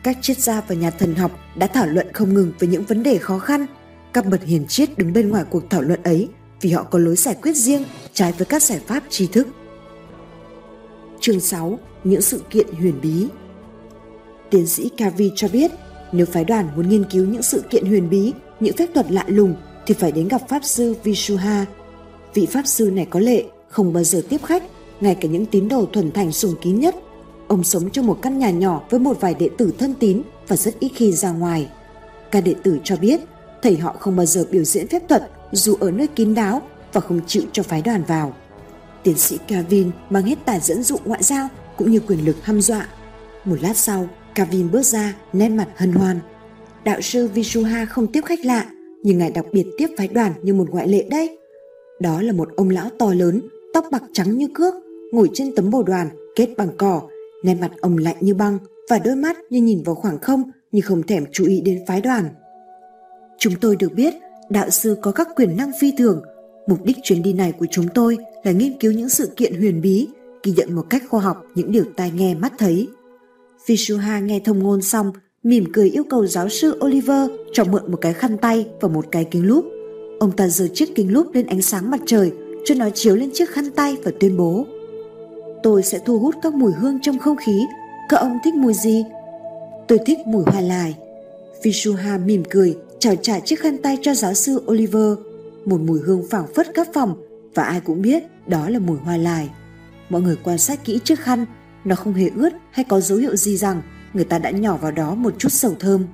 Các 0.02 0.18
triết 0.20 0.38
gia 0.38 0.60
và 0.60 0.74
nhà 0.74 0.90
thần 0.90 1.14
học 1.14 1.38
đã 1.56 1.66
thảo 1.66 1.86
luận 1.86 2.12
không 2.12 2.34
ngừng 2.34 2.52
về 2.58 2.68
những 2.68 2.84
vấn 2.84 3.02
đề 3.02 3.18
khó 3.18 3.38
khăn. 3.38 3.66
Các 4.12 4.26
bậc 4.26 4.44
hiền 4.44 4.66
triết 4.66 4.98
đứng 4.98 5.12
bên 5.12 5.28
ngoài 5.28 5.44
cuộc 5.50 5.70
thảo 5.70 5.82
luận 5.82 6.02
ấy 6.02 6.28
vì 6.60 6.70
họ 6.70 6.82
có 6.82 6.98
lối 6.98 7.16
giải 7.16 7.36
quyết 7.42 7.56
riêng 7.56 7.84
trái 8.12 8.32
với 8.32 8.46
các 8.46 8.62
giải 8.62 8.80
pháp 8.86 9.02
tri 9.10 9.26
thức. 9.26 9.48
Chương 11.20 11.40
6. 11.40 11.78
Những 12.04 12.22
sự 12.22 12.42
kiện 12.50 12.66
huyền 12.78 13.00
bí 13.02 13.26
Tiến 14.50 14.66
sĩ 14.66 14.88
Cavi 14.96 15.30
cho 15.36 15.48
biết, 15.52 15.70
nếu 16.12 16.26
phái 16.26 16.44
đoàn 16.44 16.68
muốn 16.76 16.88
nghiên 16.88 17.04
cứu 17.04 17.26
những 17.26 17.42
sự 17.42 17.62
kiện 17.70 17.84
huyền 17.86 18.10
bí, 18.10 18.32
những 18.60 18.76
phép 18.76 18.86
thuật 18.94 19.10
lạ 19.10 19.24
lùng 19.26 19.54
thì 19.86 19.94
phải 19.94 20.12
đến 20.12 20.28
gặp 20.28 20.48
Pháp 20.48 20.64
sư 20.64 20.94
Vishuha. 21.04 21.66
Vị 22.34 22.46
Pháp 22.46 22.66
sư 22.66 22.90
này 22.92 23.06
có 23.10 23.20
lệ, 23.20 23.44
không 23.68 23.92
bao 23.92 24.04
giờ 24.04 24.22
tiếp 24.28 24.40
khách 24.44 24.62
ngay 25.00 25.14
cả 25.14 25.28
những 25.28 25.46
tín 25.46 25.68
đồ 25.68 25.86
thuần 25.92 26.12
thành 26.12 26.32
sùng 26.32 26.54
kín 26.62 26.80
nhất. 26.80 26.94
Ông 27.52 27.64
sống 27.64 27.90
trong 27.90 28.06
một 28.06 28.18
căn 28.22 28.38
nhà 28.38 28.50
nhỏ 28.50 28.82
với 28.90 29.00
một 29.00 29.20
vài 29.20 29.34
đệ 29.34 29.48
tử 29.58 29.72
thân 29.78 29.94
tín 29.94 30.22
và 30.48 30.56
rất 30.56 30.80
ít 30.80 30.90
khi 30.94 31.12
ra 31.12 31.32
ngoài. 31.32 31.70
Các 32.30 32.40
đệ 32.40 32.54
tử 32.62 32.78
cho 32.84 32.96
biết 32.96 33.20
thầy 33.62 33.76
họ 33.76 33.96
không 33.98 34.16
bao 34.16 34.26
giờ 34.26 34.44
biểu 34.50 34.64
diễn 34.64 34.86
phép 34.86 35.02
thuật 35.08 35.30
dù 35.52 35.74
ở 35.80 35.90
nơi 35.90 36.06
kín 36.06 36.34
đáo 36.34 36.62
và 36.92 37.00
không 37.00 37.20
chịu 37.26 37.42
cho 37.52 37.62
phái 37.62 37.82
đoàn 37.82 38.02
vào. 38.06 38.34
Tiến 39.02 39.18
sĩ 39.18 39.38
Calvin 39.48 39.90
mang 40.10 40.22
hết 40.22 40.38
tài 40.44 40.60
dẫn 40.60 40.82
dụ 40.82 40.96
ngoại 41.04 41.22
giao 41.22 41.48
cũng 41.76 41.90
như 41.90 42.00
quyền 42.00 42.24
lực 42.24 42.36
hăm 42.44 42.60
dọa. 42.60 42.88
Một 43.44 43.56
lát 43.62 43.76
sau, 43.76 44.08
Calvin 44.34 44.70
bước 44.70 44.82
ra, 44.82 45.14
nét 45.32 45.48
mặt 45.48 45.68
hân 45.76 45.92
hoan. 45.92 46.20
Đạo 46.84 47.00
sư 47.00 47.28
Vishuha 47.34 47.84
không 47.84 48.06
tiếp 48.06 48.24
khách 48.24 48.44
lạ, 48.44 48.66
nhưng 49.02 49.18
ngài 49.18 49.30
đặc 49.30 49.44
biệt 49.52 49.66
tiếp 49.78 49.88
phái 49.98 50.08
đoàn 50.08 50.32
như 50.42 50.54
một 50.54 50.70
ngoại 50.70 50.88
lệ 50.88 51.02
đấy. 51.10 51.38
Đó 52.00 52.22
là 52.22 52.32
một 52.32 52.48
ông 52.56 52.70
lão 52.70 52.90
to 52.98 53.14
lớn, 53.14 53.40
tóc 53.74 53.86
bạc 53.90 54.02
trắng 54.12 54.38
như 54.38 54.48
cước, 54.54 54.74
ngồi 55.12 55.30
trên 55.34 55.54
tấm 55.54 55.70
bồ 55.70 55.82
đoàn 55.82 56.08
kết 56.36 56.48
bằng 56.56 56.70
cỏ, 56.76 57.02
nét 57.42 57.54
mặt 57.60 57.70
ông 57.80 57.98
lạnh 57.98 58.16
như 58.20 58.34
băng 58.34 58.58
và 58.90 58.98
đôi 58.98 59.16
mắt 59.16 59.36
như 59.50 59.62
nhìn 59.62 59.82
vào 59.82 59.94
khoảng 59.94 60.18
không 60.18 60.42
như 60.72 60.80
không 60.80 61.02
thèm 61.02 61.24
chú 61.32 61.46
ý 61.46 61.60
đến 61.60 61.84
phái 61.86 62.00
đoàn. 62.00 62.24
Chúng 63.38 63.54
tôi 63.60 63.76
được 63.76 63.92
biết 63.94 64.14
đạo 64.50 64.70
sư 64.70 64.96
có 65.02 65.12
các 65.12 65.28
quyền 65.36 65.56
năng 65.56 65.70
phi 65.80 65.92
thường. 65.98 66.22
Mục 66.66 66.84
đích 66.84 66.96
chuyến 67.02 67.22
đi 67.22 67.32
này 67.32 67.52
của 67.52 67.66
chúng 67.70 67.88
tôi 67.94 68.18
là 68.44 68.52
nghiên 68.52 68.78
cứu 68.78 68.92
những 68.92 69.08
sự 69.08 69.30
kiện 69.36 69.54
huyền 69.54 69.80
bí, 69.80 70.08
ghi 70.42 70.52
nhận 70.56 70.74
một 70.74 70.86
cách 70.90 71.02
khoa 71.08 71.20
học 71.20 71.36
những 71.54 71.72
điều 71.72 71.84
tai 71.96 72.10
nghe 72.10 72.34
mắt 72.34 72.52
thấy. 72.58 72.88
Vishuha 73.66 74.18
nghe 74.18 74.40
thông 74.44 74.58
ngôn 74.58 74.82
xong, 74.82 75.12
mỉm 75.42 75.64
cười 75.72 75.90
yêu 75.90 76.04
cầu 76.04 76.26
giáo 76.26 76.48
sư 76.48 76.78
Oliver 76.84 77.30
cho 77.52 77.64
mượn 77.64 77.90
một 77.90 77.98
cái 78.00 78.12
khăn 78.12 78.38
tay 78.38 78.66
và 78.80 78.88
một 78.88 79.06
cái 79.10 79.24
kính 79.24 79.46
lúp. 79.46 79.64
Ông 80.20 80.32
ta 80.36 80.48
giơ 80.48 80.68
chiếc 80.74 80.94
kính 80.94 81.12
lúp 81.12 81.34
lên 81.34 81.46
ánh 81.46 81.62
sáng 81.62 81.90
mặt 81.90 82.00
trời 82.06 82.32
cho 82.64 82.74
nó 82.74 82.90
chiếu 82.90 83.16
lên 83.16 83.30
chiếc 83.34 83.50
khăn 83.50 83.70
tay 83.70 83.96
và 84.04 84.12
tuyên 84.20 84.36
bố 84.36 84.66
tôi 85.62 85.82
sẽ 85.82 85.98
thu 86.04 86.18
hút 86.18 86.34
các 86.42 86.54
mùi 86.54 86.72
hương 86.72 86.98
trong 87.02 87.18
không 87.18 87.36
khí. 87.36 87.66
Các 88.08 88.16
ông 88.16 88.38
thích 88.44 88.54
mùi 88.54 88.74
gì? 88.74 89.04
Tôi 89.88 89.98
thích 90.06 90.18
mùi 90.26 90.44
hoa 90.46 90.60
lại. 90.60 90.94
Vishuha 91.62 92.18
mỉm 92.18 92.42
cười, 92.50 92.76
chào 92.98 93.16
trả 93.16 93.40
chiếc 93.40 93.60
khăn 93.60 93.78
tay 93.82 93.98
cho 94.02 94.14
giáo 94.14 94.34
sư 94.34 94.62
Oliver. 94.70 95.18
Một 95.64 95.80
mùi 95.80 96.00
hương 96.00 96.26
phảng 96.30 96.46
phất 96.54 96.66
khắp 96.74 96.86
phòng 96.94 97.16
và 97.54 97.62
ai 97.62 97.80
cũng 97.80 98.02
biết 98.02 98.22
đó 98.46 98.68
là 98.68 98.78
mùi 98.78 98.98
hoa 98.98 99.16
lại. 99.16 99.50
Mọi 100.08 100.22
người 100.22 100.36
quan 100.44 100.58
sát 100.58 100.84
kỹ 100.84 101.00
chiếc 101.04 101.20
khăn, 101.20 101.46
nó 101.84 101.94
không 101.94 102.14
hề 102.14 102.30
ướt 102.36 102.52
hay 102.70 102.84
có 102.84 103.00
dấu 103.00 103.18
hiệu 103.18 103.36
gì 103.36 103.56
rằng 103.56 103.82
người 104.14 104.24
ta 104.24 104.38
đã 104.38 104.50
nhỏ 104.50 104.76
vào 104.76 104.90
đó 104.92 105.14
một 105.14 105.34
chút 105.38 105.52
sầu 105.52 105.74
thơm. 105.80 106.06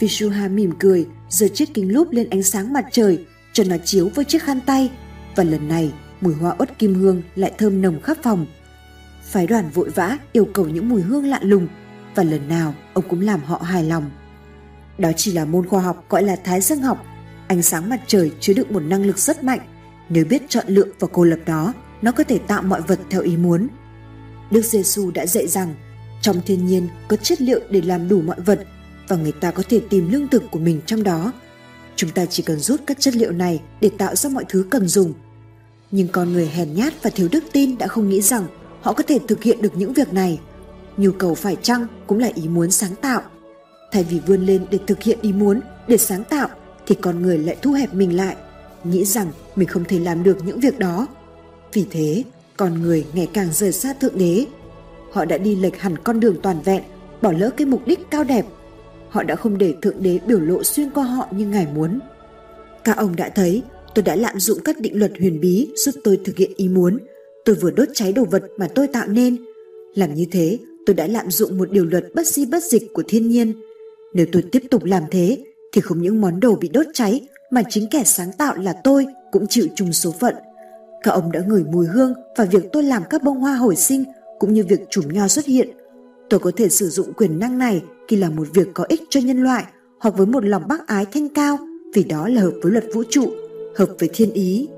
Vishuha 0.00 0.48
mỉm 0.48 0.72
cười, 0.78 1.06
giơ 1.30 1.48
chiếc 1.48 1.74
kính 1.74 1.92
lúp 1.92 2.12
lên 2.12 2.30
ánh 2.30 2.42
sáng 2.42 2.72
mặt 2.72 2.84
trời 2.92 3.24
cho 3.52 3.64
nó 3.64 3.76
chiếu 3.84 4.10
với 4.14 4.24
chiếc 4.24 4.42
khăn 4.42 4.60
tay 4.66 4.90
và 5.36 5.44
lần 5.44 5.68
này 5.68 5.92
mùi 6.22 6.34
hoa 6.34 6.54
ớt 6.58 6.78
kim 6.78 6.94
hương 6.94 7.22
lại 7.34 7.52
thơm 7.58 7.82
nồng 7.82 8.00
khắp 8.00 8.16
phòng. 8.22 8.46
Phái 9.22 9.46
đoàn 9.46 9.70
vội 9.70 9.90
vã 9.90 10.18
yêu 10.32 10.44
cầu 10.44 10.68
những 10.68 10.88
mùi 10.88 11.02
hương 11.02 11.26
lạ 11.26 11.38
lùng 11.42 11.68
và 12.14 12.22
lần 12.22 12.48
nào 12.48 12.74
ông 12.94 13.04
cũng 13.08 13.20
làm 13.20 13.40
họ 13.40 13.58
hài 13.58 13.84
lòng. 13.84 14.10
Đó 14.98 15.10
chỉ 15.16 15.32
là 15.32 15.44
môn 15.44 15.68
khoa 15.68 15.80
học 15.82 16.04
gọi 16.08 16.22
là 16.22 16.36
thái 16.36 16.60
dương 16.60 16.82
học. 16.82 17.06
Ánh 17.48 17.62
sáng 17.62 17.88
mặt 17.88 18.00
trời 18.06 18.32
chứa 18.40 18.52
đựng 18.52 18.72
một 18.72 18.80
năng 18.80 19.06
lực 19.06 19.18
rất 19.18 19.44
mạnh. 19.44 19.60
Nếu 20.08 20.24
biết 20.24 20.42
chọn 20.48 20.64
lựa 20.68 20.86
và 20.98 21.08
cô 21.12 21.24
lập 21.24 21.38
đó, 21.46 21.72
nó 22.02 22.12
có 22.12 22.24
thể 22.24 22.38
tạo 22.38 22.62
mọi 22.62 22.80
vật 22.80 22.98
theo 23.10 23.22
ý 23.22 23.36
muốn. 23.36 23.68
Đức 24.50 24.64
Giêsu 24.64 25.10
đã 25.10 25.26
dạy 25.26 25.46
rằng 25.46 25.74
trong 26.22 26.40
thiên 26.46 26.66
nhiên 26.66 26.88
có 27.08 27.16
chất 27.16 27.40
liệu 27.40 27.60
để 27.70 27.80
làm 27.80 28.08
đủ 28.08 28.20
mọi 28.20 28.40
vật 28.40 28.66
và 29.08 29.16
người 29.16 29.32
ta 29.32 29.50
có 29.50 29.62
thể 29.68 29.80
tìm 29.90 30.12
lương 30.12 30.28
thực 30.28 30.50
của 30.50 30.58
mình 30.58 30.80
trong 30.86 31.02
đó. 31.02 31.32
Chúng 31.96 32.10
ta 32.10 32.26
chỉ 32.26 32.42
cần 32.42 32.58
rút 32.58 32.80
các 32.86 33.00
chất 33.00 33.16
liệu 33.16 33.32
này 33.32 33.60
để 33.80 33.90
tạo 33.98 34.16
ra 34.16 34.30
mọi 34.30 34.44
thứ 34.48 34.66
cần 34.70 34.88
dùng 34.88 35.14
nhưng 35.92 36.08
con 36.08 36.32
người 36.32 36.46
hèn 36.46 36.74
nhát 36.74 37.02
và 37.02 37.10
thiếu 37.10 37.28
đức 37.32 37.44
tin 37.52 37.78
đã 37.78 37.86
không 37.86 38.08
nghĩ 38.08 38.20
rằng 38.20 38.46
họ 38.80 38.92
có 38.92 39.02
thể 39.02 39.18
thực 39.28 39.42
hiện 39.42 39.62
được 39.62 39.76
những 39.76 39.92
việc 39.92 40.12
này. 40.12 40.40
Nhu 40.96 41.12
cầu 41.12 41.34
phải 41.34 41.56
chăng 41.62 41.86
cũng 42.06 42.18
là 42.18 42.30
ý 42.34 42.48
muốn 42.48 42.70
sáng 42.70 42.94
tạo. 42.94 43.22
Thay 43.92 44.04
vì 44.04 44.20
vươn 44.26 44.46
lên 44.46 44.66
để 44.70 44.78
thực 44.86 45.02
hiện 45.02 45.18
ý 45.22 45.32
muốn 45.32 45.60
để 45.88 45.96
sáng 45.96 46.24
tạo 46.24 46.48
thì 46.86 46.94
con 46.94 47.22
người 47.22 47.38
lại 47.38 47.56
thu 47.62 47.72
hẹp 47.72 47.94
mình 47.94 48.16
lại 48.16 48.36
nghĩ 48.84 49.04
rằng 49.04 49.32
mình 49.56 49.68
không 49.68 49.84
thể 49.84 49.98
làm 49.98 50.22
được 50.22 50.38
những 50.44 50.60
việc 50.60 50.78
đó. 50.78 51.06
Vì 51.72 51.86
thế 51.90 52.22
con 52.56 52.82
người 52.82 53.06
ngày 53.14 53.28
càng 53.32 53.48
rời 53.52 53.72
xa 53.72 53.92
thượng 53.92 54.18
đế. 54.18 54.46
Họ 55.12 55.24
đã 55.24 55.38
đi 55.38 55.56
lệch 55.56 55.78
hẳn 55.78 55.98
con 55.98 56.20
đường 56.20 56.36
toàn 56.42 56.60
vẹn 56.62 56.82
bỏ 57.22 57.32
lỡ 57.32 57.50
cái 57.56 57.66
mục 57.66 57.86
đích 57.86 58.10
cao 58.10 58.24
đẹp. 58.24 58.46
Họ 59.08 59.22
đã 59.22 59.36
không 59.36 59.58
để 59.58 59.74
Thượng 59.82 60.02
Đế 60.02 60.18
biểu 60.26 60.40
lộ 60.40 60.62
xuyên 60.62 60.90
qua 60.90 61.04
họ 61.04 61.28
như 61.30 61.46
Ngài 61.46 61.66
muốn. 61.74 61.98
Các 62.84 62.96
ông 62.96 63.16
đã 63.16 63.28
thấy, 63.28 63.62
tôi 63.94 64.02
đã 64.02 64.16
lạm 64.16 64.40
dụng 64.40 64.58
các 64.64 64.80
định 64.80 64.98
luật 64.98 65.12
huyền 65.18 65.40
bí 65.40 65.68
giúp 65.76 65.94
tôi 66.04 66.20
thực 66.24 66.36
hiện 66.36 66.50
ý 66.56 66.68
muốn. 66.68 66.98
Tôi 67.44 67.56
vừa 67.56 67.70
đốt 67.70 67.88
cháy 67.94 68.12
đồ 68.12 68.24
vật 68.24 68.42
mà 68.56 68.68
tôi 68.74 68.86
tạo 68.86 69.06
nên. 69.06 69.36
Làm 69.94 70.14
như 70.14 70.26
thế, 70.30 70.58
tôi 70.86 70.94
đã 70.94 71.06
lạm 71.06 71.30
dụng 71.30 71.58
một 71.58 71.70
điều 71.70 71.84
luật 71.84 72.04
bất 72.14 72.26
di 72.26 72.46
bất 72.46 72.62
dịch 72.62 72.92
của 72.92 73.02
thiên 73.08 73.28
nhiên. 73.28 73.52
Nếu 74.14 74.26
tôi 74.32 74.42
tiếp 74.52 74.62
tục 74.70 74.84
làm 74.84 75.02
thế, 75.10 75.38
thì 75.72 75.80
không 75.80 76.02
những 76.02 76.20
món 76.20 76.40
đồ 76.40 76.54
bị 76.54 76.68
đốt 76.68 76.86
cháy 76.94 77.20
mà 77.50 77.62
chính 77.68 77.88
kẻ 77.90 78.02
sáng 78.04 78.32
tạo 78.38 78.56
là 78.56 78.74
tôi 78.84 79.06
cũng 79.32 79.46
chịu 79.46 79.66
chung 79.74 79.92
số 79.92 80.14
phận. 80.20 80.34
Các 81.02 81.10
ông 81.10 81.32
đã 81.32 81.40
ngửi 81.48 81.64
mùi 81.64 81.86
hương 81.86 82.14
và 82.36 82.44
việc 82.44 82.64
tôi 82.72 82.82
làm 82.82 83.02
các 83.10 83.22
bông 83.22 83.40
hoa 83.40 83.56
hồi 83.56 83.76
sinh 83.76 84.04
cũng 84.38 84.52
như 84.52 84.64
việc 84.68 84.80
chùm 84.90 85.08
nho 85.08 85.28
xuất 85.28 85.44
hiện. 85.44 85.68
Tôi 86.30 86.40
có 86.40 86.50
thể 86.56 86.68
sử 86.68 86.88
dụng 86.88 87.12
quyền 87.12 87.38
năng 87.38 87.58
này 87.58 87.82
khi 88.08 88.16
làm 88.16 88.36
một 88.36 88.48
việc 88.54 88.68
có 88.74 88.84
ích 88.88 89.02
cho 89.10 89.20
nhân 89.20 89.42
loại 89.42 89.64
hoặc 90.00 90.14
với 90.16 90.26
một 90.26 90.44
lòng 90.44 90.68
bác 90.68 90.86
ái 90.86 91.06
thanh 91.12 91.28
cao 91.28 91.58
vì 91.94 92.04
đó 92.04 92.28
là 92.28 92.42
hợp 92.42 92.52
với 92.62 92.72
luật 92.72 92.84
vũ 92.94 93.02
trụ, 93.10 93.32
hợp 93.76 93.88
với 93.98 94.10
thiên 94.14 94.32
ý. 94.32 94.68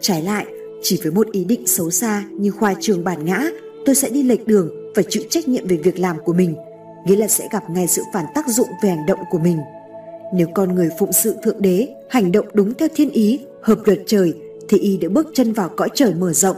Trái 0.00 0.22
lại, 0.22 0.46
chỉ 0.82 1.00
với 1.02 1.12
một 1.12 1.32
ý 1.32 1.44
định 1.44 1.66
xấu 1.66 1.90
xa 1.90 2.24
như 2.32 2.50
khoa 2.50 2.74
trường 2.80 3.04
bản 3.04 3.24
ngã, 3.24 3.48
tôi 3.84 3.94
sẽ 3.94 4.10
đi 4.10 4.22
lệch 4.22 4.46
đường 4.46 4.92
và 4.94 5.02
chịu 5.08 5.22
trách 5.30 5.48
nhiệm 5.48 5.66
về 5.66 5.76
việc 5.76 5.98
làm 5.98 6.16
của 6.24 6.32
mình, 6.32 6.54
nghĩa 7.06 7.16
là 7.16 7.28
sẽ 7.28 7.48
gặp 7.52 7.70
ngay 7.70 7.86
sự 7.86 8.02
phản 8.12 8.24
tác 8.34 8.48
dụng 8.48 8.68
về 8.82 8.88
hành 8.88 9.06
động 9.06 9.18
của 9.30 9.38
mình. 9.38 9.58
Nếu 10.34 10.48
con 10.54 10.74
người 10.74 10.88
phụng 10.98 11.12
sự 11.12 11.36
Thượng 11.42 11.62
Đế, 11.62 11.88
hành 12.10 12.32
động 12.32 12.46
đúng 12.54 12.74
theo 12.74 12.88
thiên 12.94 13.10
ý, 13.10 13.40
hợp 13.62 13.78
luật 13.84 13.98
trời, 14.06 14.34
thì 14.68 14.78
y 14.78 14.96
đã 14.96 15.08
bước 15.08 15.26
chân 15.34 15.52
vào 15.52 15.68
cõi 15.76 15.88
trời 15.94 16.14
mở 16.14 16.32
rộng. 16.32 16.56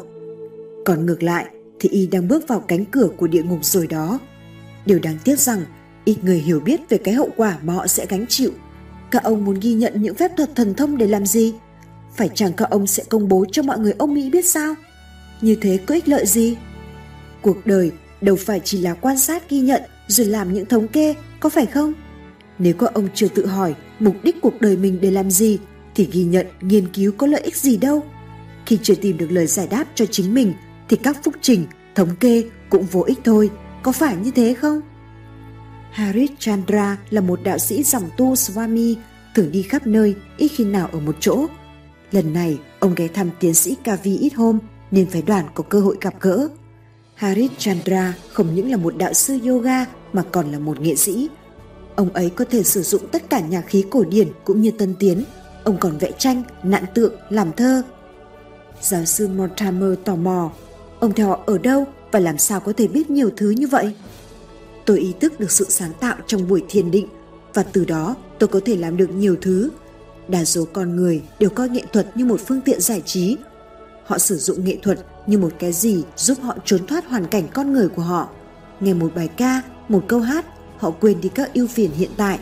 Còn 0.84 1.07
ngược 1.07 1.22
lại, 1.22 1.47
thì 1.80 1.88
y 1.88 2.07
đang 2.07 2.28
bước 2.28 2.49
vào 2.49 2.61
cánh 2.61 2.84
cửa 2.84 3.09
của 3.16 3.26
địa 3.26 3.43
ngục 3.43 3.64
rồi 3.64 3.86
đó. 3.86 4.18
Điều 4.86 4.99
đáng 4.99 5.16
tiếc 5.24 5.38
rằng, 5.38 5.61
ít 6.05 6.16
người 6.22 6.38
hiểu 6.38 6.61
biết 6.61 6.80
về 6.88 6.99
cái 6.99 7.14
hậu 7.14 7.28
quả 7.36 7.59
mà 7.62 7.72
họ 7.72 7.86
sẽ 7.86 8.07
gánh 8.09 8.26
chịu. 8.28 8.51
Các 9.11 9.24
ông 9.24 9.45
muốn 9.45 9.59
ghi 9.61 9.72
nhận 9.72 10.03
những 10.03 10.14
phép 10.14 10.30
thuật 10.36 10.55
thần 10.55 10.74
thông 10.74 10.99
để 10.99 11.07
làm 11.07 11.26
gì? 11.26 11.55
Phải 12.16 12.30
chẳng 12.34 12.52
các 12.52 12.70
ông 12.70 12.86
sẽ 12.86 13.04
công 13.08 13.28
bố 13.28 13.44
cho 13.52 13.62
mọi 13.62 13.78
người 13.78 13.94
ông 13.98 14.14
Mỹ 14.14 14.30
biết 14.30 14.46
sao? 14.46 14.74
Như 15.40 15.56
thế 15.61 15.78
có 15.86 15.94
ích 15.94 16.08
lợi 16.08 16.26
gì? 16.26 16.56
Cuộc 17.42 17.66
đời 17.66 17.92
đâu 18.20 18.36
phải 18.36 18.61
chỉ 18.64 18.78
là 18.78 18.94
quan 18.94 19.18
sát 19.18 19.50
ghi 19.50 19.61
nhận 19.61 19.82
rồi 20.08 20.26
làm 20.26 20.52
những 20.52 20.66
thống 20.66 20.88
kê, 20.88 21.14
có 21.40 21.48
phải 21.48 21.66
không? 21.66 21.92
Nếu 22.58 22.74
các 22.74 22.94
ông 22.94 23.08
chưa 23.14 23.28
tự 23.28 23.46
hỏi 23.46 23.74
mục 23.98 24.16
đích 24.22 24.36
cuộc 24.42 24.61
đời 24.61 24.76
mình 24.76 24.98
để 25.00 25.11
làm 25.11 25.30
gì 25.30 25.58
thì 25.94 26.08
ghi 26.12 26.24
nhận, 26.24 26.46
nghiên 26.61 26.88
cứu 26.92 27.12
có 27.18 27.26
lợi 27.26 27.40
ích 27.40 27.56
gì 27.56 27.76
đâu. 27.76 28.02
Khi 28.66 28.78
chưa 28.82 28.94
tìm 28.94 29.18
được 29.18 29.30
lời 29.30 29.46
giải 29.46 29.66
đáp 29.70 29.84
cho 29.94 30.06
chính 30.06 30.34
mình 30.34 30.54
thì 30.88 30.96
các 30.96 31.24
phúc 31.24 31.34
trình, 31.40 31.66
thống 31.94 32.16
kê 32.20 32.44
cũng 32.70 32.86
vô 32.86 33.00
ích 33.00 33.18
thôi, 33.24 33.50
có 33.82 33.92
phải 33.92 34.16
như 34.16 34.30
thế 34.30 34.54
không? 34.54 34.80
Harit 35.90 36.30
Chandra 36.38 36.96
là 37.11 37.20
một 37.20 37.40
đạo 37.42 37.58
sĩ 37.58 37.82
dòng 37.82 38.11
tu 38.16 38.34
Swami, 38.34 38.94
thường 39.34 39.52
đi 39.52 39.62
khắp 39.62 39.86
nơi, 39.86 40.14
ít 40.36 40.48
khi 40.48 40.64
nào 40.64 40.88
ở 40.92 41.00
một 41.00 41.16
chỗ. 41.20 41.46
Lần 42.12 42.32
này, 42.32 42.58
ông 42.78 42.94
ghé 42.94 43.08
thăm 43.08 43.30
tiến 43.40 43.54
sĩ 43.54 43.76
Kavi 43.84 44.18
ít 44.18 44.34
hôm 44.34 44.58
nên 44.90 45.06
phải 45.11 45.22
đoàn 45.22 45.44
có 45.54 45.64
cơ 45.68 45.80
hội 45.80 45.96
gặp 46.00 46.14
gỡ. 46.20 46.48
Harit 47.14 47.50
Chandra 47.58 48.14
không 48.32 48.54
những 48.54 48.70
là 48.70 48.76
một 48.76 48.96
đạo 48.96 49.12
sư 49.12 49.38
yoga 49.46 49.84
mà 50.12 50.22
còn 50.32 50.52
là 50.52 50.58
một 50.58 50.80
nghệ 50.80 50.94
sĩ. 50.94 51.28
Ông 51.96 52.11
ấy 52.11 52.30
có 52.30 52.44
thể 52.50 52.62
sử 52.62 52.82
dụng 52.82 53.08
tất 53.12 53.30
cả 53.30 53.40
nhạc 53.40 53.64
khí 53.66 53.84
cổ 53.90 54.04
điển 54.04 54.28
cũng 54.44 54.61
như 54.61 54.70
tân 54.70 54.94
tiến. 54.98 55.24
Ông 55.64 55.76
còn 55.80 55.98
vẽ 55.98 56.11
tranh, 56.18 56.42
nạn 56.62 56.84
tượng, 56.94 57.14
làm 57.30 57.52
thơ. 57.52 57.82
Giáo 58.80 59.04
sư 59.04 59.28
Mortimer 59.28 59.98
tò 60.04 60.16
mò, 60.16 60.50
ông 61.00 61.12
theo 61.12 61.28
họ 61.28 61.40
ở 61.46 61.58
đâu 61.58 61.84
và 62.12 62.18
làm 62.18 62.38
sao 62.38 62.61
có 62.61 62.72
thể 62.76 62.88
biết 62.88 63.11
nhiều 63.11 63.30
thứ 63.36 63.50
như 63.50 63.66
vậy? 63.66 63.94
Tôi 64.84 64.98
ý 64.98 65.14
thức 65.20 65.40
được 65.40 65.50
sự 65.50 65.66
sáng 65.68 65.92
tạo 66.00 66.16
trong 66.26 66.48
buổi 66.48 66.64
thiền 66.68 66.90
định 66.90 67.06
và 67.54 67.62
từ 67.62 67.84
đó 67.84 68.16
tôi 68.38 68.48
có 68.48 68.61
thể 68.64 68.76
làm 68.76 68.96
được 68.96 69.11
nhiều 69.11 69.36
thứ. 69.40 69.70
Đa 70.31 70.45
số 70.45 70.64
con 70.72 70.97
người 70.97 71.22
đều 71.39 71.51
coi 71.51 71.68
nghệ 71.68 71.83
thuật 71.93 72.16
như 72.16 72.24
một 72.24 72.41
phương 72.47 72.61
tiện 72.61 72.81
giải 72.81 73.03
trí. 73.07 73.37
Họ 74.05 74.18
sử 74.18 74.37
dụng 74.37 74.64
nghệ 74.64 74.76
thuật 74.83 74.99
như 75.26 75.39
một 75.39 75.53
cái 75.59 75.72
gì 75.72 76.05
giúp 76.16 76.39
họ 76.43 76.57
trốn 76.64 76.87
thoát 76.87 77.07
hoàn 77.07 77.26
cảnh 77.26 77.49
con 77.55 77.72
người 77.72 77.89
của 77.89 78.03
họ. 78.03 78.28
Nghe 78.81 78.95
một 78.95 79.14
bài 79.14 79.28
ca, 79.28 79.62
một 79.89 80.05
câu 80.09 80.20
hát, 80.20 80.47
họ 80.76 80.91
quên 80.91 81.20
đi 81.20 81.28
các 81.35 81.55
ưu 81.55 81.66
phiền 81.66 81.91
hiện 81.91 82.11
tại. 82.16 82.39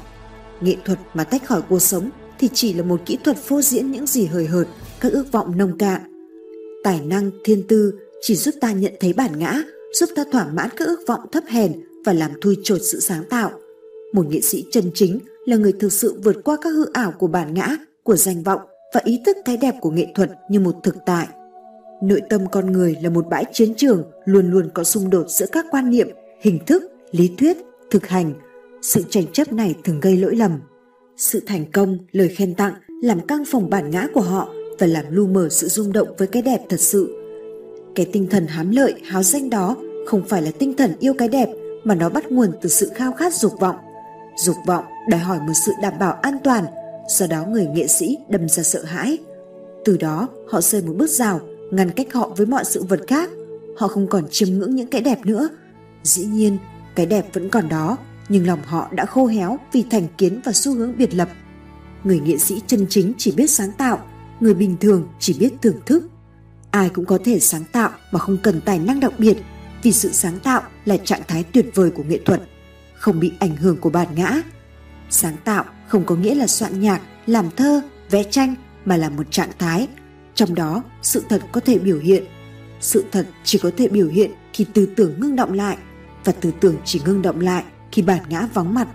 Nghệ 0.60 0.76
thuật 0.84 0.98
mà 1.14 1.24
tách 1.24 1.44
khỏi 1.44 1.62
cuộc 1.68 1.78
sống 1.78 2.10
thì 2.38 2.48
chỉ 2.54 2.72
là 2.72 2.82
một 2.82 3.00
kỹ 3.06 3.18
thuật 3.24 3.36
phô 3.36 3.62
diễn 3.62 3.90
những 3.92 4.06
gì 4.06 4.26
hời 4.26 4.46
hợt, 4.46 4.66
các 5.00 5.12
ước 5.12 5.32
vọng 5.32 5.58
nông 5.58 5.78
cạn. 5.78 6.00
Tài 6.84 7.00
năng, 7.00 7.30
thiên 7.44 7.62
tư 7.68 7.94
chỉ 8.22 8.36
giúp 8.36 8.54
ta 8.60 8.72
nhận 8.72 8.92
thấy 9.00 9.12
bản 9.12 9.38
ngã, 9.38 9.62
giúp 9.92 10.08
ta 10.16 10.24
thỏa 10.32 10.46
mãn 10.46 10.68
các 10.76 10.88
ước 10.88 11.00
vọng 11.06 11.20
thấp 11.32 11.44
hèn 11.48 11.72
và 12.04 12.12
làm 12.12 12.30
thui 12.40 12.56
chột 12.62 12.80
sự 12.82 13.00
sáng 13.00 13.24
tạo. 13.24 13.50
Một 14.12 14.26
nghệ 14.26 14.40
sĩ 14.40 14.64
chân 14.70 14.90
chính 14.94 15.18
là 15.48 15.56
người 15.56 15.72
thực 15.80 15.92
sự 15.92 16.20
vượt 16.24 16.36
qua 16.44 16.56
các 16.62 16.70
hư 16.70 16.92
ảo 16.92 17.12
của 17.18 17.26
bản 17.26 17.54
ngã, 17.54 17.76
của 18.02 18.16
danh 18.16 18.42
vọng 18.42 18.60
và 18.94 19.00
ý 19.04 19.20
thức 19.26 19.36
cái 19.44 19.56
đẹp 19.56 19.74
của 19.80 19.90
nghệ 19.90 20.06
thuật 20.14 20.30
như 20.50 20.60
một 20.60 20.74
thực 20.82 20.96
tại. 21.06 21.26
Nội 22.02 22.20
tâm 22.28 22.46
con 22.52 22.72
người 22.72 22.96
là 23.02 23.10
một 23.10 23.26
bãi 23.30 23.44
chiến 23.52 23.74
trường 23.74 24.04
luôn 24.24 24.50
luôn 24.50 24.68
có 24.74 24.84
xung 24.84 25.10
đột 25.10 25.30
giữa 25.30 25.46
các 25.52 25.66
quan 25.70 25.90
niệm, 25.90 26.08
hình 26.40 26.58
thức, 26.66 26.82
lý 27.10 27.30
thuyết, 27.38 27.56
thực 27.90 28.06
hành. 28.06 28.34
Sự 28.82 29.04
tranh 29.10 29.24
chấp 29.32 29.52
này 29.52 29.74
thường 29.84 30.00
gây 30.00 30.16
lỗi 30.16 30.36
lầm. 30.36 30.60
Sự 31.16 31.42
thành 31.46 31.72
công, 31.72 31.98
lời 32.12 32.28
khen 32.28 32.54
tặng 32.54 32.74
làm 33.02 33.26
căng 33.26 33.44
phòng 33.44 33.70
bản 33.70 33.90
ngã 33.90 34.06
của 34.14 34.20
họ 34.20 34.48
và 34.78 34.86
làm 34.86 35.04
lu 35.10 35.26
mờ 35.26 35.48
sự 35.50 35.68
rung 35.68 35.92
động 35.92 36.08
với 36.18 36.28
cái 36.28 36.42
đẹp 36.42 36.60
thật 36.68 36.80
sự. 36.80 37.14
Cái 37.94 38.06
tinh 38.12 38.26
thần 38.30 38.46
hám 38.46 38.70
lợi, 38.70 38.94
háo 39.04 39.22
danh 39.22 39.50
đó 39.50 39.76
không 40.06 40.22
phải 40.28 40.42
là 40.42 40.50
tinh 40.58 40.74
thần 40.76 40.92
yêu 41.00 41.14
cái 41.18 41.28
đẹp 41.28 41.48
mà 41.84 41.94
nó 41.94 42.08
bắt 42.08 42.32
nguồn 42.32 42.50
từ 42.60 42.68
sự 42.68 42.90
khao 42.94 43.12
khát 43.12 43.34
dục 43.34 43.52
vọng. 43.60 43.76
Dục 44.44 44.56
vọng 44.66 44.84
đòi 45.08 45.20
hỏi 45.20 45.40
một 45.40 45.52
sự 45.66 45.72
đảm 45.82 45.92
bảo 45.98 46.12
an 46.12 46.38
toàn, 46.44 46.64
do 47.08 47.26
đó 47.26 47.44
người 47.44 47.66
nghệ 47.66 47.86
sĩ 47.86 48.18
đâm 48.28 48.48
ra 48.48 48.62
sợ 48.62 48.84
hãi. 48.84 49.18
Từ 49.84 49.96
đó 49.96 50.28
họ 50.50 50.60
xây 50.60 50.82
một 50.82 50.94
bước 50.96 51.10
rào 51.10 51.40
ngăn 51.70 51.90
cách 51.90 52.12
họ 52.12 52.28
với 52.36 52.46
mọi 52.46 52.64
sự 52.64 52.82
vật 52.82 53.00
khác. 53.06 53.30
Họ 53.78 53.88
không 53.88 54.06
còn 54.06 54.28
chiêm 54.30 54.48
ngưỡng 54.48 54.74
những 54.74 54.86
cái 54.86 55.00
đẹp 55.00 55.26
nữa. 55.26 55.48
Dĩ 56.02 56.24
nhiên, 56.24 56.58
cái 56.94 57.06
đẹp 57.06 57.26
vẫn 57.32 57.48
còn 57.48 57.68
đó, 57.68 57.96
nhưng 58.28 58.46
lòng 58.46 58.60
họ 58.64 58.88
đã 58.92 59.04
khô 59.06 59.26
héo 59.26 59.58
vì 59.72 59.84
thành 59.90 60.06
kiến 60.18 60.40
và 60.44 60.52
xu 60.52 60.74
hướng 60.74 60.96
biệt 60.96 61.14
lập. 61.14 61.28
Người 62.04 62.20
nghệ 62.20 62.38
sĩ 62.38 62.62
chân 62.66 62.86
chính 62.88 63.12
chỉ 63.18 63.32
biết 63.32 63.50
sáng 63.50 63.72
tạo, 63.72 63.98
người 64.40 64.54
bình 64.54 64.76
thường 64.80 65.08
chỉ 65.18 65.36
biết 65.38 65.50
thưởng 65.62 65.80
thức. 65.86 66.08
Ai 66.70 66.88
cũng 66.88 67.04
có 67.04 67.18
thể 67.24 67.40
sáng 67.40 67.64
tạo 67.72 67.90
mà 68.12 68.18
không 68.18 68.36
cần 68.42 68.60
tài 68.60 68.78
năng 68.78 69.00
đặc 69.00 69.12
biệt, 69.18 69.36
vì 69.82 69.92
sự 69.92 70.12
sáng 70.12 70.38
tạo 70.38 70.62
là 70.84 70.96
trạng 70.96 71.22
thái 71.28 71.44
tuyệt 71.52 71.66
vời 71.74 71.90
của 71.90 72.02
nghệ 72.02 72.18
thuật, 72.24 72.42
không 72.94 73.20
bị 73.20 73.32
ảnh 73.38 73.56
hưởng 73.56 73.76
của 73.76 73.90
bản 73.90 74.08
ngã. 74.14 74.42
Sáng 75.10 75.36
tạo 75.44 75.64
không 75.88 76.04
có 76.04 76.14
nghĩa 76.14 76.34
là 76.34 76.46
soạn 76.46 76.80
nhạc, 76.80 77.00
làm 77.26 77.50
thơ, 77.56 77.80
vẽ 78.10 78.22
tranh 78.22 78.54
mà 78.84 78.96
là 78.96 79.08
một 79.08 79.30
trạng 79.30 79.50
thái 79.58 79.88
trong 80.38 80.54
đó, 80.54 80.82
sự 81.02 81.24
thật 81.28 81.42
có 81.52 81.60
thể 81.60 81.78
biểu 81.78 81.98
hiện. 81.98 82.24
Sự 82.80 83.04
thật 83.12 83.26
chỉ 83.44 83.58
có 83.58 83.70
thể 83.76 83.88
biểu 83.88 84.08
hiện 84.08 84.30
khi 84.52 84.66
tư 84.74 84.88
tưởng 84.96 85.20
ngưng 85.20 85.36
động 85.36 85.52
lại 85.52 85.76
và 86.24 86.32
tư 86.32 86.52
tưởng 86.60 86.76
chỉ 86.84 87.00
ngưng 87.04 87.22
động 87.22 87.40
lại 87.40 87.64
khi 87.92 88.02
bản 88.02 88.20
ngã 88.28 88.48
vắng 88.54 88.74
mặt. 88.74 88.88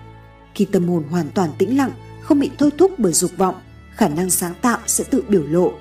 Khi 0.55 0.66
tâm 0.66 0.88
hồn 0.88 1.03
hoàn 1.09 1.30
toàn 1.30 1.49
tĩnh 1.57 1.78
lặng, 1.78 1.91
không 2.22 2.39
bị 2.39 2.51
thôi 2.57 2.70
thúc 2.78 2.91
bởi 2.97 3.14
dục 3.14 3.32
vọng, 3.38 3.55
khả 3.95 4.07
năng 4.07 4.30
sáng 4.30 4.53
tạo 4.61 4.78
sẽ 4.88 5.03
tự 5.03 5.24
biểu 5.28 5.43
lộ. 5.43 5.72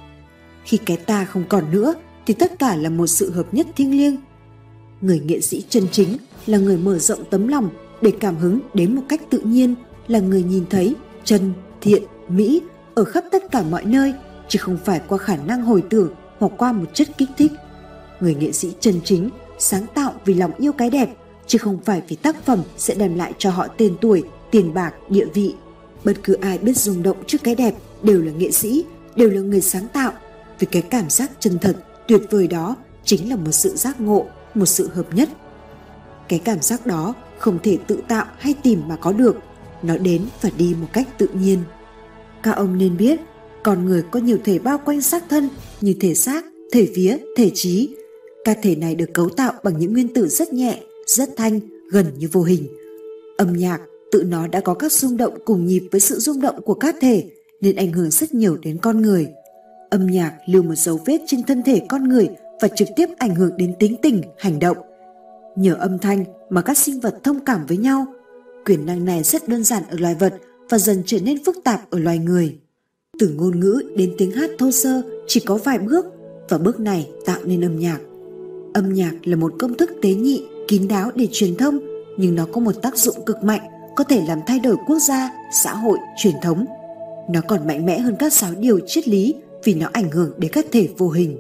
Khi 0.65 0.77
cái 0.77 0.97
ta 0.97 1.25
không 1.25 1.45
còn 1.49 1.71
nữa 1.71 1.95
thì 2.27 2.35
tất 2.35 2.59
cả 2.59 2.77
là 2.77 2.91
một 2.91 3.07
sự 3.07 3.33
hợp 3.33 3.55
nhất 3.55 3.67
thiêng 3.77 3.91
liêng. 3.91 4.17
Người 5.01 5.21
nghệ 5.21 5.41
sĩ 5.41 5.65
chân 5.69 5.87
chính 5.93 6.17
là 6.47 6.59
người 6.59 6.77
mở 6.77 6.99
rộng 6.99 7.25
tấm 7.31 7.49
lòng 7.49 7.71
để 8.03 8.13
cảm 8.21 8.37
hứng 8.37 8.61
đến 8.75 8.97
một 8.97 9.03
cách 9.09 9.21
tự 9.31 9.39
nhiên, 9.39 9.75
là 10.09 10.19
người 10.19 10.43
nhìn 10.43 10.65
thấy 10.71 10.95
chân, 11.25 11.53
thiện, 11.81 12.03
mỹ 12.29 12.63
ở 12.95 13.05
khắp 13.05 13.25
tất 13.33 13.43
cả 13.51 13.63
mọi 13.63 13.85
nơi 13.85 14.15
chứ 14.49 14.59
không 14.59 14.79
phải 14.85 15.01
qua 15.09 15.19
khả 15.19 15.37
năng 15.37 15.63
hồi 15.63 15.83
tưởng 15.91 16.15
hoặc 16.39 16.53
qua 16.59 16.73
một 16.73 16.87
chất 16.95 17.09
kích 17.19 17.29
thích. 17.39 17.53
Người 18.21 18.35
nghệ 18.35 18.53
sĩ 18.53 18.73
chân 18.81 19.01
chính 19.05 19.31
sáng 19.59 19.87
tạo 19.95 20.13
vì 20.25 20.35
lòng 20.35 20.53
yêu 20.59 20.73
cái 20.73 20.91
đẹp 20.91 21.09
chứ 21.47 21.59
không 21.59 21.79
phải 21.85 22.03
vì 22.09 22.17
tác 22.17 22.45
phẩm 22.45 22.63
sẽ 22.77 22.95
đem 22.95 23.17
lại 23.17 23.33
cho 23.39 23.51
họ 23.51 23.67
tên 23.77 23.97
tuổi, 24.01 24.23
tiền 24.51 24.75
bạc, 24.75 24.93
địa 25.09 25.27
vị. 25.35 25.55
Bất 26.05 26.13
cứ 26.23 26.35
ai 26.35 26.59
biết 26.59 26.77
rung 26.77 27.03
động 27.03 27.17
trước 27.27 27.39
cái 27.45 27.55
đẹp 27.55 27.75
đều 28.03 28.23
là 28.23 28.33
nghệ 28.33 28.51
sĩ, 28.51 28.85
đều 29.17 29.31
là 29.31 29.41
người 29.41 29.61
sáng 29.61 29.89
tạo 29.89 30.13
vì 30.59 30.67
cái 30.67 30.83
cảm 30.83 31.11
giác 31.11 31.31
chân 31.41 31.59
thật, 31.59 31.77
tuyệt 32.09 32.23
vời 32.31 32.47
đó 32.49 32.77
chính 33.05 33.31
là 33.31 33.37
một 33.37 33.53
sự 33.53 33.77
giác 33.77 34.01
ngộ, 34.01 34.27
một 34.55 34.67
sự 34.67 34.91
hợp 34.95 35.15
nhất. 35.15 35.29
Cái 36.29 36.39
cảm 36.39 36.63
giác 36.63 36.87
đó 36.87 37.15
không 37.39 37.59
thể 37.63 37.79
tự 37.87 38.03
tạo 38.09 38.27
hay 38.39 38.55
tìm 38.63 38.83
mà 38.87 38.97
có 38.97 39.13
được, 39.13 39.37
nó 39.83 39.97
đến 39.97 40.23
và 40.41 40.51
đi 40.59 40.75
một 40.81 40.87
cách 40.93 41.09
tự 41.19 41.29
nhiên. 41.35 41.59
Các 42.43 42.57
ông 42.57 42.79
nên 42.79 42.97
biết 42.97 43.21
con 43.63 43.85
người 43.85 44.03
có 44.11 44.21
nhiều 44.21 44.39
thể 44.45 44.59
bao 44.59 44.79
quanh 44.85 45.03
xác 45.03 45.25
thân 45.29 45.49
như 45.81 45.95
thể 46.01 46.15
xác, 46.15 46.45
thể 46.73 46.89
vía, 46.95 47.17
thể 47.37 47.51
trí. 47.55 47.95
Các 48.45 48.59
thể 48.63 48.77
này 48.77 48.95
được 48.95 49.15
cấu 49.15 49.29
tạo 49.29 49.53
bằng 49.63 49.79
những 49.79 49.93
nguyên 49.93 50.15
tử 50.15 50.29
rất 50.29 50.53
nhẹ, 50.53 50.79
rất 51.07 51.29
thanh, 51.37 51.61
gần 51.91 52.07
như 52.19 52.29
vô 52.33 52.43
hình. 52.43 52.67
Âm 53.37 53.53
nhạc 53.53 53.81
tự 54.13 54.23
nó 54.23 54.47
đã 54.47 54.61
có 54.61 54.75
các 54.75 54.93
rung 54.93 55.17
động 55.17 55.39
cùng 55.45 55.67
nhịp 55.67 55.89
với 55.91 56.01
sự 56.01 56.19
rung 56.19 56.41
động 56.41 56.63
của 56.63 56.75
các 56.75 56.97
thể 57.01 57.25
nên 57.61 57.77
ảnh 57.77 57.93
hưởng 57.93 58.11
rất 58.11 58.35
nhiều 58.35 58.57
đến 58.57 58.79
con 58.83 59.03
người. 59.03 59.29
Âm 59.91 60.07
nhạc 60.07 60.33
lưu 60.47 60.63
một 60.63 60.75
dấu 60.75 61.01
vết 61.07 61.19
trên 61.27 61.43
thân 61.43 61.63
thể 61.63 61.83
con 61.89 62.09
người 62.09 62.29
và 62.61 62.69
trực 62.69 62.89
tiếp 62.97 63.09
ảnh 63.19 63.35
hưởng 63.35 63.57
đến 63.57 63.75
tính 63.79 63.97
tình, 64.03 64.23
hành 64.39 64.59
động. 64.59 64.77
Nhờ 65.57 65.75
âm 65.75 65.99
thanh 65.99 66.25
mà 66.51 66.63
các 66.63 66.79
sinh 66.79 67.01
vật 67.01 67.15
thông 67.25 67.45
cảm 67.45 67.67
với 67.67 67.77
nhau. 67.77 68.07
Quyền 68.65 68.87
năng 68.87 69.05
này 69.05 69.23
rất 69.23 69.49
đơn 69.49 69.65
giản 69.65 69.83
ở 69.91 69.97
loài 69.99 70.15
vật 70.15 70.35
và 70.69 70.79
dần 70.79 71.03
trở 71.07 71.19
nên 71.21 71.45
phức 71.45 71.57
tạp 71.65 71.91
ở 71.91 71.99
loài 71.99 72.19
người. 72.19 72.59
Từ 73.19 73.29
ngôn 73.29 73.61
ngữ 73.61 73.83
đến 73.97 74.15
tiếng 74.19 74.31
hát 74.31 74.51
thô 74.59 74.71
sơ 74.71 75.03
chỉ 75.27 75.41
có 75.41 75.57
vài 75.65 75.79
bước 75.79 76.07
và 76.49 76.59
bước 76.59 76.81
này 76.81 77.11
tạo 77.27 77.39
nên 77.45 77.65
âm 77.65 77.79
nhạc. 77.79 77.99
Âm 78.75 78.93
nhạc 78.93 79.13
là 79.25 79.37
một 79.37 79.55
công 79.59 79.75
thức 79.75 79.91
tế 80.03 80.15
nhị, 80.15 80.45
kín 80.69 80.89
đáo 80.89 81.11
để 81.15 81.29
truyền 81.33 81.57
thông 81.57 81.79
nhưng 82.19 82.35
nó 82.35 82.47
có 82.53 82.61
một 82.61 82.73
tác 82.83 82.97
dụng 82.97 83.25
cực 83.25 83.43
mạnh 83.43 83.61
có 83.97 84.05
thể 84.05 84.23
làm 84.29 84.41
thay 84.47 84.59
đổi 84.59 84.77
quốc 84.87 84.99
gia, 84.99 85.31
xã 85.63 85.75
hội, 85.75 85.99
truyền 86.23 86.35
thống. 86.43 86.65
Nó 87.31 87.41
còn 87.49 87.67
mạnh 87.67 87.87
mẽ 87.87 87.99
hơn 87.99 88.17
các 88.19 88.33
giáo 88.33 88.51
điều 88.59 88.81
triết 88.87 89.09
lý 89.09 89.35
vì 89.65 89.75
nó 89.75 89.89
ảnh 89.93 90.11
hưởng 90.11 90.33
đến 90.39 90.53
các 90.55 90.67
thể 90.73 90.89
vô 90.99 91.09
hình. 91.09 91.37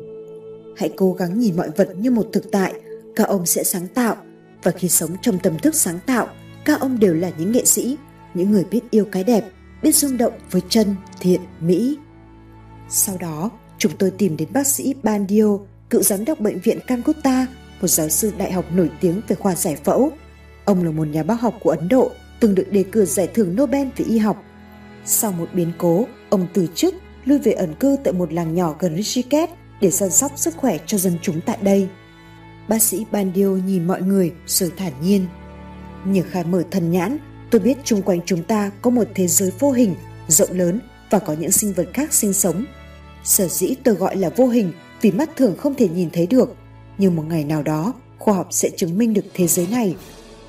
Hãy 0.76 0.90
cố 0.96 1.12
gắng 1.12 1.40
nhìn 1.40 1.56
mọi 1.56 1.70
vật 1.76 1.88
như 1.98 2.10
một 2.10 2.26
thực 2.32 2.50
tại, 2.50 2.74
các 3.16 3.28
ông 3.28 3.46
sẽ 3.46 3.64
sáng 3.64 3.86
tạo 3.94 4.16
và 4.62 4.70
khi 4.70 4.88
sống 4.88 5.10
trong 5.22 5.38
tâm 5.42 5.58
thức 5.58 5.74
sáng 5.74 5.98
tạo, 6.06 6.28
các 6.64 6.80
ông 6.80 6.98
đều 6.98 7.14
là 7.14 7.30
những 7.38 7.52
nghệ 7.52 7.64
sĩ, 7.64 7.96
những 8.34 8.50
người 8.50 8.64
biết 8.64 8.80
yêu 8.90 9.04
cái 9.12 9.24
đẹp, 9.24 9.44
biết 9.82 9.94
rung 9.94 10.16
động 10.16 10.32
với 10.50 10.62
chân, 10.68 10.94
thiện, 11.20 11.40
mỹ. 11.60 11.98
Sau 12.88 13.16
đó, 13.20 13.50
chúng 13.78 13.92
tôi 13.98 14.10
tìm 14.10 14.36
đến 14.36 14.48
bác 14.52 14.66
sĩ 14.66 14.94
Bandio, 15.02 15.58
cựu 15.90 16.02
giám 16.02 16.24
đốc 16.24 16.40
bệnh 16.40 16.58
viện 16.58 16.78
Calcutta, 16.86 17.46
một 17.80 17.88
giáo 17.88 18.08
sư 18.08 18.32
đại 18.38 18.52
học 18.52 18.64
nổi 18.74 18.90
tiếng 19.00 19.20
về 19.28 19.36
khoa 19.36 19.54
giải 19.54 19.76
phẫu. 19.76 20.10
Ông 20.64 20.84
là 20.84 20.90
một 20.90 21.08
nhà 21.08 21.22
bác 21.22 21.40
học 21.40 21.54
của 21.62 21.70
Ấn 21.70 21.88
Độ, 21.88 22.10
từng 22.40 22.54
được 22.54 22.72
đề 22.72 22.82
cử 22.92 23.04
giải 23.04 23.28
thưởng 23.34 23.56
Nobel 23.56 23.88
về 23.96 24.04
y 24.04 24.18
học. 24.18 24.42
Sau 25.04 25.32
một 25.32 25.48
biến 25.52 25.72
cố, 25.78 26.06
ông 26.30 26.46
từ 26.52 26.66
chức, 26.74 26.94
lui 27.24 27.38
về 27.38 27.52
ẩn 27.52 27.74
cư 27.74 27.96
tại 28.04 28.12
một 28.12 28.32
làng 28.32 28.54
nhỏ 28.54 28.76
gần 28.78 28.96
Rishikesh 28.96 29.52
để 29.80 29.90
săn 29.90 30.10
sóc 30.10 30.32
sức 30.36 30.56
khỏe 30.56 30.78
cho 30.86 30.98
dân 30.98 31.18
chúng 31.22 31.40
tại 31.40 31.58
đây. 31.62 31.88
Bác 32.68 32.82
sĩ 32.82 33.06
Bandio 33.10 33.46
nhìn 33.46 33.86
mọi 33.86 34.02
người 34.02 34.32
rồi 34.46 34.72
thản 34.76 34.92
nhiên. 35.02 35.26
Nhờ 36.04 36.22
khai 36.30 36.44
mở 36.44 36.62
thần 36.70 36.90
nhãn, 36.90 37.18
tôi 37.50 37.60
biết 37.60 37.78
chung 37.84 38.02
quanh 38.02 38.20
chúng 38.26 38.42
ta 38.42 38.70
có 38.82 38.90
một 38.90 39.04
thế 39.14 39.28
giới 39.28 39.52
vô 39.58 39.72
hình, 39.72 39.94
rộng 40.28 40.50
lớn 40.52 40.80
và 41.10 41.18
có 41.18 41.32
những 41.32 41.52
sinh 41.52 41.72
vật 41.72 41.88
khác 41.94 42.14
sinh 42.14 42.32
sống. 42.32 42.64
Sở 43.24 43.48
dĩ 43.48 43.74
tôi 43.84 43.94
gọi 43.94 44.16
là 44.16 44.30
vô 44.36 44.48
hình 44.48 44.72
vì 45.00 45.12
mắt 45.12 45.30
thường 45.36 45.56
không 45.56 45.74
thể 45.74 45.88
nhìn 45.88 46.10
thấy 46.10 46.26
được, 46.26 46.56
nhưng 46.98 47.16
một 47.16 47.24
ngày 47.28 47.44
nào 47.44 47.62
đó, 47.62 47.92
khoa 48.18 48.34
học 48.34 48.46
sẽ 48.50 48.70
chứng 48.76 48.98
minh 48.98 49.14
được 49.14 49.24
thế 49.34 49.46
giới 49.46 49.66
này. 49.70 49.96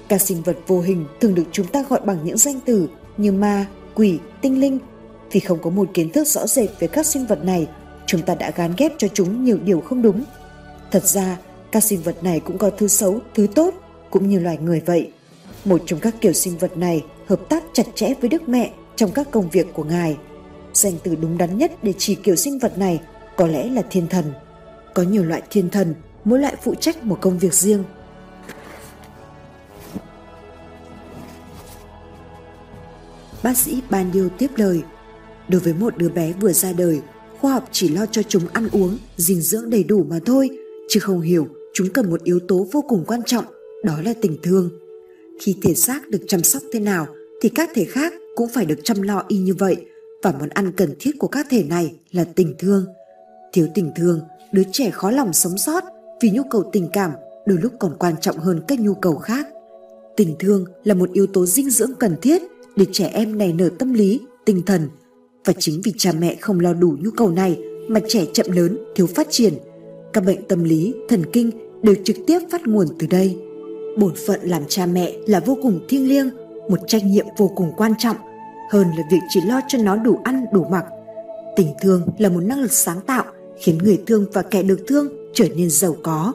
Các 0.08 0.22
sinh 0.22 0.42
vật 0.42 0.58
vô 0.68 0.82
hình 0.82 1.06
thường 1.22 1.36
được 1.36 1.44
chúng 1.52 1.68
ta 1.68 1.84
gọi 1.90 2.02
bằng 2.06 2.18
những 2.24 2.38
danh 2.38 2.60
từ 2.66 2.90
như 3.18 3.32
ma, 3.32 3.66
quỷ, 3.96 4.20
tinh 4.42 4.62
linh. 4.62 4.80
Vì 5.32 5.40
không 5.40 5.62
có 5.62 5.70
một 5.70 5.90
kiến 5.94 6.10
thức 6.10 6.28
rõ 6.28 6.48
rệt 6.48 6.70
về 6.80 6.88
các 6.88 7.06
sinh 7.06 7.26
vật 7.26 7.44
này, 7.44 7.68
chúng 8.06 8.22
ta 8.22 8.36
đã 8.36 8.52
gán 8.56 8.74
ghép 8.78 8.92
cho 8.98 9.08
chúng 9.08 9.44
nhiều 9.44 9.58
điều 9.66 9.82
không 9.82 10.02
đúng. 10.02 10.24
Thật 10.92 11.06
ra, 11.06 11.38
các 11.72 11.84
sinh 11.84 12.02
vật 12.02 12.24
này 12.24 12.40
cũng 12.40 12.58
có 12.58 12.70
thứ 12.70 12.88
xấu, 12.88 13.20
thứ 13.36 13.48
tốt, 13.56 13.74
cũng 14.10 14.30
như 14.30 14.40
loài 14.40 14.58
người 14.58 14.82
vậy. 14.86 15.12
Một 15.66 15.82
trong 15.86 16.00
các 16.00 16.16
kiểu 16.22 16.34
sinh 16.34 16.58
vật 16.58 16.78
này 16.78 17.06
hợp 17.26 17.50
tác 17.50 17.64
chặt 17.74 17.84
chẽ 17.96 18.14
với 18.22 18.30
Đức 18.30 18.50
Mẹ 18.50 18.74
trong 18.96 19.12
các 19.12 19.32
công 19.32 19.50
việc 19.50 19.68
của 19.74 19.84
Ngài. 19.84 20.18
Danh 20.74 20.94
từ 21.04 21.16
đúng 21.16 21.38
đắn 21.38 21.58
nhất 21.58 21.72
để 21.84 21.94
chỉ 21.98 22.16
kiểu 22.16 22.36
sinh 22.36 22.60
vật 22.60 22.78
này 22.78 23.02
có 23.38 23.48
lẽ 23.48 23.70
là 23.70 23.82
thiên 23.90 24.08
thần. 24.08 24.26
Có 24.94 25.04
nhiều 25.04 25.24
loại 25.24 25.42
thiên 25.50 25.70
thần, 25.70 25.96
mỗi 26.24 26.40
loại 26.40 26.56
phụ 26.64 26.76
trách 26.76 27.04
một 27.04 27.18
công 27.22 27.40
việc 27.40 27.54
riêng. 27.54 27.84
Bác 33.44 33.58
sĩ 33.58 33.82
Ban 33.90 34.12
Điêu 34.12 34.30
tiếp 34.30 34.50
lời, 34.56 34.82
đối 35.48 35.62
với 35.62 35.74
một 35.74 35.98
đứa 35.98 36.10
bé 36.10 36.34
vừa 36.34 36.52
ra 36.54 36.74
đời, 36.74 37.02
khoa 37.40 37.54
học 37.54 37.70
chỉ 37.72 37.90
lo 37.90 38.06
cho 38.06 38.22
chúng 38.24 38.44
ăn 38.54 38.70
uống, 38.72 38.98
dinh 39.18 39.42
dưỡng 39.42 39.70
đầy 39.70 39.84
đủ 39.84 40.06
mà 40.10 40.20
thôi, 40.26 40.50
chứ 40.90 41.00
không 41.00 41.22
hiểu 41.22 41.48
chúng 41.74 41.90
cần 41.94 42.10
một 42.10 42.24
yếu 42.24 42.40
tố 42.48 42.68
vô 42.72 42.84
cùng 42.88 43.04
quan 43.08 43.22
trọng, 43.26 43.46
đó 43.84 43.94
là 44.06 44.14
tình 44.22 44.38
thương. 44.44 44.70
Khi 45.42 45.56
thể 45.62 45.74
xác 45.74 46.10
được 46.10 46.22
chăm 46.28 46.44
sóc 46.44 46.64
thế 46.74 46.80
nào 46.80 47.08
thì 47.42 47.50
các 47.50 47.70
thể 47.74 47.86
khác 47.86 48.14
cũng 48.36 48.50
phải 48.50 48.66
được 48.66 48.80
chăm 48.84 49.02
lo 49.02 49.24
y 49.28 49.38
như 49.38 49.54
vậy 49.54 49.86
và 50.24 50.34
món 50.40 50.50
ăn 50.50 50.72
cần 50.72 50.96
thiết 51.00 51.12
của 51.20 51.28
các 51.28 51.48
thể 51.50 51.64
này 51.64 51.94
là 52.12 52.24
tình 52.24 52.56
thương. 52.60 52.86
Thiếu 53.54 53.68
tình 53.76 53.92
thương, 53.96 54.20
đứa 54.52 54.64
trẻ 54.72 54.90
khó 54.90 55.12
lòng 55.12 55.34
sống 55.34 55.58
sót 55.58 55.84
vì 56.22 56.30
nhu 56.30 56.44
cầu 56.52 56.70
tình 56.72 56.88
cảm 56.94 57.12
đôi 57.46 57.58
lúc 57.58 57.74
còn 57.80 57.96
quan 58.00 58.14
trọng 58.22 58.38
hơn 58.38 58.62
các 58.68 58.80
nhu 58.80 58.94
cầu 58.94 59.16
khác. 59.16 59.48
Tình 60.18 60.36
thương 60.40 60.66
là 60.84 60.94
một 60.94 61.12
yếu 61.14 61.28
tố 61.28 61.46
dinh 61.46 61.70
dưỡng 61.70 61.92
cần 62.00 62.16
thiết 62.22 62.42
để 62.76 62.86
trẻ 62.92 63.10
em 63.14 63.38
nảy 63.38 63.54
nở 63.54 63.70
tâm 63.80 63.94
lý, 63.94 64.20
tinh 64.46 64.62
thần 64.66 64.90
và 65.46 65.54
chính 65.60 65.82
vì 65.84 65.94
cha 65.98 66.12
mẹ 66.20 66.36
không 66.42 66.60
lo 66.60 66.74
đủ 66.74 66.96
nhu 67.00 67.12
cầu 67.12 67.30
này 67.30 67.60
mà 67.88 68.00
trẻ 68.08 68.26
chậm 68.34 68.52
lớn, 68.52 68.78
thiếu 68.96 69.08
phát 69.08 69.28
triển. 69.30 69.54
Các 70.14 70.24
bệnh 70.26 70.48
tâm 70.48 70.64
lý, 70.64 70.94
thần 71.10 71.24
kinh 71.34 71.52
đều 71.82 71.96
trực 72.04 72.16
tiếp 72.28 72.40
phát 72.52 72.68
nguồn 72.68 72.88
từ 73.00 73.08
đây. 73.08 73.38
Bổn 73.98 74.14
phận 74.28 74.40
làm 74.44 74.64
cha 74.68 74.86
mẹ 74.86 75.14
là 75.28 75.40
vô 75.40 75.58
cùng 75.62 75.86
thiêng 75.90 76.10
liêng, 76.10 76.30
một 76.70 76.80
trách 76.88 77.06
nhiệm 77.06 77.26
vô 77.38 77.52
cùng 77.56 77.72
quan 77.78 77.94
trọng 77.98 78.18
hơn 78.72 78.88
là 78.98 79.04
việc 79.12 79.20
chỉ 79.30 79.42
lo 79.42 79.62
cho 79.68 79.78
nó 79.78 79.96
đủ 79.96 80.20
ăn 80.24 80.46
đủ 80.54 80.64
mặc. 80.64 80.86
Tình 81.56 81.74
thương 81.82 82.08
là 82.18 82.30
một 82.30 82.40
năng 82.40 82.62
lực 82.62 82.72
sáng 82.72 83.02
tạo 83.02 83.26
khiến 83.62 83.78
người 83.78 84.02
thương 84.08 84.26
và 84.34 84.42
kẻ 84.42 84.64
được 84.64 84.80
thương 84.88 85.08
trở 85.34 85.48
nên 85.56 85.70
giàu 85.70 85.96
có. 86.04 86.34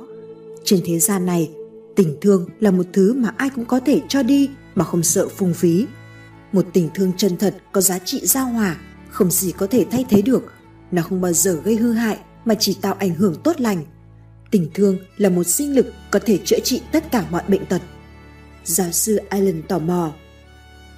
Trên 0.64 0.80
thế 0.84 0.98
gian 0.98 1.26
này, 1.26 1.50
tình 1.96 2.16
thương 2.20 2.46
là 2.60 2.70
một 2.70 2.86
thứ 2.92 3.14
mà 3.14 3.34
ai 3.36 3.50
cũng 3.50 3.64
có 3.64 3.80
thể 3.80 4.00
cho 4.08 4.22
đi 4.22 4.50
mà 4.74 4.84
không 4.84 5.02
sợ 5.02 5.28
phung 5.28 5.54
phí. 5.54 5.86
Một 6.52 6.66
tình 6.72 6.88
thương 6.94 7.12
chân 7.16 7.36
thật 7.36 7.54
có 7.72 7.80
giá 7.80 7.98
trị 7.98 8.20
giao 8.22 8.46
hòa, 8.46 8.76
không 9.10 9.30
gì 9.30 9.52
có 9.52 9.66
thể 9.66 9.86
thay 9.90 10.04
thế 10.08 10.22
được. 10.22 10.52
Nó 10.90 11.02
không 11.02 11.20
bao 11.20 11.32
giờ 11.32 11.60
gây 11.64 11.76
hư 11.76 11.92
hại 11.92 12.18
mà 12.44 12.54
chỉ 12.54 12.76
tạo 12.80 12.94
ảnh 12.98 13.14
hưởng 13.14 13.34
tốt 13.44 13.60
lành. 13.60 13.84
Tình 14.50 14.68
thương 14.74 14.98
là 15.16 15.28
một 15.28 15.44
sinh 15.44 15.74
lực 15.74 15.92
có 16.10 16.18
thể 16.18 16.38
chữa 16.44 16.60
trị 16.64 16.80
tất 16.92 17.12
cả 17.12 17.24
mọi 17.30 17.42
bệnh 17.48 17.66
tật. 17.66 17.82
Giáo 18.64 18.92
sư 18.92 19.16
Allen 19.16 19.62
tò 19.62 19.78
mò. 19.78 20.12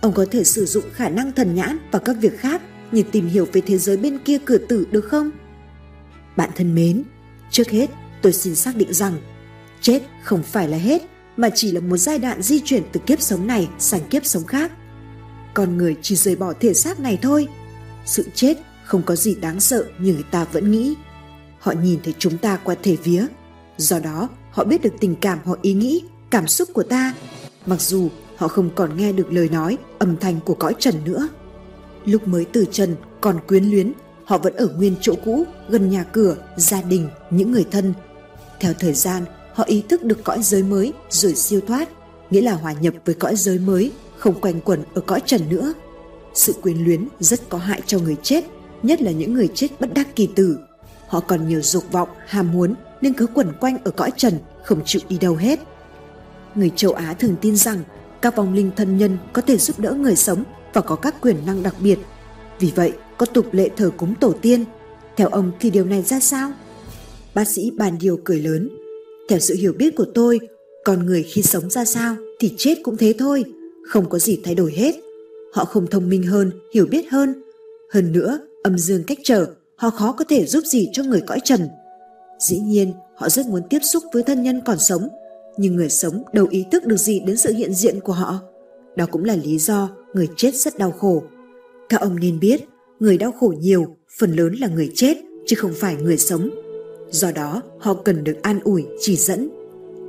Ông 0.00 0.12
có 0.12 0.26
thể 0.30 0.44
sử 0.44 0.66
dụng 0.66 0.84
khả 0.92 1.08
năng 1.08 1.32
thần 1.32 1.54
nhãn 1.54 1.78
và 1.90 1.98
các 1.98 2.16
việc 2.20 2.40
khác 2.40 2.62
như 2.92 3.02
tìm 3.02 3.28
hiểu 3.28 3.46
về 3.52 3.60
thế 3.60 3.78
giới 3.78 3.96
bên 3.96 4.18
kia 4.18 4.38
cửa 4.44 4.58
tử 4.58 4.86
được 4.90 5.04
không? 5.04 5.30
Bạn 6.36 6.50
thân 6.56 6.74
mến, 6.74 7.02
trước 7.50 7.70
hết 7.70 7.90
tôi 8.22 8.32
xin 8.32 8.54
xác 8.54 8.76
định 8.76 8.92
rằng 8.92 9.14
chết 9.80 10.02
không 10.24 10.42
phải 10.42 10.68
là 10.68 10.78
hết 10.78 11.02
mà 11.36 11.50
chỉ 11.54 11.72
là 11.72 11.80
một 11.80 11.96
giai 11.96 12.18
đoạn 12.18 12.42
di 12.42 12.60
chuyển 12.64 12.82
từ 12.92 13.00
kiếp 13.06 13.20
sống 13.20 13.46
này 13.46 13.68
sang 13.78 14.08
kiếp 14.10 14.26
sống 14.26 14.44
khác. 14.44 14.72
Con 15.54 15.76
người 15.76 15.96
chỉ 16.02 16.16
rời 16.16 16.36
bỏ 16.36 16.52
thể 16.60 16.74
xác 16.74 17.00
này 17.00 17.18
thôi. 17.22 17.48
Sự 18.06 18.26
chết 18.34 18.58
không 18.84 19.02
có 19.02 19.16
gì 19.16 19.34
đáng 19.34 19.60
sợ 19.60 19.84
như 19.98 20.12
người 20.12 20.24
ta 20.30 20.44
vẫn 20.44 20.70
nghĩ. 20.70 20.94
Họ 21.58 21.72
nhìn 21.82 22.00
thấy 22.04 22.14
chúng 22.18 22.38
ta 22.38 22.56
qua 22.64 22.74
thể 22.82 22.96
vía. 23.04 23.26
Do 23.80 23.98
đó, 23.98 24.28
họ 24.50 24.64
biết 24.64 24.82
được 24.82 24.94
tình 25.00 25.14
cảm 25.20 25.38
hoặc 25.44 25.62
ý 25.62 25.72
nghĩ, 25.72 26.02
cảm 26.30 26.48
xúc 26.48 26.68
của 26.72 26.82
ta. 26.82 27.14
Mặc 27.66 27.80
dù 27.80 28.08
họ 28.36 28.48
không 28.48 28.70
còn 28.74 28.96
nghe 28.96 29.12
được 29.12 29.32
lời 29.32 29.48
nói, 29.48 29.78
âm 29.98 30.16
thanh 30.16 30.40
của 30.40 30.54
cõi 30.54 30.74
trần 30.78 30.94
nữa. 31.04 31.28
Lúc 32.04 32.28
mới 32.28 32.44
từ 32.44 32.64
trần 32.72 32.96
còn 33.20 33.38
quyến 33.46 33.64
luyến 33.64 33.92
họ 34.30 34.38
vẫn 34.38 34.56
ở 34.56 34.66
nguyên 34.66 34.94
chỗ 35.00 35.14
cũ, 35.24 35.44
gần 35.68 35.90
nhà 35.90 36.04
cửa, 36.04 36.36
gia 36.56 36.82
đình, 36.82 37.08
những 37.30 37.52
người 37.52 37.64
thân. 37.70 37.94
Theo 38.60 38.72
thời 38.78 38.92
gian, 38.92 39.24
họ 39.54 39.64
ý 39.64 39.82
thức 39.88 40.04
được 40.04 40.24
cõi 40.24 40.42
giới 40.42 40.62
mới 40.62 40.92
rồi 41.10 41.34
siêu 41.34 41.60
thoát, 41.66 41.88
nghĩa 42.30 42.40
là 42.40 42.52
hòa 42.52 42.72
nhập 42.72 42.94
với 43.04 43.14
cõi 43.14 43.36
giới 43.36 43.58
mới, 43.58 43.92
không 44.16 44.40
quanh 44.40 44.60
quẩn 44.60 44.82
ở 44.94 45.00
cõi 45.00 45.20
trần 45.26 45.48
nữa. 45.48 45.72
Sự 46.34 46.52
quyến 46.52 46.76
luyến 46.76 47.08
rất 47.20 47.48
có 47.48 47.58
hại 47.58 47.82
cho 47.86 47.98
người 47.98 48.16
chết, 48.22 48.44
nhất 48.82 49.02
là 49.02 49.10
những 49.10 49.34
người 49.34 49.48
chết 49.54 49.68
bất 49.80 49.94
đắc 49.94 50.16
kỳ 50.16 50.26
tử. 50.26 50.58
Họ 51.08 51.20
còn 51.20 51.48
nhiều 51.48 51.62
dục 51.62 51.84
vọng, 51.92 52.08
ham 52.26 52.52
muốn 52.52 52.74
nên 53.00 53.12
cứ 53.12 53.26
quẩn 53.26 53.52
quanh 53.60 53.78
ở 53.84 53.90
cõi 53.90 54.10
trần, 54.16 54.34
không 54.64 54.80
chịu 54.84 55.02
đi 55.08 55.18
đâu 55.18 55.34
hết. 55.34 55.60
Người 56.54 56.70
châu 56.76 56.92
Á 56.92 57.14
thường 57.18 57.36
tin 57.40 57.56
rằng 57.56 57.78
các 58.22 58.36
vong 58.36 58.54
linh 58.54 58.70
thân 58.76 58.98
nhân 58.98 59.18
có 59.32 59.42
thể 59.42 59.56
giúp 59.56 59.80
đỡ 59.80 59.92
người 59.92 60.16
sống 60.16 60.44
và 60.72 60.80
có 60.80 60.96
các 60.96 61.14
quyền 61.20 61.36
năng 61.46 61.62
đặc 61.62 61.74
biệt. 61.80 61.98
Vì 62.58 62.72
vậy, 62.74 62.92
có 63.18 63.26
tục 63.26 63.46
lệ 63.52 63.68
thờ 63.76 63.90
cúng 63.96 64.14
tổ 64.20 64.32
tiên. 64.32 64.64
Theo 65.16 65.28
ông 65.28 65.52
thì 65.60 65.70
điều 65.70 65.84
này 65.84 66.02
ra 66.02 66.20
sao? 66.20 66.52
Bác 67.34 67.48
sĩ 67.48 67.70
bàn 67.70 67.96
điều 68.00 68.18
cười 68.24 68.40
lớn. 68.40 68.68
Theo 69.28 69.38
sự 69.38 69.54
hiểu 69.54 69.72
biết 69.72 69.96
của 69.96 70.06
tôi, 70.14 70.40
con 70.84 71.06
người 71.06 71.22
khi 71.22 71.42
sống 71.42 71.70
ra 71.70 71.84
sao 71.84 72.16
thì 72.40 72.54
chết 72.56 72.78
cũng 72.82 72.96
thế 72.96 73.14
thôi, 73.18 73.44
không 73.88 74.08
có 74.08 74.18
gì 74.18 74.40
thay 74.44 74.54
đổi 74.54 74.72
hết. 74.72 74.94
Họ 75.52 75.64
không 75.64 75.86
thông 75.86 76.08
minh 76.08 76.22
hơn, 76.22 76.50
hiểu 76.74 76.86
biết 76.86 77.10
hơn. 77.10 77.42
Hơn 77.92 78.12
nữa, 78.12 78.38
âm 78.62 78.78
dương 78.78 79.04
cách 79.04 79.18
trở, 79.24 79.46
họ 79.76 79.90
khó 79.90 80.12
có 80.12 80.24
thể 80.28 80.46
giúp 80.46 80.64
gì 80.64 80.88
cho 80.92 81.02
người 81.02 81.20
cõi 81.26 81.38
trần. 81.44 81.68
Dĩ 82.40 82.58
nhiên, 82.58 82.92
họ 83.14 83.28
rất 83.28 83.46
muốn 83.46 83.62
tiếp 83.70 83.78
xúc 83.82 84.02
với 84.12 84.22
thân 84.22 84.42
nhân 84.42 84.60
còn 84.64 84.78
sống, 84.78 85.08
nhưng 85.56 85.76
người 85.76 85.90
sống 85.90 86.22
đâu 86.32 86.46
ý 86.50 86.64
thức 86.70 86.84
được 86.86 86.96
gì 86.96 87.20
đến 87.20 87.36
sự 87.36 87.52
hiện 87.52 87.74
diện 87.74 88.00
của 88.00 88.12
họ. 88.12 88.38
Đó 88.96 89.06
cũng 89.10 89.24
là 89.24 89.36
lý 89.36 89.58
do 89.58 89.88
người 90.14 90.28
chết 90.36 90.54
rất 90.54 90.78
đau 90.78 90.90
khổ. 90.90 91.22
Các 91.88 92.00
ông 92.00 92.20
nên 92.20 92.40
biết, 92.40 92.64
người 93.00 93.18
đau 93.18 93.32
khổ 93.32 93.54
nhiều, 93.58 93.86
phần 94.18 94.32
lớn 94.32 94.54
là 94.54 94.68
người 94.68 94.90
chết 94.94 95.16
chứ 95.46 95.56
không 95.56 95.72
phải 95.74 95.96
người 95.96 96.18
sống. 96.18 96.50
Do 97.10 97.32
đó, 97.32 97.62
họ 97.78 97.94
cần 97.94 98.24
được 98.24 98.42
an 98.42 98.60
ủi, 98.64 98.86
chỉ 99.00 99.16
dẫn. 99.16 99.50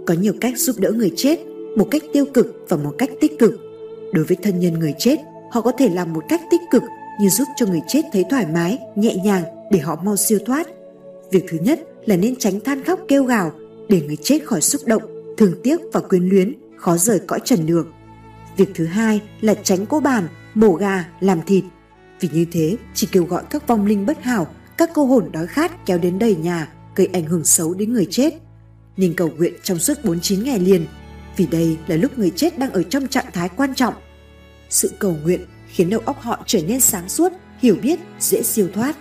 Có 0.06 0.14
nhiều 0.14 0.34
cách 0.42 0.58
giúp 0.58 0.76
đỡ 0.80 0.92
người 0.92 1.12
chết, 1.16 1.40
một 1.78 1.88
cách 1.92 2.04
tiêu 2.14 2.26
cực 2.34 2.56
và 2.70 2.78
một 2.78 2.96
cách 2.98 3.10
tích 3.22 3.40
cực. 3.40 3.54
Đối 4.14 4.26
với 4.26 4.38
thân 4.44 4.60
nhân 4.60 4.80
người 4.80 4.94
chết, 4.98 5.20
họ 5.52 5.62
có 5.62 5.72
thể 5.72 5.90
làm 5.90 6.14
một 6.14 6.24
cách 6.30 6.42
tích 6.52 6.62
cực 6.72 6.84
như 7.22 7.30
giúp 7.30 7.48
cho 7.56 7.66
người 7.66 7.82
chết 7.88 8.02
thấy 8.14 8.26
thoải 8.30 8.46
mái, 8.54 8.80
nhẹ 8.96 9.16
nhàng 9.16 9.44
để 9.72 9.80
họ 9.80 10.02
mau 10.04 10.16
siêu 10.16 10.40
thoát. 10.46 10.68
Việc 11.32 11.46
thứ 11.50 11.58
nhất 11.62 11.80
là 12.06 12.16
nên 12.16 12.36
tránh 12.36 12.60
than 12.60 12.84
khóc 12.84 13.00
kêu 13.08 13.24
gào 13.24 13.52
để 13.90 14.02
người 14.02 14.16
chết 14.16 14.40
khỏi 14.46 14.62
xúc 14.62 14.82
động, 14.86 15.02
thương 15.38 15.54
tiếc 15.64 15.82
và 15.94 16.00
quyến 16.00 16.24
luyến, 16.24 16.56
khó 16.78 16.98
rời 16.98 17.20
cõi 17.28 17.40
trần 17.46 17.66
được. 17.66 17.88
Việc 18.58 18.70
thứ 18.76 18.86
hai 18.86 19.22
là 19.42 19.54
tránh 19.54 19.86
cố 19.86 20.00
bàn, 20.00 20.28
mổ 20.54 20.74
gà, 20.74 21.06
làm 21.20 21.42
thịt. 21.42 21.64
Vì 22.20 22.30
như 22.34 22.46
thế 22.52 22.78
chỉ 22.94 23.08
kêu 23.12 23.24
gọi 23.24 23.44
các 23.50 23.68
vong 23.68 23.86
linh 23.86 24.06
bất 24.06 24.24
hảo, 24.24 24.48
các 24.78 24.90
cô 24.94 25.06
hồn 25.06 25.30
đói 25.32 25.48
khát 25.48 25.86
kéo 25.86 25.98
đến 25.98 26.20
đầy 26.20 26.36
nhà, 26.36 26.74
gây 26.96 27.10
ảnh 27.14 27.26
hưởng 27.26 27.46
xấu 27.46 27.74
đến 27.74 27.94
người 27.94 28.08
chết. 28.10 28.34
Nên 28.98 29.14
cầu 29.14 29.30
nguyện 29.38 29.54
trong 29.64 29.80
suốt 29.80 29.94
49 30.04 30.44
ngày 30.44 30.60
liền, 30.60 30.86
vì 31.38 31.48
đây 31.48 31.78
là 31.88 31.96
lúc 31.96 32.18
người 32.18 32.32
chết 32.36 32.60
đang 32.60 32.72
ở 32.72 32.84
trong 32.84 33.08
trạng 33.08 33.32
thái 33.34 33.50
quan 33.50 33.76
trọng. 33.76 33.94
Sự 34.70 34.92
cầu 35.00 35.16
nguyện 35.24 35.42
khiến 35.68 35.90
đầu 35.90 36.02
óc 36.06 36.22
họ 36.22 36.44
trở 36.46 36.60
nên 36.68 36.80
sáng 36.80 37.10
suốt, 37.10 37.32
hiểu 37.62 37.76
biết, 37.82 38.00
dễ 38.20 38.44
siêu 38.44 38.68
thoát. 38.74 38.96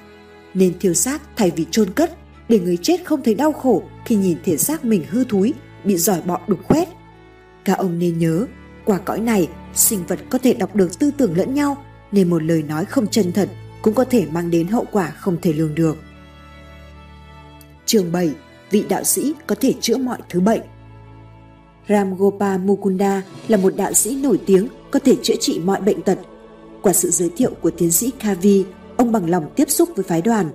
Nên 0.55 0.79
thiêu 0.79 0.95
xác 0.95 1.23
thay 1.37 1.51
vì 1.57 1.67
chôn 1.71 1.91
cất 1.91 2.17
để 2.51 2.61
người 2.61 2.77
chết 2.77 3.05
không 3.05 3.23
thấy 3.23 3.35
đau 3.35 3.53
khổ 3.53 3.83
khi 4.05 4.17
nhìn 4.17 4.39
thể 4.45 4.57
xác 4.57 4.85
mình 4.85 5.05
hư 5.11 5.25
thúi, 5.25 5.55
bị 5.85 5.97
giỏi 5.97 6.21
bọ 6.27 6.41
đục 6.47 6.59
khoét. 6.65 6.89
Các 7.65 7.79
ông 7.79 7.99
nên 7.99 8.19
nhớ, 8.19 8.47
qua 8.85 8.99
cõi 8.99 9.21
này, 9.21 9.49
sinh 9.75 10.07
vật 10.09 10.19
có 10.31 10.39
thể 10.39 10.55
đọc 10.55 10.77
được 10.77 10.99
tư 10.99 11.11
tưởng 11.19 11.37
lẫn 11.37 11.55
nhau, 11.55 11.85
nên 12.13 12.31
một 12.31 12.43
lời 12.43 12.63
nói 12.63 12.85
không 12.85 13.07
chân 13.07 13.33
thật 13.33 13.49
cũng 13.83 13.95
có 13.95 14.05
thể 14.05 14.27
mang 14.31 14.51
đến 14.51 14.67
hậu 14.67 14.85
quả 14.93 15.11
không 15.11 15.37
thể 15.43 15.53
lường 15.53 15.75
được. 15.75 15.97
Chương 17.87 18.13
7. 18.13 18.31
Vị 18.71 18.85
đạo 18.89 19.05
sĩ 19.05 19.35
có 19.47 19.55
thể 19.61 19.75
chữa 19.81 19.97
mọi 19.97 20.19
thứ 20.29 20.41
bệnh 20.41 20.61
Ram 21.89 22.17
Gopal 22.17 22.61
Mukunda 22.61 23.23
là 23.49 23.57
một 23.57 23.77
đạo 23.77 23.93
sĩ 23.93 24.17
nổi 24.23 24.41
tiếng 24.47 24.69
có 24.91 24.99
thể 24.99 25.17
chữa 25.23 25.35
trị 25.41 25.61
mọi 25.65 25.81
bệnh 25.81 26.03
tật. 26.03 26.19
Qua 26.83 26.93
sự 26.93 27.11
giới 27.11 27.31
thiệu 27.37 27.51
của 27.63 27.71
tiến 27.71 27.91
sĩ 27.91 28.11
Kavi, 28.11 28.65
ông 28.97 29.13
bằng 29.13 29.31
lòng 29.31 29.51
tiếp 29.57 29.71
xúc 29.71 29.89
với 29.97 30.05
phái 30.05 30.23
đoàn. 30.23 30.51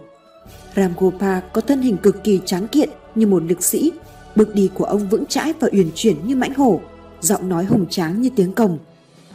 Ramgopal 0.76 1.40
có 1.54 1.62
thân 1.62 1.82
hình 1.82 1.98
cực 1.98 2.24
kỳ 2.24 2.40
tráng 2.46 2.68
kiện 2.68 2.90
như 3.16 3.28
một 3.28 3.44
lực 3.44 3.64
sĩ, 3.64 3.92
bước 4.36 4.56
đi 4.56 4.70
của 4.74 4.86
ông 4.86 5.10
vững 5.10 5.26
chãi 5.26 5.54
và 5.60 5.70
uyển 5.72 5.90
chuyển 5.96 6.28
như 6.28 6.36
mãnh 6.36 6.54
hổ, 6.54 6.82
giọng 7.22 7.50
nói 7.50 7.66
hùng 7.66 7.86
tráng 7.90 8.22
như 8.22 8.30
tiếng 8.36 8.54
cồng. 8.54 8.78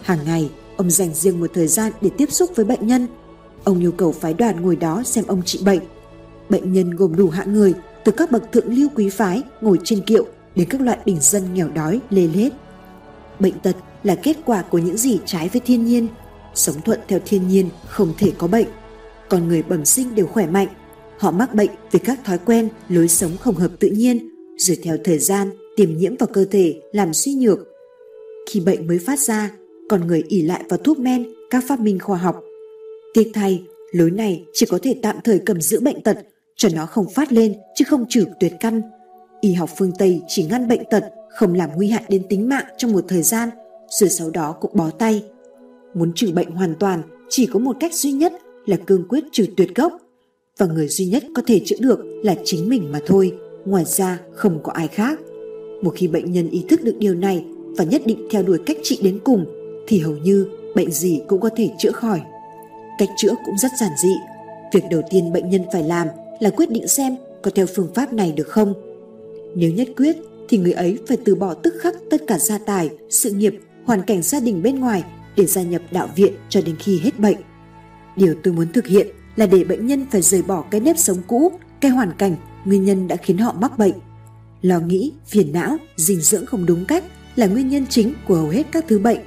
Hàng 0.03 0.19
ngày, 0.25 0.51
ông 0.77 0.91
dành 0.91 1.15
riêng 1.15 1.41
một 1.41 1.51
thời 1.55 1.67
gian 1.67 1.93
để 2.01 2.11
tiếp 2.19 2.33
xúc 2.33 2.51
với 2.57 2.65
bệnh 2.65 2.87
nhân. 2.87 3.07
Ông 3.65 3.81
yêu 3.81 3.93
cầu 3.93 4.13
phái 4.13 4.35
đoàn 4.35 4.61
ngồi 4.61 4.77
đó 4.77 5.03
xem 5.05 5.25
ông 5.27 5.43
trị 5.43 5.61
bệnh. 5.65 5.81
Bệnh 6.49 6.73
nhân 6.73 6.91
gồm 6.91 7.17
đủ 7.17 7.29
hạng 7.29 7.53
người, 7.53 7.75
từ 8.05 8.13
các 8.13 8.31
bậc 8.31 8.53
thượng 8.53 8.75
lưu 8.75 8.89
quý 8.95 9.09
phái 9.09 9.43
ngồi 9.61 9.79
trên 9.85 10.01
kiệu 10.01 10.27
đến 10.55 10.69
các 10.69 10.81
loại 10.81 10.99
bình 11.05 11.19
dân 11.21 11.55
nghèo 11.55 11.69
đói 11.69 12.01
lê 12.11 12.27
lết. 12.27 12.53
Bệnh 13.39 13.61
tật 13.61 13.77
là 14.03 14.15
kết 14.15 14.37
quả 14.45 14.63
của 14.63 14.79
những 14.79 14.97
gì 14.97 15.19
trái 15.25 15.49
với 15.49 15.61
thiên 15.61 15.85
nhiên. 15.85 16.09
Sống 16.55 16.77
thuận 16.85 17.01
theo 17.09 17.19
thiên 17.25 17.49
nhiên 17.49 17.69
không 17.89 18.13
thể 18.19 18.33
có 18.39 18.47
bệnh. 18.47 18.67
Con 19.29 19.49
người 19.49 19.63
bẩm 19.63 19.85
sinh 19.85 20.15
đều 20.15 20.27
khỏe 20.27 20.47
mạnh. 20.47 20.69
Họ 21.21 21.31
mắc 21.31 21.55
bệnh 21.55 21.71
vì 21.91 21.99
các 21.99 22.25
thói 22.25 22.39
quen, 22.39 22.69
lối 22.89 23.09
sống 23.09 23.37
không 23.41 23.55
hợp 23.55 23.71
tự 23.81 23.89
nhiên, 23.89 24.29
rồi 24.57 24.79
theo 24.83 24.97
thời 25.05 25.19
gian 25.19 25.51
tiềm 25.77 25.97
nhiễm 25.97 26.17
vào 26.17 26.29
cơ 26.33 26.45
thể 26.45 26.81
làm 26.93 27.15
suy 27.15 27.35
nhược. 27.35 27.59
Khi 28.51 28.61
bệnh 28.61 28.87
mới 28.87 28.99
phát 28.99 29.19
ra, 29.19 29.51
con 29.89 30.07
người 30.07 30.23
ỉ 30.29 30.43
lại 30.43 30.65
vào 30.69 30.79
thuốc 30.79 30.99
men, 30.99 31.27
các 31.51 31.65
phát 31.69 31.81
minh 31.81 31.99
khoa 31.99 32.19
học. 32.19 32.43
Tiếc 33.15 33.31
thay, 33.35 33.63
lối 33.93 34.11
này 34.11 34.45
chỉ 34.53 34.67
có 34.67 34.79
thể 34.83 34.95
tạm 35.03 35.17
thời 35.25 35.39
cầm 35.39 35.61
giữ 35.61 35.81
bệnh 35.81 36.03
tật 36.03 36.19
cho 36.57 36.69
nó 36.75 36.87
không 36.87 37.11
phát 37.15 37.33
lên 37.33 37.55
chứ 37.75 37.85
không 37.89 38.05
trừ 38.09 38.25
tuyệt 38.41 38.53
căn 38.61 38.83
Y 39.41 39.53
học 39.53 39.71
phương 39.79 39.93
Tây 39.99 40.23
chỉ 40.29 40.45
ngăn 40.45 40.69
bệnh 40.69 40.83
tật, 40.91 41.05
không 41.31 41.55
làm 41.55 41.71
nguy 41.77 41.89
hại 41.89 42.05
đến 42.09 42.23
tính 42.29 42.49
mạng 42.49 42.65
trong 42.77 42.93
một 42.93 43.05
thời 43.09 43.23
gian, 43.23 43.49
rồi 43.89 44.11
sau 44.11 44.31
đó 44.31 44.57
cũng 44.61 44.71
bó 44.75 44.91
tay. 44.91 45.25
Muốn 45.95 46.13
trừ 46.15 46.33
bệnh 46.33 46.51
hoàn 46.51 46.75
toàn 46.75 47.03
chỉ 47.29 47.47
có 47.47 47.59
một 47.59 47.77
cách 47.81 47.95
duy 47.95 48.13
nhất 48.13 48.33
là 48.67 48.77
cương 48.87 49.09
quyết 49.09 49.25
trừ 49.33 49.47
tuyệt 49.57 49.75
gốc. 49.75 49.93
Và 50.61 50.67
người 50.67 50.89
duy 50.89 51.07
nhất 51.07 51.25
có 51.35 51.43
thể 51.47 51.61
chữa 51.65 51.77
được 51.81 52.01
là 52.23 52.35
chính 52.45 52.69
mình 52.69 52.93
mà 52.93 53.01
thôi, 53.07 53.33
ngoài 53.65 53.85
ra 53.85 54.19
không 54.35 54.63
có 54.63 54.73
ai 54.73 54.89
khác. 54.89 55.21
Một 55.83 55.93
khi 55.97 56.09
bệnh 56.09 56.33
nhân 56.33 56.51
ý 56.51 56.65
thức 56.69 56.81
được 56.83 56.97
điều 56.99 57.15
này 57.15 57.45
và 57.77 57.85
nhất 57.85 58.03
định 58.05 58.29
theo 58.31 58.43
đuổi 58.43 58.59
cách 58.67 58.77
trị 58.83 58.99
đến 59.03 59.19
cùng, 59.25 59.45
thì 59.87 59.99
hầu 59.99 60.17
như 60.17 60.47
bệnh 60.75 60.91
gì 60.91 61.21
cũng 61.29 61.41
có 61.41 61.51
thể 61.57 61.71
chữa 61.79 61.93
khỏi. 61.93 62.21
Cách 62.99 63.09
chữa 63.17 63.35
cũng 63.47 63.59
rất 63.59 63.71
giản 63.81 63.91
dị. 64.03 64.15
Việc 64.73 64.85
đầu 64.91 65.03
tiên 65.11 65.33
bệnh 65.33 65.51
nhân 65.51 65.63
phải 65.73 65.83
làm 65.83 66.07
là 66.41 66.51
quyết 66.51 66.71
định 66.71 66.89
xem 66.89 67.17
có 67.43 67.51
theo 67.51 67.67
phương 67.67 67.95
pháp 67.95 68.13
này 68.13 68.33
được 68.37 68.49
không 68.49 68.75
nếu 69.55 69.73
nhất 69.73 69.89
quyết 69.97 70.17
thì 70.49 70.59
người 70.59 70.73
ấy 70.73 70.99
phải 71.09 71.17
từ 71.25 71.35
bỏ 71.35 71.55
tức 71.55 71.75
khắc 71.81 71.95
tất 72.11 72.23
cả 72.27 72.39
gia 72.39 72.59
tài, 72.59 72.91
sự 73.11 73.31
nghiệp, 73.31 73.55
hoàn 73.85 74.03
cảnh 74.03 74.23
gia 74.23 74.41
đình 74.41 74.63
bên 74.63 74.81
ngoài 74.81 75.05
để 75.37 75.47
gia 75.47 75.63
nhập 75.63 75.83
đạo 75.91 76.09
viện 76.17 76.33
cho 76.49 76.61
đến 76.67 76.77
khi 76.79 76.99
hết 76.99 77.19
bệnh. 77.19 77.37
Điều 78.17 78.35
tôi 78.43 78.55
muốn 78.55 78.73
thực 78.73 78.87
hiện 78.87 79.07
là 79.41 79.47
để 79.47 79.65
bệnh 79.65 79.87
nhân 79.87 80.07
phải 80.11 80.23
rời 80.23 80.43
bỏ 80.43 80.65
cái 80.71 80.81
nếp 80.81 80.99
sống 80.99 81.23
cũ, 81.27 81.53
cái 81.81 81.91
hoàn 81.91 82.13
cảnh, 82.13 82.37
nguyên 82.65 82.85
nhân 82.85 83.09
đã 83.09 83.17
khiến 83.17 83.39
họ 83.39 83.55
mắc 83.61 83.79
bệnh. 83.79 83.95
Lo 84.63 84.81
nghĩ, 84.81 85.13
phiền 85.27 85.53
não, 85.53 85.77
dinh 85.97 86.21
dưỡng 86.21 86.47
không 86.47 86.67
đúng 86.67 86.85
cách 86.85 87.05
là 87.37 87.47
nguyên 87.47 87.69
nhân 87.69 87.87
chính 87.87 88.15
của 88.29 88.35
hầu 88.35 88.49
hết 88.49 88.67
các 88.73 88.85
thứ 88.89 88.99
bệnh. 88.99 89.21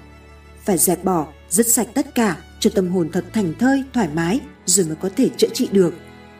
Phải 0.66 0.78
dẹp 0.78 1.03
bỏ, 1.03 1.28
dứt 1.49 1.68
sạch 1.68 1.88
tất 1.93 2.16
cả 2.16 2.38
cho 2.59 2.70
tâm 2.70 2.89
hồn 2.89 3.09
thật 3.11 3.26
thành 3.34 3.53
thơi, 3.59 3.84
thoải 3.93 4.09
mái 4.14 4.39
rồi 4.66 4.86
mới 4.86 4.95
có 4.95 5.09
thể 5.16 5.30
chữa 5.38 5.49
trị 5.53 5.70
được. 5.72 5.93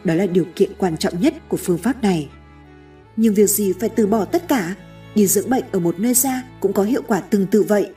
Đó 0.04 0.14
là 0.14 0.26
điều 0.26 0.44
kiện 0.56 0.70
quan 0.78 0.96
trọng 0.96 1.20
nhất 1.20 1.34
của 1.48 1.56
phương 1.56 1.78
pháp 1.78 2.02
này 2.02 2.28
nhưng 3.16 3.34
việc 3.34 3.50
gì 3.50 3.72
phải 3.80 3.88
từ 3.88 4.06
bỏ 4.06 4.24
tất 4.24 4.48
cả 4.48 4.74
đi 5.14 5.26
dưỡng 5.26 5.50
bệnh 5.50 5.64
ở 5.72 5.78
một 5.78 6.00
nơi 6.00 6.14
xa 6.14 6.42
cũng 6.60 6.72
có 6.72 6.82
hiệu 6.82 7.02
quả 7.06 7.20
tương 7.20 7.46
tự 7.46 7.62
vậy 7.62 7.90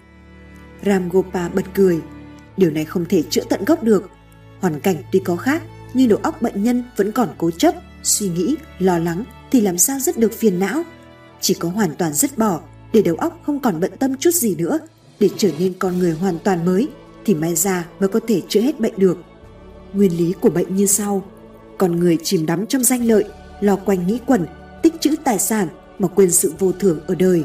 ram 0.85 1.09
gopa 1.09 1.49
bật 1.49 1.65
cười 1.73 2.01
điều 2.57 2.71
này 2.71 2.85
không 2.85 3.05
thể 3.05 3.23
chữa 3.29 3.43
tận 3.49 3.65
gốc 3.65 3.83
được 3.83 4.09
hoàn 4.59 4.79
cảnh 4.79 4.95
tuy 5.11 5.19
có 5.19 5.35
khác 5.35 5.63
nhưng 5.93 6.09
đầu 6.09 6.19
óc 6.23 6.41
bệnh 6.41 6.63
nhân 6.63 6.83
vẫn 6.95 7.11
còn 7.11 7.29
cố 7.37 7.51
chấp 7.51 7.75
suy 8.03 8.29
nghĩ 8.29 8.55
lo 8.79 8.97
lắng 8.97 9.23
thì 9.51 9.61
làm 9.61 9.77
sao 9.77 9.99
dứt 9.99 10.17
được 10.17 10.33
phiền 10.33 10.59
não 10.59 10.83
chỉ 11.41 11.53
có 11.53 11.69
hoàn 11.69 11.95
toàn 11.95 12.13
dứt 12.13 12.37
bỏ 12.37 12.59
để 12.93 13.01
đầu 13.01 13.15
óc 13.15 13.39
không 13.45 13.59
còn 13.59 13.79
bận 13.79 13.91
tâm 13.99 14.15
chút 14.15 14.33
gì 14.33 14.55
nữa 14.55 14.79
để 15.19 15.29
trở 15.37 15.49
nên 15.59 15.73
con 15.79 15.97
người 15.97 16.11
hoàn 16.11 16.39
toàn 16.39 16.65
mới 16.65 16.87
thì 17.25 17.35
may 17.35 17.55
ra 17.55 17.85
mới 17.99 18.09
có 18.09 18.19
thể 18.27 18.41
chữa 18.49 18.61
hết 18.61 18.79
bệnh 18.79 18.93
được 18.97 19.17
nguyên 19.93 20.17
lý 20.17 20.33
của 20.41 20.49
bệnh 20.49 20.75
như 20.75 20.85
sau 20.85 21.23
con 21.77 21.99
người 21.99 22.17
chìm 22.23 22.45
đắm 22.45 22.65
trong 22.65 22.83
danh 22.83 23.05
lợi 23.05 23.23
lo 23.61 23.75
quanh 23.75 24.07
nghĩ 24.07 24.19
quẩn 24.25 24.45
tích 24.83 25.01
trữ 25.01 25.15
tài 25.23 25.39
sản 25.39 25.67
mà 25.99 26.07
quên 26.07 26.31
sự 26.31 26.53
vô 26.59 26.71
thường 26.71 26.99
ở 27.07 27.15
đời. 27.15 27.43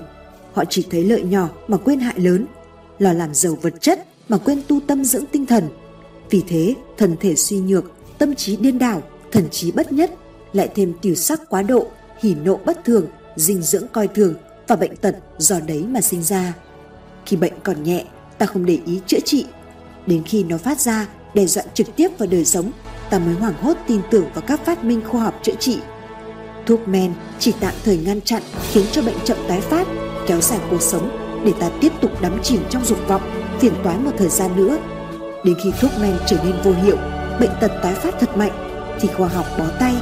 Họ 0.53 0.65
chỉ 0.65 0.87
thấy 0.91 1.05
lợi 1.05 1.23
nhỏ 1.23 1.49
mà 1.69 1.77
quên 1.77 2.01
hại 2.01 2.21
lớn, 2.21 2.47
lo 2.99 3.13
làm 3.13 3.35
giàu 3.35 3.59
vật 3.63 3.75
chất 3.81 4.07
mà 4.29 4.39
quên 4.39 4.63
tu 4.69 4.81
tâm 4.81 5.05
dưỡng 5.05 5.27
tinh 5.27 5.47
thần. 5.47 5.69
Vì 6.33 6.43
thế, 6.49 6.75
thân 6.99 7.17
thể 7.21 7.37
suy 7.37 7.59
nhược, 7.59 7.85
tâm 8.19 8.35
trí 8.35 8.57
điên 8.57 8.79
đảo, 8.79 9.03
thần 9.33 9.49
trí 9.51 9.73
bất 9.73 9.93
nhất, 9.93 10.11
lại 10.53 10.69
thêm 10.75 10.93
tiểu 11.03 11.15
sắc 11.15 11.41
quá 11.49 11.63
độ, 11.63 11.87
hỉ 12.21 12.35
nộ 12.35 12.57
bất 12.57 12.85
thường, 12.85 13.07
dinh 13.37 13.63
dưỡng 13.63 13.87
coi 13.93 14.09
thường 14.09 14.35
và 14.69 14.77
bệnh 14.77 14.97
tật 14.97 15.17
do 15.39 15.61
đấy 15.61 15.85
mà 15.89 16.01
sinh 16.01 16.23
ra. 16.23 16.55
Khi 17.27 17.37
bệnh 17.37 17.53
còn 17.63 17.83
nhẹ, 17.83 18.05
ta 18.39 18.47
không 18.47 18.67
để 18.67 18.79
ý 18.87 19.01
chữa 19.07 19.21
trị. 19.25 19.47
Đến 20.07 20.23
khi 20.27 20.45
nó 20.45 20.59
phát 20.59 20.81
ra, 20.81 21.09
đe 21.35 21.47
dọa 21.47 21.65
trực 21.75 21.97
tiếp 21.97 22.09
vào 22.19 22.29
đời 22.31 22.45
sống, 22.45 22.73
ta 23.11 23.19
mới 23.19 23.35
hoảng 23.35 23.55
hốt 23.63 23.77
tin 23.87 24.01
tưởng 24.11 24.27
vào 24.35 24.45
các 24.47 24.65
phát 24.65 24.85
minh 24.85 25.01
khoa 25.09 25.25
học 25.25 25.41
chữa 25.43 25.55
trị 25.61 25.79
Thuốc 26.67 26.89
men 26.89 27.13
chỉ 27.39 27.53
tạm 27.61 27.75
thời 27.85 27.97
ngăn 27.97 28.21
chặn 28.21 28.43
khiến 28.73 28.85
cho 28.93 29.03
bệnh 29.03 29.21
chậm 29.25 29.39
tái 29.49 29.61
phát, 29.61 29.87
kéo 30.27 30.41
dài 30.41 30.61
cuộc 30.71 30.83
sống 30.83 31.11
để 31.45 31.53
ta 31.61 31.71
tiếp 31.81 31.93
tục 32.01 32.11
đắm 32.23 32.41
chìm 32.43 32.61
trong 32.71 32.85
dục 32.85 32.99
vọng, 33.09 33.23
phiền 33.61 33.73
toái 33.85 33.99
một 33.99 34.11
thời 34.19 34.29
gian 34.29 34.57
nữa. 34.57 34.79
Đến 35.45 35.57
khi 35.63 35.71
thuốc 35.81 35.91
men 36.01 36.17
trở 36.27 36.37
nên 36.45 36.55
vô 36.65 36.73
hiệu, 36.73 36.97
bệnh 37.41 37.51
tật 37.61 37.71
tái 37.83 37.95
phát 37.95 38.15
thật 38.21 38.37
mạnh 38.37 38.53
thì 39.01 39.09
khoa 39.09 39.29
học 39.29 39.47
bó 39.59 39.65
tay 39.81 39.95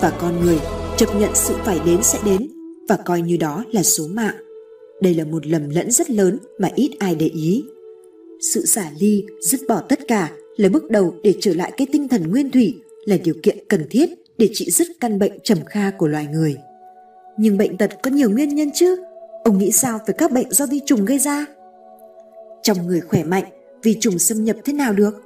và 0.00 0.12
con 0.20 0.40
người 0.40 0.58
chấp 0.96 1.06
nhận 1.16 1.30
sự 1.34 1.54
phải 1.64 1.80
đến 1.86 2.02
sẽ 2.02 2.18
đến 2.24 2.48
và 2.88 2.96
coi 2.96 3.20
như 3.22 3.36
đó 3.36 3.64
là 3.72 3.82
số 3.82 4.04
mạng. 4.10 4.34
Đây 5.00 5.14
là 5.14 5.24
một 5.24 5.46
lầm 5.46 5.70
lẫn 5.70 5.90
rất 5.90 6.10
lớn 6.10 6.38
mà 6.58 6.68
ít 6.74 6.90
ai 6.98 7.14
để 7.14 7.26
ý. 7.26 7.64
Sự 8.54 8.66
xả 8.66 8.90
ly, 8.98 9.24
dứt 9.40 9.60
bỏ 9.68 9.80
tất 9.80 9.98
cả 10.08 10.30
là 10.56 10.68
bước 10.68 10.90
đầu 10.90 11.14
để 11.22 11.34
trở 11.40 11.54
lại 11.54 11.72
cái 11.76 11.86
tinh 11.92 12.08
thần 12.08 12.30
nguyên 12.30 12.50
thủy 12.50 12.74
là 13.04 13.16
điều 13.24 13.34
kiện 13.42 13.58
cần 13.68 13.86
thiết 13.90 14.10
để 14.38 14.48
trị 14.52 14.70
dứt 14.70 14.86
căn 15.00 15.18
bệnh 15.18 15.32
trầm 15.42 15.58
kha 15.66 15.90
của 15.90 16.06
loài 16.06 16.26
người. 16.32 16.56
Nhưng 17.38 17.56
bệnh 17.56 17.76
tật 17.76 17.90
có 18.02 18.10
nhiều 18.10 18.30
nguyên 18.30 18.48
nhân 18.48 18.70
chứ? 18.74 18.96
Ông 19.44 19.58
nghĩ 19.58 19.72
sao 19.72 19.98
về 20.06 20.14
các 20.18 20.32
bệnh 20.32 20.50
do 20.50 20.66
vi 20.66 20.80
trùng 20.86 21.04
gây 21.04 21.18
ra? 21.18 21.46
Trong 22.62 22.86
người 22.86 23.00
khỏe 23.00 23.24
mạnh, 23.24 23.44
vi 23.82 23.96
trùng 24.00 24.18
xâm 24.18 24.44
nhập 24.44 24.56
thế 24.64 24.72
nào 24.72 24.92
được? 24.92 25.22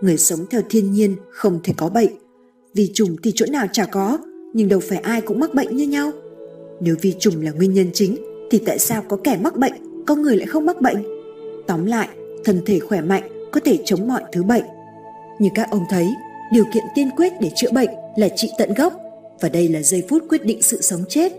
Người 0.00 0.16
sống 0.16 0.46
theo 0.50 0.60
thiên 0.70 0.92
nhiên 0.92 1.16
không 1.30 1.60
thể 1.64 1.72
có 1.76 1.88
bệnh. 1.88 2.10
Vi 2.74 2.90
trùng 2.94 3.16
thì 3.22 3.32
chỗ 3.34 3.46
nào 3.50 3.66
chả 3.72 3.84
có, 3.84 4.18
nhưng 4.54 4.68
đâu 4.68 4.80
phải 4.80 4.98
ai 4.98 5.20
cũng 5.20 5.40
mắc 5.40 5.54
bệnh 5.54 5.76
như 5.76 5.86
nhau. 5.86 6.12
Nếu 6.80 6.96
vi 7.00 7.14
trùng 7.18 7.42
là 7.42 7.50
nguyên 7.50 7.72
nhân 7.72 7.90
chính, 7.92 8.16
thì 8.50 8.58
tại 8.66 8.78
sao 8.78 9.02
có 9.08 9.16
kẻ 9.24 9.38
mắc 9.42 9.56
bệnh, 9.56 10.04
có 10.06 10.14
người 10.14 10.36
lại 10.36 10.46
không 10.46 10.66
mắc 10.66 10.80
bệnh? 10.80 10.96
Tóm 11.66 11.86
lại, 11.86 12.08
thân 12.44 12.62
thể 12.66 12.78
khỏe 12.78 13.00
mạnh 13.00 13.48
có 13.52 13.60
thể 13.60 13.78
chống 13.84 14.08
mọi 14.08 14.22
thứ 14.32 14.42
bệnh. 14.42 14.64
Như 15.38 15.48
các 15.54 15.68
ông 15.70 15.82
thấy, 15.90 16.06
điều 16.52 16.64
kiện 16.74 16.82
tiên 16.94 17.10
quyết 17.16 17.32
để 17.40 17.50
chữa 17.56 17.70
bệnh 17.72 17.90
là 18.16 18.28
trị 18.36 18.48
tận 18.58 18.74
gốc 18.74 18.92
và 19.40 19.48
đây 19.48 19.68
là 19.68 19.82
giây 19.82 20.04
phút 20.08 20.24
quyết 20.28 20.44
định 20.44 20.62
sự 20.62 20.80
sống 20.80 21.04
chết. 21.08 21.32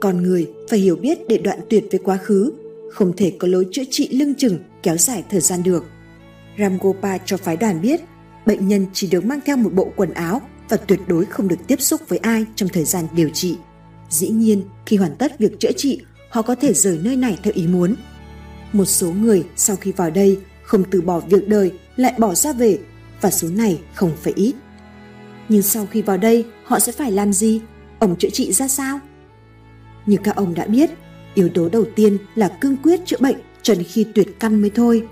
Con 0.00 0.22
người 0.22 0.50
phải 0.68 0.78
hiểu 0.78 0.96
biết 0.96 1.18
để 1.28 1.38
đoạn 1.38 1.58
tuyệt 1.68 1.84
với 1.90 2.00
quá 2.04 2.16
khứ, 2.16 2.52
không 2.90 3.12
thể 3.16 3.32
có 3.38 3.48
lối 3.48 3.66
chữa 3.70 3.82
trị 3.90 4.08
lưng 4.08 4.34
chừng 4.34 4.58
kéo 4.82 4.96
dài 4.96 5.24
thời 5.30 5.40
gian 5.40 5.62
được. 5.62 5.84
Ramgopa 6.58 7.18
cho 7.18 7.36
phái 7.36 7.56
đoàn 7.56 7.80
biết, 7.80 8.00
bệnh 8.46 8.68
nhân 8.68 8.86
chỉ 8.92 9.08
được 9.10 9.24
mang 9.24 9.40
theo 9.44 9.56
một 9.56 9.72
bộ 9.74 9.92
quần 9.96 10.14
áo 10.14 10.40
và 10.68 10.76
tuyệt 10.76 11.00
đối 11.06 11.24
không 11.24 11.48
được 11.48 11.66
tiếp 11.66 11.80
xúc 11.80 12.00
với 12.08 12.18
ai 12.18 12.44
trong 12.54 12.68
thời 12.68 12.84
gian 12.84 13.06
điều 13.12 13.28
trị. 13.28 13.56
Dĩ 14.10 14.28
nhiên, 14.28 14.62
khi 14.86 14.96
hoàn 14.96 15.16
tất 15.16 15.38
việc 15.38 15.60
chữa 15.60 15.72
trị, 15.76 16.00
họ 16.30 16.42
có 16.42 16.54
thể 16.54 16.72
rời 16.72 16.98
nơi 17.02 17.16
này 17.16 17.38
theo 17.42 17.52
ý 17.56 17.66
muốn. 17.66 17.94
Một 18.72 18.84
số 18.84 19.12
người 19.12 19.44
sau 19.56 19.76
khi 19.76 19.92
vào 19.92 20.10
đây 20.10 20.38
không 20.62 20.84
từ 20.90 21.00
bỏ 21.00 21.20
việc 21.20 21.48
đời 21.48 21.72
lại 21.96 22.14
bỏ 22.18 22.34
ra 22.34 22.52
về 22.52 22.78
và 23.20 23.30
số 23.30 23.48
này 23.48 23.80
không 23.94 24.12
phải 24.22 24.32
ít. 24.36 24.54
Nhưng 25.48 25.62
sau 25.62 25.86
khi 25.86 26.02
vào 26.02 26.16
đây 26.16 26.44
họ 26.64 26.78
sẽ 26.78 26.92
phải 26.92 27.10
làm 27.10 27.32
gì? 27.32 27.60
Ông 27.98 28.16
chữa 28.18 28.30
trị 28.30 28.52
ra 28.52 28.68
sao? 28.68 29.00
Như 30.06 30.16
các 30.24 30.36
ông 30.36 30.54
đã 30.54 30.66
biết, 30.66 30.90
yếu 31.34 31.48
tố 31.48 31.68
đầu 31.68 31.84
tiên 31.96 32.18
là 32.34 32.48
cương 32.60 32.76
quyết 32.76 33.00
chữa 33.06 33.16
bệnh 33.20 33.36
cho 33.62 33.74
đến 33.74 33.84
khi 33.84 34.06
tuyệt 34.14 34.40
căn 34.40 34.60
mới 34.60 34.70
thôi. 34.70 35.06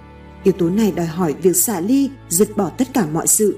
Yếu 0.44 0.52
tố 0.52 0.70
này 0.70 0.93
đòi 0.97 1.06
hỏi 1.06 1.35
việc 1.43 1.56
xả 1.56 1.81
ly, 1.81 2.10
dứt 2.28 2.56
bỏ 2.56 2.70
tất 2.78 2.89
cả 2.94 3.06
mọi 3.06 3.27
sự. 3.27 3.56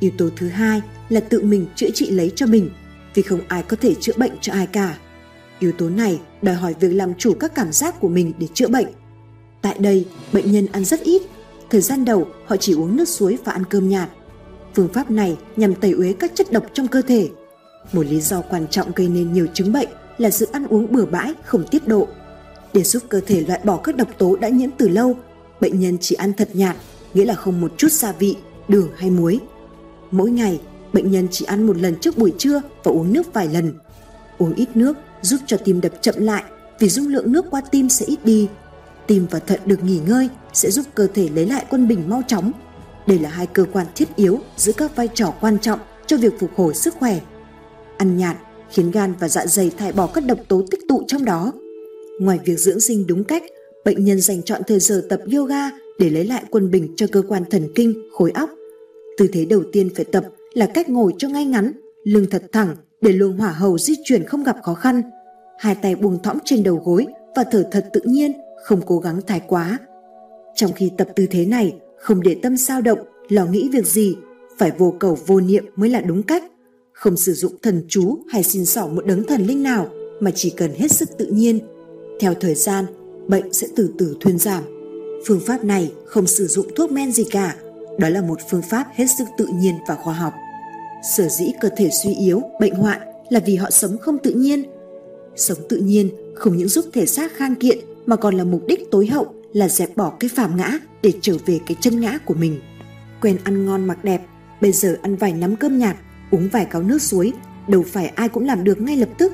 Yếu 0.00 0.10
tố 0.18 0.28
thứ 0.36 0.48
hai 0.48 0.82
là 1.08 1.20
tự 1.20 1.42
mình 1.42 1.66
chữa 1.74 1.90
trị 1.94 2.10
lấy 2.10 2.32
cho 2.36 2.46
mình, 2.46 2.70
vì 3.14 3.22
không 3.22 3.40
ai 3.48 3.62
có 3.62 3.76
thể 3.80 3.94
chữa 3.94 4.12
bệnh 4.16 4.32
cho 4.40 4.52
ai 4.52 4.66
cả. 4.66 4.98
Yếu 5.58 5.72
tố 5.72 5.90
này 5.90 6.20
đòi 6.42 6.54
hỏi 6.54 6.74
việc 6.80 6.88
làm 6.88 7.14
chủ 7.14 7.34
các 7.40 7.54
cảm 7.54 7.72
giác 7.72 8.00
của 8.00 8.08
mình 8.08 8.32
để 8.38 8.46
chữa 8.54 8.68
bệnh. 8.68 8.86
Tại 9.62 9.76
đây, 9.78 10.06
bệnh 10.32 10.52
nhân 10.52 10.66
ăn 10.72 10.84
rất 10.84 11.00
ít. 11.00 11.22
Thời 11.70 11.80
gian 11.80 12.04
đầu, 12.04 12.26
họ 12.46 12.56
chỉ 12.56 12.74
uống 12.74 12.96
nước 12.96 13.08
suối 13.08 13.38
và 13.44 13.52
ăn 13.52 13.64
cơm 13.64 13.88
nhạt. 13.88 14.08
Phương 14.74 14.88
pháp 14.92 15.10
này 15.10 15.36
nhằm 15.56 15.74
tẩy 15.74 15.90
uế 15.90 16.12
các 16.12 16.32
chất 16.34 16.52
độc 16.52 16.66
trong 16.72 16.88
cơ 16.88 17.02
thể. 17.02 17.28
Một 17.92 18.06
lý 18.06 18.20
do 18.20 18.40
quan 18.40 18.66
trọng 18.68 18.92
gây 18.96 19.08
nên 19.08 19.32
nhiều 19.32 19.46
chứng 19.54 19.72
bệnh 19.72 19.88
là 20.18 20.30
sự 20.30 20.48
ăn 20.52 20.66
uống 20.66 20.92
bừa 20.92 21.04
bãi, 21.04 21.34
không 21.44 21.64
tiết 21.70 21.88
độ. 21.88 22.08
Để 22.76 22.82
giúp 22.82 23.02
cơ 23.08 23.20
thể 23.26 23.40
loại 23.40 23.60
bỏ 23.64 23.76
các 23.76 23.96
độc 23.96 24.08
tố 24.18 24.36
đã 24.36 24.48
nhiễm 24.48 24.70
từ 24.78 24.88
lâu, 24.88 25.16
bệnh 25.60 25.80
nhân 25.80 25.96
chỉ 26.00 26.14
ăn 26.14 26.32
thật 26.32 26.48
nhạt, 26.52 26.76
nghĩa 27.14 27.24
là 27.24 27.34
không 27.34 27.60
một 27.60 27.72
chút 27.76 27.92
gia 27.92 28.12
vị, 28.12 28.36
đường 28.68 28.90
hay 28.96 29.10
muối. 29.10 29.40
Mỗi 30.10 30.30
ngày, 30.30 30.60
bệnh 30.92 31.10
nhân 31.10 31.28
chỉ 31.30 31.44
ăn 31.44 31.66
một 31.66 31.76
lần 31.76 31.96
trước 32.00 32.18
buổi 32.18 32.32
trưa 32.38 32.62
và 32.84 32.92
uống 32.92 33.12
nước 33.12 33.32
vài 33.32 33.48
lần. 33.48 33.72
Uống 34.38 34.54
ít 34.54 34.68
nước 34.74 34.96
giúp 35.22 35.40
cho 35.46 35.56
tim 35.56 35.80
đập 35.80 35.92
chậm 36.00 36.14
lại 36.18 36.42
vì 36.78 36.88
dung 36.88 37.08
lượng 37.08 37.32
nước 37.32 37.44
qua 37.50 37.60
tim 37.70 37.88
sẽ 37.88 38.06
ít 38.06 38.24
đi. 38.24 38.48
Tim 39.06 39.26
và 39.30 39.38
thận 39.38 39.60
được 39.64 39.84
nghỉ 39.84 40.00
ngơi 40.06 40.28
sẽ 40.52 40.70
giúp 40.70 40.86
cơ 40.94 41.06
thể 41.14 41.28
lấy 41.28 41.46
lại 41.46 41.64
quân 41.70 41.88
bình 41.88 42.08
mau 42.08 42.22
chóng. 42.26 42.52
Đây 43.06 43.18
là 43.18 43.30
hai 43.30 43.46
cơ 43.46 43.64
quan 43.72 43.86
thiết 43.94 44.16
yếu 44.16 44.40
giữ 44.56 44.72
các 44.72 44.96
vai 44.96 45.08
trò 45.14 45.34
quan 45.40 45.58
trọng 45.58 45.80
cho 46.06 46.16
việc 46.16 46.40
phục 46.40 46.50
hồi 46.56 46.74
sức 46.74 46.94
khỏe. 46.98 47.20
Ăn 47.98 48.16
nhạt 48.16 48.36
khiến 48.70 48.90
gan 48.90 49.14
và 49.20 49.28
dạ 49.28 49.46
dày 49.46 49.70
thải 49.70 49.92
bỏ 49.92 50.06
các 50.06 50.24
độc 50.24 50.38
tố 50.48 50.62
tích 50.70 50.80
tụ 50.88 51.04
trong 51.06 51.24
đó. 51.24 51.52
Ngoài 52.20 52.38
việc 52.44 52.58
dưỡng 52.58 52.80
sinh 52.80 53.06
đúng 53.06 53.24
cách, 53.24 53.42
bệnh 53.84 54.04
nhân 54.04 54.20
dành 54.20 54.42
chọn 54.42 54.62
thời 54.66 54.80
giờ 54.80 55.06
tập 55.08 55.20
yoga 55.36 55.70
để 55.98 56.10
lấy 56.10 56.24
lại 56.24 56.44
quân 56.50 56.70
bình 56.70 56.94
cho 56.96 57.06
cơ 57.12 57.22
quan 57.28 57.44
thần 57.50 57.68
kinh, 57.74 57.94
khối 58.12 58.30
óc. 58.30 58.50
Tư 59.18 59.28
thế 59.32 59.44
đầu 59.44 59.62
tiên 59.72 59.88
phải 59.94 60.04
tập 60.04 60.24
là 60.52 60.66
cách 60.66 60.88
ngồi 60.88 61.12
cho 61.18 61.28
ngay 61.28 61.44
ngắn, 61.44 61.72
lưng 62.04 62.26
thật 62.30 62.42
thẳng 62.52 62.76
để 63.00 63.12
luồng 63.12 63.36
hỏa 63.36 63.52
hầu 63.52 63.78
di 63.78 63.94
chuyển 64.04 64.24
không 64.24 64.44
gặp 64.44 64.56
khó 64.62 64.74
khăn. 64.74 65.02
Hai 65.58 65.74
tay 65.74 65.94
buông 65.94 66.22
thõng 66.22 66.38
trên 66.44 66.62
đầu 66.62 66.82
gối 66.84 67.06
và 67.36 67.44
thở 67.50 67.68
thật 67.72 67.88
tự 67.92 68.00
nhiên, 68.04 68.32
không 68.64 68.80
cố 68.86 68.98
gắng 68.98 69.20
thái 69.26 69.40
quá. 69.48 69.78
Trong 70.54 70.72
khi 70.72 70.90
tập 70.98 71.08
tư 71.16 71.26
thế 71.30 71.46
này, 71.46 71.74
không 71.98 72.22
để 72.22 72.36
tâm 72.42 72.56
sao 72.56 72.80
động, 72.80 72.98
lo 73.28 73.46
nghĩ 73.46 73.68
việc 73.72 73.86
gì, 73.86 74.16
phải 74.58 74.72
vô 74.78 74.94
cầu 75.00 75.18
vô 75.26 75.40
niệm 75.40 75.64
mới 75.76 75.90
là 75.90 76.00
đúng 76.00 76.22
cách. 76.22 76.44
Không 76.92 77.16
sử 77.16 77.32
dụng 77.32 77.52
thần 77.62 77.82
chú 77.88 78.18
hay 78.28 78.42
xin 78.42 78.64
xỏ 78.64 78.86
một 78.86 79.06
đấng 79.06 79.24
thần 79.24 79.46
linh 79.46 79.62
nào 79.62 79.88
mà 80.20 80.30
chỉ 80.30 80.50
cần 80.50 80.70
hết 80.74 80.92
sức 80.92 81.08
tự 81.18 81.26
nhiên. 81.26 81.58
Theo 82.20 82.34
thời 82.34 82.54
gian, 82.54 82.84
bệnh 83.28 83.52
sẽ 83.52 83.66
từ 83.76 83.92
từ 83.98 84.16
thuyên 84.20 84.38
giảm. 84.38 84.62
Phương 85.26 85.40
pháp 85.40 85.64
này 85.64 85.92
không 86.04 86.26
sử 86.26 86.46
dụng 86.46 86.66
thuốc 86.76 86.92
men 86.92 87.12
gì 87.12 87.24
cả, 87.24 87.56
đó 87.98 88.08
là 88.08 88.20
một 88.22 88.38
phương 88.50 88.62
pháp 88.62 88.86
hết 88.94 89.06
sức 89.18 89.24
tự 89.38 89.46
nhiên 89.54 89.74
và 89.88 89.94
khoa 89.94 90.14
học. 90.14 90.32
Sở 91.16 91.28
dĩ 91.28 91.46
cơ 91.60 91.68
thể 91.76 91.90
suy 92.02 92.14
yếu, 92.14 92.42
bệnh 92.60 92.74
hoạn 92.74 93.00
là 93.28 93.40
vì 93.46 93.56
họ 93.56 93.70
sống 93.70 93.98
không 93.98 94.18
tự 94.18 94.30
nhiên. 94.30 94.62
Sống 95.36 95.58
tự 95.68 95.76
nhiên 95.76 96.10
không 96.34 96.56
những 96.56 96.68
giúp 96.68 96.84
thể 96.92 97.06
xác 97.06 97.32
khang 97.36 97.54
kiện 97.54 97.78
mà 98.06 98.16
còn 98.16 98.34
là 98.34 98.44
mục 98.44 98.62
đích 98.66 98.90
tối 98.90 99.06
hậu 99.06 99.26
là 99.52 99.68
dẹp 99.68 99.96
bỏ 99.96 100.12
cái 100.20 100.30
phàm 100.34 100.56
ngã 100.56 100.78
để 101.02 101.12
trở 101.20 101.36
về 101.46 101.60
cái 101.66 101.76
chân 101.80 102.00
ngã 102.00 102.18
của 102.24 102.34
mình. 102.34 102.60
Quen 103.22 103.38
ăn 103.44 103.66
ngon 103.66 103.84
mặc 103.84 104.04
đẹp, 104.04 104.22
bây 104.60 104.72
giờ 104.72 104.96
ăn 105.02 105.16
vài 105.16 105.32
nắm 105.32 105.56
cơm 105.56 105.78
nhạt, 105.78 105.96
uống 106.30 106.48
vài 106.52 106.64
cáo 106.64 106.82
nước 106.82 107.02
suối, 107.02 107.32
đâu 107.68 107.84
phải 107.86 108.06
ai 108.06 108.28
cũng 108.28 108.46
làm 108.46 108.64
được 108.64 108.80
ngay 108.80 108.96
lập 108.96 109.08
tức. 109.18 109.32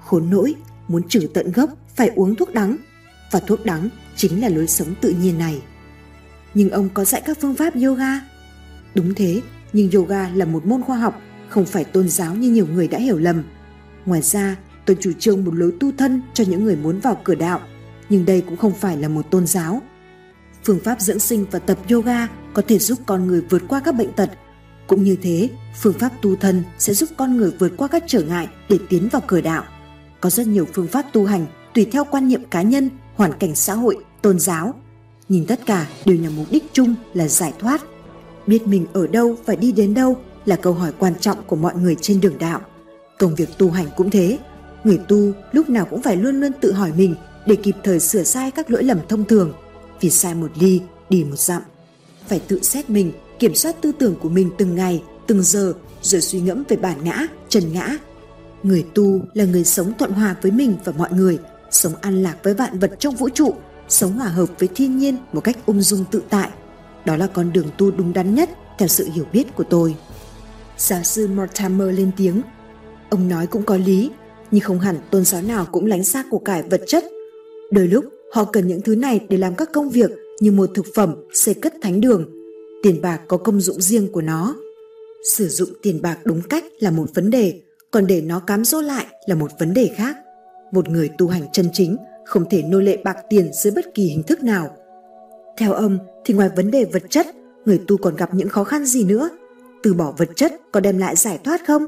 Khốn 0.00 0.30
nỗi, 0.30 0.54
muốn 0.88 1.08
trừ 1.08 1.28
tận 1.34 1.52
gốc 1.52 1.70
phải 1.96 2.10
uống 2.14 2.34
thuốc 2.34 2.54
đắng, 2.54 2.76
và 3.30 3.40
thuốc 3.40 3.64
đắng 3.64 3.88
chính 4.16 4.40
là 4.40 4.48
lối 4.48 4.66
sống 4.66 4.94
tự 5.00 5.10
nhiên 5.10 5.38
này. 5.38 5.62
Nhưng 6.54 6.70
ông 6.70 6.88
có 6.94 7.04
dạy 7.04 7.22
các 7.26 7.38
phương 7.40 7.54
pháp 7.54 7.74
yoga? 7.74 8.20
Đúng 8.94 9.14
thế, 9.14 9.40
nhưng 9.72 9.90
yoga 9.90 10.28
là 10.28 10.44
một 10.44 10.66
môn 10.66 10.82
khoa 10.82 10.96
học, 10.96 11.20
không 11.48 11.64
phải 11.64 11.84
tôn 11.84 12.08
giáo 12.08 12.34
như 12.34 12.50
nhiều 12.50 12.66
người 12.66 12.88
đã 12.88 12.98
hiểu 12.98 13.18
lầm. 13.18 13.42
Ngoài 14.06 14.22
ra, 14.22 14.56
tôi 14.84 14.96
chủ 15.00 15.12
trương 15.18 15.44
một 15.44 15.54
lối 15.54 15.72
tu 15.80 15.92
thân 15.98 16.22
cho 16.34 16.44
những 16.48 16.64
người 16.64 16.76
muốn 16.76 17.00
vào 17.00 17.20
cửa 17.24 17.34
đạo, 17.34 17.60
nhưng 18.08 18.24
đây 18.24 18.40
cũng 18.40 18.56
không 18.56 18.74
phải 18.74 18.96
là 18.96 19.08
một 19.08 19.30
tôn 19.30 19.46
giáo. 19.46 19.82
Phương 20.64 20.80
pháp 20.84 21.00
dưỡng 21.00 21.18
sinh 21.18 21.46
và 21.50 21.58
tập 21.58 21.78
yoga 21.90 22.28
có 22.54 22.62
thể 22.68 22.78
giúp 22.78 22.98
con 23.06 23.26
người 23.26 23.40
vượt 23.50 23.62
qua 23.68 23.80
các 23.80 23.94
bệnh 23.94 24.12
tật. 24.12 24.30
Cũng 24.86 25.04
như 25.04 25.16
thế, 25.22 25.48
phương 25.80 25.98
pháp 25.98 26.12
tu 26.22 26.36
thân 26.36 26.62
sẽ 26.78 26.94
giúp 26.94 27.08
con 27.16 27.36
người 27.36 27.52
vượt 27.58 27.72
qua 27.76 27.88
các 27.88 28.04
trở 28.06 28.20
ngại 28.20 28.48
để 28.68 28.78
tiến 28.88 29.08
vào 29.12 29.22
cửa 29.26 29.40
đạo. 29.40 29.64
Có 30.26 30.30
rất 30.30 30.46
nhiều 30.46 30.66
phương 30.72 30.86
pháp 30.86 31.12
tu 31.12 31.24
hành 31.24 31.46
tùy 31.74 31.86
theo 31.92 32.04
quan 32.04 32.28
niệm 32.28 32.44
cá 32.50 32.62
nhân, 32.62 32.90
hoàn 33.14 33.32
cảnh 33.38 33.54
xã 33.54 33.74
hội, 33.74 33.96
tôn 34.22 34.38
giáo. 34.38 34.74
Nhìn 35.28 35.46
tất 35.46 35.60
cả 35.66 35.86
đều 36.04 36.16
nhằm 36.16 36.36
mục 36.36 36.46
đích 36.50 36.64
chung 36.72 36.94
là 37.14 37.28
giải 37.28 37.52
thoát. 37.58 37.82
Biết 38.46 38.66
mình 38.66 38.86
ở 38.92 39.06
đâu 39.06 39.36
và 39.46 39.54
đi 39.54 39.72
đến 39.72 39.94
đâu 39.94 40.16
là 40.44 40.56
câu 40.56 40.72
hỏi 40.72 40.92
quan 40.98 41.14
trọng 41.20 41.42
của 41.46 41.56
mọi 41.56 41.74
người 41.74 41.96
trên 42.00 42.20
đường 42.20 42.38
đạo. 42.38 42.60
Công 43.18 43.34
việc 43.34 43.48
tu 43.58 43.70
hành 43.70 43.86
cũng 43.96 44.10
thế. 44.10 44.38
Người 44.84 44.98
tu 45.08 45.32
lúc 45.52 45.70
nào 45.70 45.86
cũng 45.90 46.02
phải 46.02 46.16
luôn 46.16 46.40
luôn 46.40 46.52
tự 46.60 46.72
hỏi 46.72 46.92
mình 46.96 47.14
để 47.46 47.56
kịp 47.56 47.76
thời 47.84 48.00
sửa 48.00 48.22
sai 48.22 48.50
các 48.50 48.70
lỗi 48.70 48.82
lầm 48.82 48.98
thông 49.08 49.24
thường. 49.24 49.52
Vì 50.00 50.10
sai 50.10 50.34
một 50.34 50.50
ly 50.60 50.80
đi 51.10 51.24
một 51.24 51.38
dặm. 51.38 51.62
Phải 52.28 52.40
tự 52.48 52.62
xét 52.62 52.90
mình 52.90 53.12
kiểm 53.38 53.54
soát 53.54 53.76
tư 53.80 53.92
tưởng 53.98 54.14
của 54.20 54.28
mình 54.28 54.50
từng 54.58 54.74
ngày 54.74 55.02
từng 55.26 55.42
giờ 55.42 55.74
rồi 56.02 56.20
suy 56.20 56.40
ngẫm 56.40 56.62
về 56.68 56.76
bản 56.76 57.04
ngã 57.04 57.26
trần 57.48 57.72
ngã 57.72 57.98
người 58.62 58.86
tu 58.94 59.20
là 59.34 59.44
người 59.44 59.64
sống 59.64 59.92
thuận 59.98 60.12
hòa 60.12 60.36
với 60.42 60.52
mình 60.52 60.76
và 60.84 60.92
mọi 60.98 61.12
người 61.12 61.38
sống 61.70 61.92
an 62.00 62.22
lạc 62.22 62.36
với 62.42 62.54
vạn 62.54 62.78
vật 62.78 62.92
trong 62.98 63.14
vũ 63.14 63.28
trụ 63.28 63.54
sống 63.88 64.12
hòa 64.12 64.28
hợp 64.28 64.48
với 64.58 64.68
thiên 64.74 64.98
nhiên 64.98 65.16
một 65.32 65.40
cách 65.40 65.56
ung 65.66 65.82
dung 65.82 66.04
tự 66.10 66.22
tại 66.30 66.50
đó 67.04 67.16
là 67.16 67.26
con 67.26 67.52
đường 67.52 67.66
tu 67.78 67.90
đúng 67.90 68.12
đắn 68.12 68.34
nhất 68.34 68.50
theo 68.78 68.88
sự 68.88 69.08
hiểu 69.12 69.24
biết 69.32 69.44
của 69.56 69.64
tôi. 69.64 69.96
Giáo 70.78 71.02
sư 71.02 71.28
Mortimer 71.28 71.98
lên 71.98 72.10
tiếng. 72.16 72.42
Ông 73.10 73.28
nói 73.28 73.46
cũng 73.46 73.62
có 73.62 73.76
lý, 73.76 74.10
nhưng 74.50 74.60
không 74.60 74.80
hẳn 74.80 74.96
tôn 75.10 75.24
giáo 75.24 75.42
nào 75.42 75.66
cũng 75.72 75.86
lánh 75.86 76.04
xa 76.04 76.24
của 76.30 76.38
cải 76.38 76.62
vật 76.62 76.80
chất. 76.86 77.04
Đôi 77.70 77.88
lúc 77.88 78.04
họ 78.32 78.44
cần 78.44 78.66
những 78.66 78.80
thứ 78.80 78.96
này 78.96 79.20
để 79.28 79.36
làm 79.36 79.54
các 79.54 79.68
công 79.72 79.90
việc 79.90 80.10
như 80.40 80.52
mua 80.52 80.66
thực 80.66 80.86
phẩm, 80.94 81.14
xây 81.32 81.54
cất 81.54 81.74
thánh 81.82 82.00
đường. 82.00 82.30
Tiền 82.82 83.02
bạc 83.02 83.20
có 83.28 83.36
công 83.36 83.60
dụng 83.60 83.80
riêng 83.80 84.12
của 84.12 84.22
nó. 84.22 84.56
Sử 85.34 85.48
dụng 85.48 85.68
tiền 85.82 86.02
bạc 86.02 86.18
đúng 86.24 86.42
cách 86.42 86.64
là 86.78 86.90
một 86.90 87.14
vấn 87.14 87.30
đề, 87.30 87.60
còn 87.96 88.06
để 88.06 88.20
nó 88.20 88.40
cám 88.40 88.64
dỗ 88.64 88.80
lại 88.80 89.06
là 89.26 89.34
một 89.34 89.50
vấn 89.58 89.74
đề 89.74 89.90
khác. 89.96 90.16
Một 90.72 90.88
người 90.88 91.10
tu 91.18 91.28
hành 91.28 91.42
chân 91.52 91.68
chính 91.72 91.96
không 92.24 92.44
thể 92.50 92.62
nô 92.62 92.80
lệ 92.80 92.96
bạc 93.04 93.16
tiền 93.28 93.52
dưới 93.52 93.72
bất 93.76 93.94
kỳ 93.94 94.02
hình 94.02 94.22
thức 94.22 94.42
nào. 94.42 94.76
Theo 95.56 95.72
ông, 95.72 95.98
thì 96.24 96.34
ngoài 96.34 96.50
vấn 96.56 96.70
đề 96.70 96.84
vật 96.84 97.02
chất, 97.10 97.26
người 97.64 97.80
tu 97.88 97.96
còn 97.96 98.16
gặp 98.16 98.34
những 98.34 98.48
khó 98.48 98.64
khăn 98.64 98.86
gì 98.86 99.04
nữa? 99.04 99.30
Từ 99.82 99.94
bỏ 99.94 100.14
vật 100.16 100.28
chất 100.36 100.52
có 100.72 100.80
đem 100.80 100.98
lại 100.98 101.16
giải 101.16 101.38
thoát 101.44 101.66
không? 101.66 101.86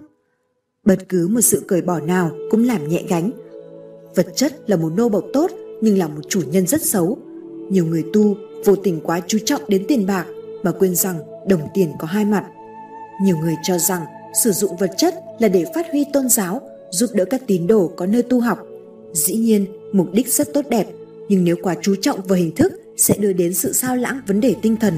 Bất 0.85 0.99
cứ 1.09 1.29
một 1.29 1.41
sự 1.41 1.63
cởi 1.69 1.83
bỏ 1.83 2.01
nào 2.01 2.31
cũng 2.51 2.67
làm 2.67 2.89
nhẹ 2.89 3.03
gánh. 3.09 3.31
Vật 4.15 4.27
chất 4.35 4.71
là 4.71 4.77
một 4.77 4.93
nô 4.97 5.09
bộc 5.09 5.25
tốt 5.33 5.51
nhưng 5.81 5.99
là 5.99 6.09
một 6.09 6.23
chủ 6.29 6.41
nhân 6.51 6.67
rất 6.67 6.83
xấu. 6.83 7.19
Nhiều 7.71 7.87
người 7.87 8.05
tu 8.13 8.37
vô 8.65 8.77
tình 8.77 9.01
quá 9.01 9.21
chú 9.27 9.39
trọng 9.45 9.63
đến 9.69 9.85
tiền 9.89 10.07
bạc 10.07 10.27
mà 10.63 10.73
quên 10.73 10.95
rằng 10.95 11.19
đồng 11.49 11.69
tiền 11.75 11.93
có 11.99 12.07
hai 12.07 12.25
mặt. 12.25 12.45
Nhiều 13.23 13.37
người 13.37 13.57
cho 13.63 13.79
rằng 13.79 14.03
sử 14.45 14.53
dụng 14.53 14.77
vật 14.77 14.91
chất 14.97 15.15
là 15.39 15.49
để 15.49 15.65
phát 15.75 15.87
huy 15.91 16.05
tôn 16.13 16.29
giáo, 16.29 16.61
giúp 16.91 17.11
đỡ 17.15 17.25
các 17.25 17.43
tín 17.47 17.67
đồ 17.67 17.93
có 17.97 18.07
nơi 18.07 18.23
tu 18.23 18.41
học. 18.41 18.59
Dĩ 19.13 19.35
nhiên, 19.35 19.67
mục 19.93 20.09
đích 20.13 20.29
rất 20.33 20.55
tốt 20.55 20.65
đẹp, 20.71 20.87
nhưng 21.29 21.45
nếu 21.45 21.57
quá 21.63 21.75
chú 21.83 21.95
trọng 21.95 22.23
vào 22.23 22.39
hình 22.39 22.55
thức 22.55 22.73
sẽ 22.97 23.15
đưa 23.19 23.33
đến 23.33 23.55
sự 23.55 23.73
sao 23.73 23.97
lãng 23.97 24.21
vấn 24.27 24.41
đề 24.41 24.55
tinh 24.63 24.77
thần. 24.77 24.95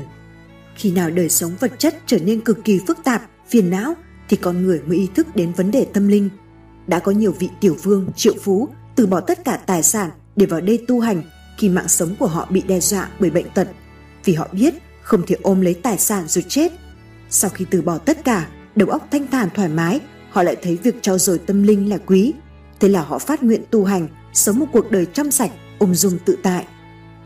Khi 0.74 0.92
nào 0.92 1.10
đời 1.10 1.28
sống 1.28 1.52
vật 1.60 1.72
chất 1.78 1.94
trở 2.06 2.18
nên 2.18 2.40
cực 2.40 2.64
kỳ 2.64 2.80
phức 2.86 2.98
tạp, 3.04 3.22
phiền 3.48 3.70
não 3.70 3.94
thì 4.28 4.36
con 4.36 4.62
người 4.62 4.80
mới 4.86 4.96
ý 4.96 5.08
thức 5.14 5.36
đến 5.36 5.52
vấn 5.56 5.70
đề 5.70 5.86
tâm 5.92 6.08
linh. 6.08 6.30
Đã 6.86 6.98
có 6.98 7.12
nhiều 7.12 7.34
vị 7.38 7.48
tiểu 7.60 7.76
vương, 7.82 8.06
triệu 8.16 8.34
phú 8.40 8.68
từ 8.96 9.06
bỏ 9.06 9.20
tất 9.20 9.44
cả 9.44 9.60
tài 9.66 9.82
sản 9.82 10.10
để 10.36 10.46
vào 10.46 10.60
đây 10.60 10.84
tu 10.88 11.00
hành 11.00 11.22
khi 11.58 11.68
mạng 11.68 11.88
sống 11.88 12.14
của 12.18 12.26
họ 12.26 12.48
bị 12.50 12.62
đe 12.68 12.80
dọa 12.80 13.08
bởi 13.20 13.30
bệnh 13.30 13.46
tật 13.54 13.68
vì 14.24 14.34
họ 14.34 14.48
biết 14.52 14.74
không 15.02 15.22
thể 15.26 15.36
ôm 15.42 15.60
lấy 15.60 15.74
tài 15.74 15.98
sản 15.98 16.24
rồi 16.28 16.44
chết. 16.48 16.72
Sau 17.30 17.50
khi 17.50 17.64
từ 17.70 17.82
bỏ 17.82 17.98
tất 17.98 18.24
cả, 18.24 18.48
đầu 18.76 18.88
óc 18.88 19.08
thanh 19.10 19.26
thản 19.26 19.48
thoải 19.54 19.68
mái, 19.68 20.00
họ 20.31 20.43
lại 20.43 20.57
thấy 20.62 20.78
việc 20.82 20.94
trao 21.02 21.19
dồi 21.19 21.39
tâm 21.39 21.62
linh 21.62 21.90
là 21.90 21.98
quý. 21.98 22.32
Thế 22.81 22.89
là 22.89 23.02
họ 23.02 23.19
phát 23.19 23.43
nguyện 23.43 23.62
tu 23.70 23.85
hành, 23.85 24.09
sống 24.32 24.59
một 24.59 24.66
cuộc 24.73 24.90
đời 24.90 25.07
trong 25.07 25.31
sạch, 25.31 25.51
ung 25.78 25.94
dung 25.94 26.19
tự 26.24 26.36
tại. 26.43 26.66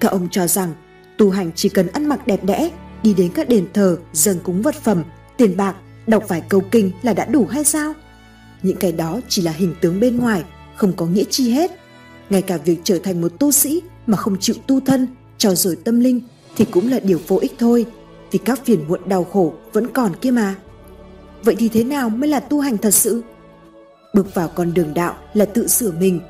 Các 0.01 0.09
ông 0.09 0.29
cho 0.31 0.47
rằng 0.47 0.73
tu 1.19 1.31
hành 1.31 1.51
chỉ 1.55 1.69
cần 1.69 1.87
ăn 1.87 2.07
mặc 2.07 2.27
đẹp 2.27 2.45
đẽ, 2.45 2.71
đi 3.03 3.15
đến 3.15 3.31
các 3.35 3.49
đền 3.49 3.67
thờ, 3.73 3.99
dâng 4.13 4.39
cúng 4.45 4.63
vật 4.63 4.75
phẩm, 4.75 5.03
tiền 5.37 5.57
bạc, 5.57 5.75
đọc 6.07 6.25
vài 6.29 6.43
câu 6.49 6.61
kinh 6.71 6.91
là 7.03 7.15
đã 7.15 7.25
đủ 7.25 7.47
hay 7.47 7.65
sao? 7.65 7.93
Những 8.63 8.77
cái 8.77 8.93
đó 8.93 9.21
chỉ 9.29 9.43
là 9.43 9.53
hình 9.53 9.75
tướng 9.81 10.01
bên 10.01 10.17
ngoài, 10.17 10.45
không 10.77 10.93
có 10.97 11.07
nghĩa 11.07 11.25
chi 11.31 11.51
hết. 11.51 11.71
Ngay 12.31 12.43
cả 12.43 12.57
việc 12.57 12.81
trở 12.85 12.99
thành 12.99 13.21
một 13.21 13.33
tu 13.39 13.53
sĩ 13.53 13.83
mà 14.07 14.17
không 14.17 14.37
chịu 14.41 14.57
tu 14.67 14.81
thân, 14.81 15.09
trao 15.39 15.55
dồi 15.55 15.77
tâm 15.77 16.01
linh 16.01 16.21
thì 16.57 16.65
cũng 16.65 16.91
là 16.91 16.99
điều 16.99 17.21
vô 17.29 17.39
ích 17.43 17.53
thôi, 17.59 17.87
vì 18.31 18.39
các 18.39 18.65
phiền 18.65 18.89
muộn 18.89 19.01
đau 19.09 19.25
khổ 19.25 19.55
vẫn 19.73 19.87
còn 19.93 20.17
kia 20.17 20.31
mà. 20.31 20.55
Vậy 21.45 21.57
thì 21.59 21.69
thế 21.69 21.85
nào 21.85 22.11
mới 22.11 22.29
là 22.29 22.41
tu 22.41 22.61
hành 22.61 22.79
thật 22.79 22.91
sự? 22.91 23.23
Bước 24.15 24.35
vào 24.35 24.49
con 24.49 24.75
đường 24.75 24.95
đạo 24.95 25.15
là 25.35 25.45
tự 25.45 25.67
sửa 25.67 25.93
mình, 25.93 26.21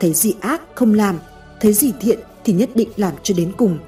thấy 0.00 0.12
gì 0.14 0.34
ác 0.40 0.62
không 0.74 0.94
làm, 0.94 1.18
thấy 1.60 1.72
gì 1.72 1.92
thiện 2.00 2.18
thì 2.44 2.52
nhất 2.52 2.70
định 2.74 2.88
làm 2.96 3.12
cho 3.22 3.34
đến 3.36 3.52
cùng. 3.56 3.78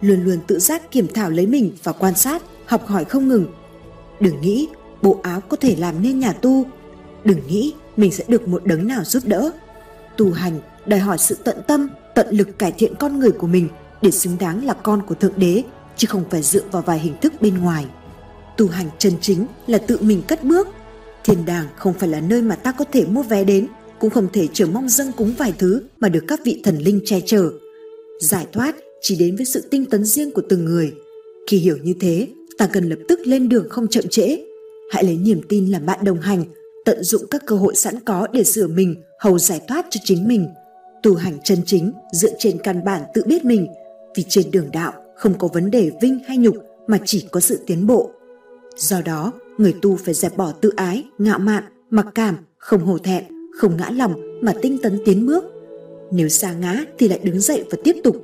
Luôn 0.00 0.24
luôn 0.24 0.38
tự 0.46 0.58
giác 0.58 0.90
kiểm 0.90 1.06
thảo 1.14 1.30
lấy 1.30 1.46
mình 1.46 1.72
và 1.82 1.92
quan 1.92 2.14
sát, 2.14 2.42
học 2.66 2.86
hỏi 2.86 3.04
không 3.04 3.28
ngừng. 3.28 3.46
Đừng 4.20 4.40
nghĩ 4.40 4.68
bộ 5.02 5.20
áo 5.22 5.40
có 5.40 5.56
thể 5.56 5.76
làm 5.76 6.02
nên 6.02 6.18
nhà 6.18 6.32
tu. 6.32 6.64
Đừng 7.24 7.40
nghĩ 7.48 7.74
mình 7.96 8.12
sẽ 8.12 8.24
được 8.28 8.48
một 8.48 8.64
đấng 8.64 8.86
nào 8.86 9.04
giúp 9.04 9.22
đỡ. 9.26 9.50
Tu 10.16 10.32
hành 10.32 10.60
đòi 10.86 11.00
hỏi 11.00 11.18
sự 11.18 11.36
tận 11.44 11.56
tâm, 11.66 11.88
tận 12.14 12.26
lực 12.30 12.58
cải 12.58 12.72
thiện 12.72 12.94
con 12.94 13.18
người 13.18 13.30
của 13.30 13.46
mình 13.46 13.68
để 14.02 14.10
xứng 14.10 14.36
đáng 14.40 14.64
là 14.64 14.74
con 14.74 15.02
của 15.06 15.14
Thượng 15.14 15.32
Đế, 15.36 15.62
chứ 15.96 16.06
không 16.10 16.24
phải 16.30 16.42
dựa 16.42 16.62
vào 16.72 16.82
vài 16.82 16.98
hình 16.98 17.14
thức 17.20 17.32
bên 17.40 17.58
ngoài. 17.58 17.86
Tu 18.56 18.68
hành 18.68 18.86
chân 18.98 19.12
chính 19.20 19.46
là 19.66 19.78
tự 19.78 19.98
mình 20.00 20.22
cất 20.28 20.44
bước. 20.44 20.68
Thiên 21.24 21.44
đàng 21.46 21.66
không 21.76 21.94
phải 21.94 22.08
là 22.08 22.20
nơi 22.20 22.42
mà 22.42 22.56
ta 22.56 22.72
có 22.72 22.84
thể 22.92 23.04
mua 23.06 23.22
vé 23.22 23.44
đến, 23.44 23.66
cũng 23.98 24.10
không 24.10 24.28
thể 24.32 24.48
chờ 24.52 24.66
mong 24.66 24.88
dâng 24.88 25.12
cúng 25.16 25.34
vài 25.38 25.52
thứ 25.58 25.82
mà 26.00 26.08
được 26.08 26.24
các 26.28 26.40
vị 26.44 26.60
thần 26.64 26.78
linh 26.78 27.00
che 27.04 27.20
chở. 27.26 27.50
Giải 28.20 28.46
thoát 28.52 28.76
chỉ 29.00 29.16
đến 29.16 29.36
với 29.36 29.44
sự 29.44 29.60
tinh 29.70 29.86
tấn 29.86 30.04
riêng 30.04 30.30
của 30.30 30.42
từng 30.48 30.64
người. 30.64 30.92
Khi 31.46 31.56
hiểu 31.56 31.76
như 31.82 31.94
thế, 32.00 32.28
ta 32.58 32.66
cần 32.66 32.88
lập 32.88 32.98
tức 33.08 33.20
lên 33.24 33.48
đường 33.48 33.68
không 33.70 33.88
chậm 33.88 34.04
trễ. 34.10 34.38
Hãy 34.90 35.04
lấy 35.04 35.16
niềm 35.16 35.40
tin 35.48 35.66
làm 35.66 35.86
bạn 35.86 36.04
đồng 36.04 36.20
hành, 36.20 36.44
tận 36.84 37.04
dụng 37.04 37.26
các 37.30 37.42
cơ 37.46 37.56
hội 37.56 37.74
sẵn 37.74 38.00
có 38.00 38.26
để 38.32 38.44
sửa 38.44 38.66
mình, 38.66 38.96
hầu 39.20 39.38
giải 39.38 39.60
thoát 39.68 39.86
cho 39.90 40.00
chính 40.04 40.28
mình. 40.28 40.48
Tu 41.02 41.14
hành 41.14 41.38
chân 41.44 41.58
chính 41.66 41.92
dựa 42.12 42.30
trên 42.38 42.58
căn 42.58 42.84
bản 42.84 43.02
tự 43.14 43.22
biết 43.26 43.44
mình, 43.44 43.66
vì 44.16 44.24
trên 44.28 44.50
đường 44.50 44.68
đạo 44.72 44.92
không 45.16 45.38
có 45.38 45.48
vấn 45.48 45.70
đề 45.70 45.90
vinh 46.00 46.18
hay 46.26 46.36
nhục 46.36 46.56
mà 46.86 46.98
chỉ 47.04 47.26
có 47.30 47.40
sự 47.40 47.58
tiến 47.66 47.86
bộ. 47.86 48.10
Do 48.76 49.00
đó, 49.04 49.32
người 49.58 49.74
tu 49.82 49.96
phải 49.96 50.14
dẹp 50.14 50.36
bỏ 50.36 50.52
tự 50.60 50.72
ái, 50.76 51.04
ngạo 51.18 51.38
mạn, 51.38 51.64
mặc 51.90 52.06
cảm, 52.14 52.36
không 52.58 52.84
hổ 52.84 52.98
thẹn, 52.98 53.24
không 53.58 53.76
ngã 53.76 53.90
lòng 53.90 54.14
mà 54.40 54.52
tinh 54.62 54.78
tấn 54.82 54.98
tiến 55.04 55.26
bước. 55.26 55.44
Nếu 56.10 56.28
xa 56.28 56.52
ngã 56.52 56.84
thì 56.98 57.08
lại 57.08 57.18
đứng 57.22 57.40
dậy 57.40 57.64
và 57.70 57.78
tiếp 57.84 57.96
tục. 58.04 58.16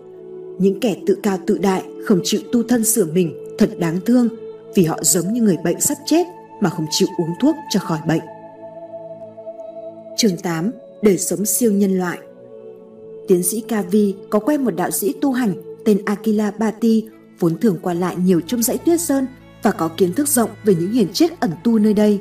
Những 0.58 0.80
kẻ 0.80 0.96
tự 1.06 1.18
cao 1.22 1.38
tự 1.46 1.58
đại 1.58 1.84
không 2.04 2.20
chịu 2.24 2.40
tu 2.52 2.62
thân 2.62 2.84
sửa 2.84 3.04
mình 3.04 3.56
thật 3.58 3.70
đáng 3.78 4.00
thương 4.06 4.28
vì 4.74 4.84
họ 4.84 4.98
giống 5.02 5.32
như 5.32 5.42
người 5.42 5.56
bệnh 5.64 5.80
sắp 5.80 5.98
chết 6.06 6.26
mà 6.60 6.70
không 6.70 6.86
chịu 6.90 7.08
uống 7.18 7.30
thuốc 7.40 7.56
cho 7.70 7.80
khỏi 7.80 7.98
bệnh. 8.08 8.22
Chương 10.16 10.36
8. 10.36 10.70
Đời 11.02 11.18
sống 11.18 11.44
siêu 11.44 11.72
nhân 11.72 11.98
loại 11.98 12.18
Tiến 13.28 13.42
sĩ 13.42 13.60
Kavi 13.60 14.14
có 14.30 14.38
quen 14.38 14.64
một 14.64 14.76
đạo 14.76 14.90
sĩ 14.90 15.14
tu 15.20 15.32
hành 15.32 15.54
tên 15.84 16.04
Akila 16.04 16.50
Bati 16.50 17.04
vốn 17.38 17.58
thường 17.58 17.78
qua 17.82 17.94
lại 17.94 18.16
nhiều 18.24 18.40
trong 18.46 18.62
dãy 18.62 18.78
tuyết 18.78 19.00
sơn 19.00 19.26
và 19.62 19.70
có 19.70 19.88
kiến 19.88 20.12
thức 20.12 20.28
rộng 20.28 20.50
về 20.64 20.74
những 20.74 20.92
hiền 20.92 21.12
triết 21.12 21.40
ẩn 21.40 21.50
tu 21.64 21.78
nơi 21.78 21.94
đây. 21.94 22.20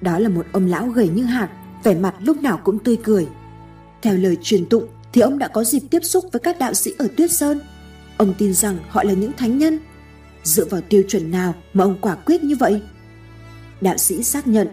Đó 0.00 0.18
là 0.18 0.28
một 0.28 0.46
ông 0.52 0.66
lão 0.66 0.88
gầy 0.88 1.08
như 1.08 1.24
hạt, 1.24 1.48
vẻ 1.84 1.94
mặt 1.94 2.14
lúc 2.20 2.42
nào 2.42 2.60
cũng 2.64 2.78
tươi 2.78 2.96
cười. 3.02 3.26
Theo 4.02 4.16
lời 4.16 4.36
truyền 4.42 4.66
tụng 4.66 4.86
thì 5.12 5.20
ông 5.20 5.38
đã 5.38 5.48
có 5.48 5.64
dịp 5.64 5.82
tiếp 5.90 6.00
xúc 6.04 6.24
với 6.32 6.40
các 6.40 6.58
đạo 6.58 6.74
sĩ 6.74 6.92
ở 6.98 7.08
Tuyết 7.16 7.32
Sơn. 7.32 7.60
Ông 8.16 8.34
tin 8.38 8.54
rằng 8.54 8.78
họ 8.88 9.04
là 9.04 9.12
những 9.12 9.32
thánh 9.32 9.58
nhân. 9.58 9.78
Dựa 10.44 10.64
vào 10.64 10.80
tiêu 10.80 11.02
chuẩn 11.08 11.30
nào 11.30 11.54
mà 11.72 11.84
ông 11.84 11.98
quả 12.00 12.14
quyết 12.14 12.44
như 12.44 12.56
vậy? 12.56 12.82
Đạo 13.80 13.96
sĩ 13.96 14.22
xác 14.22 14.46
nhận 14.46 14.68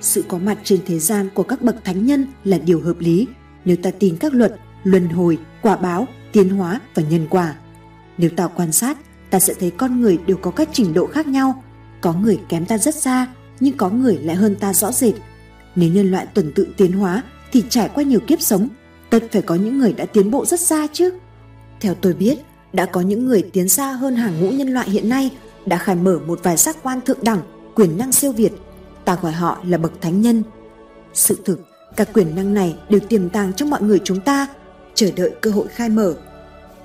sự 0.00 0.24
có 0.28 0.38
mặt 0.38 0.58
trên 0.64 0.80
thế 0.86 0.98
gian 0.98 1.28
của 1.34 1.42
các 1.42 1.62
bậc 1.62 1.84
thánh 1.84 2.06
nhân 2.06 2.26
là 2.44 2.58
điều 2.58 2.80
hợp 2.80 2.96
lý 2.98 3.26
nếu 3.64 3.76
ta 3.76 3.90
tin 3.98 4.16
các 4.16 4.34
luật 4.34 4.54
luân 4.84 5.08
hồi, 5.08 5.38
quả 5.62 5.76
báo, 5.76 6.06
tiến 6.32 6.48
hóa 6.48 6.80
và 6.94 7.02
nhân 7.02 7.26
quả. 7.30 7.54
Nếu 8.18 8.30
ta 8.36 8.46
quan 8.46 8.72
sát, 8.72 8.98
ta 9.30 9.38
sẽ 9.38 9.54
thấy 9.54 9.70
con 9.70 10.00
người 10.00 10.18
đều 10.26 10.36
có 10.36 10.50
các 10.50 10.68
trình 10.72 10.94
độ 10.94 11.06
khác 11.06 11.26
nhau. 11.26 11.64
Có 12.00 12.12
người 12.12 12.40
kém 12.48 12.66
ta 12.66 12.78
rất 12.78 12.94
xa, 12.94 13.26
nhưng 13.60 13.76
có 13.76 13.90
người 13.90 14.18
lại 14.18 14.36
hơn 14.36 14.56
ta 14.56 14.72
rõ 14.72 14.92
rệt. 14.92 15.14
Nếu 15.76 15.90
nhân 15.90 16.10
loại 16.10 16.26
tuần 16.34 16.52
tự 16.54 16.66
tiến 16.76 16.92
hóa 16.92 17.22
thì 17.52 17.64
trải 17.68 17.90
qua 17.94 18.04
nhiều 18.04 18.20
kiếp 18.20 18.40
sống, 18.40 18.68
tất 19.10 19.24
phải 19.32 19.42
có 19.42 19.54
những 19.54 19.78
người 19.78 19.92
đã 19.92 20.04
tiến 20.04 20.30
bộ 20.30 20.46
rất 20.46 20.60
xa 20.60 20.86
chứ. 20.92 21.10
Theo 21.80 21.94
tôi 21.94 22.14
biết, 22.14 22.38
đã 22.72 22.86
có 22.86 23.00
những 23.00 23.26
người 23.26 23.42
tiến 23.52 23.68
xa 23.68 23.92
hơn 23.92 24.16
hàng 24.16 24.40
ngũ 24.40 24.50
nhân 24.50 24.68
loại 24.68 24.90
hiện 24.90 25.08
nay 25.08 25.30
đã 25.66 25.76
khai 25.76 25.96
mở 25.96 26.18
một 26.26 26.40
vài 26.42 26.56
giác 26.56 26.76
quan 26.82 27.00
thượng 27.00 27.24
đẳng, 27.24 27.40
quyền 27.74 27.98
năng 27.98 28.12
siêu 28.12 28.32
việt. 28.32 28.52
Ta 29.04 29.18
gọi 29.22 29.32
họ 29.32 29.58
là 29.64 29.78
bậc 29.78 29.92
thánh 30.00 30.20
nhân. 30.20 30.42
Sự 31.14 31.38
thực, 31.44 31.60
các 31.96 32.08
quyền 32.12 32.36
năng 32.36 32.54
này 32.54 32.76
đều 32.88 33.00
tiềm 33.00 33.28
tàng 33.28 33.52
trong 33.52 33.70
mọi 33.70 33.82
người 33.82 33.98
chúng 34.04 34.20
ta, 34.20 34.46
chờ 34.94 35.10
đợi 35.16 35.30
cơ 35.40 35.50
hội 35.50 35.66
khai 35.68 35.88
mở. 35.88 36.14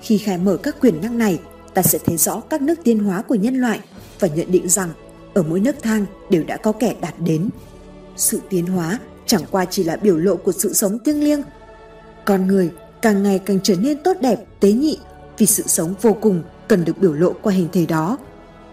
Khi 0.01 0.17
khai 0.17 0.37
mở 0.37 0.57
các 0.57 0.75
quyền 0.81 1.01
năng 1.01 1.17
này, 1.17 1.39
ta 1.75 1.81
sẽ 1.81 1.99
thấy 2.05 2.17
rõ 2.17 2.39
các 2.39 2.61
nước 2.61 2.75
tiến 2.83 2.99
hóa 2.99 3.21
của 3.21 3.35
nhân 3.35 3.55
loại 3.55 3.79
và 4.19 4.27
nhận 4.27 4.51
định 4.51 4.69
rằng 4.69 4.89
ở 5.33 5.43
mỗi 5.43 5.59
nước 5.59 5.75
thang 5.81 6.05
đều 6.29 6.43
đã 6.43 6.57
có 6.57 6.71
kẻ 6.71 6.95
đạt 7.01 7.13
đến. 7.19 7.49
Sự 8.15 8.39
tiến 8.49 8.65
hóa 8.65 8.99
chẳng 9.25 9.41
qua 9.51 9.65
chỉ 9.65 9.83
là 9.83 9.95
biểu 9.95 10.17
lộ 10.17 10.35
của 10.35 10.51
sự 10.51 10.73
sống 10.73 10.99
thiêng 11.05 11.23
liêng. 11.23 11.41
Con 12.25 12.47
người 12.47 12.71
càng 13.01 13.23
ngày 13.23 13.39
càng 13.39 13.59
trở 13.63 13.75
nên 13.75 14.03
tốt 14.03 14.17
đẹp, 14.21 14.45
tế 14.59 14.71
nhị 14.71 14.99
vì 15.37 15.45
sự 15.45 15.63
sống 15.67 15.93
vô 16.01 16.13
cùng 16.21 16.43
cần 16.67 16.85
được 16.85 16.97
biểu 16.97 17.13
lộ 17.13 17.33
qua 17.41 17.53
hình 17.53 17.67
thể 17.71 17.85
đó. 17.85 18.17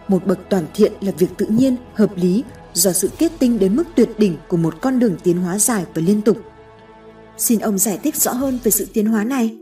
Một 0.09 0.27
bậc 0.27 0.39
toàn 0.49 0.65
thiện 0.75 0.93
là 1.01 1.13
việc 1.19 1.31
tự 1.37 1.47
nhiên, 1.47 1.77
hợp 1.95 2.11
lý 2.17 2.45
do 2.75 2.93
sự 2.93 3.11
kết 3.19 3.33
tinh 3.39 3.59
đến 3.59 3.77
mức 3.77 3.85
tuyệt 3.95 4.09
đỉnh 4.19 4.37
của 4.49 4.57
một 4.57 4.75
con 4.81 4.99
đường 4.99 5.17
tiến 5.23 5.37
hóa 5.37 5.59
dài 5.59 5.85
và 5.95 6.03
liên 6.07 6.23
tục. 6.23 6.37
Xin 7.39 7.59
ông 7.59 7.79
giải 7.79 7.99
thích 8.03 8.17
rõ 8.17 8.33
hơn 8.33 8.59
về 8.65 8.71
sự 8.71 8.87
tiến 8.93 9.07
hóa 9.07 9.25
này. 9.25 9.57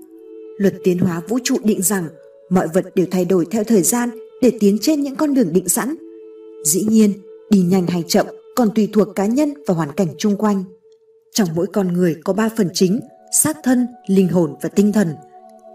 Luật 0.59 0.75
tiến 0.85 0.99
hóa 0.99 1.21
vũ 1.29 1.39
trụ 1.45 1.57
định 1.65 1.83
rằng 1.83 2.09
mọi 2.51 2.69
vật 2.75 2.85
đều 2.95 3.07
thay 3.11 3.25
đổi 3.25 3.47
theo 3.51 3.65
thời 3.65 3.83
gian 3.83 4.11
để 4.43 4.53
tiến 4.61 4.79
trên 4.81 5.01
những 5.01 5.17
con 5.17 5.35
đường 5.35 5.53
định 5.53 5.69
sẵn. 5.69 5.95
Dĩ 6.65 6.85
nhiên, 6.89 7.13
đi 7.51 7.61
nhanh 7.61 7.87
hay 7.87 8.05
chậm 8.09 8.27
còn 8.57 8.71
tùy 8.75 8.89
thuộc 8.93 9.09
cá 9.15 9.27
nhân 9.27 9.55
và 9.67 9.75
hoàn 9.75 9.93
cảnh 9.93 10.09
chung 10.19 10.37
quanh. 10.37 10.65
Trong 11.33 11.49
mỗi 11.55 11.67
con 11.73 11.93
người 11.93 12.17
có 12.25 12.33
ba 12.33 12.49
phần 12.57 12.69
chính, 12.75 13.01
xác 13.33 13.57
thân, 13.63 13.87
linh 14.07 14.29
hồn 14.29 14.55
và 14.63 14.69
tinh 14.69 14.93
thần. 14.93 15.09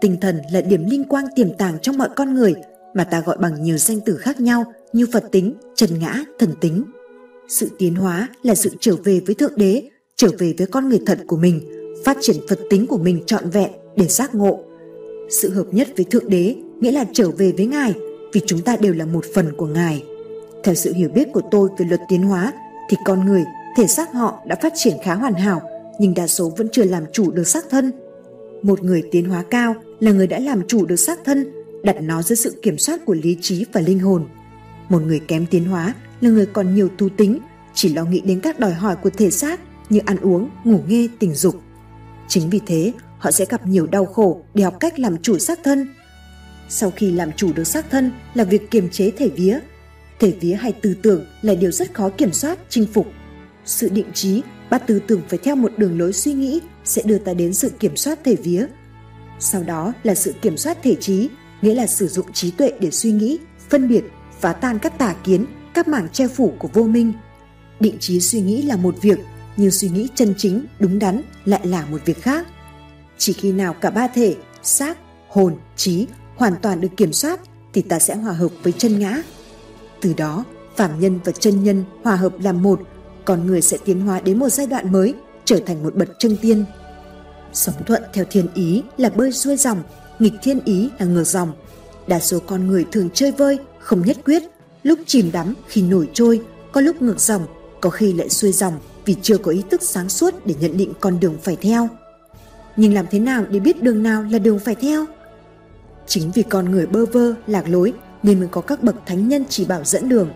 Tinh 0.00 0.16
thần 0.20 0.40
là 0.52 0.60
điểm 0.60 0.84
linh 0.90 1.04
quang 1.04 1.26
tiềm 1.36 1.48
tàng 1.58 1.78
trong 1.82 1.98
mọi 1.98 2.08
con 2.16 2.34
người 2.34 2.54
mà 2.94 3.04
ta 3.04 3.20
gọi 3.20 3.36
bằng 3.40 3.62
nhiều 3.62 3.76
danh 3.76 3.98
từ 4.06 4.16
khác 4.16 4.40
nhau 4.40 4.64
như 4.92 5.06
Phật 5.12 5.24
tính, 5.32 5.54
trần 5.74 5.98
ngã, 5.98 6.24
thần 6.38 6.50
tính. 6.60 6.84
Sự 7.48 7.68
tiến 7.78 7.94
hóa 7.94 8.28
là 8.42 8.54
sự 8.54 8.70
trở 8.80 8.96
về 9.04 9.20
với 9.26 9.34
Thượng 9.34 9.56
Đế, 9.56 9.88
trở 10.16 10.28
về 10.38 10.54
với 10.58 10.66
con 10.66 10.88
người 10.88 11.00
thật 11.06 11.18
của 11.26 11.36
mình, 11.36 11.60
phát 12.04 12.16
triển 12.20 12.36
Phật 12.48 12.58
tính 12.70 12.86
của 12.86 12.98
mình 12.98 13.22
trọn 13.26 13.50
vẹn 13.50 13.70
để 13.96 14.06
giác 14.06 14.34
ngộ. 14.34 14.60
Sự 15.30 15.50
hợp 15.50 15.66
nhất 15.70 15.88
với 15.96 16.04
Thượng 16.04 16.30
Đế 16.30 16.54
nghĩa 16.80 16.92
là 16.92 17.04
trở 17.12 17.30
về 17.30 17.52
với 17.56 17.66
Ngài 17.66 17.94
vì 18.32 18.40
chúng 18.46 18.60
ta 18.60 18.76
đều 18.76 18.94
là 18.94 19.06
một 19.06 19.24
phần 19.34 19.52
của 19.56 19.66
Ngài. 19.66 20.04
Theo 20.64 20.74
sự 20.74 20.92
hiểu 20.92 21.08
biết 21.08 21.28
của 21.32 21.42
tôi 21.50 21.68
về 21.78 21.86
luật 21.88 22.00
tiến 22.08 22.22
hóa 22.22 22.52
thì 22.90 22.96
con 23.04 23.24
người, 23.24 23.44
thể 23.76 23.86
xác 23.86 24.12
họ 24.12 24.42
đã 24.46 24.56
phát 24.62 24.72
triển 24.76 24.96
khá 25.04 25.14
hoàn 25.14 25.34
hảo 25.34 25.62
nhưng 25.98 26.14
đa 26.14 26.26
số 26.26 26.52
vẫn 26.56 26.68
chưa 26.72 26.84
làm 26.84 27.04
chủ 27.12 27.30
được 27.30 27.44
xác 27.44 27.64
thân. 27.70 27.92
Một 28.62 28.82
người 28.82 29.02
tiến 29.10 29.28
hóa 29.28 29.44
cao 29.50 29.74
là 30.00 30.12
người 30.12 30.26
đã 30.26 30.38
làm 30.38 30.66
chủ 30.66 30.86
được 30.86 30.96
xác 30.96 31.18
thân, 31.24 31.46
đặt 31.82 31.96
nó 32.02 32.22
dưới 32.22 32.36
sự 32.36 32.60
kiểm 32.62 32.78
soát 32.78 33.04
của 33.04 33.14
lý 33.14 33.36
trí 33.40 33.64
và 33.72 33.80
linh 33.80 33.98
hồn. 33.98 34.26
Một 34.88 35.02
người 35.02 35.20
kém 35.28 35.46
tiến 35.46 35.64
hóa 35.64 35.94
là 36.20 36.30
người 36.30 36.46
còn 36.46 36.74
nhiều 36.74 36.88
thú 36.98 37.08
tính, 37.16 37.38
chỉ 37.74 37.94
lo 37.94 38.04
nghĩ 38.04 38.20
đến 38.20 38.40
các 38.40 38.60
đòi 38.60 38.72
hỏi 38.72 38.96
của 39.02 39.10
thể 39.10 39.30
xác 39.30 39.60
như 39.90 40.00
ăn 40.04 40.16
uống, 40.16 40.50
ngủ 40.64 40.80
nghe 40.88 41.08
tình 41.18 41.34
dục. 41.34 41.54
Chính 42.28 42.50
vì 42.50 42.60
thế, 42.66 42.92
họ 43.18 43.30
sẽ 43.30 43.44
gặp 43.48 43.66
nhiều 43.66 43.86
đau 43.86 44.06
khổ 44.06 44.40
để 44.54 44.64
học 44.64 44.74
cách 44.80 44.98
làm 44.98 45.16
chủ 45.22 45.38
xác 45.38 45.58
thân. 45.64 45.88
Sau 46.68 46.90
khi 46.90 47.10
làm 47.10 47.32
chủ 47.32 47.52
được 47.52 47.64
xác 47.64 47.90
thân 47.90 48.12
là 48.34 48.44
việc 48.44 48.70
kiềm 48.70 48.88
chế 48.90 49.10
thể 49.10 49.28
vía. 49.28 49.58
Thể 50.18 50.34
vía 50.40 50.54
hay 50.54 50.72
tư 50.72 50.96
tưởng 51.02 51.26
là 51.42 51.54
điều 51.54 51.70
rất 51.70 51.94
khó 51.94 52.08
kiểm 52.08 52.32
soát, 52.32 52.58
chinh 52.68 52.86
phục. 52.92 53.12
Sự 53.64 53.88
định 53.88 54.12
trí 54.14 54.42
bắt 54.70 54.82
tư 54.86 55.00
tưởng 55.06 55.22
phải 55.28 55.38
theo 55.38 55.56
một 55.56 55.72
đường 55.76 55.98
lối 55.98 56.12
suy 56.12 56.32
nghĩ 56.32 56.60
sẽ 56.84 57.02
đưa 57.02 57.18
ta 57.18 57.34
đến 57.34 57.54
sự 57.54 57.70
kiểm 57.78 57.96
soát 57.96 58.18
thể 58.24 58.34
vía. 58.34 58.66
Sau 59.38 59.62
đó 59.62 59.92
là 60.02 60.14
sự 60.14 60.34
kiểm 60.42 60.56
soát 60.56 60.78
thể 60.82 60.94
trí, 60.94 61.28
nghĩa 61.62 61.74
là 61.74 61.86
sử 61.86 62.08
dụng 62.08 62.32
trí 62.32 62.50
tuệ 62.50 62.72
để 62.80 62.90
suy 62.90 63.12
nghĩ, 63.12 63.38
phân 63.68 63.88
biệt, 63.88 64.04
phá 64.40 64.52
tan 64.52 64.78
các 64.78 64.98
tà 64.98 65.14
kiến, 65.24 65.46
các 65.74 65.88
mảng 65.88 66.08
che 66.08 66.28
phủ 66.28 66.54
của 66.58 66.68
vô 66.72 66.82
minh. 66.82 67.12
Định 67.80 67.96
trí 68.00 68.20
suy 68.20 68.40
nghĩ 68.40 68.62
là 68.62 68.76
một 68.76 69.02
việc, 69.02 69.18
nhưng 69.56 69.70
suy 69.70 69.88
nghĩ 69.88 70.08
chân 70.14 70.34
chính, 70.38 70.66
đúng 70.78 70.98
đắn 70.98 71.22
lại 71.44 71.66
là 71.66 71.86
một 71.86 71.98
việc 72.04 72.22
khác. 72.22 72.46
Chỉ 73.18 73.32
khi 73.32 73.52
nào 73.52 73.74
cả 73.74 73.90
ba 73.90 74.08
thể, 74.08 74.36
xác, 74.62 74.98
hồn, 75.28 75.56
trí 75.76 76.06
hoàn 76.36 76.54
toàn 76.62 76.80
được 76.80 76.88
kiểm 76.96 77.12
soát 77.12 77.40
thì 77.72 77.82
ta 77.82 77.98
sẽ 77.98 78.14
hòa 78.14 78.32
hợp 78.32 78.50
với 78.62 78.72
chân 78.72 78.98
ngã. 78.98 79.22
Từ 80.00 80.14
đó, 80.16 80.44
phạm 80.76 81.00
nhân 81.00 81.18
và 81.24 81.32
chân 81.32 81.64
nhân 81.64 81.84
hòa 82.02 82.16
hợp 82.16 82.32
làm 82.40 82.62
một, 82.62 82.80
con 83.24 83.46
người 83.46 83.62
sẽ 83.62 83.78
tiến 83.84 84.00
hóa 84.00 84.20
đến 84.20 84.38
một 84.38 84.48
giai 84.48 84.66
đoạn 84.66 84.92
mới, 84.92 85.14
trở 85.44 85.60
thành 85.66 85.82
một 85.82 85.94
bậc 85.94 86.08
chân 86.18 86.36
tiên. 86.42 86.64
Sống 87.52 87.74
thuận 87.86 88.02
theo 88.12 88.24
thiên 88.30 88.48
ý 88.54 88.82
là 88.96 89.08
bơi 89.08 89.32
xuôi 89.32 89.56
dòng, 89.56 89.82
nghịch 90.18 90.34
thiên 90.42 90.60
ý 90.64 90.90
là 90.98 91.06
ngược 91.06 91.24
dòng. 91.24 91.52
Đa 92.06 92.20
số 92.20 92.38
con 92.46 92.66
người 92.66 92.86
thường 92.92 93.08
chơi 93.14 93.32
vơi, 93.32 93.58
không 93.78 94.02
nhất 94.02 94.16
quyết, 94.24 94.42
lúc 94.82 94.98
chìm 95.06 95.30
đắm 95.32 95.54
khi 95.66 95.82
nổi 95.82 96.08
trôi, 96.12 96.40
có 96.72 96.80
lúc 96.80 97.02
ngược 97.02 97.20
dòng, 97.20 97.46
có 97.80 97.90
khi 97.90 98.12
lại 98.12 98.28
xuôi 98.28 98.52
dòng 98.52 98.78
vì 99.04 99.16
chưa 99.22 99.38
có 99.38 99.50
ý 99.50 99.62
thức 99.70 99.82
sáng 99.82 100.08
suốt 100.08 100.46
để 100.46 100.54
nhận 100.60 100.76
định 100.76 100.92
con 101.00 101.20
đường 101.20 101.36
phải 101.42 101.56
theo. 101.56 101.88
Nhưng 102.76 102.94
làm 102.94 103.06
thế 103.10 103.18
nào 103.18 103.44
để 103.50 103.60
biết 103.60 103.82
đường 103.82 104.02
nào 104.02 104.22
là 104.22 104.38
đường 104.38 104.58
phải 104.58 104.74
theo? 104.74 105.06
Chính 106.06 106.30
vì 106.34 106.42
con 106.42 106.70
người 106.70 106.86
bơ 106.86 107.06
vơ, 107.06 107.34
lạc 107.46 107.68
lối 107.68 107.92
nên 108.22 108.38
mới 108.40 108.48
có 108.48 108.60
các 108.60 108.82
bậc 108.82 108.96
thánh 109.06 109.28
nhân 109.28 109.44
chỉ 109.48 109.64
bảo 109.64 109.84
dẫn 109.84 110.08
đường. 110.08 110.30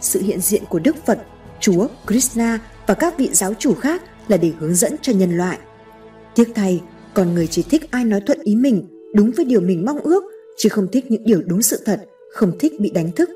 Sự 0.00 0.22
hiện 0.22 0.40
diện 0.40 0.62
của 0.68 0.78
Đức 0.78 0.96
Phật, 1.06 1.18
Chúa, 1.60 1.86
Krishna 2.06 2.60
và 2.86 2.94
các 2.94 3.18
vị 3.18 3.30
giáo 3.32 3.54
chủ 3.54 3.74
khác 3.74 4.02
là 4.28 4.36
để 4.36 4.52
hướng 4.58 4.74
dẫn 4.74 4.94
cho 5.02 5.12
nhân 5.12 5.36
loại. 5.36 5.58
Tiếc 6.34 6.48
thay, 6.54 6.80
con 7.14 7.34
người 7.34 7.46
chỉ 7.46 7.62
thích 7.62 7.90
ai 7.90 8.04
nói 8.04 8.20
thuận 8.26 8.40
ý 8.42 8.56
mình, 8.56 8.88
đúng 9.14 9.30
với 9.30 9.44
điều 9.44 9.60
mình 9.60 9.84
mong 9.84 10.00
ước, 10.00 10.24
chứ 10.56 10.68
không 10.68 10.88
thích 10.92 11.10
những 11.10 11.24
điều 11.24 11.42
đúng 11.42 11.62
sự 11.62 11.80
thật, 11.84 12.00
không 12.32 12.58
thích 12.58 12.72
bị 12.80 12.90
đánh 12.90 13.12
thức. 13.12 13.30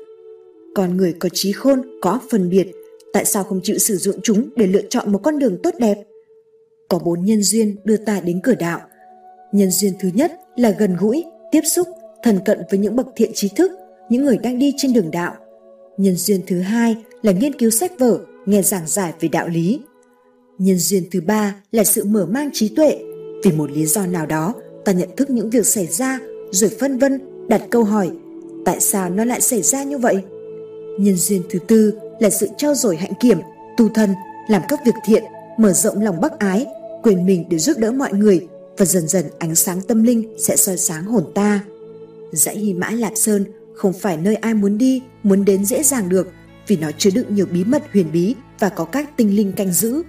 Con 0.75 0.97
người 0.97 1.13
có 1.13 1.29
trí 1.33 1.51
khôn, 1.51 1.81
có 2.01 2.19
phân 2.31 2.49
biệt, 2.49 2.71
tại 3.13 3.25
sao 3.25 3.43
không 3.43 3.59
chịu 3.63 3.77
sử 3.77 3.97
dụng 3.97 4.15
chúng 4.23 4.49
để 4.55 4.67
lựa 4.67 4.81
chọn 4.89 5.11
một 5.11 5.19
con 5.23 5.39
đường 5.39 5.57
tốt 5.63 5.73
đẹp? 5.79 5.97
Có 6.89 6.99
bốn 6.99 7.25
nhân 7.25 7.43
duyên 7.43 7.75
đưa 7.83 7.97
ta 7.97 8.19
đến 8.19 8.39
cửa 8.43 8.55
đạo. 8.55 8.81
Nhân 9.51 9.71
duyên 9.71 9.93
thứ 9.99 10.09
nhất 10.13 10.31
là 10.55 10.69
gần 10.79 10.95
gũi, 10.99 11.23
tiếp 11.53 11.61
xúc, 11.65 11.87
thần 12.23 12.39
cận 12.45 12.59
với 12.69 12.79
những 12.79 12.95
bậc 12.95 13.07
thiện 13.15 13.31
trí 13.33 13.49
thức, 13.49 13.71
những 14.09 14.25
người 14.25 14.37
đang 14.37 14.59
đi 14.59 14.73
trên 14.77 14.93
đường 14.93 15.11
đạo. 15.11 15.33
Nhân 15.97 16.15
duyên 16.15 16.41
thứ 16.47 16.59
hai 16.59 16.95
là 17.21 17.31
nghiên 17.31 17.53
cứu 17.53 17.69
sách 17.69 17.91
vở, 17.99 18.19
nghe 18.45 18.61
giảng 18.61 18.87
giải 18.87 19.13
về 19.19 19.29
đạo 19.29 19.47
lý. 19.47 19.81
Nhân 20.57 20.77
duyên 20.77 21.03
thứ 21.11 21.21
ba 21.21 21.55
là 21.71 21.83
sự 21.83 22.03
mở 22.03 22.25
mang 22.25 22.49
trí 22.53 22.75
tuệ. 22.75 22.99
Vì 23.43 23.51
một 23.51 23.71
lý 23.71 23.85
do 23.85 24.05
nào 24.05 24.25
đó, 24.25 24.53
ta 24.85 24.91
nhận 24.91 25.09
thức 25.17 25.29
những 25.29 25.49
việc 25.49 25.65
xảy 25.65 25.87
ra 25.87 26.19
rồi 26.51 26.69
phân 26.79 26.97
vân, 26.97 27.19
đặt 27.47 27.61
câu 27.69 27.83
hỏi 27.83 28.11
tại 28.65 28.79
sao 28.79 29.09
nó 29.09 29.25
lại 29.25 29.41
xảy 29.41 29.61
ra 29.61 29.83
như 29.83 29.97
vậy? 29.97 30.15
Nhân 30.99 31.15
duyên 31.15 31.41
thứ 31.49 31.59
tư 31.67 31.93
là 32.19 32.29
sự 32.29 32.47
trao 32.57 32.75
dồi 32.75 32.95
hạnh 32.97 33.13
kiểm, 33.19 33.37
tu 33.77 33.89
thân, 33.89 34.09
làm 34.49 34.61
các 34.69 34.79
việc 34.85 34.95
thiện, 35.05 35.23
mở 35.57 35.73
rộng 35.73 36.01
lòng 36.01 36.21
bác 36.21 36.39
ái, 36.39 36.65
quyền 37.03 37.25
mình 37.25 37.45
để 37.49 37.57
giúp 37.57 37.77
đỡ 37.77 37.91
mọi 37.91 38.13
người 38.13 38.47
và 38.77 38.85
dần 38.85 39.07
dần 39.07 39.25
ánh 39.39 39.55
sáng 39.55 39.81
tâm 39.81 40.03
linh 40.03 40.35
sẽ 40.37 40.55
soi 40.57 40.77
sáng 40.77 41.05
hồn 41.05 41.31
ta. 41.35 41.63
Dãy 42.31 42.57
Hy 42.57 42.73
Mã 42.73 42.89
Lạp 42.89 43.13
Sơn 43.15 43.45
không 43.75 43.93
phải 43.93 44.17
nơi 44.17 44.35
ai 44.35 44.53
muốn 44.53 44.77
đi, 44.77 45.01
muốn 45.23 45.45
đến 45.45 45.65
dễ 45.65 45.83
dàng 45.83 46.09
được 46.09 46.31
vì 46.67 46.77
nó 46.77 46.91
chứa 46.97 47.09
đựng 47.09 47.35
nhiều 47.35 47.45
bí 47.45 47.63
mật 47.63 47.83
huyền 47.93 48.11
bí 48.11 48.35
và 48.59 48.69
có 48.69 48.85
các 48.85 49.17
tinh 49.17 49.35
linh 49.35 49.51
canh 49.51 49.73
giữ. 49.73 50.03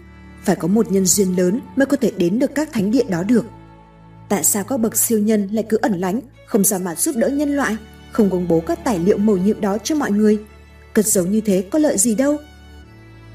Phải 0.45 0.57
có 0.57 0.69
một 0.69 0.93
nhân 0.93 1.07
duyên 1.07 1.37
lớn 1.37 1.61
mới 1.77 1.87
có 1.87 1.97
thể 1.97 2.11
đến 2.17 2.39
được 2.39 2.55
các 2.55 2.73
thánh 2.73 2.91
địa 2.91 3.05
đó 3.09 3.23
được. 3.23 3.45
Tại 4.29 4.45
sao 4.45 4.65
các 4.65 4.77
bậc 4.77 4.97
siêu 4.97 5.19
nhân 5.19 5.49
lại 5.53 5.65
cứ 5.69 5.79
ẩn 5.83 6.01
lánh, 6.01 6.21
không 6.47 6.65
ra 6.65 6.79
mặt 6.79 6.99
giúp 6.99 7.17
đỡ 7.17 7.29
nhân 7.29 7.57
loại, 7.57 7.77
không 8.13 8.31
công 8.31 8.49
bố 8.49 8.61
các 8.61 8.85
tài 8.85 8.99
liệu 8.99 9.19
mầu 9.19 9.37
nhiệm 9.37 9.61
đó 9.61 9.79
cho 9.79 9.95
mọi 9.95 10.11
người? 10.11 10.39
Cất 10.93 11.07
giấu 11.07 11.27
như 11.27 11.41
thế 11.41 11.65
có 11.71 11.79
lợi 11.79 11.99
gì 11.99 12.15
đâu? 12.15 12.37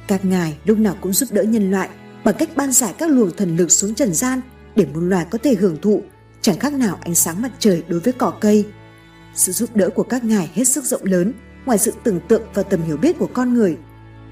Các 0.08 0.26
ngài 0.26 0.58
lúc 0.66 0.78
nào 0.78 0.96
cũng 1.02 1.14
giúp 1.14 1.30
đỡ 1.32 1.44
nhân 1.44 1.72
loại 1.72 1.90
bằng 2.24 2.36
cách 2.40 2.50
ban 2.56 2.72
giải 2.72 2.94
các 2.98 3.10
luồng 3.10 3.32
thần 3.38 3.58
lực 3.58 3.72
xuống 3.72 3.96
trần 3.96 4.14
gian 4.14 4.42
để 4.76 4.86
muôn 4.94 5.10
loài 5.10 5.26
có 5.32 5.38
thể 5.44 5.56
hưởng 5.56 5.78
thụ, 5.82 6.02
chẳng 6.42 6.60
khác 6.60 6.74
nào 6.74 7.00
ánh 7.02 7.16
sáng 7.16 7.42
mặt 7.42 7.52
trời 7.60 7.84
đối 7.88 8.00
với 8.00 8.14
cỏ 8.14 8.34
cây. 8.42 8.66
Sự 9.36 9.52
giúp 9.52 9.76
đỡ 9.76 9.90
của 9.90 10.04
các 10.04 10.24
ngài 10.24 10.52
hết 10.54 10.64
sức 10.64 10.84
rộng 10.84 11.04
lớn, 11.04 11.34
ngoài 11.66 11.78
sự 11.78 11.94
tưởng 12.04 12.20
tượng 12.28 12.44
và 12.54 12.64
tầm 12.64 12.82
hiểu 12.82 12.98
biết 12.98 13.20
của 13.20 13.30
con 13.34 13.54
người. 13.54 13.78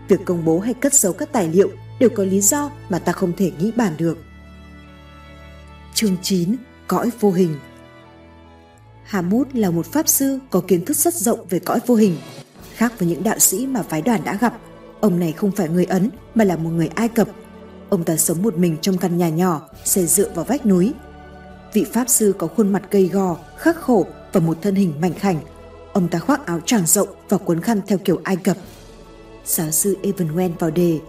Việc 0.08 0.20
công 0.26 0.46
bố 0.46 0.60
hay 0.60 0.74
cất 0.74 0.94
giấu 0.94 1.14
các 1.14 1.32
tài 1.32 1.48
liệu 1.48 1.70
đều 2.00 2.10
có 2.10 2.24
lý 2.24 2.42
do 2.42 2.72
mà 2.90 3.00
ta 3.00 3.12
không 3.12 3.34
thể 3.38 3.52
nghĩ 3.60 3.72
bàn 3.76 3.94
được. 3.98 4.18
Chương 5.94 6.18
9. 6.22 6.56
Cõi 6.88 7.10
vô 7.20 7.32
hình 7.32 7.56
Hamut 9.04 9.56
là 9.56 9.72
một 9.72 9.86
pháp 9.86 10.08
sư 10.08 10.40
có 10.50 10.62
kiến 10.68 10.86
thức 10.86 10.98
rất 10.98 11.14
rộng 11.14 11.46
về 11.50 11.60
cõi 11.60 11.80
vô 11.88 11.96
hình. 11.96 12.18
Khác 12.76 13.00
với 13.00 13.08
những 13.08 13.24
đạo 13.24 13.40
sĩ 13.40 13.68
mà 13.68 13.82
phái 13.82 14.02
đoàn 14.02 14.22
đã 14.24 14.38
gặp, 14.42 14.58
ông 15.00 15.20
này 15.20 15.32
không 15.32 15.52
phải 15.52 15.70
người 15.70 15.86
Ấn 15.86 16.10
mà 16.36 16.44
là 16.44 16.58
một 16.58 16.70
người 16.70 16.90
Ai 16.96 17.08
Cập. 17.08 17.28
Ông 17.90 18.04
ta 18.04 18.18
sống 18.18 18.42
một 18.42 18.58
mình 18.58 18.78
trong 18.82 18.98
căn 18.98 19.18
nhà 19.18 19.30
nhỏ, 19.30 19.70
xây 19.86 20.06
dựa 20.06 20.30
vào 20.36 20.46
vách 20.46 20.66
núi. 20.66 20.94
Vị 21.74 21.86
pháp 21.94 22.10
sư 22.10 22.34
có 22.38 22.48
khuôn 22.48 22.72
mặt 22.72 22.84
gầy 22.92 23.08
gò, 23.08 23.38
khắc 23.58 23.76
khổ 23.82 24.08
và 24.34 24.40
một 24.40 24.58
thân 24.62 24.76
hình 24.76 24.94
mảnh 25.02 25.14
khảnh. 25.14 25.40
Ông 25.94 26.08
ta 26.08 26.20
khoác 26.20 26.46
áo 26.46 26.60
tràng 26.66 26.86
rộng 26.86 27.08
và 27.30 27.38
cuốn 27.38 27.62
khăn 27.62 27.82
theo 27.88 27.98
kiểu 27.98 28.22
Ai 28.24 28.36
Cập. 28.36 28.58
Giáo 29.46 29.72
sư 29.72 29.98
Evan 30.04 30.54
vào 30.60 30.72
đề. 30.72 31.00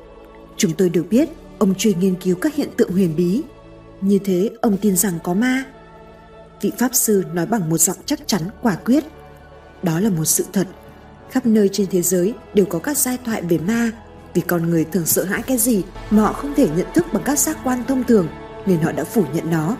Chúng 0.56 0.72
tôi 0.72 0.88
được 0.88 1.06
biết 1.10 1.28
ông 1.58 1.74
chuyên 1.74 2.00
nghiên 2.00 2.14
cứu 2.14 2.36
các 2.40 2.54
hiện 2.54 2.68
tượng 2.76 2.92
huyền 2.92 3.16
bí 3.16 3.42
như 4.00 4.18
thế 4.24 4.50
ông 4.60 4.76
tin 4.76 4.96
rằng 4.96 5.18
có 5.22 5.34
ma. 5.34 5.64
Vị 6.60 6.72
Pháp 6.78 6.94
Sư 6.94 7.24
nói 7.32 7.46
bằng 7.46 7.70
một 7.70 7.78
giọng 7.78 7.96
chắc 8.06 8.20
chắn 8.26 8.42
quả 8.62 8.74
quyết. 8.74 9.04
Đó 9.82 10.00
là 10.00 10.10
một 10.10 10.24
sự 10.24 10.44
thật. 10.52 10.68
Khắp 11.30 11.46
nơi 11.46 11.68
trên 11.72 11.86
thế 11.90 12.02
giới 12.02 12.34
đều 12.54 12.66
có 12.66 12.78
các 12.78 12.98
giai 12.98 13.18
thoại 13.24 13.42
về 13.42 13.58
ma 13.58 13.90
vì 14.38 14.42
con 14.46 14.70
người 14.70 14.84
thường 14.84 15.06
sợ 15.06 15.24
hãi 15.24 15.42
cái 15.42 15.58
gì 15.58 15.82
mà 16.10 16.22
họ 16.22 16.32
không 16.32 16.54
thể 16.54 16.68
nhận 16.76 16.86
thức 16.94 17.06
bằng 17.12 17.22
các 17.26 17.38
giác 17.38 17.58
quan 17.64 17.84
thông 17.88 18.04
thường 18.04 18.28
nên 18.66 18.78
họ 18.78 18.92
đã 18.92 19.04
phủ 19.04 19.24
nhận 19.34 19.50
nó. 19.50 19.76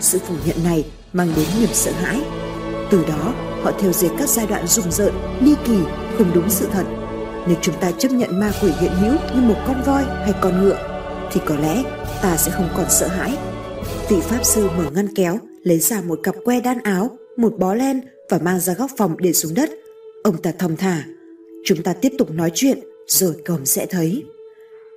Sự 0.00 0.18
phủ 0.18 0.34
nhận 0.46 0.64
này 0.64 0.86
mang 1.12 1.28
đến 1.36 1.46
niềm 1.60 1.68
sợ 1.72 1.92
hãi. 1.92 2.20
Từ 2.90 3.04
đó, 3.08 3.34
họ 3.62 3.72
theo 3.80 3.92
dệt 3.92 4.08
các 4.18 4.28
giai 4.28 4.46
đoạn 4.46 4.66
rùng 4.66 4.92
rợn, 4.92 5.14
ly 5.40 5.54
kỳ, 5.66 5.78
không 6.18 6.30
đúng 6.34 6.50
sự 6.50 6.68
thật. 6.72 6.84
Nếu 7.46 7.56
chúng 7.62 7.74
ta 7.80 7.90
chấp 7.90 8.12
nhận 8.12 8.40
ma 8.40 8.52
quỷ 8.62 8.70
hiện 8.80 8.92
hữu 8.92 9.12
như 9.12 9.40
một 9.40 9.56
con 9.66 9.82
voi 9.86 10.04
hay 10.04 10.32
con 10.40 10.62
ngựa, 10.62 10.78
thì 11.32 11.40
có 11.46 11.56
lẽ 11.56 11.82
ta 12.22 12.36
sẽ 12.36 12.50
không 12.50 12.68
còn 12.76 12.86
sợ 12.88 13.08
hãi 13.08 13.36
Vị 14.10 14.16
Pháp 14.20 14.44
Sư 14.44 14.68
mở 14.76 14.90
ngăn 14.94 15.14
kéo, 15.14 15.38
lấy 15.62 15.78
ra 15.78 16.00
một 16.00 16.20
cặp 16.22 16.34
que 16.44 16.60
đan 16.60 16.78
áo, 16.82 17.18
một 17.36 17.52
bó 17.58 17.74
len 17.74 18.00
và 18.30 18.38
mang 18.38 18.60
ra 18.60 18.74
góc 18.74 18.90
phòng 18.96 19.16
để 19.18 19.32
xuống 19.32 19.54
đất. 19.54 19.70
Ông 20.24 20.42
ta 20.42 20.52
thong 20.58 20.76
thả. 20.76 21.04
Chúng 21.64 21.82
ta 21.82 21.92
tiếp 21.92 22.12
tục 22.18 22.30
nói 22.30 22.50
chuyện, 22.54 22.78
rồi 23.06 23.34
còm 23.44 23.66
sẽ 23.66 23.86
thấy. 23.86 24.24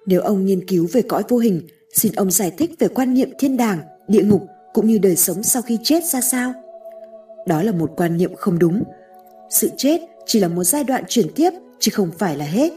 Nếu 0.05 0.21
ông 0.21 0.45
nghiên 0.45 0.67
cứu 0.67 0.87
về 0.91 1.01
cõi 1.01 1.23
vô 1.29 1.37
hình, 1.37 1.61
xin 1.93 2.11
ông 2.13 2.31
giải 2.31 2.51
thích 2.57 2.71
về 2.79 2.87
quan 2.87 3.13
niệm 3.13 3.29
thiên 3.39 3.57
đàng, 3.57 3.79
địa 4.07 4.23
ngục 4.23 4.41
cũng 4.73 4.87
như 4.87 4.97
đời 4.97 5.15
sống 5.15 5.43
sau 5.43 5.61
khi 5.61 5.77
chết 5.83 6.03
ra 6.03 6.21
sao. 6.21 6.53
Đó 7.47 7.63
là 7.63 7.71
một 7.71 7.91
quan 7.97 8.17
niệm 8.17 8.35
không 8.35 8.59
đúng. 8.59 8.83
Sự 9.49 9.69
chết 9.77 10.01
chỉ 10.25 10.39
là 10.39 10.47
một 10.47 10.63
giai 10.63 10.83
đoạn 10.83 11.03
chuyển 11.07 11.27
tiếp, 11.35 11.49
chứ 11.79 11.91
không 11.93 12.11
phải 12.17 12.37
là 12.37 12.45
hết. 12.45 12.73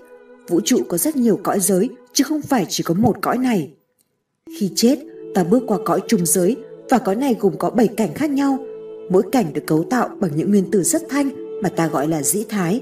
Vũ 0.49 0.61
trụ 0.65 0.79
có 0.89 0.99
rất 0.99 1.17
nhiều 1.17 1.41
cõi 1.43 1.61
giới, 1.61 1.89
chứ 2.13 2.25
không 2.25 2.43
phải 2.43 2.67
chỉ 2.69 2.85
có 2.85 2.95
một 2.95 3.17
cõi 3.23 3.39
này. 3.39 3.71
Khi 4.59 4.71
chết, 4.75 4.99
ta 5.35 5.45
bước 5.45 5.63
qua 5.67 5.79
cõi 5.85 6.01
trùng 6.09 6.27
giới 6.27 6.57
và 6.91 6.99
cõi 6.99 7.17
này 7.17 7.37
gồm 7.41 7.59
có 7.59 7.71
7 7.71 7.89
cảnh 7.89 8.15
khác 8.15 8.31
nhau. 8.31 8.59
Mỗi 9.11 9.23
cảnh 9.33 9.53
được 9.53 9.63
cấu 9.67 9.85
tạo 9.85 10.09
bằng 10.21 10.31
những 10.37 10.51
nguyên 10.51 10.71
tử 10.71 10.83
rất 10.83 11.03
thanh 11.09 11.61
mà 11.63 11.69
ta 11.69 11.87
gọi 11.87 12.09
là 12.09 12.23
dĩ 12.23 12.45
thái. 12.49 12.81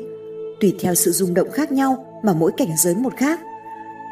Tùy 0.60 0.74
theo 0.80 0.94
sự 0.94 1.10
rung 1.10 1.34
động 1.34 1.50
khác 1.50 1.72
nhau 1.72 2.09
mà 2.22 2.32
mỗi 2.32 2.52
cảnh 2.56 2.76
giới 2.78 2.94
một 2.94 3.16
khác. 3.16 3.40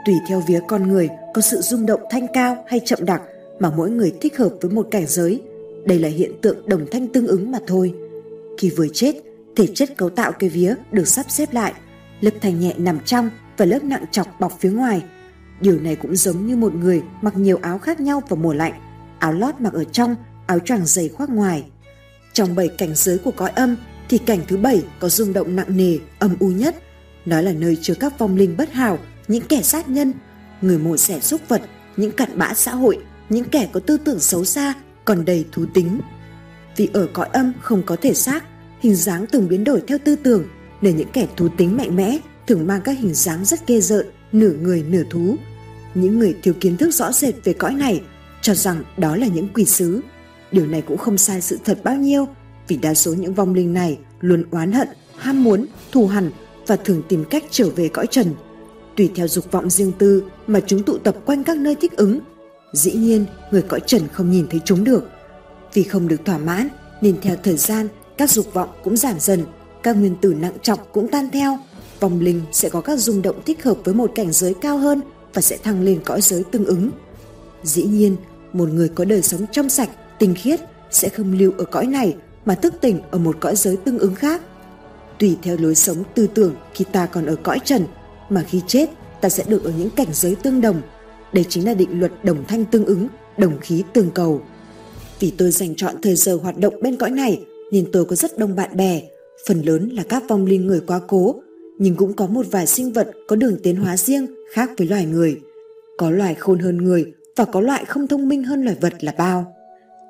Tùy 0.06 0.14
theo 0.28 0.42
vía 0.46 0.60
con 0.68 0.88
người 0.88 1.08
có 1.34 1.42
sự 1.42 1.60
rung 1.60 1.86
động 1.86 2.00
thanh 2.10 2.26
cao 2.32 2.64
hay 2.66 2.80
chậm 2.84 2.98
đặc 3.04 3.22
mà 3.60 3.70
mỗi 3.76 3.90
người 3.90 4.12
thích 4.20 4.38
hợp 4.38 4.52
với 4.60 4.70
một 4.70 4.88
cảnh 4.90 5.06
giới. 5.06 5.42
Đây 5.84 5.98
là 5.98 6.08
hiện 6.08 6.32
tượng 6.42 6.68
đồng 6.68 6.86
thanh 6.90 7.08
tương 7.08 7.26
ứng 7.26 7.50
mà 7.50 7.58
thôi. 7.66 7.94
Khi 8.58 8.70
vừa 8.70 8.86
chết, 8.92 9.14
thể 9.56 9.66
chất 9.74 9.96
cấu 9.96 10.10
tạo 10.10 10.32
cây 10.32 10.50
vía 10.50 10.74
được 10.92 11.08
sắp 11.08 11.26
xếp 11.28 11.52
lại, 11.52 11.72
lớp 12.20 12.32
thanh 12.40 12.60
nhẹ 12.60 12.74
nằm 12.76 12.98
trong 13.04 13.30
và 13.56 13.64
lớp 13.64 13.84
nặng 13.84 14.04
chọc 14.10 14.26
bọc 14.40 14.60
phía 14.60 14.70
ngoài– 14.70 15.02
Điều 15.60 15.80
này 15.80 15.96
cũng 15.96 16.16
giống 16.16 16.46
như 16.46 16.56
một 16.56 16.74
người 16.74 17.02
mặc 17.22 17.36
nhiều 17.36 17.58
áo 17.62 17.78
khác 17.78 18.00
nhau 18.00 18.22
vào 18.28 18.36
mùa 18.36 18.52
lạnh, 18.52 18.72
áo 19.18 19.32
lót 19.32 19.54
mặc 19.60 19.72
ở 19.72 19.84
trong, 19.84 20.16
áo 20.46 20.58
choàng 20.58 20.86
dày 20.86 21.08
khoác 21.08 21.30
ngoài. 21.30 21.64
Trong 22.32 22.54
bảy 22.54 22.68
cảnh 22.68 22.94
giới 22.94 23.18
của 23.18 23.30
cõi 23.30 23.50
âm 23.50 23.76
thì 24.08 24.18
cảnh 24.18 24.40
thứ 24.48 24.56
bảy 24.56 24.82
có 25.00 25.08
rung 25.08 25.32
động 25.32 25.56
nặng 25.56 25.76
nề, 25.76 25.98
âm 26.18 26.36
u 26.40 26.48
nhất. 26.48 26.76
Nó 27.28 27.40
là 27.40 27.52
nơi 27.52 27.78
chứa 27.82 27.94
các 27.94 28.18
vong 28.18 28.36
linh 28.36 28.56
bất 28.56 28.72
hảo, 28.72 28.98
những 29.28 29.44
kẻ 29.48 29.62
sát 29.62 29.88
nhân, 29.88 30.12
người 30.60 30.78
mổ 30.78 30.96
xẻ 30.96 31.20
xúc 31.20 31.40
vật, 31.48 31.62
những 31.96 32.12
cặn 32.12 32.38
bã 32.38 32.54
xã 32.54 32.74
hội, 32.74 32.98
những 33.28 33.44
kẻ 33.44 33.68
có 33.72 33.80
tư 33.80 33.96
tưởng 33.96 34.20
xấu 34.20 34.44
xa, 34.44 34.74
còn 35.04 35.24
đầy 35.24 35.44
thú 35.52 35.66
tính. 35.74 36.00
Vì 36.76 36.88
ở 36.92 37.08
cõi 37.12 37.28
âm 37.32 37.52
không 37.60 37.82
có 37.86 37.96
thể 38.02 38.14
xác, 38.14 38.44
hình 38.80 38.94
dáng 38.94 39.26
từng 39.26 39.48
biến 39.48 39.64
đổi 39.64 39.82
theo 39.86 39.98
tư 40.04 40.16
tưởng, 40.16 40.44
nên 40.80 40.96
những 40.96 41.08
kẻ 41.12 41.26
thú 41.36 41.48
tính 41.48 41.76
mạnh 41.76 41.96
mẽ 41.96 42.18
thường 42.46 42.66
mang 42.66 42.80
các 42.80 42.98
hình 42.98 43.14
dáng 43.14 43.44
rất 43.44 43.66
ghê 43.66 43.80
rợn, 43.80 44.06
nửa 44.32 44.52
người 44.52 44.84
nửa 44.88 45.02
thú. 45.10 45.36
Những 45.94 46.18
người 46.18 46.36
thiếu 46.42 46.54
kiến 46.60 46.76
thức 46.76 46.90
rõ 46.94 47.12
rệt 47.12 47.34
về 47.44 47.52
cõi 47.52 47.74
này 47.74 48.02
cho 48.42 48.54
rằng 48.54 48.82
đó 48.96 49.16
là 49.16 49.26
những 49.26 49.48
quỷ 49.54 49.64
sứ. 49.64 50.00
Điều 50.52 50.66
này 50.66 50.82
cũng 50.82 50.98
không 50.98 51.18
sai 51.18 51.40
sự 51.40 51.58
thật 51.64 51.80
bao 51.84 51.96
nhiêu 51.96 52.28
vì 52.68 52.76
đa 52.76 52.94
số 52.94 53.14
những 53.14 53.34
vong 53.34 53.54
linh 53.54 53.72
này 53.72 53.98
luôn 54.20 54.44
oán 54.50 54.72
hận, 54.72 54.88
ham 55.16 55.44
muốn, 55.44 55.66
thù 55.92 56.06
hằn 56.06 56.30
và 56.68 56.76
thường 56.76 57.02
tìm 57.08 57.24
cách 57.24 57.44
trở 57.50 57.68
về 57.76 57.88
cõi 57.88 58.06
trần. 58.10 58.34
Tùy 58.96 59.10
theo 59.14 59.28
dục 59.28 59.52
vọng 59.52 59.70
riêng 59.70 59.92
tư 59.98 60.22
mà 60.46 60.60
chúng 60.66 60.82
tụ 60.82 60.98
tập 60.98 61.16
quanh 61.24 61.44
các 61.44 61.56
nơi 61.56 61.74
thích 61.74 61.96
ứng. 61.96 62.20
Dĩ 62.72 62.92
nhiên, 62.92 63.26
người 63.50 63.62
cõi 63.62 63.80
trần 63.86 64.02
không 64.12 64.30
nhìn 64.30 64.46
thấy 64.50 64.60
chúng 64.64 64.84
được. 64.84 65.08
Vì 65.74 65.82
không 65.82 66.08
được 66.08 66.24
thỏa 66.24 66.38
mãn 66.38 66.68
nên 67.00 67.20
theo 67.20 67.36
thời 67.42 67.56
gian 67.56 67.88
các 68.18 68.30
dục 68.30 68.54
vọng 68.54 68.68
cũng 68.84 68.96
giảm 68.96 69.20
dần, 69.20 69.44
các 69.82 69.96
nguyên 69.96 70.16
tử 70.20 70.34
nặng 70.34 70.56
trọng 70.62 70.78
cũng 70.92 71.08
tan 71.08 71.30
theo 71.30 71.58
vòng 72.00 72.20
linh 72.20 72.42
sẽ 72.52 72.68
có 72.68 72.80
các 72.80 72.96
rung 72.96 73.22
động 73.22 73.42
thích 73.46 73.64
hợp 73.64 73.76
với 73.84 73.94
một 73.94 74.12
cảnh 74.14 74.32
giới 74.32 74.54
cao 74.54 74.78
hơn 74.78 75.00
và 75.34 75.42
sẽ 75.42 75.56
thăng 75.56 75.82
lên 75.82 76.00
cõi 76.04 76.20
giới 76.20 76.44
tương 76.44 76.64
ứng. 76.64 76.90
Dĩ 77.62 77.82
nhiên, 77.82 78.16
một 78.52 78.68
người 78.68 78.88
có 78.88 79.04
đời 79.04 79.22
sống 79.22 79.46
trong 79.52 79.68
sạch, 79.68 79.90
tinh 80.18 80.34
khiết 80.34 80.60
sẽ 80.90 81.08
không 81.08 81.38
lưu 81.38 81.52
ở 81.58 81.64
cõi 81.64 81.86
này 81.86 82.16
mà 82.44 82.54
thức 82.54 82.74
tỉnh 82.80 83.00
ở 83.10 83.18
một 83.18 83.36
cõi 83.40 83.56
giới 83.56 83.76
tương 83.76 83.98
ứng 83.98 84.14
khác. 84.14 84.42
Tùy 85.18 85.36
theo 85.42 85.56
lối 85.56 85.74
sống 85.74 86.04
tư 86.14 86.26
tưởng 86.34 86.54
khi 86.74 86.84
ta 86.92 87.06
còn 87.06 87.26
ở 87.26 87.36
cõi 87.36 87.58
trần, 87.64 87.84
mà 88.28 88.42
khi 88.42 88.62
chết 88.66 88.90
ta 89.20 89.28
sẽ 89.28 89.44
được 89.48 89.64
ở 89.64 89.72
những 89.78 89.90
cảnh 89.90 90.08
giới 90.12 90.34
tương 90.34 90.60
đồng. 90.60 90.82
Đây 91.32 91.44
chính 91.48 91.66
là 91.66 91.74
định 91.74 92.00
luật 92.00 92.12
đồng 92.22 92.44
thanh 92.48 92.64
tương 92.64 92.84
ứng, 92.84 93.08
đồng 93.36 93.60
khí 93.60 93.82
tương 93.92 94.10
cầu. 94.10 94.40
Vì 95.20 95.32
tôi 95.38 95.50
dành 95.50 95.74
chọn 95.76 95.94
thời 96.02 96.16
giờ 96.16 96.38
hoạt 96.42 96.58
động 96.58 96.74
bên 96.82 96.96
cõi 96.96 97.10
này 97.10 97.44
nên 97.72 97.92
tôi 97.92 98.04
có 98.04 98.16
rất 98.16 98.38
đông 98.38 98.56
bạn 98.56 98.76
bè, 98.76 99.02
phần 99.46 99.62
lớn 99.62 99.88
là 99.88 100.02
các 100.08 100.22
vong 100.28 100.46
linh 100.46 100.66
người 100.66 100.80
quá 100.86 101.00
cố, 101.08 101.34
nhưng 101.78 101.94
cũng 101.94 102.12
có 102.12 102.26
một 102.26 102.46
vài 102.50 102.66
sinh 102.66 102.92
vật 102.92 103.10
có 103.28 103.36
đường 103.36 103.56
tiến 103.62 103.76
hóa 103.76 103.96
riêng 103.96 104.26
khác 104.52 104.70
với 104.78 104.86
loài 104.86 105.06
người. 105.06 105.40
Có 105.98 106.10
loài 106.10 106.34
khôn 106.34 106.58
hơn 106.58 106.76
người 106.76 107.12
và 107.36 107.44
có 107.44 107.60
loại 107.60 107.84
không 107.84 108.06
thông 108.06 108.28
minh 108.28 108.44
hơn 108.44 108.64
loài 108.64 108.76
vật 108.80 109.04
là 109.04 109.14
bao. 109.18 109.54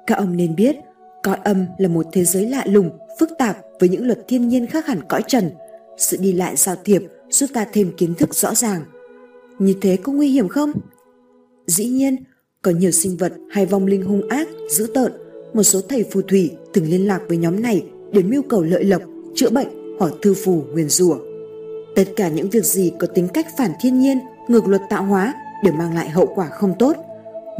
Các 0.07 0.15
ông 0.15 0.37
nên 0.37 0.57
biết, 0.57 0.77
cõi 1.23 1.39
âm 1.45 1.67
là 1.79 1.89
một 1.89 2.07
thế 2.13 2.25
giới 2.25 2.49
lạ 2.49 2.65
lùng, 2.67 2.91
phức 3.19 3.31
tạp 3.39 3.57
với 3.81 3.89
những 3.89 4.07
luật 4.07 4.19
thiên 4.29 4.49
nhiên 4.49 4.67
khác 4.67 4.87
hẳn 4.87 5.01
cõi 5.09 5.23
trần. 5.29 5.51
Sự 5.99 6.17
đi 6.17 6.33
lại 6.33 6.57
giao 6.57 6.77
thiệp 6.85 7.03
giúp 7.31 7.51
ta 7.55 7.67
thêm 7.73 7.93
kiến 7.97 8.15
thức 8.15 8.35
rõ 8.35 8.55
ràng. 8.55 8.83
Như 9.59 9.75
thế 9.81 9.97
có 9.97 10.13
nguy 10.13 10.29
hiểm 10.29 10.49
không? 10.49 10.73
Dĩ 11.67 11.85
nhiên, 11.85 12.17
có 12.63 12.71
nhiều 12.71 12.91
sinh 12.91 13.17
vật 13.17 13.33
hay 13.51 13.67
vong 13.67 13.87
linh 13.87 14.03
hung 14.03 14.29
ác, 14.29 14.49
dữ 14.71 14.87
tợn. 14.95 15.13
Một 15.55 15.63
số 15.63 15.81
thầy 15.89 16.05
phù 16.05 16.23
thủy 16.23 16.51
từng 16.73 16.85
liên 16.85 17.07
lạc 17.07 17.21
với 17.29 17.37
nhóm 17.37 17.63
này 17.63 17.87
để 18.13 18.23
mưu 18.23 18.43
cầu 18.43 18.63
lợi 18.63 18.85
lộc, 18.85 19.03
chữa 19.35 19.51
bệnh 19.51 19.69
hoặc 19.99 20.13
thư 20.23 20.35
phù 20.35 20.65
nguyền 20.73 20.89
rủa. 20.89 21.19
Tất 21.97 22.05
cả 22.17 22.29
những 22.29 22.51
việc 22.51 22.65
gì 22.65 22.93
có 22.99 23.07
tính 23.07 23.29
cách 23.35 23.47
phản 23.59 23.71
thiên 23.81 23.99
nhiên, 23.99 24.19
ngược 24.49 24.67
luật 24.67 24.83
tạo 24.91 25.05
hóa 25.05 25.35
đều 25.65 25.75
mang 25.75 25.95
lại 25.95 26.09
hậu 26.09 26.27
quả 26.35 26.49
không 26.49 26.75
tốt. 26.79 26.97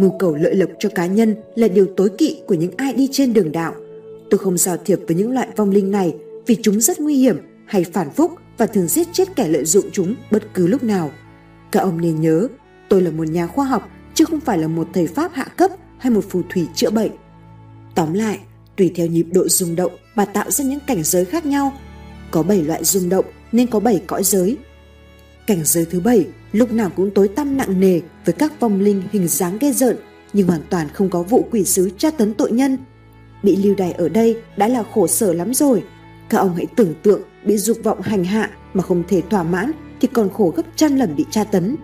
Mưu 0.01 0.11
cầu 0.19 0.35
lợi 0.35 0.55
lộc 0.55 0.71
cho 0.79 0.89
cá 0.89 1.07
nhân 1.07 1.35
là 1.55 1.69
điều 1.69 1.87
tối 1.97 2.09
kỵ 2.19 2.41
của 2.47 2.55
những 2.55 2.73
ai 2.77 2.93
đi 2.93 3.09
trên 3.13 3.33
đường 3.33 3.53
đạo. 3.53 3.75
Tôi 4.31 4.39
không 4.39 4.59
giao 4.59 4.77
thiệp 4.77 4.99
với 5.07 5.17
những 5.17 5.33
loại 5.33 5.49
vong 5.57 5.71
linh 5.71 5.91
này 5.91 6.15
vì 6.47 6.57
chúng 6.63 6.81
rất 6.81 7.01
nguy 7.01 7.17
hiểm 7.17 7.37
hay 7.67 7.85
phản 7.85 8.11
phúc 8.11 8.33
và 8.59 8.67
thường 8.67 8.87
giết 8.87 9.09
chết 9.13 9.37
kẻ 9.37 9.49
lợi 9.49 9.65
dụng 9.65 9.85
chúng 9.93 10.15
bất 10.31 10.55
cứ 10.55 10.67
lúc 10.67 10.83
nào. 10.83 11.11
Các 11.73 11.81
ông 11.81 12.01
nên 12.01 12.21
nhớ, 12.21 12.49
tôi 12.89 13.03
là 13.03 13.11
một 13.11 13.29
nhà 13.29 13.47
khoa 13.47 13.65
học 13.65 13.89
chứ 14.15 14.25
không 14.25 14.41
phải 14.41 14.59
là 14.59 14.69
một 14.69 14.89
thầy 14.95 15.07
pháp 15.07 15.33
hạ 15.35 15.45
cấp 15.57 15.71
hay 15.99 16.11
một 16.11 16.25
phù 16.29 16.43
thủy 16.51 16.67
chữa 16.75 16.91
bệnh. 16.91 17.11
Tóm 17.95 18.13
lại, 18.13 18.39
tùy 18.77 18.93
theo 18.95 19.07
nhịp 19.07 19.27
độ 19.33 19.49
rung 19.49 19.77
động 19.77 19.93
mà 20.15 20.25
tạo 20.25 20.51
ra 20.51 20.65
những 20.65 20.81
cảnh 20.87 21.03
giới 21.03 21.25
khác 21.25 21.47
nhau. 21.47 21.73
Có 22.31 22.43
7 22.43 22.63
loại 22.63 22.85
rung 22.85 23.09
động 23.09 23.25
nên 23.53 23.67
có 23.67 23.81
7 23.81 24.03
cõi 24.07 24.23
giới. 24.25 24.57
Cảnh 25.47 25.61
giới 25.65 25.85
thứ 25.85 26.01
7 26.01 26.27
lúc 26.53 26.73
nào 26.73 26.91
cũng 26.97 27.11
tối 27.15 27.29
tăm 27.29 27.57
nặng 27.57 27.81
nề 27.81 28.01
với 28.25 28.33
các 28.33 28.61
vong 28.61 28.81
linh 28.81 29.03
hình 29.13 29.29
dáng 29.29 29.59
ghê 29.61 29.73
rợn 29.73 29.97
nhưng 30.33 30.47
hoàn 30.47 30.61
toàn 30.71 30.89
không 30.93 31.11
có 31.11 31.23
vụ 31.23 31.49
quỷ 31.51 31.65
sứ 31.65 31.91
tra 31.99 32.11
tấn 32.11 32.35
tội 32.35 32.53
nhân. 32.53 32.79
Bị 33.43 33.57
lưu 33.57 33.75
đày 33.75 33.93
ở 33.93 34.09
đây 34.09 34.37
đã 34.57 34.69
là 34.69 34.85
khổ 34.95 35.07
sở 35.07 35.33
lắm 35.33 35.55
rồi. 35.55 35.83
Các 36.29 36.39
ông 36.39 36.55
hãy 36.55 36.67
tưởng 36.77 36.95
tượng 37.03 37.21
bị 37.45 37.57
dục 37.57 37.77
vọng 37.83 38.01
hành 38.01 38.25
hạ 38.25 38.51
mà 38.75 38.83
không 38.83 39.03
thể 39.09 39.23
thỏa 39.31 39.43
mãn 39.43 39.73
thì 40.01 40.09
còn 40.13 40.31
khổ 40.31 40.53
gấp 40.57 40.63
trăm 40.77 40.97
lần 40.97 41.17
bị 41.17 41.25
tra 41.31 41.45
tấn. 41.45 41.77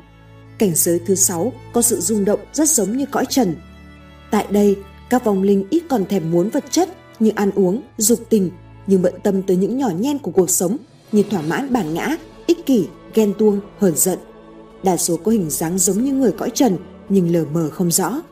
Cảnh 0.58 0.72
giới 0.74 1.00
thứ 1.06 1.14
sáu 1.14 1.52
có 1.72 1.82
sự 1.82 2.00
rung 2.00 2.24
động 2.24 2.40
rất 2.52 2.68
giống 2.68 2.96
như 2.96 3.06
cõi 3.06 3.24
trần. 3.28 3.54
Tại 4.30 4.46
đây, 4.50 4.76
các 5.10 5.24
vong 5.24 5.42
linh 5.42 5.66
ít 5.70 5.82
còn 5.88 6.04
thèm 6.04 6.30
muốn 6.30 6.48
vật 6.48 6.64
chất 6.70 6.88
như 7.18 7.30
ăn 7.34 7.50
uống, 7.54 7.82
dục 7.96 8.18
tình, 8.30 8.50
nhưng 8.86 9.02
bận 9.02 9.14
tâm 9.22 9.42
tới 9.42 9.56
những 9.56 9.78
nhỏ 9.78 9.90
nhen 9.98 10.18
của 10.18 10.30
cuộc 10.30 10.50
sống 10.50 10.76
như 11.12 11.22
thỏa 11.30 11.42
mãn 11.42 11.72
bản 11.72 11.94
ngã, 11.94 12.16
ích 12.46 12.66
kỷ, 12.66 12.86
ghen 13.14 13.32
tuông, 13.38 13.60
hờn 13.78 13.96
giận. 13.96 14.18
Đa 14.82 14.96
số 14.96 15.16
có 15.16 15.30
hình 15.30 15.50
dáng 15.50 15.78
giống 15.78 16.04
như 16.04 16.12
người 16.12 16.32
cõi 16.32 16.50
trần 16.54 16.76
nhưng 17.08 17.32
lờ 17.32 17.44
mờ 17.52 17.70
không 17.70 17.90
rõ. 17.90 18.22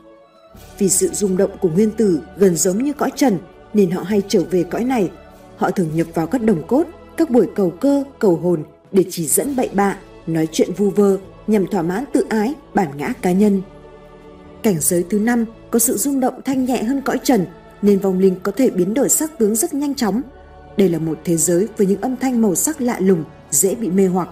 Vì 0.77 0.89
sự 0.89 1.09
rung 1.13 1.37
động 1.37 1.51
của 1.61 1.69
nguyên 1.69 1.91
tử 1.91 2.19
gần 2.37 2.55
giống 2.55 2.83
như 2.83 2.93
cõi 2.93 3.11
trần 3.15 3.37
nên 3.73 3.91
họ 3.91 4.01
hay 4.01 4.21
trở 4.27 4.43
về 4.51 4.63
cõi 4.63 4.83
này. 4.83 5.11
Họ 5.57 5.71
thường 5.71 5.89
nhập 5.93 6.07
vào 6.13 6.27
các 6.27 6.43
đồng 6.43 6.67
cốt, 6.67 6.83
các 7.17 7.29
buổi 7.29 7.47
cầu 7.55 7.69
cơ, 7.69 8.03
cầu 8.19 8.35
hồn 8.35 8.63
để 8.91 9.05
chỉ 9.09 9.27
dẫn 9.27 9.55
bậy 9.55 9.69
bạ, 9.73 9.97
nói 10.27 10.47
chuyện 10.51 10.73
vu 10.77 10.89
vơ 10.89 11.17
nhằm 11.47 11.67
thỏa 11.67 11.81
mãn 11.81 12.03
tự 12.13 12.25
ái, 12.29 12.53
bản 12.73 12.87
ngã 12.97 13.13
cá 13.21 13.31
nhân. 13.31 13.61
Cảnh 14.63 14.75
giới 14.79 15.05
thứ 15.09 15.19
năm 15.19 15.45
có 15.71 15.79
sự 15.79 15.97
rung 15.97 16.19
động 16.19 16.41
thanh 16.45 16.65
nhẹ 16.65 16.83
hơn 16.83 17.01
cõi 17.01 17.19
trần 17.23 17.45
nên 17.81 17.99
vong 17.99 18.19
linh 18.19 18.35
có 18.43 18.51
thể 18.51 18.69
biến 18.69 18.93
đổi 18.93 19.09
sắc 19.09 19.37
tướng 19.37 19.55
rất 19.55 19.73
nhanh 19.73 19.95
chóng. 19.95 20.21
Đây 20.77 20.89
là 20.89 20.99
một 20.99 21.19
thế 21.23 21.37
giới 21.37 21.67
với 21.77 21.87
những 21.87 22.01
âm 22.01 22.17
thanh 22.17 22.41
màu 22.41 22.55
sắc 22.55 22.81
lạ 22.81 22.99
lùng, 22.99 23.23
dễ 23.51 23.75
bị 23.75 23.89
mê 23.89 24.07
hoặc. 24.07 24.29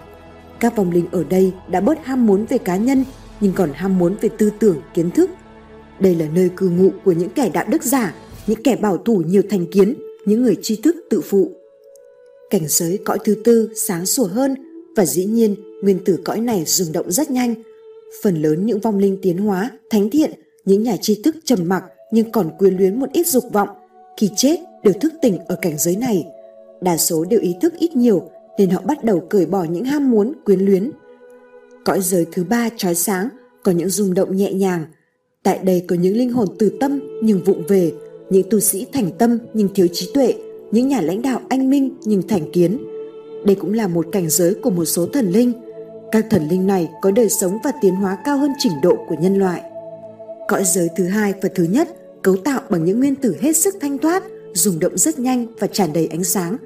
Các 0.60 0.76
vong 0.76 0.90
linh 0.90 1.06
ở 1.12 1.24
đây 1.24 1.52
đã 1.68 1.80
bớt 1.80 2.04
ham 2.04 2.26
muốn 2.26 2.46
về 2.46 2.58
cá 2.58 2.76
nhân 2.76 3.04
nhưng 3.40 3.52
còn 3.52 3.72
ham 3.74 3.98
muốn 3.98 4.16
về 4.20 4.28
tư 4.38 4.50
tưởng, 4.58 4.80
kiến 4.94 5.10
thức. 5.10 5.30
Đây 6.02 6.14
là 6.14 6.26
nơi 6.34 6.50
cư 6.56 6.68
ngụ 6.68 6.90
của 7.04 7.12
những 7.12 7.30
kẻ 7.30 7.50
đạo 7.54 7.64
đức 7.68 7.82
giả, 7.82 8.14
những 8.46 8.62
kẻ 8.62 8.76
bảo 8.76 8.96
thủ 8.96 9.22
nhiều 9.26 9.42
thành 9.50 9.66
kiến, 9.66 9.94
những 10.24 10.42
người 10.42 10.56
tri 10.62 10.76
thức 10.76 10.96
tự 11.10 11.20
phụ. 11.20 11.50
Cảnh 12.50 12.62
giới 12.68 12.98
cõi 13.04 13.18
thứ 13.24 13.36
tư 13.44 13.70
sáng 13.76 14.06
sủa 14.06 14.26
hơn 14.26 14.54
và 14.96 15.06
dĩ 15.06 15.24
nhiên 15.24 15.56
nguyên 15.82 15.98
tử 16.04 16.18
cõi 16.24 16.40
này 16.40 16.64
rung 16.66 16.92
động 16.92 17.12
rất 17.12 17.30
nhanh. 17.30 17.54
Phần 18.22 18.42
lớn 18.42 18.66
những 18.66 18.80
vong 18.80 18.98
linh 18.98 19.18
tiến 19.22 19.38
hóa, 19.38 19.70
thánh 19.90 20.10
thiện, 20.10 20.30
những 20.64 20.82
nhà 20.82 20.96
tri 20.96 21.22
thức 21.22 21.36
trầm 21.44 21.58
mặc 21.64 21.84
nhưng 22.12 22.32
còn 22.32 22.50
quyến 22.58 22.76
luyến 22.76 23.00
một 23.00 23.06
ít 23.12 23.26
dục 23.26 23.44
vọng, 23.52 23.68
khi 24.16 24.30
chết 24.36 24.56
đều 24.82 24.94
thức 25.00 25.12
tỉnh 25.22 25.38
ở 25.38 25.56
cảnh 25.62 25.78
giới 25.78 25.96
này. 25.96 26.26
Đa 26.80 26.96
số 26.96 27.24
đều 27.24 27.40
ý 27.40 27.54
thức 27.60 27.74
ít 27.78 27.96
nhiều 27.96 28.30
nên 28.58 28.70
họ 28.70 28.80
bắt 28.84 29.04
đầu 29.04 29.20
cởi 29.30 29.46
bỏ 29.46 29.64
những 29.64 29.84
ham 29.84 30.10
muốn 30.10 30.32
quyến 30.44 30.60
luyến. 30.60 30.90
Cõi 31.84 32.00
giới 32.00 32.26
thứ 32.32 32.44
ba 32.44 32.68
trói 32.76 32.94
sáng, 32.94 33.28
có 33.62 33.72
những 33.72 33.88
rung 33.88 34.14
động 34.14 34.36
nhẹ 34.36 34.52
nhàng. 34.52 34.84
Tại 35.42 35.58
đây 35.62 35.84
có 35.88 35.96
những 35.96 36.16
linh 36.16 36.32
hồn 36.32 36.48
từ 36.58 36.72
tâm 36.80 37.00
nhưng 37.22 37.44
vụng 37.44 37.62
về, 37.68 37.92
những 38.30 38.46
tu 38.50 38.60
sĩ 38.60 38.86
thành 38.92 39.10
tâm 39.18 39.38
nhưng 39.54 39.68
thiếu 39.74 39.86
trí 39.92 40.10
tuệ, 40.14 40.34
những 40.70 40.88
nhà 40.88 41.00
lãnh 41.00 41.22
đạo 41.22 41.40
anh 41.48 41.70
minh 41.70 41.90
nhưng 42.04 42.28
thành 42.28 42.50
kiến. 42.52 42.78
Đây 43.44 43.56
cũng 43.56 43.72
là 43.72 43.88
một 43.88 44.06
cảnh 44.12 44.30
giới 44.30 44.54
của 44.54 44.70
một 44.70 44.84
số 44.84 45.06
thần 45.06 45.30
linh. 45.30 45.52
Các 46.12 46.26
thần 46.30 46.48
linh 46.48 46.66
này 46.66 46.88
có 47.02 47.10
đời 47.10 47.28
sống 47.28 47.58
và 47.64 47.72
tiến 47.82 47.94
hóa 47.94 48.18
cao 48.24 48.38
hơn 48.38 48.50
trình 48.58 48.72
độ 48.82 48.96
của 49.08 49.14
nhân 49.20 49.38
loại. 49.38 49.62
Cõi 50.48 50.64
giới 50.64 50.88
thứ 50.96 51.04
hai 51.04 51.34
và 51.42 51.48
thứ 51.54 51.64
nhất 51.64 51.88
cấu 52.22 52.36
tạo 52.36 52.60
bằng 52.70 52.84
những 52.84 52.98
nguyên 52.98 53.14
tử 53.14 53.36
hết 53.40 53.56
sức 53.56 53.74
thanh 53.80 53.98
thoát, 53.98 54.22
rung 54.54 54.78
động 54.78 54.98
rất 54.98 55.18
nhanh 55.18 55.46
và 55.58 55.66
tràn 55.66 55.92
đầy 55.92 56.06
ánh 56.06 56.24
sáng. 56.24 56.56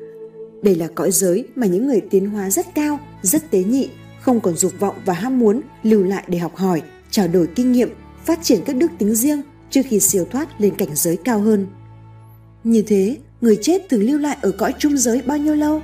Đây 0.62 0.74
là 0.74 0.89
cõi 0.94 1.11
giới 1.11 1.44
mà 1.55 1.66
những 1.66 1.86
người 1.86 2.01
tiến 2.11 2.27
hóa 2.27 2.51
rất 2.51 2.66
cao, 2.74 2.98
rất 3.23 3.51
tế 3.51 3.65
nhị, 3.65 3.89
không 4.20 4.40
còn 4.40 4.57
dục 4.57 4.73
vọng 4.81 4.94
và 5.07 5.12
ham 5.12 5.39
muốn 5.39 5.61
lưu 5.82 6.03
lại 6.03 6.24
để 6.28 6.39
học 6.39 6.57
hỏi, 6.57 6.82
trao 7.11 7.28
đổi 7.28 7.47
kinh 7.55 7.73
nghiệm, 7.73 7.89
phát 8.27 8.39
triển 8.43 8.61
các 8.66 8.77
đức 8.77 8.90
tính 8.98 9.15
riêng 9.15 9.43
trước 9.70 9.82
khi 9.89 10.01
siêu 10.01 10.24
thoát 10.31 10.61
lên 10.61 10.74
cảnh 10.77 10.94
giới 10.94 11.16
cao 11.16 11.40
hơn. 11.40 11.66
Như 12.65 12.82
thế, 12.82 13.16
người 13.40 13.59
chết 13.62 13.89
thường 13.89 14.03
lưu 14.03 14.19
lại 14.19 14.36
ở 14.43 14.51
cõi 14.51 14.74
trung 14.78 14.98
giới 14.98 15.23
bao 15.27 15.39
nhiêu 15.39 15.55
lâu? 15.55 15.82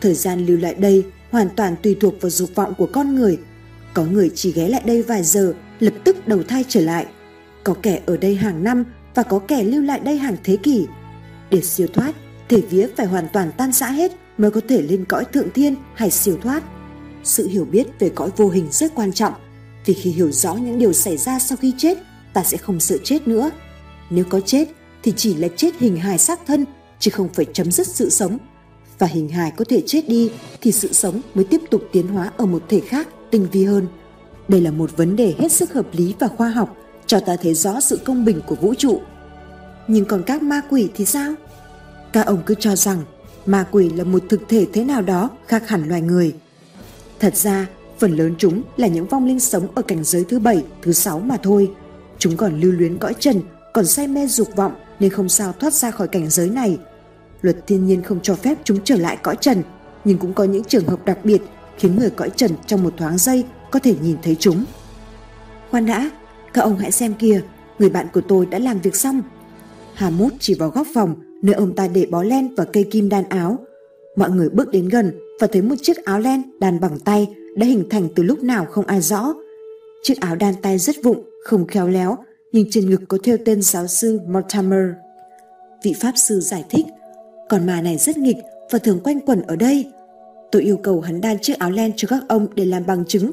Thời 0.00 0.14
gian 0.14 0.46
lưu 0.46 0.58
lại 0.58 0.74
đây 0.74 1.04
hoàn 1.30 1.48
toàn 1.56 1.76
tùy 1.82 1.96
thuộc 2.00 2.14
vào 2.20 2.30
dục 2.30 2.50
vọng 2.54 2.74
của 2.78 2.88
con 2.92 3.14
người. 3.14 3.38
Có 3.94 4.04
người 4.04 4.30
chỉ 4.34 4.52
ghé 4.52 4.68
lại 4.68 4.82
đây 4.86 5.02
vài 5.02 5.22
giờ, 5.22 5.54
lập 5.80 5.94
tức 6.04 6.28
đầu 6.28 6.42
thai 6.42 6.64
trở 6.68 6.80
lại. 6.80 7.06
Có 7.64 7.74
kẻ 7.82 8.00
ở 8.06 8.16
đây 8.16 8.34
hàng 8.34 8.64
năm 8.64 8.84
và 9.14 9.22
có 9.22 9.38
kẻ 9.38 9.64
lưu 9.64 9.82
lại 9.82 10.00
đây 10.00 10.18
hàng 10.18 10.36
thế 10.44 10.56
kỷ. 10.56 10.86
Để 11.50 11.60
siêu 11.60 11.86
thoát, 11.92 12.14
thể 12.48 12.60
vía 12.60 12.88
phải 12.96 13.06
hoàn 13.06 13.28
toàn 13.32 13.50
tan 13.56 13.72
rã 13.72 13.86
hết 13.86 14.12
mới 14.38 14.50
có 14.50 14.60
thể 14.68 14.82
lên 14.82 15.04
cõi 15.04 15.24
thượng 15.24 15.50
thiên 15.50 15.74
hay 15.94 16.10
siêu 16.10 16.38
thoát. 16.42 16.62
Sự 17.24 17.48
hiểu 17.48 17.64
biết 17.64 17.86
về 17.98 18.08
cõi 18.14 18.30
vô 18.36 18.48
hình 18.48 18.68
rất 18.70 18.94
quan 18.94 19.12
trọng, 19.12 19.32
vì 19.88 19.94
khi 19.94 20.10
hiểu 20.10 20.32
rõ 20.32 20.54
những 20.54 20.78
điều 20.78 20.92
xảy 20.92 21.16
ra 21.16 21.38
sau 21.38 21.56
khi 21.56 21.72
chết, 21.78 21.98
ta 22.32 22.44
sẽ 22.44 22.56
không 22.56 22.80
sợ 22.80 22.96
chết 23.04 23.28
nữa. 23.28 23.50
Nếu 24.10 24.24
có 24.24 24.40
chết 24.40 24.68
thì 25.02 25.12
chỉ 25.16 25.34
là 25.34 25.48
chết 25.56 25.74
hình 25.78 25.96
hài 25.96 26.18
xác 26.18 26.40
thân, 26.46 26.64
chứ 26.98 27.10
không 27.10 27.28
phải 27.34 27.46
chấm 27.52 27.72
dứt 27.72 27.86
sự 27.86 28.10
sống. 28.10 28.38
Và 28.98 29.06
hình 29.06 29.28
hài 29.28 29.50
có 29.50 29.64
thể 29.68 29.82
chết 29.86 30.08
đi 30.08 30.30
thì 30.60 30.72
sự 30.72 30.92
sống 30.92 31.20
mới 31.34 31.44
tiếp 31.44 31.60
tục 31.70 31.82
tiến 31.92 32.06
hóa 32.08 32.32
ở 32.36 32.46
một 32.46 32.62
thể 32.68 32.80
khác 32.80 33.08
tinh 33.30 33.46
vi 33.52 33.64
hơn. 33.64 33.86
Đây 34.48 34.60
là 34.60 34.70
một 34.70 34.96
vấn 34.96 35.16
đề 35.16 35.34
hết 35.38 35.52
sức 35.52 35.72
hợp 35.72 35.86
lý 35.92 36.14
và 36.18 36.28
khoa 36.28 36.48
học, 36.48 36.76
cho 37.06 37.20
ta 37.20 37.36
thấy 37.42 37.54
rõ 37.54 37.80
sự 37.80 38.00
công 38.04 38.24
bình 38.24 38.40
của 38.46 38.54
vũ 38.54 38.74
trụ. 38.74 39.00
Nhưng 39.88 40.04
còn 40.04 40.22
các 40.22 40.42
ma 40.42 40.60
quỷ 40.70 40.88
thì 40.94 41.04
sao? 41.04 41.34
Các 42.12 42.26
ông 42.26 42.42
cứ 42.46 42.54
cho 42.60 42.76
rằng 42.76 43.02
ma 43.46 43.66
quỷ 43.70 43.90
là 43.90 44.04
một 44.04 44.22
thực 44.28 44.40
thể 44.48 44.66
thế 44.72 44.84
nào 44.84 45.02
đó 45.02 45.30
khác 45.46 45.68
hẳn 45.68 45.88
loài 45.88 46.00
người. 46.00 46.34
Thật 47.20 47.36
ra, 47.36 47.66
phần 47.98 48.16
lớn 48.16 48.34
chúng 48.38 48.62
là 48.76 48.86
những 48.86 49.06
vong 49.06 49.26
linh 49.26 49.40
sống 49.40 49.68
ở 49.74 49.82
cảnh 49.82 50.04
giới 50.04 50.24
thứ 50.24 50.38
bảy, 50.38 50.64
thứ 50.82 50.92
sáu 50.92 51.20
mà 51.20 51.36
thôi. 51.42 51.70
Chúng 52.18 52.36
còn 52.36 52.60
lưu 52.60 52.72
luyến 52.72 52.98
cõi 52.98 53.14
trần, 53.18 53.40
còn 53.72 53.86
say 53.86 54.08
mê 54.08 54.26
dục 54.26 54.48
vọng 54.56 54.72
nên 55.00 55.10
không 55.10 55.28
sao 55.28 55.52
thoát 55.52 55.74
ra 55.74 55.90
khỏi 55.90 56.08
cảnh 56.08 56.30
giới 56.30 56.50
này. 56.50 56.78
Luật 57.40 57.66
thiên 57.66 57.86
nhiên 57.86 58.02
không 58.02 58.20
cho 58.22 58.34
phép 58.34 58.58
chúng 58.64 58.78
trở 58.84 58.96
lại 58.96 59.18
cõi 59.22 59.36
trần, 59.40 59.62
nhưng 60.04 60.18
cũng 60.18 60.34
có 60.34 60.44
những 60.44 60.64
trường 60.64 60.84
hợp 60.84 61.04
đặc 61.04 61.18
biệt 61.24 61.42
khiến 61.78 61.96
người 61.96 62.10
cõi 62.10 62.30
trần 62.36 62.50
trong 62.66 62.82
một 62.82 62.94
thoáng 62.96 63.18
giây 63.18 63.44
có 63.70 63.78
thể 63.78 63.94
nhìn 64.02 64.16
thấy 64.22 64.36
chúng. 64.40 64.64
Khoan 65.70 65.86
đã, 65.86 66.10
các 66.54 66.62
ông 66.62 66.76
hãy 66.76 66.92
xem 66.92 67.14
kìa, 67.14 67.40
người 67.78 67.90
bạn 67.90 68.06
của 68.12 68.20
tôi 68.20 68.46
đã 68.46 68.58
làm 68.58 68.80
việc 68.80 68.96
xong. 68.96 69.22
Hà 69.94 70.10
Mút 70.10 70.32
chỉ 70.40 70.54
vào 70.54 70.68
góc 70.68 70.86
phòng 70.94 71.16
nơi 71.42 71.54
ông 71.54 71.74
ta 71.74 71.88
để 71.88 72.06
bó 72.10 72.22
len 72.22 72.54
và 72.54 72.64
cây 72.64 72.86
kim 72.90 73.08
đan 73.08 73.28
áo. 73.28 73.58
Mọi 74.16 74.30
người 74.30 74.48
bước 74.48 74.70
đến 74.70 74.88
gần 74.88 75.12
và 75.40 75.46
thấy 75.46 75.62
một 75.62 75.74
chiếc 75.82 76.04
áo 76.04 76.20
len 76.20 76.58
đan 76.60 76.80
bằng 76.80 76.98
tay 76.98 77.34
đã 77.58 77.66
hình 77.66 77.84
thành 77.90 78.08
từ 78.14 78.22
lúc 78.22 78.42
nào 78.42 78.66
không 78.66 78.86
ai 78.86 79.00
rõ. 79.00 79.34
Chiếc 80.02 80.20
áo 80.20 80.36
đan 80.36 80.54
tay 80.62 80.78
rất 80.78 80.96
vụng, 81.02 81.22
không 81.44 81.66
khéo 81.66 81.88
léo, 81.88 82.16
nhưng 82.52 82.70
trên 82.70 82.90
ngực 82.90 83.00
có 83.08 83.18
thêu 83.22 83.36
tên 83.44 83.62
giáo 83.62 83.86
sư 83.86 84.20
Mortimer. 84.26 84.88
Vị 85.82 85.94
pháp 86.00 86.12
sư 86.16 86.40
giải 86.40 86.64
thích, 86.70 86.86
còn 87.48 87.66
mà 87.66 87.80
này 87.80 87.96
rất 87.96 88.18
nghịch 88.18 88.36
và 88.70 88.78
thường 88.78 89.00
quanh 89.04 89.20
quẩn 89.20 89.42
ở 89.42 89.56
đây. 89.56 89.86
Tôi 90.52 90.62
yêu 90.62 90.76
cầu 90.76 91.00
hắn 91.00 91.20
đan 91.20 91.38
chiếc 91.38 91.58
áo 91.58 91.70
len 91.70 91.92
cho 91.96 92.08
các 92.08 92.22
ông 92.28 92.46
để 92.54 92.64
làm 92.64 92.86
bằng 92.86 93.04
chứng, 93.04 93.30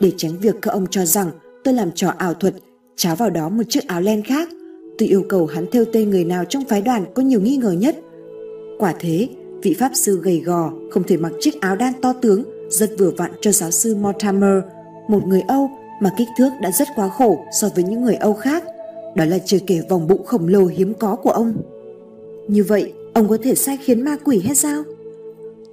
để 0.00 0.12
tránh 0.16 0.38
việc 0.38 0.56
các 0.62 0.70
ông 0.70 0.86
cho 0.90 1.04
rằng 1.04 1.30
tôi 1.64 1.74
làm 1.74 1.90
trò 1.94 2.12
ảo 2.18 2.34
thuật, 2.34 2.54
cháo 2.96 3.16
vào 3.16 3.30
đó 3.30 3.48
một 3.48 3.62
chiếc 3.68 3.86
áo 3.86 4.00
len 4.00 4.22
khác. 4.22 4.48
Tôi 4.98 5.08
yêu 5.08 5.24
cầu 5.28 5.46
hắn 5.46 5.66
theo 5.72 5.84
tên 5.92 6.10
người 6.10 6.24
nào 6.24 6.44
trong 6.44 6.64
phái 6.64 6.82
đoàn 6.82 7.04
có 7.14 7.22
nhiều 7.22 7.40
nghi 7.40 7.56
ngờ 7.56 7.72
nhất, 7.72 7.96
Quả 8.78 8.94
thế, 8.98 9.28
vị 9.62 9.74
pháp 9.78 9.90
sư 9.94 10.20
gầy 10.22 10.40
gò 10.40 10.72
không 10.90 11.02
thể 11.02 11.16
mặc 11.16 11.32
chiếc 11.40 11.60
áo 11.60 11.76
đan 11.76 11.92
to 12.02 12.12
tướng 12.12 12.57
rất 12.70 12.90
vừa 12.98 13.10
vặn 13.16 13.30
cho 13.40 13.52
giáo 13.52 13.70
sư 13.70 13.94
Mortimer, 13.94 14.62
một 15.08 15.26
người 15.26 15.40
Âu 15.40 15.70
mà 16.00 16.10
kích 16.18 16.28
thước 16.38 16.50
đã 16.60 16.70
rất 16.70 16.88
quá 16.96 17.08
khổ 17.08 17.44
so 17.60 17.68
với 17.74 17.84
những 17.84 18.04
người 18.04 18.14
Âu 18.14 18.34
khác. 18.34 18.64
Đó 19.16 19.24
là 19.24 19.38
chưa 19.38 19.58
kể 19.66 19.80
vòng 19.88 20.06
bụng 20.06 20.26
khổng 20.26 20.48
lồ 20.48 20.66
hiếm 20.66 20.94
có 20.94 21.16
của 21.16 21.30
ông. 21.30 21.54
Như 22.48 22.64
vậy, 22.64 22.92
ông 23.14 23.28
có 23.28 23.38
thể 23.42 23.54
sai 23.54 23.76
khiến 23.76 24.04
ma 24.04 24.16
quỷ 24.24 24.42
hay 24.46 24.54
sao? 24.54 24.82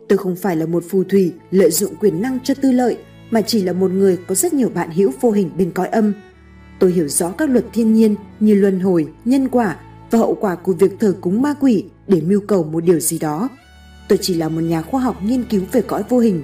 Tôi 0.08 0.18
không 0.18 0.36
phải 0.36 0.56
là 0.56 0.66
một 0.66 0.84
phù 0.90 1.04
thủy 1.04 1.34
lợi 1.52 1.72
dụng 1.72 1.96
quyền 2.00 2.22
năng 2.22 2.40
cho 2.44 2.54
tư 2.62 2.72
lợi, 2.72 2.98
mà 3.30 3.42
chỉ 3.42 3.64
là 3.64 3.74
một 3.74 3.92
người 3.92 4.18
có 4.28 4.36
rất 4.36 4.54
nhiều 4.54 4.70
bạn 4.70 4.92
hữu 4.92 5.12
vô 5.22 5.32
hình 5.32 5.50
bên 5.58 5.72
cõi 5.72 5.88
âm. 5.88 6.14
Tôi 6.80 6.92
hiểu 6.92 7.08
rõ 7.08 7.32
các 7.32 7.50
luật 7.50 7.66
thiên 7.74 7.94
nhiên 7.94 8.16
như 8.40 8.54
luân 8.54 8.80
hồi, 8.80 9.08
nhân 9.26 9.50
quả 9.50 9.76
và 10.12 10.20
hậu 10.20 10.36
quả 10.36 10.56
của 10.56 10.74
việc 10.74 11.00
thờ 11.00 11.16
cúng 11.22 11.42
ma 11.42 11.54
quỷ 11.60 11.84
để 12.08 12.22
mưu 12.22 12.42
cầu 12.48 12.64
một 12.64 12.84
điều 12.84 13.00
gì 13.00 13.20
đó. 13.20 13.50
Tôi 14.08 14.20
chỉ 14.22 14.34
là 14.34 14.50
một 14.50 14.62
nhà 14.62 14.82
khoa 14.82 15.02
học 15.02 15.16
nghiên 15.24 15.44
cứu 15.44 15.62
về 15.72 15.82
cõi 15.82 16.04
vô 16.10 16.20
hình. 16.20 16.44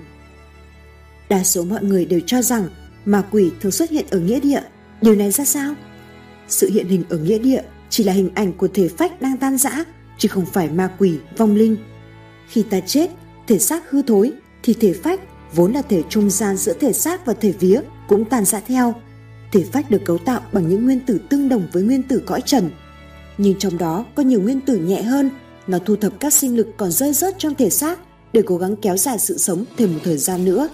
Đa 1.31 1.43
số 1.43 1.63
mọi 1.63 1.83
người 1.83 2.05
đều 2.05 2.19
cho 2.25 2.41
rằng 2.41 2.67
ma 3.05 3.23
quỷ 3.31 3.51
thường 3.61 3.71
xuất 3.71 3.89
hiện 3.89 4.05
ở 4.09 4.19
nghĩa 4.19 4.39
địa. 4.39 4.61
Điều 5.01 5.15
này 5.15 5.31
ra 5.31 5.45
sao? 5.45 5.73
Sự 6.47 6.69
hiện 6.69 6.87
hình 6.87 7.03
ở 7.09 7.17
nghĩa 7.17 7.39
địa 7.39 7.61
chỉ 7.89 8.03
là 8.03 8.13
hình 8.13 8.29
ảnh 8.35 8.53
của 8.53 8.67
thể 8.67 8.87
phách 8.87 9.21
đang 9.21 9.37
tan 9.37 9.57
rã, 9.57 9.83
chứ 10.17 10.27
không 10.27 10.45
phải 10.45 10.69
ma 10.69 10.89
quỷ, 10.99 11.17
vong 11.37 11.55
linh. 11.55 11.77
Khi 12.47 12.63
ta 12.63 12.79
chết, 12.79 13.11
thể 13.47 13.59
xác 13.59 13.89
hư 13.89 14.01
thối, 14.01 14.31
thì 14.63 14.73
thể 14.73 14.93
phách 14.93 15.19
vốn 15.55 15.73
là 15.73 15.81
thể 15.81 16.03
trung 16.09 16.29
gian 16.29 16.57
giữa 16.57 16.73
thể 16.73 16.93
xác 16.93 17.25
và 17.25 17.33
thể 17.33 17.51
vía 17.51 17.81
cũng 18.07 18.25
tan 18.25 18.45
rã 18.45 18.59
theo. 18.59 18.93
Thể 19.51 19.63
phách 19.71 19.91
được 19.91 20.01
cấu 20.05 20.17
tạo 20.17 20.41
bằng 20.53 20.69
những 20.69 20.85
nguyên 20.85 20.99
tử 20.99 21.19
tương 21.29 21.49
đồng 21.49 21.67
với 21.73 21.83
nguyên 21.83 22.03
tử 22.03 22.23
cõi 22.25 22.41
trần. 22.45 22.69
Nhưng 23.37 23.55
trong 23.59 23.77
đó 23.77 24.05
có 24.15 24.23
nhiều 24.23 24.41
nguyên 24.41 24.61
tử 24.61 24.77
nhẹ 24.77 25.01
hơn, 25.01 25.29
nó 25.67 25.79
thu 25.85 25.95
thập 25.95 26.19
các 26.19 26.33
sinh 26.33 26.57
lực 26.57 26.67
còn 26.77 26.91
rơi 26.91 27.13
rớt 27.13 27.35
trong 27.37 27.55
thể 27.55 27.69
xác 27.69 27.99
để 28.33 28.41
cố 28.45 28.57
gắng 28.57 28.75
kéo 28.75 28.97
dài 28.97 29.19
sự 29.19 29.37
sống 29.37 29.65
thêm 29.77 29.93
một 29.93 29.99
thời 30.03 30.17
gian 30.17 30.45
nữa. 30.45 30.69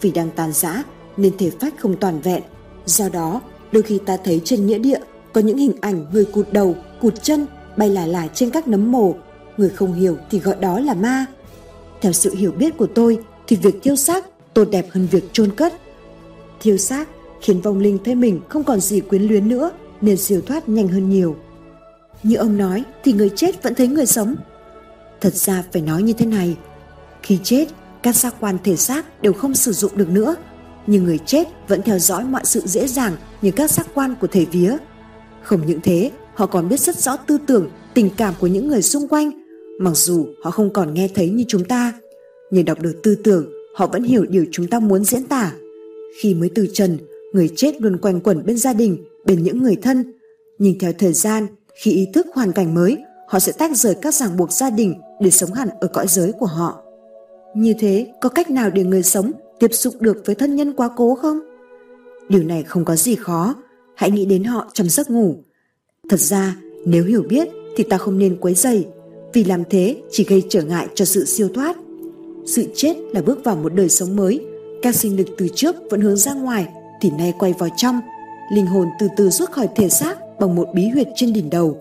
Vì 0.00 0.10
đang 0.10 0.30
tan 0.30 0.52
rã 0.52 0.82
nên 1.16 1.36
thể 1.38 1.50
phách 1.60 1.74
không 1.78 1.96
toàn 1.96 2.20
vẹn. 2.20 2.42
Do 2.86 3.08
đó, 3.08 3.40
đôi 3.72 3.82
khi 3.82 3.98
ta 4.06 4.16
thấy 4.24 4.40
trên 4.44 4.66
nghĩa 4.66 4.78
địa 4.78 4.98
có 5.32 5.40
những 5.40 5.58
hình 5.58 5.72
ảnh 5.80 6.06
người 6.12 6.24
cụt 6.24 6.52
đầu, 6.52 6.74
cụt 7.00 7.14
chân 7.22 7.46
bay 7.76 7.90
lả 7.90 8.06
lả 8.06 8.26
trên 8.34 8.50
các 8.50 8.68
nấm 8.68 8.92
mồ. 8.92 9.14
Người 9.56 9.68
không 9.68 9.94
hiểu 9.94 10.16
thì 10.30 10.38
gọi 10.38 10.56
đó 10.60 10.80
là 10.80 10.94
ma. 10.94 11.26
Theo 12.00 12.12
sự 12.12 12.34
hiểu 12.34 12.52
biết 12.52 12.76
của 12.76 12.86
tôi 12.86 13.18
thì 13.46 13.56
việc 13.56 13.74
thiêu 13.82 13.96
xác 13.96 14.26
tốt 14.54 14.64
đẹp 14.70 14.86
hơn 14.90 15.08
việc 15.10 15.24
chôn 15.32 15.50
cất. 15.50 15.72
Thiêu 16.60 16.76
xác 16.76 17.08
khiến 17.40 17.60
vong 17.60 17.78
linh 17.78 17.98
thấy 18.04 18.14
mình 18.14 18.40
không 18.48 18.64
còn 18.64 18.80
gì 18.80 19.00
quyến 19.00 19.22
luyến 19.22 19.48
nữa 19.48 19.70
nên 20.00 20.16
siêu 20.16 20.40
thoát 20.46 20.68
nhanh 20.68 20.88
hơn 20.88 21.10
nhiều. 21.10 21.36
Như 22.22 22.36
ông 22.36 22.56
nói 22.56 22.84
thì 23.04 23.12
người 23.12 23.30
chết 23.36 23.62
vẫn 23.62 23.74
thấy 23.74 23.88
người 23.88 24.06
sống. 24.06 24.34
Thật 25.20 25.34
ra 25.34 25.64
phải 25.72 25.82
nói 25.82 26.02
như 26.02 26.12
thế 26.12 26.26
này, 26.26 26.56
khi 27.22 27.38
chết 27.42 27.66
các 28.06 28.16
giác 28.16 28.34
quan 28.40 28.58
thể 28.64 28.76
xác 28.76 29.22
đều 29.22 29.32
không 29.32 29.54
sử 29.54 29.72
dụng 29.72 29.92
được 29.96 30.08
nữa 30.08 30.36
nhưng 30.86 31.04
người 31.04 31.18
chết 31.26 31.44
vẫn 31.68 31.82
theo 31.82 31.98
dõi 31.98 32.24
mọi 32.24 32.44
sự 32.44 32.60
dễ 32.64 32.86
dàng 32.86 33.16
như 33.42 33.50
các 33.50 33.70
giác 33.70 33.86
quan 33.94 34.14
của 34.20 34.26
thể 34.26 34.44
vía. 34.44 34.76
Không 35.42 35.66
những 35.66 35.80
thế, 35.82 36.10
họ 36.34 36.46
còn 36.46 36.68
biết 36.68 36.80
rất 36.80 36.96
rõ 36.96 37.16
tư 37.16 37.38
tưởng, 37.46 37.70
tình 37.94 38.10
cảm 38.16 38.34
của 38.40 38.46
những 38.46 38.68
người 38.68 38.82
xung 38.82 39.08
quanh, 39.08 39.30
mặc 39.80 39.90
dù 39.94 40.26
họ 40.42 40.50
không 40.50 40.72
còn 40.72 40.94
nghe 40.94 41.08
thấy 41.14 41.28
như 41.28 41.44
chúng 41.48 41.64
ta. 41.64 41.92
Nhưng 42.50 42.64
đọc 42.64 42.80
được 42.80 43.00
tư 43.02 43.14
tưởng, 43.24 43.52
họ 43.76 43.86
vẫn 43.86 44.02
hiểu 44.02 44.26
điều 44.28 44.46
chúng 44.52 44.66
ta 44.66 44.80
muốn 44.80 45.04
diễn 45.04 45.24
tả. 45.24 45.52
Khi 46.20 46.34
mới 46.34 46.50
từ 46.54 46.66
trần, 46.72 46.98
người 47.32 47.50
chết 47.56 47.82
luôn 47.82 47.98
quanh 47.98 48.20
quẩn 48.20 48.46
bên 48.46 48.58
gia 48.58 48.72
đình, 48.72 49.04
bên 49.24 49.42
những 49.42 49.62
người 49.62 49.76
thân. 49.82 50.12
Nhưng 50.58 50.78
theo 50.78 50.92
thời 50.98 51.12
gian, 51.12 51.46
khi 51.82 51.90
ý 51.90 52.06
thức 52.14 52.26
hoàn 52.34 52.52
cảnh 52.52 52.74
mới, 52.74 52.96
họ 53.28 53.38
sẽ 53.38 53.52
tách 53.52 53.76
rời 53.76 53.94
các 53.94 54.14
ràng 54.14 54.36
buộc 54.36 54.52
gia 54.52 54.70
đình 54.70 54.94
để 55.20 55.30
sống 55.30 55.52
hẳn 55.52 55.68
ở 55.80 55.88
cõi 55.88 56.06
giới 56.08 56.32
của 56.32 56.46
họ. 56.46 56.85
Như 57.56 57.74
thế, 57.78 58.06
có 58.20 58.28
cách 58.28 58.50
nào 58.50 58.70
để 58.70 58.84
người 58.84 59.02
sống 59.02 59.32
tiếp 59.58 59.70
xúc 59.72 59.94
được 60.00 60.22
với 60.24 60.34
thân 60.34 60.56
nhân 60.56 60.72
quá 60.72 60.90
cố 60.96 61.14
không? 61.14 61.40
Điều 62.28 62.42
này 62.42 62.62
không 62.62 62.84
có 62.84 62.96
gì 62.96 63.14
khó, 63.14 63.54
hãy 63.94 64.10
nghĩ 64.10 64.24
đến 64.24 64.44
họ 64.44 64.70
trong 64.72 64.88
giấc 64.88 65.10
ngủ. 65.10 65.36
Thật 66.08 66.20
ra, 66.20 66.56
nếu 66.84 67.04
hiểu 67.04 67.22
biết 67.28 67.48
thì 67.76 67.84
ta 67.84 67.98
không 67.98 68.18
nên 68.18 68.36
quấy 68.40 68.54
dày, 68.54 68.86
vì 69.32 69.44
làm 69.44 69.62
thế 69.70 69.96
chỉ 70.10 70.24
gây 70.24 70.42
trở 70.48 70.62
ngại 70.62 70.88
cho 70.94 71.04
sự 71.04 71.24
siêu 71.24 71.48
thoát. 71.54 71.76
Sự 72.46 72.64
chết 72.74 72.96
là 73.12 73.22
bước 73.22 73.44
vào 73.44 73.56
một 73.56 73.74
đời 73.74 73.88
sống 73.88 74.16
mới, 74.16 74.46
các 74.82 74.94
sinh 74.94 75.16
lực 75.16 75.26
từ 75.38 75.48
trước 75.54 75.76
vẫn 75.90 76.00
hướng 76.00 76.16
ra 76.16 76.34
ngoài 76.34 76.68
thì 77.00 77.10
nay 77.18 77.34
quay 77.38 77.54
vào 77.58 77.68
trong, 77.76 78.00
linh 78.52 78.66
hồn 78.66 78.88
từ 79.00 79.08
từ 79.16 79.30
rút 79.30 79.50
khỏi 79.50 79.68
thể 79.76 79.88
xác 79.88 80.38
bằng 80.40 80.54
một 80.54 80.68
bí 80.74 80.88
huyệt 80.88 81.08
trên 81.16 81.32
đỉnh 81.32 81.50
đầu. 81.50 81.80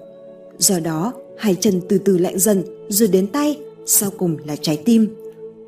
Do 0.58 0.80
đó, 0.80 1.14
hai 1.38 1.56
chân 1.60 1.82
từ 1.90 1.98
từ 1.98 2.18
lạnh 2.18 2.40
dần 2.40 2.64
rồi 2.90 3.10
đến 3.10 3.28
tay, 3.28 3.60
sau 3.86 4.12
cùng 4.18 4.38
là 4.46 4.56
trái 4.56 4.82
tim. 4.86 5.25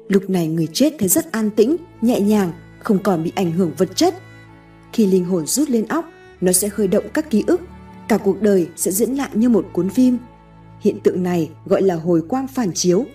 Lúc 0.07 0.29
này 0.29 0.47
người 0.47 0.67
chết 0.73 0.93
thấy 0.99 1.09
rất 1.09 1.31
an 1.31 1.49
tĩnh, 1.49 1.75
nhẹ 2.01 2.19
nhàng, 2.19 2.51
không 2.79 3.03
còn 3.03 3.23
bị 3.23 3.31
ảnh 3.35 3.51
hưởng 3.51 3.71
vật 3.77 3.95
chất. 3.95 4.15
Khi 4.93 5.05
linh 5.05 5.25
hồn 5.25 5.45
rút 5.45 5.69
lên 5.69 5.85
óc, 5.85 6.05
nó 6.41 6.51
sẽ 6.51 6.69
khơi 6.69 6.87
động 6.87 7.05
các 7.13 7.29
ký 7.29 7.43
ức, 7.47 7.61
cả 8.07 8.17
cuộc 8.17 8.41
đời 8.41 8.67
sẽ 8.75 8.91
diễn 8.91 9.11
lại 9.11 9.29
như 9.33 9.49
một 9.49 9.65
cuốn 9.73 9.89
phim. 9.89 10.17
Hiện 10.81 10.99
tượng 11.03 11.23
này 11.23 11.49
gọi 11.65 11.81
là 11.81 11.95
hồi 11.95 12.21
quang 12.29 12.47
phản 12.47 12.73
chiếu. 12.73 13.05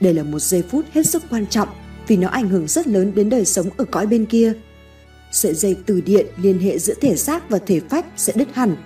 Đây 0.00 0.14
là 0.14 0.22
một 0.22 0.38
giây 0.38 0.62
phút 0.62 0.84
hết 0.92 1.06
sức 1.06 1.22
quan 1.30 1.46
trọng 1.46 1.68
vì 2.06 2.16
nó 2.16 2.28
ảnh 2.28 2.48
hưởng 2.48 2.66
rất 2.66 2.88
lớn 2.88 3.12
đến 3.14 3.30
đời 3.30 3.44
sống 3.44 3.66
ở 3.76 3.84
cõi 3.84 4.06
bên 4.06 4.26
kia. 4.26 4.52
Sợi 5.32 5.54
dây 5.54 5.76
từ 5.86 6.00
điện 6.00 6.26
liên 6.36 6.58
hệ 6.58 6.78
giữa 6.78 6.94
thể 7.00 7.16
xác 7.16 7.50
và 7.50 7.58
thể 7.58 7.80
phách 7.80 8.06
sẽ 8.16 8.32
đứt 8.36 8.54
hẳn. 8.54 8.76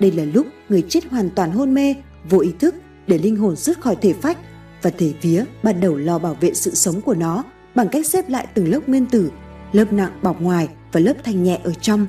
Đây 0.00 0.12
là 0.12 0.24
lúc 0.24 0.46
người 0.68 0.82
chết 0.88 1.04
hoàn 1.10 1.30
toàn 1.30 1.50
hôn 1.50 1.74
mê, 1.74 1.94
vô 2.30 2.38
ý 2.38 2.50
thức 2.58 2.74
để 3.06 3.18
linh 3.18 3.36
hồn 3.36 3.56
rút 3.56 3.80
khỏi 3.80 3.96
thể 4.00 4.12
phách 4.12 4.38
và 4.84 4.90
thể 4.90 5.12
vía 5.22 5.44
bắt 5.62 5.72
đầu 5.72 5.96
lo 5.96 6.18
bảo 6.18 6.36
vệ 6.40 6.54
sự 6.54 6.74
sống 6.74 7.00
của 7.00 7.14
nó 7.14 7.44
bằng 7.74 7.88
cách 7.88 8.06
xếp 8.06 8.28
lại 8.28 8.46
từng 8.54 8.68
lớp 8.68 8.80
nguyên 8.86 9.06
tử, 9.06 9.30
lớp 9.72 9.92
nặng 9.92 10.18
bọc 10.22 10.40
ngoài 10.40 10.68
và 10.92 11.00
lớp 11.00 11.14
thanh 11.24 11.42
nhẹ 11.42 11.60
ở 11.64 11.72
trong. 11.80 12.06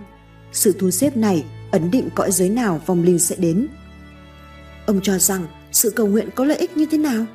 Sự 0.52 0.76
thu 0.80 0.92
xếp 0.92 1.18
này 1.18 1.46
ấn 1.72 1.92
định 1.92 2.10
cõi 2.16 2.32
giới 2.32 2.50
nào 2.50 2.82
vong 2.86 3.04
linh 3.04 3.20
sẽ 3.20 3.36
đến. 3.36 3.68
Ông 4.86 5.00
cho 5.04 5.18
rằng 5.18 5.48
sự 5.72 5.90
cầu 5.90 6.08
nguyện 6.08 6.30
có 6.36 6.46
lợi 6.46 6.58
ích 6.58 6.78
như 6.78 6.86
thế 6.92 6.98
nào? 6.98 7.26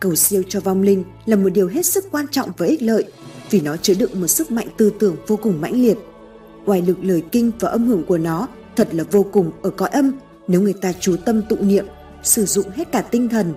Cầu 0.00 0.14
siêu 0.14 0.42
cho 0.48 0.60
vong 0.60 0.82
linh 0.82 1.04
là 1.26 1.36
một 1.36 1.48
điều 1.48 1.68
hết 1.68 1.86
sức 1.86 2.04
quan 2.10 2.26
trọng 2.30 2.50
và 2.56 2.66
ích 2.66 2.82
lợi 2.82 3.04
vì 3.50 3.60
nó 3.60 3.76
chứa 3.76 3.94
đựng 3.94 4.20
một 4.20 4.26
sức 4.26 4.50
mạnh 4.50 4.68
tư 4.76 4.92
tưởng 4.98 5.16
vô 5.26 5.36
cùng 5.36 5.60
mãnh 5.60 5.82
liệt. 5.82 5.98
ngoài 6.66 6.82
lực 6.82 6.98
lời 7.02 7.22
kinh 7.32 7.52
và 7.60 7.68
âm 7.68 7.86
hưởng 7.86 8.04
của 8.04 8.18
nó 8.18 8.48
thật 8.76 8.88
là 8.92 9.04
vô 9.10 9.26
cùng 9.32 9.52
ở 9.62 9.70
cõi 9.70 9.88
âm 9.88 10.12
nếu 10.48 10.60
người 10.60 10.72
ta 10.72 10.92
chú 11.00 11.16
tâm 11.24 11.42
tụng 11.48 11.68
niệm, 11.68 11.86
sử 12.22 12.44
dụng 12.44 12.66
hết 12.70 12.92
cả 12.92 13.02
tinh 13.02 13.28
thần 13.28 13.54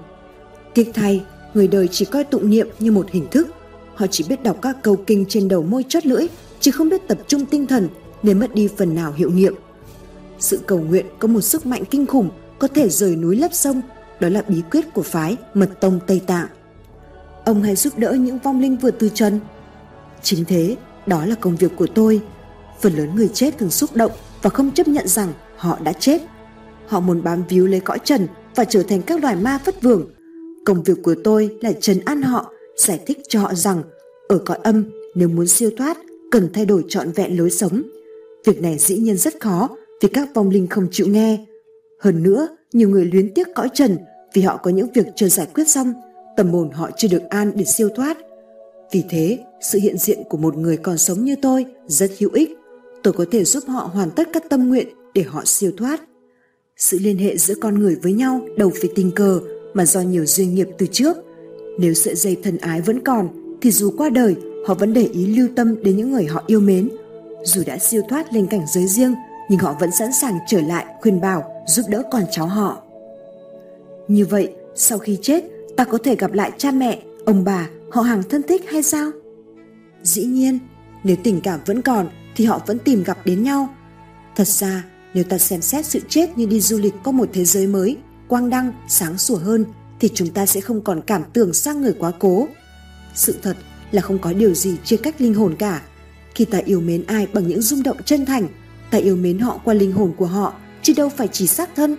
Tiếc 0.74 0.91
thay, 0.94 1.24
người 1.54 1.68
đời 1.68 1.88
chỉ 1.88 2.06
coi 2.06 2.24
tụng 2.24 2.50
niệm 2.50 2.68
như 2.80 2.91
một 2.91 3.10
hình 3.12 3.28
thức. 3.32 3.48
Họ 3.96 4.08
chỉ 4.08 4.26
biết 4.30 4.44
đọc 4.44 4.58
các 4.62 4.78
câu 4.82 4.96
kinh 4.96 5.26
trên 5.30 5.48
đầu 5.48 5.64
môi 5.64 5.86
chót 5.90 6.06
lưỡi, 6.06 6.28
chứ 6.60 6.72
không 6.72 6.90
biết 6.90 7.08
tập 7.08 7.18
trung 7.28 7.46
tinh 7.46 7.68
thần 7.68 7.88
nên 8.24 8.40
mất 8.40 8.56
đi 8.56 8.70
phần 8.78 8.96
nào 8.96 9.14
hiệu 9.14 9.32
nghiệm. 9.32 9.56
Sự 10.40 10.60
cầu 10.66 10.80
nguyện 10.80 11.06
có 11.20 11.28
một 11.28 11.41
sức 11.41 11.66
mạnh 11.66 11.84
kinh 11.90 12.06
khủng 12.06 12.30
có 12.60 12.68
thể 12.68 12.90
rời 12.90 13.16
núi 13.16 13.36
lấp 13.36 13.54
sông, 13.54 13.82
đó 14.20 14.30
là 14.30 14.41
bí 14.48 14.62
quyết 14.72 14.94
của 14.94 15.04
phái 15.04 15.38
Mật 15.54 15.70
Tông 15.80 16.00
Tây 16.08 16.22
Tạng. 16.28 16.48
Ông 17.46 17.64
hay 17.64 17.76
giúp 17.76 17.98
đỡ 17.98 18.14
những 18.14 18.40
vong 18.40 18.62
linh 18.62 18.78
vừa 18.78 18.91
từ 18.91 19.10
trần. 19.10 19.40
Chính 20.24 20.46
thế, 20.46 20.76
đó 21.06 21.26
là 21.26 21.36
công 21.36 21.56
việc 21.56 21.72
của 21.76 21.88
tôi. 21.88 22.22
Phần 22.82 22.94
lớn 22.94 23.16
người 23.16 23.30
chết 23.34 23.58
thường 23.58 23.72
xúc 23.72 23.96
động 23.96 24.12
và 24.41 24.50
không 24.50 24.72
chấp 24.72 24.88
nhận 24.88 25.08
rằng 25.08 25.34
họ 25.58 25.80
đã 25.84 25.94
chết. 25.94 26.22
Họ 26.88 27.00
muốn 27.00 27.24
bám 27.24 27.44
víu 27.50 27.68
lấy 27.68 27.80
cõi 27.80 28.00
trần 28.04 28.28
và 28.56 28.64
trở 28.64 28.84
thành 28.84 29.02
các 29.02 29.22
loài 29.22 29.36
ma 29.36 29.60
phất 29.66 29.82
vưởng 29.82 30.06
Công 30.70 30.84
việc 30.84 30.98
của 31.04 31.16
tôi 31.24 31.58
là 31.62 31.74
trấn 31.74 32.00
an 32.06 32.22
họ, 32.22 32.54
giải 32.78 33.00
thích 33.06 33.18
cho 33.28 33.40
họ 33.40 33.54
rằng 33.54 33.84
ở 34.28 34.38
cõi 34.38 34.58
âm 34.64 34.84
nếu 35.16 35.28
muốn 35.28 35.48
siêu 35.48 35.70
thoát 35.78 35.98
cần 36.32 36.50
thay 36.54 36.66
đổi 36.66 36.84
trọn 36.88 37.12
vẹn 37.12 37.38
lối 37.38 37.52
sống. 37.52 37.82
Việc 38.46 38.62
này 38.62 38.78
dĩ 38.80 38.98
nhiên 38.98 39.18
rất 39.18 39.40
khó 39.40 39.70
vì 40.02 40.10
các 40.10 40.30
vong 40.34 40.50
linh 40.50 40.68
không 40.68 40.88
chịu 40.91 41.08
nghe. 41.08 41.46
Hơn 42.00 42.24
nữa, 42.24 42.48
nhiều 42.74 42.90
người 42.90 43.06
luyến 43.06 43.34
tiếc 43.34 43.48
cõi 43.56 43.70
trần 43.74 43.98
vì 44.34 44.41
họ 44.41 44.58
có 44.58 44.72
những 44.72 44.88
việc 44.94 45.06
chưa 45.16 45.28
giải 45.28 45.48
quyết 45.54 45.68
xong, 45.68 45.94
tâm 46.38 46.50
hồn 46.50 46.72
họ 46.72 46.90
chưa 46.98 47.08
được 47.08 47.24
an 47.30 47.52
để 47.56 47.66
siêu 47.66 47.90
thoát. 47.96 48.18
Vì 48.91 49.04
thế, 49.10 49.40
sự 49.62 49.80
hiện 49.80 49.98
diện 49.98 50.24
của 50.30 50.38
một 50.38 50.58
người 50.58 50.78
còn 50.78 50.98
sống 50.98 51.26
như 51.26 51.36
tôi 51.41 51.66
rất 51.88 52.12
hữu 52.20 52.30
ích. 52.34 52.58
Tôi 53.04 53.14
có 53.14 53.26
thể 53.32 53.44
giúp 53.44 53.64
họ 53.68 53.90
hoàn 53.94 54.12
tất 54.12 54.30
các 54.34 54.50
tâm 54.50 54.70
nguyện 54.70 54.88
để 55.14 55.24
họ 55.24 55.41
siêu 55.46 55.72
thoát. 55.78 56.02
Sự 56.78 56.98
liên 57.02 57.18
hệ 57.18 57.38
giữa 57.38 57.56
con 57.62 57.80
người 57.80 57.96
với 58.04 58.14
nhau 58.14 58.41
đầu 58.58 58.72
phải 58.82 58.90
tình 58.96 59.12
cờ 59.12 59.40
mà 59.74 59.86
do 59.86 60.02
nhiều 60.02 60.26
duyên 60.26 60.56
nghiệp 60.56 60.68
từ 60.78 60.88
trước. 60.91 61.18
Nếu 61.80 61.94
sợi 61.94 62.16
dây 62.16 62.38
thân 62.44 62.58
ái 62.58 62.82
vẫn 62.82 63.00
còn, 63.00 63.30
thì 63.62 63.72
dù 63.72 63.91
qua 63.98 64.10
đời, 64.10 64.36
họ 64.68 64.74
vẫn 64.74 64.94
để 64.94 65.04
ý 65.14 65.26
lưu 65.26 65.48
tâm 65.56 65.84
đến 65.84 65.98
những 65.98 66.12
người 66.12 66.26
họ 66.26 66.44
yêu 66.48 66.60
mến. 66.60 66.90
Dù 67.44 67.62
đã 67.66 67.78
siêu 67.78 68.02
thoát 68.10 68.34
lên 68.34 68.48
cảnh 68.48 68.66
giới 68.74 68.88
riêng, 68.88 69.14
nhưng 69.50 69.60
họ 69.60 69.76
vẫn 69.80 69.91
sẵn 69.91 70.14
sàng 70.14 70.38
trở 70.48 70.62
lại 70.62 70.86
khuyên 71.02 71.22
bảo, 71.22 71.64
giúp 71.68 71.86
đỡ 71.90 72.04
con 72.12 72.24
cháu 72.32 72.48
họ. 72.48 72.84
Như 74.08 74.26
vậy, 74.26 74.54
sau 74.76 74.98
khi 74.98 75.18
chết, 75.22 75.44
ta 75.78 75.84
có 75.84 75.98
thể 75.98 76.16
gặp 76.16 76.34
lại 76.34 76.52
cha 76.58 76.72
mẹ, 76.72 77.02
ông 77.26 77.44
bà, 77.44 77.70
họ 77.90 78.02
hàng 78.02 78.24
thân 78.30 78.44
thích 78.44 78.70
hay 78.70 78.84
sao? 78.84 79.12
Dĩ 80.04 80.24
nhiên, 80.24 80.60
nếu 81.04 81.16
tình 81.24 81.41
cảm 81.41 81.60
vẫn 81.66 81.82
còn 81.82 82.10
thì 82.36 82.46
họ 82.46 82.62
vẫn 82.68 82.80
tìm 82.80 83.04
gặp 83.04 83.18
đến 83.26 83.44
nhau. 83.44 83.70
Thật 84.36 84.48
ra, 84.48 84.86
nếu 85.14 85.24
ta 85.24 85.38
xem 85.38 85.62
xét 85.62 85.86
sự 85.86 86.00
chết 86.10 86.38
như 86.38 86.46
đi 86.46 86.62
du 86.62 86.78
lịch 86.78 86.94
có 87.04 87.12
một 87.12 87.30
thế 87.34 87.46
giới 87.46 87.68
mới 87.68 87.98
quang 88.30 88.49
đăng, 88.49 88.73
sáng 88.88 89.18
sủa 89.18 89.38
hơn 89.38 89.65
thì 89.99 90.10
chúng 90.14 90.30
ta 90.30 90.45
sẽ 90.45 90.61
không 90.61 90.81
còn 90.81 91.01
cảm 91.01 91.23
tưởng 91.34 91.53
sang 91.53 91.81
người 91.81 91.93
quá 91.99 92.11
cố. 92.19 92.47
Sự 93.15 93.35
thật 93.41 93.57
là 93.91 94.01
không 94.01 94.19
có 94.19 94.34
điều 94.34 94.53
gì 94.53 94.76
chia 94.84 94.97
cách 94.97 95.22
linh 95.22 95.34
hồn 95.34 95.56
cả. 95.60 95.81
Khi 96.35 96.45
ta 96.45 96.57
yêu 96.57 96.81
mến 96.81 97.03
ai 97.07 97.27
bằng 97.34 97.47
những 97.47 97.61
rung 97.61 97.84
động 97.84 97.97
chân 98.06 98.26
thành, 98.26 98.47
ta 98.91 98.97
yêu 98.97 99.15
mến 99.15 99.39
họ 99.39 99.61
qua 99.64 99.73
linh 99.73 99.91
hồn 99.91 100.14
của 100.18 100.26
họ, 100.26 100.53
chứ 100.84 100.93
đâu 100.97 101.10
phải 101.10 101.27
chỉ 101.27 101.47
xác 101.47 101.76
thân. 101.76 101.95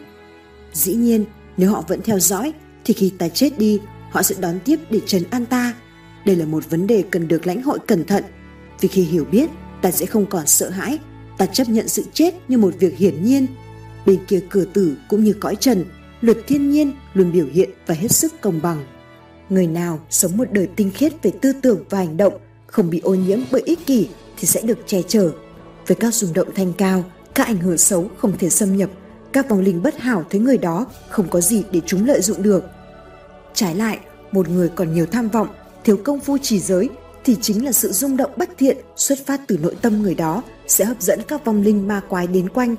Dĩ 0.73 0.95
nhiên, 0.95 1.25
nếu 1.57 1.71
họ 1.71 1.85
vẫn 1.89 2.03
theo 2.03 2.19
dõi, 2.19 2.53
thì 2.85 2.95
khi 2.95 3.13
ta 3.19 3.29
chết 3.29 3.59
đi, 3.59 3.81
họ 4.11 4.23
sẽ 4.23 4.35
đón 4.41 4.59
tiếp 4.65 4.81
để 4.91 5.01
trấn 5.07 5.23
an 5.31 5.47
ta. 5.47 5.75
Đây 6.27 6.37
là 6.37 6.45
một 6.45 6.71
vấn 6.71 6.87
đề 6.87 7.05
cần 7.11 7.29
được 7.29 7.47
lãnh 7.47 7.63
hội 7.63 7.79
cẩn 7.87 8.05
thận, 8.05 8.25
vì 8.81 8.89
khi 8.89 9.03
hiểu 9.03 9.25
biết, 9.25 9.51
ta 9.83 9.91
sẽ 9.91 10.07
không 10.07 10.27
còn 10.27 10.47
sợ 10.47 10.71
hãi, 10.71 10.99
ta 11.39 11.47
chấp 11.47 11.69
nhận 11.69 11.89
sự 11.89 12.05
chết 12.13 12.35
như 12.49 12.59
một 12.59 12.75
việc 12.79 12.99
hiển 12.99 13.25
nhiên. 13.25 13.47
Bên 14.07 14.19
kia 14.29 14.41
cửa 14.51 14.65
tử 14.65 14.97
cũng 15.09 15.25
như 15.25 15.33
cõi 15.33 15.57
trần, 15.57 15.85
luật 16.21 16.39
thiên 16.47 16.71
nhiên 16.71 16.93
luôn 17.15 17.33
biểu 17.33 17.47
hiện 17.53 17.71
và 17.87 17.95
hết 17.95 18.11
sức 18.11 18.33
công 18.41 18.61
bằng. 18.63 18.85
Người 19.49 19.67
nào 19.67 20.01
sống 20.11 20.37
một 20.37 20.53
đời 20.53 20.69
tinh 20.77 20.91
khiết 20.95 21.23
về 21.23 21.33
tư 21.41 21.53
tưởng 21.63 21.85
và 21.91 21.99
hành 21.99 22.17
động, 22.17 22.33
không 22.67 22.91
bị 22.91 23.01
ô 23.01 23.15
nhiễm 23.15 23.41
bởi 23.51 23.63
ích 23.65 23.87
kỷ 23.87 24.09
thì 24.37 24.47
sẽ 24.47 24.61
được 24.61 24.79
che 24.87 25.03
chở. 25.03 25.31
Với 25.87 25.97
các 25.97 26.15
rung 26.15 26.33
động 26.33 26.49
thanh 26.55 26.73
cao, 26.73 27.05
các 27.35 27.47
ảnh 27.47 27.59
hưởng 27.59 27.79
xấu 27.79 28.11
không 28.19 28.39
thể 28.39 28.51
xâm 28.51 28.77
nhập, 28.77 28.91
các 29.33 29.49
vong 29.49 29.61
linh 29.61 29.83
bất 29.83 29.99
hảo 29.99 30.25
thấy 30.31 30.41
người 30.41 30.59
đó 30.59 30.87
không 31.09 31.29
có 31.29 31.41
gì 31.41 31.65
để 31.73 31.81
chúng 31.87 32.07
lợi 32.07 32.21
dụng 32.21 32.43
được. 32.43 32.65
Trái 33.55 33.75
lại, 33.75 33.99
một 34.33 34.49
người 34.49 34.69
còn 34.69 34.95
nhiều 34.95 35.07
tham 35.07 35.29
vọng, 35.29 35.49
thiếu 35.85 35.97
công 36.05 36.21
phu 36.21 36.39
trì 36.39 36.61
giới 36.61 36.89
thì 37.25 37.37
chính 37.41 37.65
là 37.65 37.73
sự 37.73 37.93
rung 37.93 38.17
động 38.17 38.31
bất 38.37 38.51
thiện 38.59 38.77
xuất 38.97 39.27
phát 39.27 39.41
từ 39.47 39.59
nội 39.63 39.77
tâm 39.83 40.03
người 40.03 40.15
đó 40.15 40.43
sẽ 40.67 40.85
hấp 40.85 41.03
dẫn 41.03 41.21
các 41.29 41.45
vong 41.45 41.63
linh 41.63 41.89
ma 41.89 42.01
quái 42.09 42.27
đến 42.27 42.49
quanh. 42.49 42.77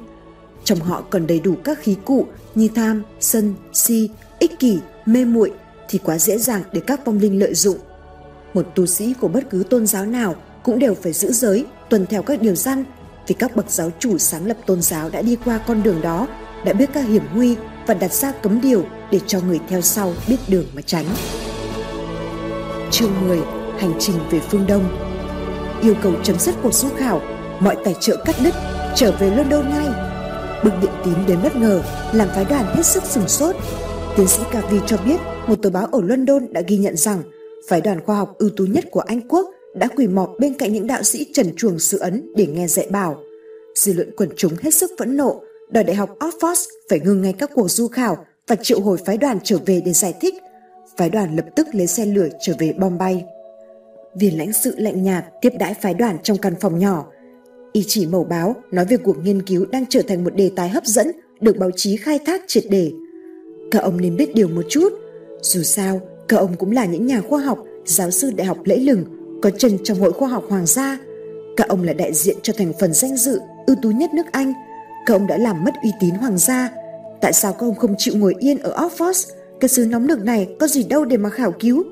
Trong 0.64 0.80
họ 0.80 1.04
còn 1.10 1.28
đầy 1.28 1.40
đủ 1.40 1.56
các 1.64 1.80
khí 1.82 1.96
cụ 2.06 2.28
như 2.56 2.70
tham, 2.76 3.04
sân, 3.20 3.54
si, 3.74 4.10
ích 4.40 4.60
kỷ, 4.60 4.80
mê 5.06 5.26
muội 5.26 5.52
thì 5.90 6.00
quá 6.04 6.18
dễ 6.18 6.38
dàng 6.38 6.64
để 6.72 6.82
các 6.88 7.06
vong 7.06 7.20
linh 7.20 7.40
lợi 7.40 7.54
dụng. 7.54 7.78
Một 8.54 8.66
tu 8.76 8.86
sĩ 8.86 9.14
của 9.14 9.28
bất 9.28 9.50
cứ 9.50 9.64
tôn 9.70 9.88
giáo 9.88 10.06
nào 10.06 10.36
cũng 10.64 10.80
đều 10.80 10.94
phải 10.94 11.14
giữ 11.14 11.32
giới, 11.32 11.66
tuân 11.90 12.06
theo 12.06 12.22
các 12.22 12.42
điều 12.42 12.56
răn 12.56 12.84
vì 13.28 13.36
các 13.40 13.56
bậc 13.56 13.70
giáo 13.70 13.92
chủ 14.00 14.18
sáng 14.18 14.46
lập 14.48 14.58
tôn 14.66 14.82
giáo 14.82 15.10
đã 15.10 15.22
đi 15.22 15.38
qua 15.46 15.58
con 15.68 15.84
đường 15.84 16.02
đó, 16.02 16.28
đã 16.66 16.74
biết 16.74 16.90
các 16.94 17.02
hiểm 17.02 17.24
nguy 17.36 17.56
và 17.88 17.94
đặt 17.94 18.14
ra 18.14 18.32
cấm 18.32 18.62
điều 18.62 18.86
để 19.12 19.20
cho 19.28 19.40
người 19.40 19.60
theo 19.68 19.82
sau 19.82 20.14
biết 20.28 20.38
đường 20.48 20.66
mà 20.76 20.82
tránh. 20.82 21.06
Chương 22.92 23.12
10 23.28 23.40
hành 23.80 23.94
trình 24.00 24.16
về 24.32 24.40
phương 24.40 24.68
Đông. 24.68 24.98
Yêu 25.82 25.94
cầu 26.02 26.14
chấm 26.24 26.40
dứt 26.40 26.56
cuộc 26.64 26.74
du 26.74 26.90
khảo, 26.98 27.22
mọi 27.60 27.78
tài 27.86 27.96
trợ 28.00 28.24
cắt 28.26 28.36
đứt, 28.44 28.54
trở 28.96 29.12
về 29.20 29.36
London 29.36 29.70
ngay. 29.70 29.88
Bức 30.64 30.74
điện 30.82 30.92
tín 31.06 31.14
đến 31.28 31.40
bất 31.44 31.56
ngờ, 31.56 31.84
làm 32.14 32.28
phái 32.36 32.46
đoàn 32.46 32.66
hết 32.76 32.86
sức 32.86 33.04
sửng 33.04 33.28
sốt. 33.28 33.56
Tiến 34.18 34.28
sĩ 34.28 34.44
Cavi 34.52 34.78
cho 34.88 34.98
biết 35.06 35.18
một 35.48 35.56
tờ 35.62 35.70
báo 35.70 35.86
ở 35.86 36.02
London 36.02 36.54
đã 36.54 36.62
ghi 36.68 36.78
nhận 36.78 36.98
rằng 36.98 37.24
phái 37.70 37.82
đoàn 37.82 38.00
khoa 38.06 38.16
học 38.16 38.36
ưu 38.38 38.50
tú 38.50 38.66
nhất 38.66 38.86
của 38.92 39.00
Anh 39.00 39.22
Quốc 39.28 39.50
đã 39.76 39.88
quỳ 39.88 40.08
mọp 40.08 40.30
bên 40.40 40.54
cạnh 40.54 40.74
những 40.74 40.88
đạo 40.88 41.04
sĩ 41.04 41.26
trần 41.34 41.56
truồng 41.58 41.80
sự 41.80 42.00
ấn 42.00 42.34
để 42.36 42.46
nghe 42.46 42.68
dạy 42.68 42.88
bảo. 42.90 43.20
Dư 43.76 43.94
luận 43.94 44.12
quần 44.18 44.30
chúng 44.36 44.54
hết 44.62 44.74
sức 44.74 44.92
phẫn 45.00 45.18
nộ, 45.18 45.42
đòi 45.70 45.84
đại 45.84 45.96
học 45.96 46.18
Oxford 46.20 46.70
phải 46.90 47.00
ngừng 47.00 47.22
ngay 47.22 47.34
các 47.34 47.52
cuộc 47.56 47.72
du 47.72 47.88
khảo 47.88 48.26
và 48.48 48.56
triệu 48.56 48.80
hồi 48.80 48.98
phái 49.06 49.18
đoàn 49.18 49.40
trở 49.44 49.58
về 49.66 49.82
để 49.86 49.94
giải 49.94 50.14
thích. 50.22 50.36
Phái 50.98 51.10
đoàn 51.10 51.36
lập 51.36 51.46
tức 51.56 51.68
lấy 51.74 51.88
xe 51.88 52.06
lửa 52.06 52.28
trở 52.42 52.54
về 52.60 52.74
Bombay 52.74 53.26
viên 54.16 54.38
lãnh 54.38 54.54
sự 54.54 54.76
lạnh 54.78 55.04
nhạt 55.04 55.26
tiếp 55.42 55.54
đãi 55.60 55.74
phái 55.74 55.94
đoàn 55.94 56.18
trong 56.24 56.38
căn 56.38 56.54
phòng 56.60 56.80
nhỏ. 56.80 57.06
Y 57.74 57.84
chỉ 57.88 58.06
màu 58.06 58.24
báo 58.24 58.56
nói 58.72 58.86
về 58.86 58.98
cuộc 58.98 59.18
nghiên 59.24 59.42
cứu 59.42 59.66
đang 59.66 59.86
trở 59.90 60.02
thành 60.02 60.24
một 60.24 60.36
đề 60.36 60.52
tài 60.56 60.70
hấp 60.70 60.86
dẫn 60.86 61.12
được 61.42 61.58
báo 61.58 61.72
chí 61.76 61.98
khai 61.98 62.20
thác 62.26 62.42
triệt 62.48 62.64
để. 62.70 62.92
Các 63.72 63.80
ông 63.80 64.02
nên 64.02 64.16
biết 64.18 64.36
điều 64.36 64.48
một 64.48 64.66
chút. 64.70 64.94
Dù 65.42 65.64
sao, 65.64 66.02
các 66.28 66.38
ông 66.38 66.56
cũng 66.58 66.72
là 66.72 66.86
những 66.86 67.06
nhà 67.06 67.22
khoa 67.22 67.42
học, 67.42 67.60
giáo 67.86 68.12
sư 68.12 68.32
đại 68.36 68.48
học 68.48 68.58
lẫy 68.66 68.80
lừng, 68.80 69.06
có 69.42 69.50
chân 69.50 69.78
trong 69.84 70.00
hội 70.00 70.12
khoa 70.12 70.30
học 70.30 70.46
hoàng 70.50 70.66
gia. 70.66 70.98
Các 71.58 71.68
ông 71.68 71.84
là 71.84 71.94
đại 71.94 72.14
diện 72.14 72.38
cho 72.42 72.54
thành 72.58 72.74
phần 72.80 72.94
danh 72.94 73.18
dự 73.18 73.40
ưu 73.68 73.76
tú 73.82 73.92
nhất 73.92 74.10
nước 74.14 74.26
Anh. 74.32 74.54
Các 75.06 75.14
ông 75.14 75.28
đã 75.28 75.38
làm 75.38 75.64
mất 75.64 75.74
uy 75.84 75.90
tín 76.00 76.10
hoàng 76.10 76.38
gia. 76.38 76.70
Tại 77.22 77.34
sao 77.34 77.54
các 77.54 77.66
ông 77.66 77.76
không 77.76 77.96
chịu 77.98 78.14
ngồi 78.18 78.36
yên 78.40 78.58
ở 78.58 78.88
Oxford? 78.88 79.30
Cái 79.60 79.70
xứ 79.70 79.86
nóng 79.86 80.08
lực 80.08 80.20
này 80.20 80.48
có 80.60 80.68
gì 80.68 80.84
đâu 80.84 81.06
để 81.06 81.18
mà 81.18 81.30
khảo 81.30 81.52
cứu? 81.52 81.84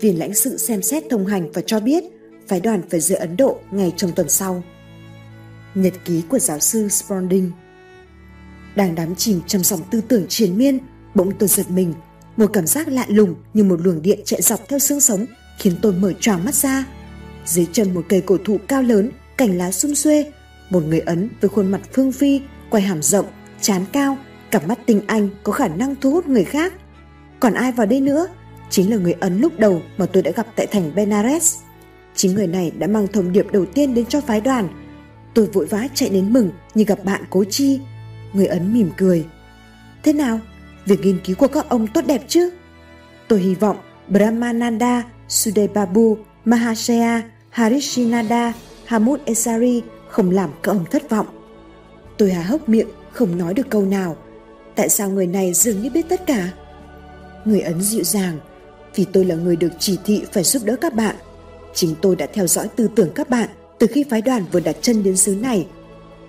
viên 0.00 0.18
lãnh 0.18 0.34
sự 0.34 0.56
xem 0.56 0.82
xét 0.82 1.04
thông 1.10 1.26
hành 1.26 1.50
và 1.52 1.62
cho 1.66 1.80
biết 1.80 2.04
phái 2.46 2.60
đoàn 2.60 2.82
phải 2.90 3.00
rời 3.00 3.18
Ấn 3.18 3.36
Độ 3.36 3.56
ngay 3.70 3.92
trong 3.96 4.12
tuần 4.16 4.28
sau. 4.28 4.62
Nhật 5.82 5.92
ký 6.04 6.22
của 6.28 6.38
giáo 6.38 6.58
sư 6.58 6.88
Sponding 6.88 7.50
Đang 8.76 8.94
đắm 8.94 9.14
chìm 9.14 9.40
trong 9.46 9.62
dòng 9.62 9.80
tư 9.90 10.00
tưởng 10.08 10.26
triền 10.28 10.58
miên, 10.58 10.78
bỗng 11.14 11.32
tôi 11.38 11.48
giật 11.48 11.70
mình. 11.70 11.94
Một 12.36 12.50
cảm 12.52 12.66
giác 12.66 12.88
lạ 12.88 13.04
lùng 13.08 13.34
như 13.54 13.64
một 13.64 13.80
luồng 13.80 14.02
điện 14.02 14.20
chạy 14.24 14.42
dọc 14.42 14.68
theo 14.68 14.78
xương 14.78 15.00
sống 15.00 15.26
khiến 15.58 15.74
tôi 15.82 15.92
mở 15.92 16.12
tròn 16.20 16.40
mắt 16.44 16.54
ra. 16.54 16.84
Dưới 17.44 17.66
chân 17.72 17.94
một 17.94 18.04
cây 18.08 18.20
cổ 18.20 18.36
thụ 18.44 18.58
cao 18.68 18.82
lớn, 18.82 19.10
cành 19.36 19.58
lá 19.58 19.72
sum 19.72 19.94
xuê, 19.94 20.32
một 20.70 20.84
người 20.86 21.00
Ấn 21.00 21.28
với 21.40 21.48
khuôn 21.48 21.70
mặt 21.70 21.80
phương 21.92 22.12
phi, 22.12 22.40
quay 22.70 22.82
hàm 22.82 23.02
rộng, 23.02 23.26
chán 23.60 23.84
cao, 23.92 24.18
cặp 24.50 24.68
mắt 24.68 24.78
tinh 24.86 25.00
anh 25.06 25.28
có 25.42 25.52
khả 25.52 25.68
năng 25.68 25.94
thu 26.00 26.10
hút 26.10 26.28
người 26.28 26.44
khác. 26.44 26.72
Còn 27.40 27.54
ai 27.54 27.72
vào 27.72 27.86
đây 27.86 28.00
nữa? 28.00 28.26
chính 28.70 28.90
là 28.90 28.96
người 28.96 29.14
Ấn 29.20 29.40
lúc 29.40 29.58
đầu 29.58 29.82
mà 29.98 30.06
tôi 30.06 30.22
đã 30.22 30.30
gặp 30.30 30.46
tại 30.56 30.66
thành 30.66 30.94
Benares. 30.94 31.56
Chính 32.14 32.34
người 32.34 32.46
này 32.46 32.72
đã 32.78 32.86
mang 32.86 33.06
thông 33.12 33.32
điệp 33.32 33.46
đầu 33.52 33.66
tiên 33.66 33.94
đến 33.94 34.06
cho 34.06 34.20
phái 34.20 34.40
đoàn. 34.40 34.68
Tôi 35.38 35.46
vội 35.46 35.66
vã 35.66 35.88
chạy 35.94 36.08
đến 36.08 36.32
mừng 36.32 36.50
như 36.74 36.84
gặp 36.84 37.04
bạn 37.04 37.24
cố 37.30 37.44
chi. 37.44 37.80
Người 38.32 38.46
Ấn 38.46 38.74
mỉm 38.74 38.90
cười. 38.96 39.26
Thế 40.02 40.12
nào? 40.12 40.40
Việc 40.86 41.00
nghiên 41.00 41.20
cứu 41.24 41.36
của 41.36 41.48
các 41.48 41.68
ông 41.68 41.86
tốt 41.86 42.00
đẹp 42.06 42.22
chứ? 42.28 42.50
Tôi 43.28 43.40
hy 43.40 43.54
vọng 43.54 43.76
Brahmananda, 44.08 45.02
Sudebabu, 45.28 46.18
Mahashaya, 46.44 47.22
Harishinada, 47.50 48.52
Hamud 48.84 49.20
Esari 49.24 49.82
không 50.08 50.30
làm 50.30 50.50
các 50.62 50.72
ông 50.72 50.84
thất 50.90 51.10
vọng. 51.10 51.26
Tôi 52.16 52.32
há 52.32 52.42
hốc 52.42 52.68
miệng, 52.68 52.88
không 53.12 53.38
nói 53.38 53.54
được 53.54 53.70
câu 53.70 53.82
nào. 53.82 54.16
Tại 54.74 54.88
sao 54.88 55.10
người 55.10 55.26
này 55.26 55.54
dường 55.54 55.82
như 55.82 55.90
biết 55.90 56.08
tất 56.08 56.26
cả? 56.26 56.52
Người 57.44 57.60
Ấn 57.60 57.80
dịu 57.80 58.04
dàng, 58.04 58.38
vì 58.94 59.04
tôi 59.12 59.24
là 59.24 59.34
người 59.34 59.56
được 59.56 59.72
chỉ 59.78 59.98
thị 60.04 60.22
phải 60.32 60.44
giúp 60.44 60.62
đỡ 60.64 60.76
các 60.80 60.94
bạn. 60.94 61.16
Chính 61.74 61.94
tôi 62.02 62.16
đã 62.16 62.26
theo 62.32 62.46
dõi 62.46 62.68
tư 62.76 62.88
tưởng 62.96 63.10
các 63.14 63.30
bạn 63.30 63.48
từ 63.78 63.86
khi 63.86 64.04
phái 64.10 64.22
đoàn 64.22 64.44
vừa 64.52 64.60
đặt 64.60 64.76
chân 64.80 65.02
đến 65.02 65.16
xứ 65.16 65.34
này. 65.34 65.66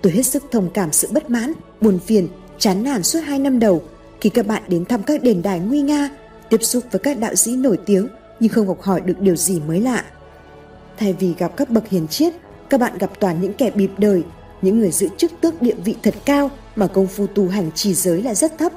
Tôi 0.02 0.12
hết 0.12 0.22
sức 0.22 0.44
thông 0.50 0.70
cảm 0.74 0.92
sự 0.92 1.08
bất 1.12 1.30
mãn, 1.30 1.52
buồn 1.80 1.98
phiền, 1.98 2.28
chán 2.58 2.82
nản 2.82 3.02
suốt 3.02 3.20
hai 3.20 3.38
năm 3.38 3.58
đầu 3.58 3.82
khi 4.20 4.30
các 4.30 4.46
bạn 4.46 4.62
đến 4.68 4.84
thăm 4.84 5.02
các 5.02 5.22
đền 5.22 5.42
đài 5.42 5.60
nguy 5.60 5.82
nga, 5.82 6.10
tiếp 6.48 6.62
xúc 6.62 6.84
với 6.90 7.00
các 7.00 7.18
đạo 7.18 7.34
sĩ 7.34 7.56
nổi 7.56 7.78
tiếng 7.86 8.08
nhưng 8.40 8.52
không 8.52 8.66
học 8.66 8.82
hỏi 8.82 9.00
được 9.00 9.20
điều 9.20 9.36
gì 9.36 9.60
mới 9.68 9.80
lạ. 9.80 10.04
Thay 10.96 11.12
vì 11.12 11.34
gặp 11.38 11.56
các 11.56 11.70
bậc 11.70 11.88
hiền 11.88 12.08
triết, 12.08 12.32
các 12.70 12.80
bạn 12.80 12.98
gặp 12.98 13.10
toàn 13.20 13.40
những 13.40 13.52
kẻ 13.52 13.70
bịp 13.70 13.90
đời, 13.98 14.22
những 14.62 14.78
người 14.78 14.90
giữ 14.90 15.08
chức 15.16 15.32
tước 15.40 15.62
địa 15.62 15.74
vị 15.84 15.94
thật 16.02 16.14
cao 16.24 16.50
mà 16.76 16.86
công 16.86 17.06
phu 17.06 17.26
tu 17.26 17.48
hành 17.48 17.70
trì 17.74 17.94
giới 17.94 18.22
lại 18.22 18.34
rất 18.34 18.58
thấp. 18.58 18.72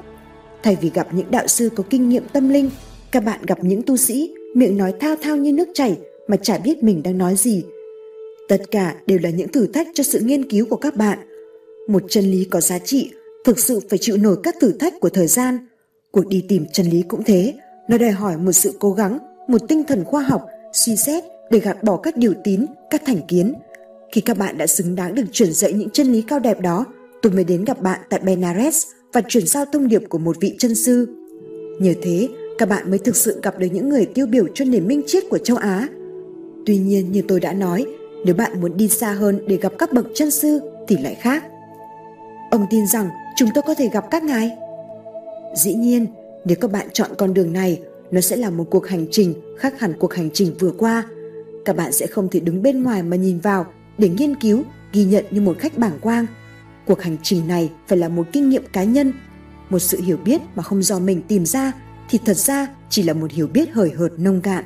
Thay 0.62 0.76
vì 0.80 0.90
gặp 0.90 1.08
những 1.12 1.30
đạo 1.30 1.46
sư 1.46 1.70
có 1.76 1.84
kinh 1.90 2.08
nghiệm 2.08 2.28
tâm 2.32 2.48
linh 2.48 2.70
các 3.12 3.24
bạn 3.24 3.40
gặp 3.46 3.58
những 3.64 3.82
tu 3.82 3.96
sĩ 3.96 4.34
miệng 4.54 4.76
nói 4.76 4.94
thao 5.00 5.16
thao 5.22 5.36
như 5.36 5.52
nước 5.52 5.68
chảy 5.74 5.98
mà 6.28 6.36
chả 6.36 6.58
biết 6.58 6.82
mình 6.82 7.02
đang 7.02 7.18
nói 7.18 7.36
gì. 7.36 7.64
Tất 8.48 8.70
cả 8.70 8.94
đều 9.06 9.18
là 9.22 9.30
những 9.30 9.52
thử 9.52 9.66
thách 9.66 9.88
cho 9.94 10.04
sự 10.04 10.20
nghiên 10.20 10.50
cứu 10.50 10.66
của 10.66 10.76
các 10.76 10.96
bạn. 10.96 11.18
Một 11.88 12.02
chân 12.08 12.24
lý 12.24 12.44
có 12.44 12.60
giá 12.60 12.78
trị 12.78 13.10
thực 13.44 13.58
sự 13.58 13.80
phải 13.90 13.98
chịu 13.98 14.16
nổi 14.16 14.36
các 14.42 14.56
thử 14.60 14.72
thách 14.72 15.00
của 15.00 15.08
thời 15.08 15.26
gian. 15.26 15.58
Cuộc 16.10 16.26
đi 16.26 16.44
tìm 16.48 16.66
chân 16.72 16.86
lý 16.86 17.02
cũng 17.08 17.24
thế, 17.24 17.54
nó 17.88 17.98
đòi 17.98 18.10
hỏi 18.10 18.36
một 18.36 18.52
sự 18.52 18.72
cố 18.78 18.92
gắng, 18.92 19.18
một 19.48 19.68
tinh 19.68 19.84
thần 19.84 20.04
khoa 20.04 20.22
học, 20.22 20.46
suy 20.72 20.96
xét 20.96 21.24
để 21.50 21.58
gạt 21.58 21.82
bỏ 21.82 21.96
các 21.96 22.16
điều 22.16 22.34
tín, 22.44 22.66
các 22.90 23.02
thành 23.06 23.20
kiến. 23.28 23.54
Khi 24.12 24.20
các 24.20 24.38
bạn 24.38 24.58
đã 24.58 24.66
xứng 24.66 24.94
đáng 24.94 25.14
được 25.14 25.24
truyền 25.32 25.52
dạy 25.52 25.72
những 25.72 25.90
chân 25.90 26.12
lý 26.12 26.22
cao 26.22 26.38
đẹp 26.38 26.60
đó, 26.60 26.86
tôi 27.22 27.32
mới 27.32 27.44
đến 27.44 27.64
gặp 27.64 27.82
bạn 27.82 28.00
tại 28.10 28.20
Benares 28.20 28.86
và 29.12 29.22
chuyển 29.28 29.46
giao 29.46 29.64
thông 29.72 29.88
điệp 29.88 30.02
của 30.08 30.18
một 30.18 30.36
vị 30.40 30.54
chân 30.58 30.74
sư. 30.74 31.08
Nhờ 31.80 31.94
thế, 32.02 32.28
các 32.58 32.68
bạn 32.68 32.90
mới 32.90 32.98
thực 32.98 33.16
sự 33.16 33.40
gặp 33.42 33.58
được 33.58 33.66
những 33.72 33.88
người 33.88 34.06
tiêu 34.06 34.26
biểu 34.26 34.46
cho 34.54 34.64
nền 34.64 34.88
minh 34.88 35.02
triết 35.06 35.24
của 35.30 35.38
châu 35.38 35.56
Á. 35.56 35.88
Tuy 36.66 36.78
nhiên 36.78 37.12
như 37.12 37.22
tôi 37.28 37.40
đã 37.40 37.52
nói, 37.52 37.86
nếu 38.24 38.34
bạn 38.34 38.60
muốn 38.60 38.76
đi 38.76 38.88
xa 38.88 39.12
hơn 39.12 39.40
để 39.46 39.56
gặp 39.56 39.72
các 39.78 39.92
bậc 39.92 40.06
chân 40.14 40.30
sư 40.30 40.60
thì 40.88 40.96
lại 40.96 41.14
khác. 41.14 41.44
Ông 42.50 42.66
tin 42.70 42.86
rằng 42.86 43.08
chúng 43.36 43.48
tôi 43.54 43.62
có 43.66 43.74
thể 43.74 43.88
gặp 43.88 44.04
các 44.10 44.22
ngài. 44.22 44.50
Dĩ 45.56 45.74
nhiên, 45.74 46.06
nếu 46.44 46.56
các 46.60 46.70
bạn 46.70 46.88
chọn 46.92 47.10
con 47.18 47.34
đường 47.34 47.52
này, 47.52 47.80
nó 48.10 48.20
sẽ 48.20 48.36
là 48.36 48.50
một 48.50 48.64
cuộc 48.70 48.86
hành 48.86 49.06
trình 49.10 49.34
khác 49.58 49.80
hẳn 49.80 49.92
cuộc 49.98 50.14
hành 50.14 50.30
trình 50.32 50.54
vừa 50.60 50.70
qua. 50.70 51.04
Các 51.64 51.76
bạn 51.76 51.92
sẽ 51.92 52.06
không 52.06 52.28
thể 52.28 52.40
đứng 52.40 52.62
bên 52.62 52.82
ngoài 52.82 53.02
mà 53.02 53.16
nhìn 53.16 53.38
vào 53.38 53.66
để 53.98 54.08
nghiên 54.08 54.34
cứu, 54.34 54.62
ghi 54.92 55.04
nhận 55.04 55.24
như 55.30 55.40
một 55.40 55.58
khách 55.58 55.78
bảng 55.78 55.98
quang. 56.00 56.26
Cuộc 56.86 57.02
hành 57.02 57.16
trình 57.22 57.48
này 57.48 57.70
phải 57.88 57.98
là 57.98 58.08
một 58.08 58.26
kinh 58.32 58.48
nghiệm 58.48 58.64
cá 58.72 58.84
nhân, 58.84 59.12
một 59.70 59.78
sự 59.78 60.00
hiểu 60.00 60.16
biết 60.24 60.40
mà 60.54 60.62
không 60.62 60.82
do 60.82 60.98
mình 60.98 61.22
tìm 61.28 61.46
ra 61.46 61.72
thì 62.10 62.18
thật 62.24 62.36
ra 62.36 62.68
chỉ 62.90 63.02
là 63.02 63.12
một 63.12 63.30
hiểu 63.30 63.46
biết 63.46 63.70
hời 63.72 63.90
hợt 63.90 64.12
nông 64.18 64.40
cạn. 64.40 64.64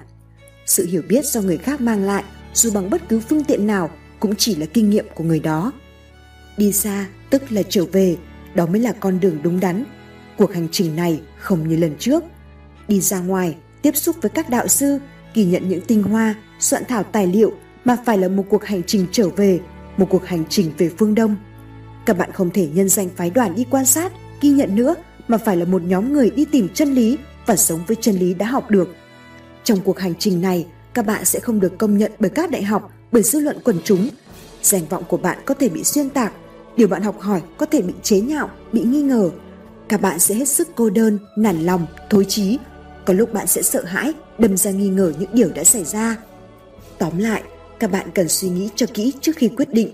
Sự 0.67 0.87
hiểu 0.87 1.03
biết 1.09 1.27
do 1.27 1.41
người 1.41 1.57
khác 1.57 1.81
mang 1.81 2.05
lại 2.05 2.25
dù 2.59 2.71
bằng 2.71 2.91
bất 2.91 3.09
cứ 3.09 3.21
phương 3.21 3.45
tiện 3.45 3.67
nào 3.67 3.91
cũng 4.21 4.35
chỉ 4.37 4.55
là 4.55 4.67
kinh 4.67 4.91
nghiệm 4.91 5.07
của 5.15 5.25
người 5.25 5.41
đó. 5.41 5.73
Đi 6.57 6.73
xa 6.73 7.07
tức 7.31 7.53
là 7.53 7.63
trở 7.69 7.85
về, 7.85 8.17
đó 8.55 8.67
mới 8.67 8.81
là 8.81 8.93
con 8.93 9.21
đường 9.21 9.39
đúng 9.43 9.61
đắn. 9.61 9.85
Cuộc 10.37 10.55
hành 10.55 10.69
trình 10.73 10.97
này 10.97 11.21
không 11.39 11.69
như 11.69 11.77
lần 11.77 11.97
trước. 11.99 12.25
đi 12.89 13.01
ra 13.01 13.21
ngoài, 13.21 13.57
tiếp 13.83 13.97
xúc 13.97 14.17
với 14.23 14.31
các 14.31 14.51
đạo 14.51 14.69
sư, 14.69 14.99
ghi 15.35 15.45
nhận 15.45 15.69
những 15.69 15.81
tinh 15.81 16.03
hoa, 16.03 16.35
soạn 16.61 16.83
thảo 16.89 17.03
tài 17.03 17.27
liệu 17.27 17.53
mà 17.85 17.97
phải 18.07 18.19
là 18.19 18.29
một 18.29 18.45
cuộc 18.49 18.65
hành 18.65 18.83
trình 18.83 19.07
trở 19.13 19.29
về, 19.29 19.61
một 19.97 20.07
cuộc 20.11 20.27
hành 20.27 20.45
trình 20.49 20.73
về 20.79 20.91
phương 20.99 21.15
Đông. 21.15 21.37
Các 22.07 22.19
bạn 22.19 22.33
không 22.33 22.51
thể 22.51 22.69
nhân 22.75 22.89
danh 22.89 23.09
phái 23.17 23.31
đoàn 23.31 23.55
đi 23.55 23.65
quan 23.71 23.87
sát, 23.87 24.13
ghi 24.41 24.51
nhận 24.51 24.75
nữa 24.75 24.95
mà 25.29 25.39
phải 25.39 25.57
là 25.57 25.65
một 25.65 25.83
nhóm 25.83 26.13
người 26.13 26.31
đi 26.31 26.45
tìm 26.45 26.69
chân 26.75 26.95
lý 26.95 27.19
và 27.47 27.57
sống 27.57 27.81
với 27.87 27.97
chân 28.01 28.15
lý 28.15 28.35
đã 28.35 28.47
học 28.47 28.71
được. 28.71 28.97
Trong 29.65 29.81
cuộc 29.81 29.99
hành 29.99 30.15
trình 30.19 30.41
này, 30.41 30.67
các 30.99 31.07
bạn 31.07 31.25
sẽ 31.25 31.41
không 31.41 31.61
được 31.61 31.79
công 31.79 31.99
nhận 31.99 32.13
bởi 32.19 32.31
các 32.31 32.51
đại 32.51 32.63
học, 32.63 32.93
bởi 33.13 33.23
dư 33.23 33.41
luận 33.41 33.59
quần 33.65 33.77
chúng. 33.85 34.09
Danh 34.63 34.87
vọng 34.91 35.05
của 35.09 35.17
bạn 35.17 35.39
có 35.45 35.55
thể 35.55 35.69
bị 35.69 35.85
xuyên 35.85 36.11
tạc, 36.11 36.33
điều 36.77 36.89
bạn 36.89 37.03
học 37.03 37.21
hỏi 37.21 37.43
có 37.59 37.67
thể 37.67 37.83
bị 37.83 37.93
chế 38.03 38.21
nhạo, 38.21 38.51
bị 38.73 38.81
nghi 38.81 39.03
ngờ. 39.03 39.31
Các 39.89 40.01
bạn 40.01 40.19
sẽ 40.19 40.35
hết 40.35 40.49
sức 40.49 40.69
cô 40.75 40.91
đơn, 40.91 41.19
nản 41.37 41.63
lòng, 41.63 41.87
thối 42.11 42.25
chí. 42.29 42.59
Có 43.05 43.15
lúc 43.15 43.33
bạn 43.33 43.47
sẽ 43.47 43.63
sợ 43.63 43.85
hãi, 43.85 44.13
đâm 44.39 44.57
ra 44.57 44.71
nghi 44.71 44.89
ngờ 44.89 45.13
những 45.19 45.31
điều 45.33 45.49
đã 45.55 45.65
xảy 45.65 45.85
ra. 45.85 46.17
Tóm 46.99 47.19
lại, 47.19 47.43
các 47.79 47.91
bạn 47.91 48.07
cần 48.15 48.29
suy 48.29 48.49
nghĩ 48.49 48.71
cho 48.75 48.87
kỹ 48.95 49.13
trước 49.21 49.37
khi 49.37 49.49
quyết 49.49 49.73
định. 49.73 49.91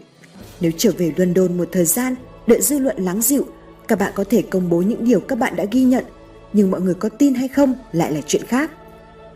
Nếu 0.61 0.73
trở 0.77 0.91
về 0.99 1.13
London 1.17 1.59
một 1.59 1.69
thời 1.73 1.85
gian, 1.85 2.15
đợi 2.47 2.61
dư 2.63 2.79
luận 2.79 2.97
lắng 2.99 3.23
dịu, 3.23 3.47
các 3.89 3.99
bạn 3.99 4.13
có 4.15 4.25
thể 4.31 4.43
công 4.43 4.71
bố 4.71 4.83
những 4.83 5.05
điều 5.05 5.21
các 5.21 5.39
bạn 5.39 5.57
đã 5.57 5.65
ghi 5.71 5.85
nhận, 5.85 6.05
nhưng 6.53 6.71
mọi 6.71 6.81
người 6.81 6.95
có 6.95 7.09
tin 7.09 7.35
hay 7.35 7.49
không 7.49 7.75
lại 7.93 8.13
là 8.13 8.21
chuyện 8.27 8.43
khác. 8.47 8.71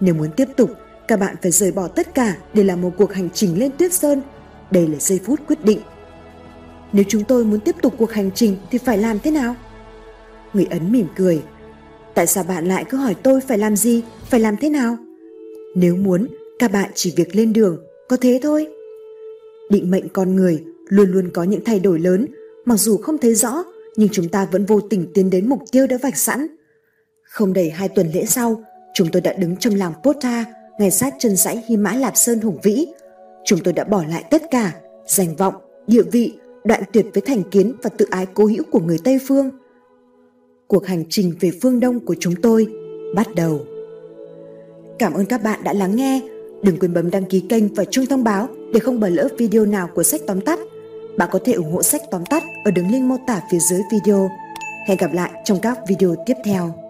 Nếu 0.01 0.15
muốn 0.15 0.31
tiếp 0.37 0.49
tục, 0.57 0.71
các 1.09 1.21
bạn 1.21 1.37
phải 1.43 1.51
rời 1.51 1.73
bỏ 1.73 1.89
tất 1.89 2.15
cả 2.15 2.37
để 2.55 2.65
làm 2.65 2.83
một 2.83 2.91
cuộc 2.99 3.13
hành 3.13 3.29
trình 3.35 3.59
lên 3.59 3.71
tuyết 3.79 3.93
sơn. 3.93 4.23
Đây 4.71 4.89
là 4.89 4.99
giây 4.99 5.21
phút 5.25 5.41
quyết 5.47 5.65
định. 5.65 5.81
Nếu 6.93 7.05
chúng 7.09 7.25
tôi 7.25 7.45
muốn 7.45 7.61
tiếp 7.61 7.75
tục 7.83 7.95
cuộc 7.99 8.13
hành 8.13 8.31
trình 8.35 8.57
thì 8.71 8.79
phải 8.79 8.99
làm 8.99 9.19
thế 9.19 9.31
nào? 9.31 9.55
Người 10.53 10.67
Ấn 10.71 10.93
mỉm 10.93 11.07
cười. 11.17 11.43
Tại 12.15 12.27
sao 12.27 12.45
bạn 12.45 12.69
lại 12.69 12.85
cứ 12.89 12.97
hỏi 12.97 13.15
tôi 13.23 13.41
phải 13.41 13.59
làm 13.59 13.77
gì, 13.77 14.03
phải 14.31 14.41
làm 14.41 14.57
thế 14.57 14.71
nào? 14.71 14.97
Nếu 15.75 15.97
muốn, 15.97 16.29
các 16.59 16.73
bạn 16.73 16.91
chỉ 16.95 17.13
việc 17.17 17.37
lên 17.37 17.53
đường, 17.53 17.79
có 18.09 18.17
thế 18.17 18.41
thôi. 18.43 18.69
Định 19.71 19.91
mệnh 19.91 20.09
con 20.09 20.37
người 20.37 20.65
luôn 20.89 21.11
luôn 21.11 21.31
có 21.31 21.43
những 21.43 21.65
thay 21.65 21.81
đổi 21.81 21.99
lớn, 21.99 22.27
mặc 22.65 22.77
dù 22.77 22.97
không 22.97 23.19
thấy 23.19 23.35
rõ, 23.35 23.65
nhưng 23.97 24.09
chúng 24.13 24.29
ta 24.29 24.49
vẫn 24.53 24.67
vô 24.67 24.81
tình 24.81 25.07
tiến 25.15 25.31
đến 25.31 25.49
mục 25.49 25.63
tiêu 25.73 25.87
đã 25.87 25.97
vạch 26.03 26.17
sẵn. 26.17 26.47
Không 27.23 27.53
đầy 27.53 27.71
hai 27.71 27.89
tuần 27.89 28.11
lễ 28.15 28.25
sau, 28.25 28.63
chúng 28.95 29.09
tôi 29.13 29.23
đã 29.23 29.33
đứng 29.33 29.57
trong 29.57 29.75
làng 29.75 29.93
Pota, 30.05 30.45
ngay 30.79 30.91
sát 30.91 31.15
chân 31.19 31.37
dãy 31.37 31.65
Hy 31.67 31.77
Mã 31.77 31.95
Lạp 31.95 32.17
Sơn 32.17 32.41
hùng 32.41 32.59
vĩ. 32.63 32.87
Chúng 33.45 33.59
tôi 33.65 33.73
đã 33.73 33.85
bỏ 33.85 34.05
lại 34.09 34.25
tất 34.31 34.43
cả, 34.51 34.73
danh 35.07 35.37
vọng, 35.37 35.55
địa 35.87 36.03
vị, 36.03 36.39
đoạn 36.65 36.83
tuyệt 36.93 37.07
với 37.15 37.23
thành 37.27 37.43
kiến 37.51 37.73
và 37.83 37.91
tự 37.99 38.07
ái 38.11 38.27
cố 38.35 38.47
hữu 38.47 38.65
của 38.71 38.81
người 38.81 38.99
Tây 39.05 39.19
Phương. 39.29 39.51
Cuộc 40.67 40.87
hành 40.87 41.05
trình 41.11 41.35
về 41.41 41.51
phương 41.63 41.81
Đông 41.81 42.01
của 42.01 42.17
chúng 42.21 42.35
tôi 42.43 42.67
bắt 43.15 43.35
đầu. 43.35 43.61
Cảm 44.99 45.15
ơn 45.15 45.27
các 45.27 45.43
bạn 45.43 45.65
đã 45.65 45.73
lắng 45.73 45.97
nghe. 45.97 46.21
Đừng 46.63 46.79
quên 46.79 46.95
bấm 46.95 47.11
đăng 47.11 47.25
ký 47.25 47.41
kênh 47.41 47.75
và 47.75 47.85
chuông 47.85 48.07
thông 48.07 48.25
báo 48.25 48.49
để 48.73 48.81
không 48.81 49.01
bỏ 49.01 49.09
lỡ 49.09 49.29
video 49.39 49.65
nào 49.65 49.89
của 49.95 50.03
sách 50.03 50.21
tóm 50.27 50.41
tắt. 50.41 50.59
Bạn 51.17 51.29
có 51.33 51.39
thể 51.45 51.53
ủng 51.53 51.73
hộ 51.73 51.83
sách 51.83 52.03
tóm 52.11 52.27
tắt 52.27 52.43
ở 52.65 52.71
đường 52.71 52.91
link 52.91 53.05
mô 53.05 53.17
tả 53.27 53.43
phía 53.53 53.59
dưới 53.59 53.81
video. 53.93 54.31
Hẹn 54.89 54.99
gặp 54.99 55.13
lại 55.13 55.31
trong 55.45 55.59
các 55.61 55.79
video 55.89 56.15
tiếp 56.27 56.35
theo. 56.45 56.88